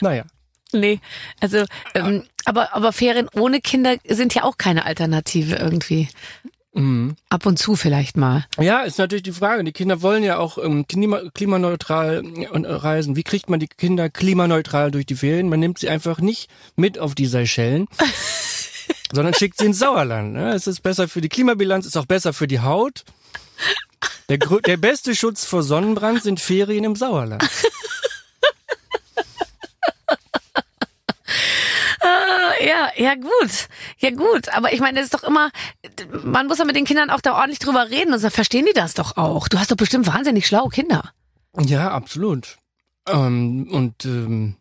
naja. 0.00 0.24
Nee, 0.72 1.00
also, 1.40 1.64
ähm, 1.94 2.24
aber, 2.44 2.74
aber 2.74 2.92
Ferien 2.92 3.28
ohne 3.34 3.60
Kinder 3.60 3.96
sind 4.08 4.34
ja 4.34 4.42
auch 4.42 4.58
keine 4.58 4.84
Alternative 4.84 5.54
irgendwie. 5.54 6.08
Mhm. 6.74 7.14
Ab 7.28 7.46
und 7.46 7.58
zu 7.58 7.76
vielleicht 7.76 8.16
mal. 8.16 8.44
Ja, 8.58 8.80
ist 8.80 8.98
natürlich 8.98 9.22
die 9.22 9.32
Frage. 9.32 9.62
Die 9.62 9.72
Kinder 9.72 10.02
wollen 10.02 10.24
ja 10.24 10.38
auch 10.38 10.58
ähm, 10.58 10.88
klima 10.88 11.22
klimaneutral 11.32 12.24
äh, 12.24 12.48
reisen. 12.52 13.14
Wie 13.14 13.22
kriegt 13.22 13.48
man 13.48 13.60
die 13.60 13.68
Kinder 13.68 14.10
klimaneutral 14.10 14.90
durch 14.90 15.06
die 15.06 15.14
Ferien? 15.14 15.48
Man 15.48 15.60
nimmt 15.60 15.78
sie 15.78 15.88
einfach 15.88 16.18
nicht 16.18 16.50
mit 16.74 16.98
auf 16.98 17.14
die 17.14 17.26
Seychellen, 17.26 17.86
sondern 19.14 19.34
schickt 19.34 19.58
sie 19.58 19.66
ins 19.66 19.78
Sauerland. 19.78 20.32
Ne? 20.32 20.52
Es 20.52 20.66
ist 20.66 20.82
besser 20.82 21.08
für 21.08 21.20
die 21.20 21.28
Klimabilanz, 21.28 21.86
ist 21.86 21.96
auch 21.96 22.06
besser 22.06 22.32
für 22.32 22.46
die 22.46 22.60
Haut. 22.60 23.04
Der, 24.28 24.38
der 24.38 24.76
beste 24.76 25.14
Schutz 25.14 25.44
vor 25.44 25.62
Sonnenbrand 25.62 26.22
sind 26.22 26.40
Ferien 26.40 26.84
im 26.84 26.96
Sauerland. 26.96 27.44
Ja, 32.60 32.88
ja 32.96 33.14
gut, 33.14 33.68
ja 33.98 34.10
gut. 34.10 34.48
Aber 34.54 34.72
ich 34.72 34.80
meine, 34.80 34.98
das 34.98 35.06
ist 35.06 35.14
doch 35.14 35.24
immer, 35.24 35.50
man 36.22 36.46
muss 36.46 36.58
ja 36.58 36.64
mit 36.64 36.76
den 36.76 36.86
Kindern 36.86 37.10
auch 37.10 37.20
da 37.20 37.34
ordentlich 37.34 37.58
drüber 37.58 37.90
reden 37.90 38.14
und 38.14 38.22
dann 38.22 38.30
verstehen 38.30 38.64
die 38.66 38.72
das 38.72 38.94
doch 38.94 39.16
auch. 39.18 39.48
Du 39.48 39.58
hast 39.58 39.70
doch 39.70 39.76
bestimmt 39.76 40.06
wahnsinnig 40.06 40.46
schlaue 40.46 40.70
Kinder. 40.70 41.12
Ja, 41.58 41.90
absolut. 41.90 42.56
Ähm, 43.06 43.68
und 43.70 44.04
ähm, 44.06 44.56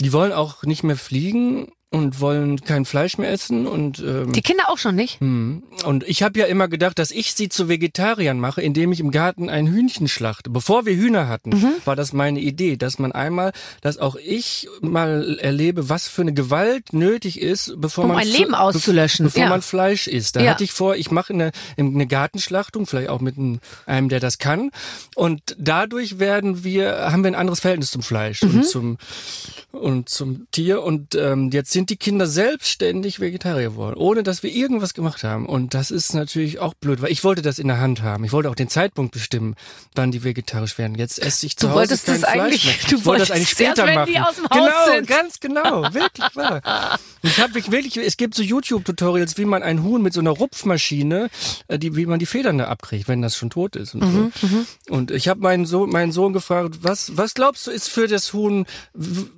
die 0.00 0.12
wollen 0.12 0.32
auch 0.32 0.62
nicht 0.64 0.82
mehr 0.82 0.96
fliegen 0.96 1.72
und 1.90 2.20
wollen 2.20 2.60
kein 2.60 2.84
Fleisch 2.84 3.16
mehr 3.16 3.30
essen 3.32 3.66
und 3.66 3.98
ähm, 4.00 4.32
Die 4.32 4.42
Kinder 4.42 4.64
auch 4.68 4.76
schon 4.76 4.94
nicht? 4.94 5.20
Hm. 5.20 5.62
Und 5.86 6.06
ich 6.06 6.22
habe 6.22 6.38
ja 6.38 6.44
immer 6.46 6.68
gedacht, 6.68 6.98
dass 6.98 7.10
ich 7.10 7.32
sie 7.32 7.48
zu 7.48 7.68
Vegetariern 7.68 8.38
mache, 8.38 8.60
indem 8.60 8.92
ich 8.92 9.00
im 9.00 9.10
Garten 9.10 9.48
ein 9.48 9.66
Hühnchen 9.66 10.06
schlachte. 10.06 10.50
Bevor 10.50 10.84
wir 10.84 10.94
Hühner 10.94 11.28
hatten, 11.28 11.50
Mhm. 11.50 11.72
war 11.86 11.96
das 11.96 12.12
meine 12.12 12.40
Idee, 12.40 12.76
dass 12.76 12.98
man 12.98 13.12
einmal, 13.12 13.52
dass 13.80 13.96
auch 13.96 14.16
ich 14.16 14.68
mal 14.82 15.38
erlebe, 15.40 15.88
was 15.88 16.08
für 16.08 16.20
eine 16.22 16.34
Gewalt 16.34 16.92
nötig 16.92 17.40
ist, 17.40 17.72
bevor 17.78 18.04
Um 18.04 18.10
man 18.10 18.18
ein 18.18 18.28
Leben 18.28 18.54
auszulöschen, 18.54 19.24
bevor 19.26 19.44
ja. 19.44 19.48
man 19.48 19.62
Fleisch 19.62 20.08
isst. 20.08 20.36
Da 20.36 20.40
Ja. 20.42 20.50
hatte 20.50 20.64
ich 20.64 20.72
vor, 20.72 20.94
ich 20.96 21.10
mache 21.10 21.32
eine, 21.32 21.52
eine 21.78 22.06
Gartenschlachtung, 22.06 22.86
vielleicht 22.86 23.08
auch 23.08 23.20
mit 23.20 23.38
einem, 23.38 23.60
einem, 23.86 24.10
der 24.10 24.20
das 24.20 24.36
kann. 24.36 24.70
Und 25.14 25.56
dadurch 25.58 26.18
werden 26.18 26.64
wir, 26.64 27.10
haben 27.10 27.22
wir 27.24 27.30
ein 27.30 27.34
anderes 27.34 27.60
Verhältnis 27.60 27.90
zum 27.90 28.02
Fleisch 28.02 28.42
Mhm. 28.42 28.50
und 28.58 28.66
zum 28.66 28.98
und 29.72 30.08
zum 30.08 30.46
Tier. 30.50 30.82
Und 30.82 31.14
ähm, 31.14 31.50
jetzt 31.52 31.70
sind 31.78 31.90
die 31.90 31.96
Kinder 31.96 32.26
selbstständig 32.26 33.20
Vegetarier 33.20 33.70
geworden, 33.70 33.94
ohne 33.96 34.24
dass 34.24 34.42
wir 34.42 34.50
irgendwas 34.50 34.94
gemacht 34.94 35.22
haben. 35.22 35.46
Und 35.46 35.74
das 35.74 35.92
ist 35.92 36.12
natürlich 36.12 36.58
auch 36.58 36.74
blöd, 36.74 37.00
weil 37.02 37.12
ich 37.12 37.22
wollte 37.22 37.40
das 37.40 37.60
in 37.60 37.68
der 37.68 37.78
Hand 37.78 38.02
haben. 38.02 38.24
Ich 38.24 38.32
wollte 38.32 38.50
auch 38.50 38.56
den 38.56 38.68
Zeitpunkt 38.68 39.12
bestimmen, 39.12 39.54
wann 39.94 40.10
die 40.10 40.24
vegetarisch 40.24 40.76
werden. 40.76 40.96
Jetzt 40.96 41.20
esse 41.22 41.46
ich 41.46 41.56
zu 41.56 41.66
Du 41.66 41.70
Hause 41.70 41.78
wolltest 41.78 42.06
kein 42.06 42.20
das 42.20 42.30
Fleisch 42.30 42.42
eigentlich- 42.42 42.64
mehr. 42.64 42.74
du 42.90 42.96
ich 42.96 43.06
wollte 43.06 43.20
das 43.20 43.30
eigentlich 43.30 43.60
wolltest 43.60 43.60
erst, 43.60 43.76
später 43.78 43.86
wenn 43.86 43.94
machen. 43.94 44.12
die 44.12 44.18
aus 44.18 44.34
dem 44.34 44.44
Haus 44.50 44.58
genau, 44.58 44.96
sind. 44.96 45.06
ganz 45.06 45.38
genau, 45.40 45.94
wirklich 45.94 46.34
wahr. 46.36 46.98
Ich 47.22 47.40
habe 47.40 47.54
wirklich, 47.54 47.96
es 47.96 48.16
gibt 48.16 48.34
so 48.34 48.42
YouTube-Tutorials, 48.42 49.38
wie 49.38 49.44
man 49.44 49.62
ein 49.62 49.82
Huhn 49.82 50.02
mit 50.02 50.12
so 50.12 50.20
einer 50.20 50.30
Rupfmaschine, 50.30 51.28
äh, 51.68 51.78
die, 51.78 51.96
wie 51.96 52.06
man 52.06 52.18
die 52.18 52.26
Federn 52.26 52.58
da 52.58 52.68
abkriegt, 52.68 53.08
wenn 53.08 53.22
das 53.22 53.36
schon 53.36 53.50
tot 53.50 53.76
ist 53.76 53.94
und 53.94 54.04
Mhm, 54.12 54.32
so. 54.40 54.94
Und 54.94 55.10
ich 55.10 55.28
habe 55.28 55.40
meinen 55.40 55.66
Sohn, 55.66 55.90
meinen 55.90 56.12
Sohn 56.12 56.32
gefragt, 56.32 56.78
was, 56.82 57.16
was 57.16 57.34
glaubst 57.34 57.66
du 57.66 57.70
ist 57.70 57.88
für 57.88 58.06
das 58.08 58.32
Huhn, 58.32 58.66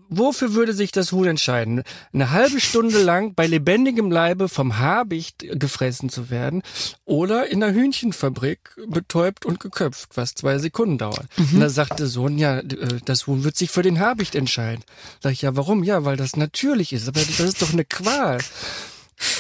wofür 0.09 0.55
würde 0.55 0.73
sich 0.75 0.93
das 0.93 1.13
Huhn 1.13 1.27
entscheiden? 1.27 1.83
Eine 2.13 2.31
halbe 2.31 2.61
Stunde 2.61 3.03
lang 3.03 3.35
bei 3.35 3.47
lebendigem 3.47 4.11
Leibe 4.11 4.49
vom 4.49 4.79
Habicht 4.79 5.45
gefressen 5.53 6.09
zu 6.11 6.31
werden 6.31 6.63
oder 7.05 7.49
in 7.49 7.63
einer 7.63 7.73
Hühnchenfabrik 7.73 8.77
betäubt 8.89 9.47
und 9.47 9.61
geköpft, 9.61 10.11
was 10.17 10.35
zwei 10.35 10.59
Sekunden 10.59 10.99
dauert. 10.99 11.27
Und 11.39 11.61
da 11.61 11.69
sagt 11.69 11.99
der 12.01 12.07
Sohn, 12.07 12.39
ja, 12.39 12.59
äh, 12.59 12.65
das 13.05 13.27
Huhn 13.27 13.45
wird 13.45 13.57
sich 13.57 13.71
für 13.71 13.83
den 13.83 14.01
Habicht 14.01 14.35
entscheiden. 14.35 14.85
Sag 15.21 15.33
ich, 15.33 15.43
ja, 15.43 15.57
warum? 15.57 15.85
Ja, 15.85 16.05
weil 16.05 16.17
das 16.17 16.37
natürlich 16.37 16.93
ist. 16.93 17.09
Aber 17.09 17.21
das 17.21 17.41
ist 17.41 17.63
doch 17.63 17.70
eine 17.73 17.85
Qual. 17.85 18.39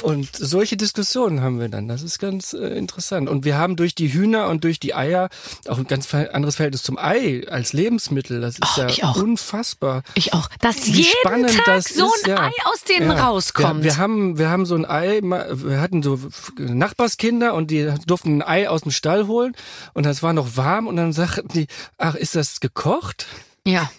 Und 0.02 0.28
solche 0.36 0.76
Diskussionen 0.76 1.40
haben 1.40 1.58
wir 1.58 1.70
dann. 1.70 1.88
Das 1.88 2.02
ist 2.02 2.18
ganz 2.18 2.52
äh, 2.52 2.58
interessant. 2.76 3.30
Und 3.30 3.46
wir 3.46 3.56
haben 3.56 3.76
durch 3.76 3.94
die 3.94 4.12
Hühner 4.12 4.48
und 4.48 4.62
durch 4.64 4.78
die 4.78 4.94
Eier 4.94 5.30
auch 5.68 5.78
ein 5.78 5.86
ganz 5.86 6.12
anderes 6.12 6.56
Verhältnis 6.56 6.82
zum 6.82 6.98
Ei 6.98 7.46
als 7.48 7.72
Lebensmittel. 7.72 8.42
Das 8.42 8.56
ist 8.58 8.76
Oh, 8.76 8.80
ja 8.82 8.88
ich 8.88 9.04
auch. 9.04 9.16
unfassbar. 9.16 10.02
Ich 10.16 10.34
auch. 10.34 10.50
Dass 10.60 10.84
Wie 10.84 10.90
jeden 10.90 11.06
spannend 11.22 11.54
Tag 11.56 11.64
das 11.64 11.84
so 11.86 12.04
ist, 12.14 12.24
ein 12.24 12.30
ja. 12.30 12.40
Ei 12.42 12.50
aus 12.66 12.84
denen 12.84 13.10
Ja. 13.10 13.28
rauskommt. 13.28 13.82
Wir, 13.82 13.92
wir 13.92 13.96
haben, 13.96 14.36
wir 14.36 14.50
haben 14.50 14.66
so 14.66 14.74
ein 14.74 14.84
Ei, 14.84 15.20
wir 15.22 15.80
hatten 15.80 16.02
so 16.02 16.20
Nachbarskinder 16.58 17.54
und 17.54 17.70
die 17.70 17.90
durften 18.06 18.42
ein 18.42 18.46
Ei 18.46 18.68
aus 18.68 18.82
dem 18.82 18.90
Stall 18.92 19.26
holen 19.28 19.56
und 19.94 20.04
das 20.04 20.22
war 20.22 20.34
noch 20.34 20.58
warm 20.58 20.88
und 20.88 20.96
dann 20.96 21.14
sagten 21.14 21.48
die, 21.54 21.68
ach, 21.96 22.14
ist 22.16 22.36
das 22.36 22.60
gekocht? 22.60 23.26
ja. 23.64 23.90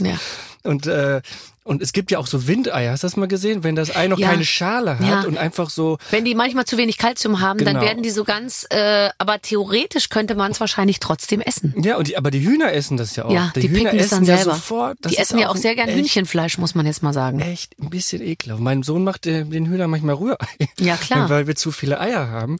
ja. 0.00 0.14
Und, 0.64 0.86
äh, 0.86 1.22
und 1.68 1.82
es 1.82 1.92
gibt 1.92 2.10
ja 2.10 2.18
auch 2.18 2.26
so 2.26 2.46
Windeier, 2.48 2.92
hast 2.92 3.02
du 3.02 3.06
das 3.06 3.16
mal 3.16 3.28
gesehen? 3.28 3.62
Wenn 3.62 3.76
das 3.76 3.94
Ei 3.94 4.08
noch 4.08 4.18
Ja. 4.18 4.30
keine 4.30 4.44
Schale 4.44 4.98
hat 4.98 5.06
Ja. 5.06 5.20
und 5.22 5.36
einfach 5.38 5.70
so, 5.70 5.98
Wenn 6.10 6.24
die 6.24 6.34
manchmal 6.34 6.64
zu 6.64 6.76
wenig 6.78 6.98
Kalzium 6.98 7.40
haben, 7.40 7.58
dann 7.64 7.74
Genau. 7.74 7.86
werden 7.86 8.02
die 8.02 8.10
so 8.10 8.24
ganz, 8.24 8.66
äh, 8.70 9.10
aber 9.18 9.40
theoretisch 9.40 10.08
könnte 10.08 10.34
man 10.34 10.50
es 10.52 10.60
wahrscheinlich 10.60 10.98
trotzdem 11.00 11.40
essen. 11.40 11.74
ja, 11.82 11.96
und 11.96 12.08
die, 12.08 12.16
aber 12.16 12.30
die 12.30 12.40
Hühner 12.44 12.72
essen 12.72 12.96
das 12.96 13.14
ja 13.16 13.24
auch. 13.26 13.30
Ja, 13.30 13.52
die 13.54 13.68
Hühner 13.68 13.90
picken 13.90 13.98
das 13.98 14.08
dann 14.08 14.22
essen 14.22 14.30
ja 14.30 14.36
selber. 14.38 14.54
sofort. 14.54 14.98
Die 15.08 15.16
essen 15.18 15.38
ja 15.38 15.48
auch 15.50 15.56
sehr 15.56 15.74
gern 15.74 15.88
echt, 15.88 15.98
Hühnchenfleisch, 15.98 16.58
muss 16.58 16.74
man 16.74 16.86
jetzt 16.86 17.02
mal 17.02 17.12
sagen. 17.12 17.40
Echt 17.40 17.78
ein 17.78 17.90
bisschen 17.90 18.22
ekelhaft. 18.22 18.60
Mein 18.62 18.82
Sohn 18.82 19.04
macht 19.04 19.26
äh, 19.26 19.44
den 19.44 19.66
Hühnern 19.66 19.90
manchmal 19.90 20.14
Rührei. 20.16 20.46
Ja, 20.80 20.96
klar. 20.96 21.28
Weil 21.30 21.46
wir 21.46 21.54
zu 21.54 21.70
viele 21.70 22.00
Eier 22.00 22.28
haben. 22.30 22.58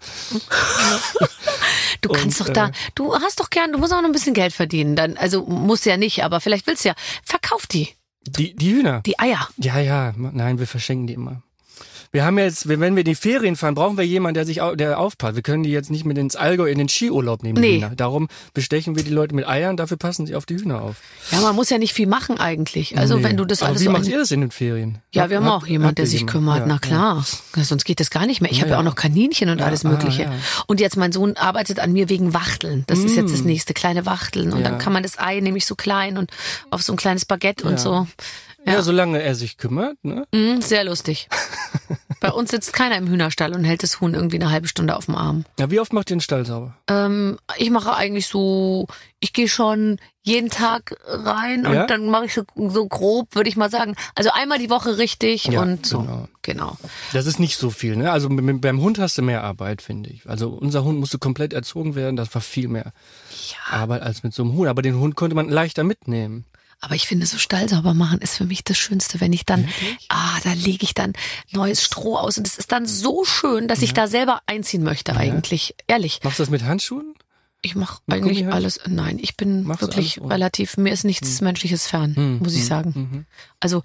Du 2.00 2.10
kannst 2.10 2.40
Und, 2.40 2.48
doch 2.50 2.54
da, 2.54 2.68
äh, 2.68 2.72
du 2.94 3.14
hast 3.14 3.40
doch 3.40 3.50
gern, 3.50 3.72
du 3.72 3.78
musst 3.78 3.92
auch 3.92 3.98
noch 4.00 4.08
ein 4.08 4.12
bisschen 4.12 4.34
Geld 4.34 4.52
verdienen. 4.52 4.94
Dann, 4.96 5.16
also 5.16 5.42
musst 5.44 5.84
du 5.86 5.90
ja 5.90 5.96
nicht, 5.96 6.22
aber 6.24 6.40
vielleicht 6.40 6.66
willst 6.66 6.84
du 6.84 6.90
ja. 6.90 6.94
Verkauf 7.24 7.66
die, 7.66 7.88
Die, 8.30 8.54
die 8.54 8.72
Hühner. 8.74 9.00
die 9.02 9.18
Eier. 9.18 9.48
Ja, 9.56 9.78
ja, 9.78 10.12
nein, 10.16 10.58
wir 10.58 10.66
verschenken 10.66 11.06
die 11.06 11.14
immer. 11.14 11.42
Wir 12.10 12.24
haben 12.24 12.38
jetzt, 12.38 12.68
wenn 12.68 12.80
wir 12.80 12.88
in 12.88 12.96
die 13.04 13.14
Ferien 13.14 13.54
fahren, 13.56 13.74
brauchen 13.74 13.98
wir 13.98 14.06
jemanden, 14.06 14.34
der 14.34 14.46
sich, 14.46 14.60
der 14.74 14.98
aufpasst. 14.98 15.34
Wir 15.36 15.42
können 15.42 15.62
die 15.62 15.70
jetzt 15.70 15.90
nicht 15.90 16.06
mit 16.06 16.16
ins 16.16 16.36
Allgäu 16.36 16.70
in 16.70 16.78
den 16.78 16.88
Skiurlaub 16.88 17.42
nehmen. 17.42 17.60
Nee. 17.60 17.84
Darum 17.96 18.28
bestechen 18.54 18.96
wir 18.96 19.02
die 19.04 19.10
Leute 19.10 19.34
mit 19.34 19.46
Eiern, 19.46 19.76
dafür 19.76 19.96
passen 19.98 20.26
sie 20.26 20.34
auf 20.34 20.46
die 20.46 20.56
Hühner 20.56 20.80
auf. 20.80 20.96
Ja, 21.32 21.40
man 21.42 21.54
muss 21.54 21.68
ja 21.68 21.76
nicht 21.78 21.92
viel 21.92 22.06
machen 22.06 22.40
eigentlich. 22.40 22.96
Also 22.96 23.16
Nee. 23.18 23.24
wenn 23.24 23.36
du 23.36 23.44
das 23.44 23.60
Aber 23.60 23.70
alles 23.70 23.80
wie 23.82 23.84
so 23.86 23.90
macht 23.90 24.06
ihr 24.06 24.18
das 24.18 24.30
in 24.30 24.40
den 24.40 24.50
Ferien? 24.50 24.98
Ja, 25.12 25.28
wir 25.28 25.36
haben 25.36 25.48
auch 25.48 25.66
jemand, 25.66 25.88
habt 25.90 25.98
der 25.98 26.06
sich 26.06 26.20
jemanden? 26.20 26.32
kümmert. 26.32 26.58
Ja, 26.60 26.66
Na 26.66 26.78
klar. 26.78 27.26
Sonst 27.62 27.84
geht 27.84 28.00
das 28.00 28.10
gar 28.10 28.26
nicht 28.26 28.40
mehr. 28.40 28.50
Ich 28.50 28.60
habe 28.60 28.70
ja 28.70 28.76
Ja, 28.76 28.80
auch 28.80 28.84
ja. 28.84 28.88
noch 28.90 28.96
Kaninchen 28.96 29.50
und 29.50 29.58
Ja, 29.58 29.66
alles 29.66 29.84
ah, 29.84 29.88
Mögliche. 29.90 30.22
ja. 30.22 30.32
Und 30.66 30.80
jetzt 30.80 30.96
mein 30.96 31.12
Sohn 31.12 31.36
arbeitet 31.36 31.78
an 31.80 31.92
mir 31.92 32.08
wegen 32.08 32.32
Wachteln. 32.32 32.84
Das 32.86 33.00
ist 33.00 33.16
jetzt 33.16 33.32
das 33.34 33.42
nächste, 33.42 33.74
kleine 33.74 34.06
Wachteln. 34.06 34.52
Und 34.52 34.60
Ja. 34.60 34.70
dann 34.70 34.78
kann 34.78 34.92
man 34.94 35.02
das 35.02 35.18
Ei 35.18 35.40
nämlich 35.40 35.66
so 35.66 35.74
klein 35.74 36.16
und 36.16 36.30
auf 36.70 36.82
so 36.82 36.92
ein 36.94 36.96
kleines 36.96 37.24
Baguette 37.26 37.64
und 37.66 37.72
Ja. 37.72 37.78
so. 37.78 38.06
Ja. 38.68 38.74
Ja. 38.76 38.82
solange 38.82 39.22
er 39.22 39.34
sich 39.34 39.56
kümmert, 39.56 39.96
ne? 40.02 40.26
Mhm, 40.34 40.60
sehr 40.60 40.84
lustig. 40.84 41.28
Bei 42.20 42.32
uns 42.32 42.50
sitzt 42.50 42.72
keiner 42.72 42.96
im 42.96 43.06
Hühnerstall 43.08 43.54
und 43.54 43.62
hält 43.62 43.82
das 43.84 44.00
Huhn 44.00 44.12
irgendwie 44.12 44.36
eine 44.40 44.50
halbe 44.50 44.66
Stunde 44.66 44.96
auf 44.96 45.06
dem 45.06 45.14
Arm. 45.14 45.44
Ja, 45.58 45.70
wie 45.70 45.78
oft 45.78 45.92
macht 45.92 46.10
ihr 46.10 46.16
den 46.16 46.20
Stall 46.20 46.44
sauber? 46.44 46.76
Ähm, 46.88 47.38
ich 47.58 47.70
mache 47.70 47.94
eigentlich 47.94 48.26
so, 48.26 48.88
ich 49.20 49.32
gehe 49.32 49.46
schon 49.48 49.98
jeden 50.22 50.50
Tag 50.50 50.96
rein 51.06 51.64
und 51.64 51.74
Ja? 51.74 51.86
dann 51.86 52.10
mache 52.10 52.24
ich 52.26 52.34
so, 52.34 52.42
so 52.56 52.86
grob, 52.88 53.34
würde 53.36 53.48
ich 53.48 53.56
mal 53.56 53.70
sagen. 53.70 53.94
Also 54.16 54.30
einmal 54.32 54.58
die 54.58 54.68
Woche 54.68 54.98
richtig 54.98 55.44
Ja, 55.44 55.62
und 55.62 55.86
so. 55.86 56.00
genau. 56.00 56.28
genau. 56.42 56.76
Das 57.12 57.26
ist 57.26 57.38
nicht 57.38 57.56
so 57.56 57.70
viel, 57.70 57.94
ne? 57.94 58.10
Also 58.10 58.28
beim 58.30 58.80
Hund 58.80 58.98
hast 58.98 59.16
du 59.16 59.22
mehr 59.22 59.44
Arbeit, 59.44 59.80
finde 59.80 60.10
ich. 60.10 60.28
Also 60.28 60.48
unser 60.50 60.82
Hund 60.82 60.98
musste 60.98 61.18
komplett 61.18 61.52
erzogen 61.52 61.94
werden, 61.94 62.16
das 62.16 62.34
war 62.34 62.42
viel 62.42 62.66
mehr 62.66 62.92
Arbeit 63.70 64.02
als 64.02 64.24
mit 64.24 64.34
so 64.34 64.42
einem 64.42 64.54
Huhn. 64.54 64.66
Aber 64.66 64.82
den 64.82 64.98
Hund 64.98 65.14
konnte 65.14 65.36
man 65.36 65.48
leichter 65.48 65.84
mitnehmen. 65.84 66.46
Aber 66.80 66.94
ich 66.94 67.08
finde, 67.08 67.26
so 67.26 67.38
Stall 67.38 67.68
sauber 67.68 67.92
machen 67.92 68.20
ist 68.20 68.36
für 68.36 68.44
mich 68.44 68.62
das 68.62 68.78
Schönste, 68.78 69.20
wenn 69.20 69.32
ich 69.32 69.44
dann, 69.44 69.68
ah, 70.08 70.38
da 70.44 70.52
lege 70.52 70.84
ich 70.84 70.94
dann 70.94 71.12
neues 71.50 71.82
Stroh 71.82 72.16
aus 72.16 72.38
und 72.38 72.46
es 72.46 72.56
ist 72.56 72.70
dann 72.70 72.86
so 72.86 73.24
schön, 73.24 73.66
dass 73.66 73.82
ich 73.82 73.94
da 73.94 74.06
selber 74.06 74.40
einziehen 74.46 74.84
möchte 74.84 75.16
eigentlich. 75.16 75.74
Ehrlich. 75.88 76.20
Machst 76.22 76.38
du 76.38 76.42
das 76.42 76.50
mit 76.50 76.62
Handschuhen? 76.62 77.14
Ich 77.62 77.74
mache 77.74 78.00
eigentlich 78.08 78.46
alles, 78.46 78.78
nein, 78.86 79.18
ich 79.20 79.36
bin 79.36 79.64
Machst 79.64 79.82
wirklich 79.82 80.20
relativ, 80.22 80.76
mir 80.76 80.92
ist 80.92 81.04
nichts 81.04 81.40
Menschliches 81.40 81.88
fern, 81.88 82.14
Hm, 82.14 82.38
muss 82.38 82.52
ich 82.54 82.60
hm, 82.60 82.66
sagen. 82.66 82.90
mhm. 82.94 83.26
Also 83.58 83.82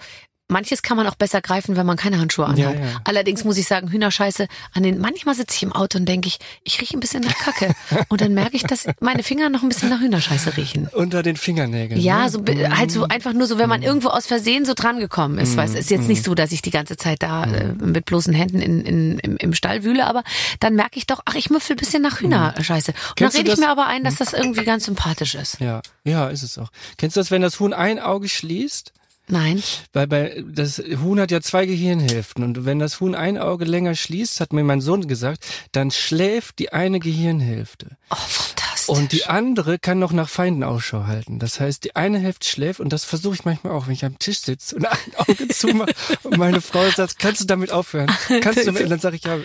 manches 0.54 0.82
kann 0.82 0.96
man 0.96 1.06
auch 1.08 1.16
besser 1.16 1.42
greifen, 1.42 1.76
wenn 1.76 1.86
man 1.86 1.98
keine 1.98 2.20
Handschuhe 2.20 2.46
anhat. 2.46 2.58
Ja, 2.60 2.72
ja. 2.72 3.02
Allerdings 3.04 3.44
muss 3.44 3.58
ich 3.58 3.68
sagen, 3.68 3.90
Hühnerscheiße, 3.90 4.48
an 4.74 4.84
den, 4.84 5.00
manchmal 5.00 5.36
sitze 5.36 5.56
ich 5.58 5.64
im 5.64 5.74
Auto 5.74 5.98
und 5.98 6.06
denke 6.06 6.30
ich, 6.30 6.38
ich 6.64 6.80
rieche 6.80 6.96
ein 6.96 7.02
bisschen 7.02 7.24
nach 7.24 7.36
Kacke. 7.36 7.74
und 8.08 8.22
dann 8.22 8.34
merke 8.34 8.56
ich, 8.56 8.64
dass 8.64 8.86
meine 9.02 9.24
Finger 9.24 9.50
noch 9.50 9.64
ein 9.64 9.70
bisschen 9.70 9.90
nach 9.90 10.00
Hühnerscheiße 10.00 10.56
riechen. 10.56 10.88
Unter 10.94 11.24
den 11.24 11.36
Fingernägeln. 11.36 12.00
Ja, 12.00 12.24
ne? 12.24 12.30
so 12.30 12.42
be- 12.42 12.70
halt 12.78 12.92
so 12.92 13.04
einfach 13.08 13.34
nur 13.34 13.48
so, 13.48 13.58
wenn 13.58 13.68
man 13.68 13.82
Mhm. 13.82 13.88
irgendwo 13.88 14.08
aus 14.10 14.28
Versehen 14.28 14.64
so 14.66 14.74
dran 14.76 15.00
gekommen 15.00 15.40
ist. 15.40 15.58
Weißt, 15.58 15.76
ist 15.76 15.90
jetzt 15.90 16.08
nicht 16.08 16.24
so, 16.24 16.36
dass 16.36 16.52
ich 16.54 16.62
die 16.62 16.72
ganze 16.72 16.96
Zeit 16.96 17.22
da 17.24 17.46
Mhm. 17.48 17.54
äh, 17.54 17.86
mit 17.86 18.06
bloßen 18.06 18.34
Händen 18.34 18.62
in, 18.62 18.82
in, 18.86 19.20
im, 19.20 19.38
im 19.38 19.54
Stall 19.54 19.84
wühle, 19.84 20.06
aber 20.06 20.24
dann 20.60 20.76
merke 20.76 20.98
ich 21.00 21.08
doch, 21.08 21.22
ach, 21.26 21.36
ich 21.36 21.50
müffel 21.50 21.74
ein 21.76 21.78
bisschen 21.78 22.02
nach 22.04 22.22
Hühnerscheiße. 22.22 22.92
Und 22.92 22.98
dann. 22.98 23.14
Kennst 23.16 23.38
rede 23.38 23.52
ich 23.52 23.58
mir 23.58 23.70
aber 23.70 23.88
ein, 23.88 24.04
dass 24.04 24.16
das 24.18 24.34
irgendwie 24.34 24.64
ganz 24.64 24.86
sympathisch 24.86 25.34
ist. 25.36 25.60
Ja, 25.60 25.82
ja, 26.04 26.28
ist 26.30 26.44
es 26.44 26.58
auch. 26.58 26.70
Kennst 26.98 27.16
du 27.16 27.22
das, 27.22 27.32
wenn 27.32 27.42
das 27.42 27.60
Huhn 27.60 27.74
ein 27.74 28.00
Auge 28.00 28.30
schließt? 28.30 28.94
Nein. 29.28 29.64
Weil 29.94 30.08
bei, 30.08 30.44
das 30.46 30.80
Huhn 30.80 31.20
hat 31.20 31.32
ja 31.32 31.42
zwei 31.42 31.66
Gehirnhälften 31.66 32.44
und 32.44 32.66
wenn 32.66 32.80
das 32.80 33.00
Huhn 33.00 33.16
ein 33.16 33.38
Auge 33.38 33.66
länger 33.66 33.96
schließt, 33.96 34.40
hat 34.42 34.52
mir 34.52 34.64
mein 34.64 34.82
Sohn 34.82 35.08
gesagt, 35.08 35.46
dann 35.72 35.92
schläft 35.92 36.60
die 36.60 36.74
eine 36.74 37.00
Gehirnhälfte. 37.00 37.98
Oh, 38.10 38.16
fantastisch. 38.16 38.73
Und 38.90 39.12
die 39.12 39.26
andere 39.26 39.80
kann 39.80 40.00
noch 40.00 40.12
nach 40.12 40.30
Feinden 40.30 40.64
Ausschau 40.64 41.06
halten. 41.06 41.40
Das 41.40 41.60
heißt, 41.60 41.84
die 41.84 41.96
eine 41.96 42.20
Hälfte 42.20 42.48
schläft 42.48 42.80
und 42.80 42.92
das 42.92 43.06
versuche 43.06 43.36
ich 43.36 43.46
manchmal 43.46 43.74
auch, 43.74 43.88
wenn 43.88 43.94
ich 43.94 44.06
am 44.06 44.20
Tisch 44.20 44.40
sitze 44.40 44.76
und 44.76 44.86
ein 44.86 44.98
Auge 45.18 45.48
zumache 45.48 45.94
und 46.24 46.38
meine 46.38 46.62
Frau 46.62 46.90
sagt, 46.90 47.20
kannst 47.20 47.42
du 47.42 47.46
damit 47.46 47.72
aufhören? 47.72 48.08
Kannst 48.42 48.62
du 48.62 48.66
damit? 48.66 48.84
Und 48.84 48.90
dann 48.90 49.00
sage 49.00 49.16
ich, 49.16 49.24
ja, 49.24 49.38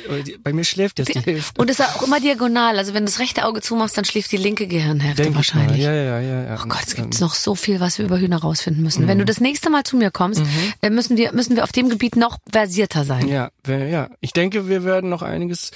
bei 0.42 0.52
mir 0.52 0.64
schläft 0.64 0.98
jetzt 0.98 1.14
die 1.14 1.20
Hälfte. 1.20 1.60
Und 1.60 1.70
es 1.70 1.78
ist 1.78 1.86
auch 1.86 2.02
immer 2.02 2.20
diagonal. 2.20 2.78
Also 2.78 2.94
wenn 2.94 3.04
du 3.04 3.10
das 3.10 3.18
rechte 3.18 3.44
Auge 3.44 3.60
zumachst, 3.60 3.96
dann 3.96 4.04
schläft 4.04 4.32
die 4.32 4.36
linke 4.36 4.66
Gehirnhälfte 4.66 5.22
Denk 5.22 5.36
wahrscheinlich. 5.36 5.82
Ja, 5.82 5.92
ja, 5.92 6.20
ja, 6.20 6.44
ja. 6.44 6.60
Oh 6.62 6.68
Gott, 6.68 6.84
es 6.86 6.94
gibt 6.94 7.20
noch 7.20 7.34
so 7.34 7.54
viel, 7.54 7.80
was 7.80 7.98
wir 7.98 8.06
über 8.06 8.18
Hühner 8.18 8.38
rausfinden 8.38 8.82
müssen. 8.82 9.06
Wenn 9.06 9.18
du 9.18 9.24
das 9.24 9.40
nächste 9.40 9.70
Mal 9.70 9.84
zu 9.84 9.96
mir 9.96 10.10
kommst, 10.10 10.42
äh, 10.82 10.90
müssen 10.90 11.16
wir 11.16 11.32
müssen 11.32 11.56
wir 11.56 11.64
auf 11.64 11.72
dem 11.72 11.88
Gebiet 11.88 12.16
noch 12.16 12.38
versierter 12.50 13.04
sein. 13.04 13.28
Ja, 13.28 13.50
ja. 13.66 14.10
Ich 14.20 14.32
denke, 14.32 14.68
wir 14.68 14.84
werden 14.84 15.10
noch 15.10 15.22
einiges 15.22 15.70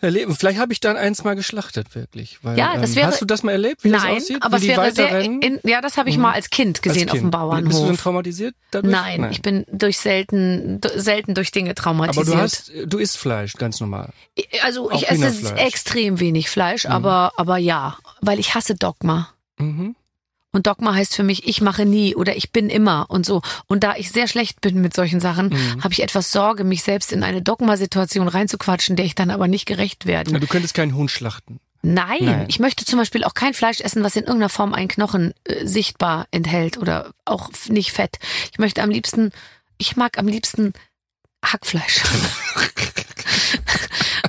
erleben. 0.00 0.34
Vielleicht 0.36 0.58
habe 0.58 0.72
ich 0.72 0.80
dann 0.80 0.96
eins 0.96 1.24
mal 1.24 1.34
geschlachtet, 1.36 1.94
wirklich. 1.94 2.38
Weil, 2.42 2.56
Ja, 2.58 2.76
das 2.76 2.90
ähm, 2.90 2.96
wäre- 2.96 3.06
Hast 3.08 3.20
du 3.20 3.24
das 3.24 3.42
mal 3.42 3.52
erlebt, 3.52 3.84
wie 3.84 3.90
das 3.90 4.02
Nein, 4.02 4.16
aussieht? 4.16 4.42
aber 4.42 4.60
wie 4.62 4.70
es 4.70 4.76
wäre 4.76 4.92
sehr. 4.92 5.20
In, 5.20 5.60
ja, 5.64 5.80
das 5.80 5.96
habe 5.96 6.08
ich 6.10 6.18
mal 6.18 6.32
als 6.32 6.50
Kind 6.50 6.82
gesehen 6.82 7.08
Als 7.08 7.12
auf 7.12 7.18
dem 7.18 7.30
Kind. 7.30 7.32
Bist 7.32 7.42
du 7.42 7.60
denn 7.60 7.70
Bauernhof. 7.86 8.00
traumatisiert 8.02 8.54
dadurch? 8.70 8.92
Nein, 8.92 9.28
ich 9.30 9.42
bin 9.42 9.64
durch 9.72 9.98
selten 9.98 10.80
selten 10.94 11.34
durch 11.34 11.50
Dinge 11.50 11.70
Aber 11.70 11.74
traumatisiert. 11.74 12.28
du 12.28 12.36
hast, 12.36 12.72
du 12.86 12.98
isst 12.98 13.18
Fleisch, 13.18 13.54
ganz 13.54 13.80
normal. 13.80 14.10
also 14.62 14.90
auch 14.90 14.94
ich 14.94 15.08
esse 15.10 15.54
extrem 15.56 16.20
wenig 16.20 16.48
Fleisch, 16.50 16.86
aber 16.86 17.32
aber 17.36 17.58
ja, 17.58 17.98
weil 18.20 18.38
ich 18.38 18.54
hasse 18.54 18.74
Dogma. 18.74 19.30
Mhm. 19.58 19.96
Und 20.52 20.66
Dogma 20.66 20.94
heißt 20.94 21.14
für 21.14 21.22
mich, 21.22 21.46
ich 21.46 21.60
mache 21.60 21.84
nie 21.84 22.14
oder 22.16 22.34
ich 22.36 22.52
bin 22.52 22.70
immer 22.70 23.06
und 23.08 23.26
so. 23.26 23.42
Und 23.66 23.84
da 23.84 23.96
ich 23.96 24.10
sehr 24.10 24.26
schlecht 24.28 24.60
bin 24.62 24.80
mit 24.80 24.94
solchen 24.94 25.20
Sachen, 25.20 25.48
Mhm. 25.50 25.82
habe 25.84 25.92
ich 25.92 26.02
etwas 26.02 26.32
Sorge, 26.32 26.64
mich 26.64 26.82
selbst 26.82 27.12
in 27.12 27.22
eine 27.22 27.42
Dogma-Situation 27.42 28.28
reinzuquatschen, 28.28 28.96
der 28.96 29.04
ich 29.04 29.14
dann 29.14 29.30
aber 29.30 29.46
nicht 29.46 29.66
gerecht 29.66 30.06
werde. 30.06 30.30
Ja, 30.32 30.38
Du 30.38 30.46
könntest 30.46 30.74
keinen 30.74 30.94
Huhn 30.94 31.08
schlachten. 31.08 31.60
Nein, 31.82 32.18
Nein. 32.24 32.46
ich 32.48 32.58
möchte 32.58 32.84
zum 32.84 32.98
Beispiel 32.98 33.22
auch 33.24 33.34
kein 33.34 33.54
Fleisch 33.54 33.80
essen, 33.80 34.02
was 34.02 34.16
in 34.16 34.22
irgendeiner 34.24 34.48
Form 34.48 34.74
einen 34.74 34.88
Knochen 34.88 35.32
äh, 35.44 35.64
sichtbar 35.66 36.26
enthält 36.32 36.76
oder 36.78 37.12
auch 37.24 37.50
nicht 37.68 37.92
Fett. 37.92 38.18
Ich 38.50 38.58
möchte 38.58 38.82
am 38.82 38.90
liebsten, 38.90 39.30
ich 39.76 39.96
mag 39.96 40.18
am 40.18 40.26
liebsten 40.26 40.72
Hackfleisch. 41.44 42.02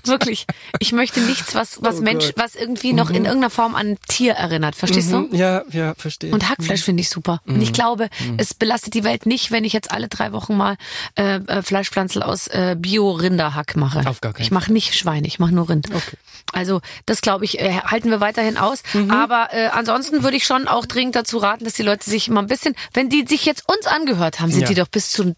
Wirklich. 0.05 0.45
Ich 0.79 0.91
möchte 0.91 1.19
nichts, 1.21 1.53
was, 1.55 1.81
was 1.83 1.97
Oh 1.97 2.01
Mensch, 2.01 2.25
Gott. 2.27 2.33
was 2.37 2.55
irgendwie 2.55 2.93
noch 2.93 3.09
in 3.09 3.25
irgendeiner 3.25 3.49
Form 3.49 3.75
an 3.75 3.97
Tier 4.07 4.33
erinnert. 4.33 4.75
Verstehst 4.75 5.11
Mhm. 5.11 5.29
du? 5.31 5.37
Ja, 5.37 5.63
ja, 5.71 5.93
verstehe. 5.95 6.31
Und 6.33 6.49
Hackfleisch 6.49 6.81
finde 6.83 7.01
ich 7.01 7.09
super. 7.09 7.41
Und 7.45 7.57
Mhm. 7.57 7.61
ich 7.61 7.73
glaube, 7.73 8.09
es 8.37 8.53
belastet 8.53 8.93
die 8.93 9.03
Welt 9.03 9.25
nicht, 9.25 9.51
wenn 9.51 9.63
ich 9.65 9.73
jetzt 9.73 9.91
alle 9.91 10.07
drei 10.07 10.31
Wochen 10.31 10.55
mal 10.57 10.77
äh, 11.15 11.35
äh, 11.37 11.61
Fleischpflanzel 11.61 12.23
aus 12.23 12.47
äh, 12.47 12.75
Bio-Rinderhack 12.79 13.75
mache. 13.75 14.07
Auf 14.07 14.21
gar 14.21 14.33
keinen 14.33 14.43
ich 14.43 14.51
mache 14.51 14.71
nicht 14.73 14.95
Schweine, 14.97 15.27
ich 15.27 15.37
mache 15.39 15.53
nur 15.53 15.69
Rind. 15.69 15.89
Okay. 15.93 16.17
Also 16.53 16.81
das 17.05 17.21
glaube 17.21 17.45
ich, 17.45 17.59
äh, 17.59 17.73
halten 17.81 18.09
wir 18.09 18.19
weiterhin 18.21 18.57
aus. 18.57 18.81
Mhm. 18.93 19.11
Aber 19.11 19.49
äh, 19.51 19.67
ansonsten 19.67 20.23
würde 20.23 20.37
ich 20.37 20.45
schon 20.45 20.67
auch 20.67 20.85
dringend 20.85 21.15
dazu 21.15 21.37
raten, 21.37 21.65
dass 21.65 21.73
die 21.73 21.83
Leute 21.83 22.09
sich 22.09 22.29
mal 22.29 22.41
ein 22.41 22.47
bisschen, 22.47 22.75
wenn 22.93 23.09
die 23.09 23.25
sich 23.27 23.45
jetzt 23.45 23.63
uns 23.69 23.85
angehört 23.85 24.39
haben, 24.39 24.51
sind 24.51 24.61
Ja. 24.61 24.67
die 24.69 24.75
doch 24.75 24.87
bis 24.87 25.11
zu 25.11 25.35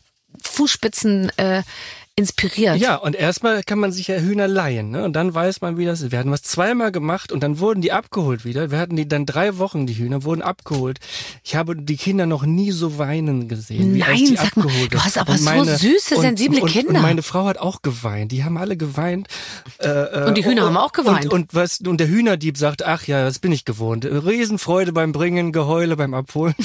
Fußspitzen 0.48 1.32
äh, 1.38 1.64
inspiriert. 2.18 2.76
Ja, 2.76 2.98
und 2.98 3.16
erstmal 3.16 3.64
kann 3.64 3.80
man 3.80 3.94
sich 3.94 4.08
ja 4.10 4.18
Hühner 4.18 4.46
leihen, 4.48 4.92
ne? 4.92 5.06
Und 5.06 5.14
dann 5.14 5.34
weiß 5.34 5.62
man, 5.62 5.78
wie 5.78 5.86
das 5.86 6.02
ist. 6.02 6.12
Wir 6.12 6.20
hatten 6.20 6.30
was 6.30 6.44
zweimal 6.44 6.92
gemacht 6.92 7.32
und 7.32 7.42
dann 7.42 7.60
wurden 7.60 7.80
die 7.82 7.94
abgeholt 7.94 8.44
wieder. 8.44 8.70
Wir 8.70 8.80
hatten 8.80 8.98
die 8.98 9.08
dann 9.08 9.26
drei 9.26 9.58
Wochen, 9.58 9.88
die 9.88 9.98
Hühner 9.98 10.24
wurden 10.26 10.42
abgeholt. 10.42 11.00
Ich 11.42 11.56
habe 11.56 11.76
die 11.76 11.96
Kinder 11.96 12.26
noch 12.26 12.44
nie 12.44 12.72
so 12.72 12.98
weinen 12.98 13.48
gesehen, 13.48 13.94
wie 13.96 14.00
Nein, 14.00 14.18
die 14.18 14.36
sag 14.36 14.58
mal, 14.58 14.64
abgeholt 14.64 14.92
du 14.94 14.98
wurden. 14.98 15.06
hast 15.06 15.18
aber 15.18 15.32
Und 15.32 15.40
so 15.40 15.64
süße, 15.78 16.16
und, 16.16 16.22
sensible 16.22 16.62
und, 16.62 16.70
Kinder. 16.70 16.96
Und 16.96 17.02
meine 17.02 17.24
Frau 17.24 17.46
hat 17.46 17.58
auch 17.58 17.82
geweint. 17.82 18.34
Die 18.34 18.44
haben 18.44 18.58
alle 18.58 18.76
geweint. 18.76 19.28
Äh, 19.80 19.88
äh, 19.88 20.28
Und 20.28 20.38
die 20.38 20.44
Hühner 20.46 20.64
haben 20.66 20.78
auch 20.78 20.92
geweint. 20.92 21.26
Und, 21.26 21.32
und 21.34 21.54
was? 21.56 21.80
Und 21.80 21.98
der 22.00 22.10
Hühnerdieb 22.10 22.58
sagt, 22.58 22.84
ach 22.84 23.08
ja, 23.08 23.24
das 23.24 23.40
bin 23.40 23.54
ich 23.54 23.64
gewohnt. 23.64 24.06
Riesenfreude 24.06 24.92
beim 24.92 25.14
Bringen, 25.14 25.54
Geheule 25.54 25.96
beim 25.96 26.14
Abholen. 26.14 26.56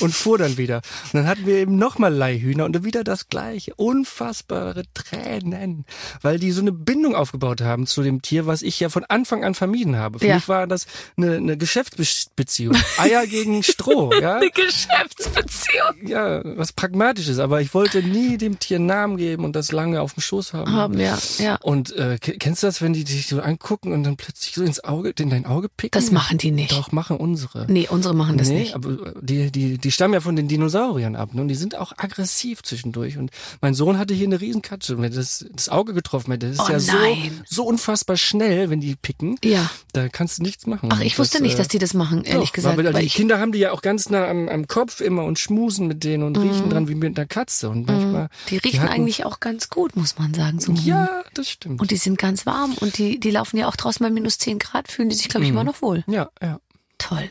Und 0.00 0.14
fuhr 0.14 0.38
dann 0.38 0.56
wieder. 0.58 0.76
Und 1.06 1.14
dann 1.14 1.26
hatten 1.26 1.46
wir 1.46 1.56
eben 1.56 1.76
nochmal 1.76 2.12
Leihhühner 2.12 2.64
und 2.64 2.84
wieder 2.84 3.04
das 3.04 3.28
gleiche. 3.28 3.74
Unfassbare 3.76 4.82
Tränen, 4.94 5.84
weil 6.22 6.38
die 6.38 6.50
so 6.52 6.60
eine 6.60 6.72
Bindung 6.72 7.14
aufgebaut 7.14 7.60
haben 7.60 7.86
zu 7.86 8.02
dem 8.02 8.22
Tier, 8.22 8.46
was 8.46 8.62
ich 8.62 8.78
ja 8.80 8.88
von 8.88 9.04
Anfang 9.04 9.44
an 9.44 9.54
vermieden 9.54 9.96
habe. 9.96 10.18
Für 10.18 10.26
Ja. 10.26 10.34
mich 10.36 10.48
war 10.48 10.66
das 10.66 10.86
eine, 11.16 11.36
eine 11.36 11.56
Geschäftsbeziehung. 11.56 12.76
Eier 12.98 13.26
gegen 13.26 13.62
Stroh, 13.62 14.12
ja. 14.20 14.36
Eine 14.42 14.50
Geschäftsbeziehung 14.50 16.06
Ja, 16.06 16.42
was 16.56 16.72
Pragmatisches, 16.72 17.38
aber 17.38 17.60
ich 17.60 17.74
wollte 17.74 18.02
nie 18.02 18.36
dem 18.38 18.58
Tier 18.58 18.76
einen 18.76 18.86
Namen 18.86 19.16
geben 19.16 19.44
und 19.44 19.54
das 19.54 19.72
lange 19.72 20.00
auf 20.00 20.14
dem 20.14 20.20
Schoß 20.22 20.52
haben. 20.52 20.72
haben, 20.72 20.98
ja, 20.98 21.18
ja. 21.38 21.56
Und 21.62 21.94
äh, 21.96 22.18
ke- 22.20 22.36
kennst 22.38 22.62
du 22.62 22.66
das, 22.66 22.80
wenn 22.82 22.92
die 22.92 23.04
dich 23.04 23.26
so 23.26 23.40
angucken 23.40 23.92
und 23.92 24.04
dann 24.04 24.16
plötzlich 24.16 24.54
so 24.54 24.62
ins 24.62 24.82
Auge, 24.84 25.12
in 25.18 25.30
dein 25.30 25.46
Auge 25.46 25.68
picken? 25.68 25.92
Das 26.00 26.10
machen 26.10 26.38
die 26.38 26.50
nicht. 26.50 26.72
Doch, 26.72 26.92
machen 26.92 27.16
unsere. 27.16 27.66
Nee, 27.70 27.86
unsere 27.90 28.14
machen 28.14 28.38
das 28.38 28.48
nee, 28.48 28.60
nicht. 28.60 28.74
aber 28.74 28.90
äh, 28.90 29.12
die, 29.20 29.50
die, 29.70 29.78
die 29.78 29.90
stammen 29.92 30.14
ja 30.14 30.20
von 30.20 30.36
den 30.36 30.48
Dinosauriern 30.48 31.16
ab, 31.16 31.34
ne? 31.34 31.42
Und 31.42 31.48
die 31.48 31.54
sind 31.54 31.74
auch 31.76 31.92
aggressiv 31.96 32.62
zwischendurch. 32.62 33.18
Und 33.18 33.30
mein 33.60 33.74
Sohn 33.74 33.98
hatte 33.98 34.14
hier 34.14 34.26
eine 34.26 34.40
Riesenkatze. 34.40 34.96
Und 34.96 35.02
wenn 35.02 35.12
das, 35.14 35.44
das 35.52 35.68
Auge 35.68 35.94
getroffen 35.94 36.32
hätte, 36.32 36.48
das 36.48 36.56
ist 36.56 36.62
Oh 36.68 36.72
ja 36.72 36.78
so, 36.80 36.92
nein. 36.92 37.40
so 37.46 37.64
unfassbar 37.64 38.16
schnell, 38.16 38.70
wenn 38.70 38.80
die 38.80 38.96
picken. 38.96 39.36
Ja. 39.44 39.70
Da 39.92 40.08
kannst 40.08 40.38
du 40.38 40.42
nichts 40.42 40.66
machen. 40.66 40.88
Ach, 40.92 41.00
ich 41.00 41.18
wusste 41.18 41.38
Das, 41.38 41.42
nicht, 41.42 41.54
äh, 41.54 41.58
dass 41.58 41.68
die 41.68 41.78
das 41.78 41.94
machen, 41.94 42.24
ehrlich 42.24 42.48
doch, 42.50 42.54
gesagt. 42.54 42.76
Weil, 42.78 42.92
weil 42.92 43.02
die 43.02 43.08
Kinder 43.08 43.38
haben 43.38 43.52
die 43.52 43.58
ja 43.58 43.72
auch 43.72 43.82
ganz 43.82 44.10
nah 44.10 44.26
am, 44.28 44.48
am 44.48 44.66
Kopf 44.66 45.00
immer 45.00 45.24
und 45.24 45.38
schmusen 45.38 45.86
mit 45.86 46.04
denen 46.04 46.22
und 46.22 46.36
riechen 46.38 46.68
dran 46.70 46.88
wie 46.88 46.94
mit 46.94 47.18
einer 47.18 47.26
Katze. 47.26 47.68
Und 47.70 47.86
manchmal. 47.86 48.24
Mhm. 48.24 48.28
die 48.50 48.56
riechen 48.58 48.80
hatten- 48.82 48.92
eigentlich 48.92 49.24
auch 49.24 49.40
ganz 49.40 49.68
gut, 49.68 49.96
muss 49.96 50.18
man 50.18 50.34
sagen. 50.34 50.60
So 50.60 50.72
Ja, 50.72 51.22
das 51.34 51.48
stimmt. 51.48 51.80
Und 51.80 51.90
die 51.90 51.96
sind 51.96 52.18
ganz 52.18 52.46
warm 52.46 52.74
und 52.80 52.98
die, 52.98 53.20
die 53.20 53.30
laufen 53.30 53.56
ja 53.56 53.68
auch 53.68 53.76
draußen 53.76 54.02
bei 54.04 54.10
minus 54.10 54.38
10 54.38 54.58
Grad, 54.58 54.90
fühlen 54.90 55.08
die 55.08 55.14
sich, 55.16 55.28
glaube 55.28 55.44
ich, 55.44 55.50
Mhm. 55.50 55.56
immer 55.58 55.64
noch 55.64 55.82
wohl. 55.82 56.04
ja, 56.06 56.28
ja. 56.42 56.58
Toll. 56.98 57.30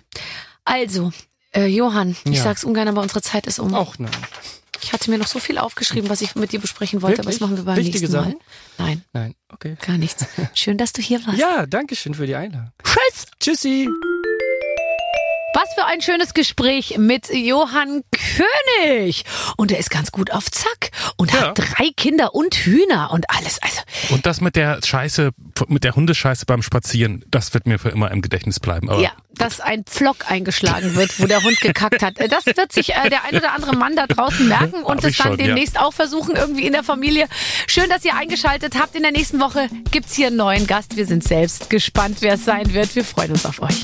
Also, 0.66 1.12
äh, 1.54 1.66
Johann, 1.66 2.16
ich 2.26 2.38
Ja. 2.38 2.44
sag's 2.44 2.64
ungern, 2.64 2.88
aber 2.88 3.02
unsere 3.02 3.22
Zeit 3.22 3.48
ist 3.48 3.60
um. 3.60 3.74
Auch 3.74 3.98
nein. 4.00 4.12
Ich 4.84 4.94
hatte 4.94 5.12
mir 5.12 5.20
noch 5.20 5.28
so 5.28 5.40
viel 5.40 5.60
aufgeschrieben, 5.60 6.10
was 6.10 6.22
ich 6.22 6.34
mit 6.36 6.52
dir 6.54 6.60
besprechen 6.60 7.02
wollte, 7.04 7.20
aber 7.22 7.30
das 7.30 7.40
Wirklich? 7.40 7.42
machen 7.42 7.58
wir 7.58 7.64
beim 7.66 7.76
Wichtige 7.78 8.00
nächsten 8.00 8.16
Mal. 8.18 8.24
Sachen? 8.24 8.40
Nein, 8.80 9.04
Nein, 9.14 9.36
okay. 9.54 9.78
gar 9.86 9.98
nichts. 9.98 10.26
Schön, 10.56 10.78
dass 10.80 10.92
du 10.92 11.02
hier 11.04 11.24
warst. 11.28 11.38
Ja, 11.40 11.66
danke 11.68 11.96
schön 11.96 12.16
für 12.16 12.26
die 12.26 12.36
Einladung. 12.36 12.72
Tschüss. 12.84 13.26
Tschüssi. 13.40 13.88
Was 15.54 15.74
für 15.76 15.86
ein 15.86 16.02
schönes 16.02 16.34
Gespräch 16.34 16.98
mit 16.98 17.30
Johann 17.34 18.04
König. 18.12 19.26
Und 19.58 19.72
er 19.72 19.80
ist 19.80 19.90
ganz 19.90 20.12
gut 20.12 20.32
auf 20.32 20.50
Zack 20.50 20.92
und 21.18 21.34
Ja. 21.34 21.42
hat 21.50 21.60
drei 21.60 21.90
Kinder 21.96 22.34
und 22.34 22.56
Hühner 22.56 23.12
und 23.12 23.30
alles. 23.30 23.60
Also, 23.62 23.82
Und 24.14 24.26
das 24.26 24.40
mit 24.40 24.56
der 24.56 24.80
Scheiße, 24.84 25.32
mit 25.68 25.84
der 25.84 25.96
Hundescheiße 25.96 26.46
beim 26.46 26.62
Spazieren, 26.62 27.26
das 27.30 27.54
wird 27.54 27.68
mir 27.68 27.80
für 27.80 27.90
immer 27.90 28.12
im 28.12 28.22
Gedächtnis 28.22 28.60
bleiben. 28.62 28.90
Aber 28.90 29.02
ja, 29.02 29.12
dass 29.36 29.60
ein 29.60 29.84
Pflock 29.84 30.32
eingeschlagen 30.32 30.96
wird, 30.96 31.20
wo 31.20 31.26
der 31.26 31.44
Hund 31.44 31.60
gekackt 31.60 32.02
hat. 32.02 32.16
Das 32.32 32.46
wird 32.46 32.72
sich 32.72 32.94
äh, 32.96 33.10
der 33.10 33.26
ein 33.26 33.36
oder 33.36 33.54
andere 33.54 33.76
Mann 33.76 33.96
da 33.96 34.08
draußen 34.08 34.48
merken 34.48 34.84
und 34.84 35.04
es 35.04 35.18
dann 35.18 35.28
schon, 35.28 35.40
ja. 35.40 35.48
demnächst 35.48 35.78
auch 35.80 35.94
versuchen, 35.94 36.36
irgendwie 36.36 36.66
in 36.66 36.74
der 36.74 36.84
Familie. 36.84 37.28
Schön, 37.68 37.90
dass 37.90 38.06
ihr 38.06 38.16
eingeschaltet 38.16 38.76
habt. 38.80 38.96
In 38.96 39.02
der 39.04 39.12
nächsten 39.12 39.40
Woche 39.40 39.68
gibt's 39.92 40.14
hier 40.14 40.28
einen 40.28 40.38
neuen 40.38 40.66
Gast. 40.66 40.96
Wir 40.96 41.06
sind 41.06 41.24
selbst 41.24 41.70
gespannt, 41.70 42.18
wer 42.22 42.36
es 42.36 42.46
sein 42.46 42.74
wird. 42.74 42.96
Wir 42.96 43.04
freuen 43.04 43.32
uns 43.32 43.46
auf 43.46 43.62
euch. 43.62 43.84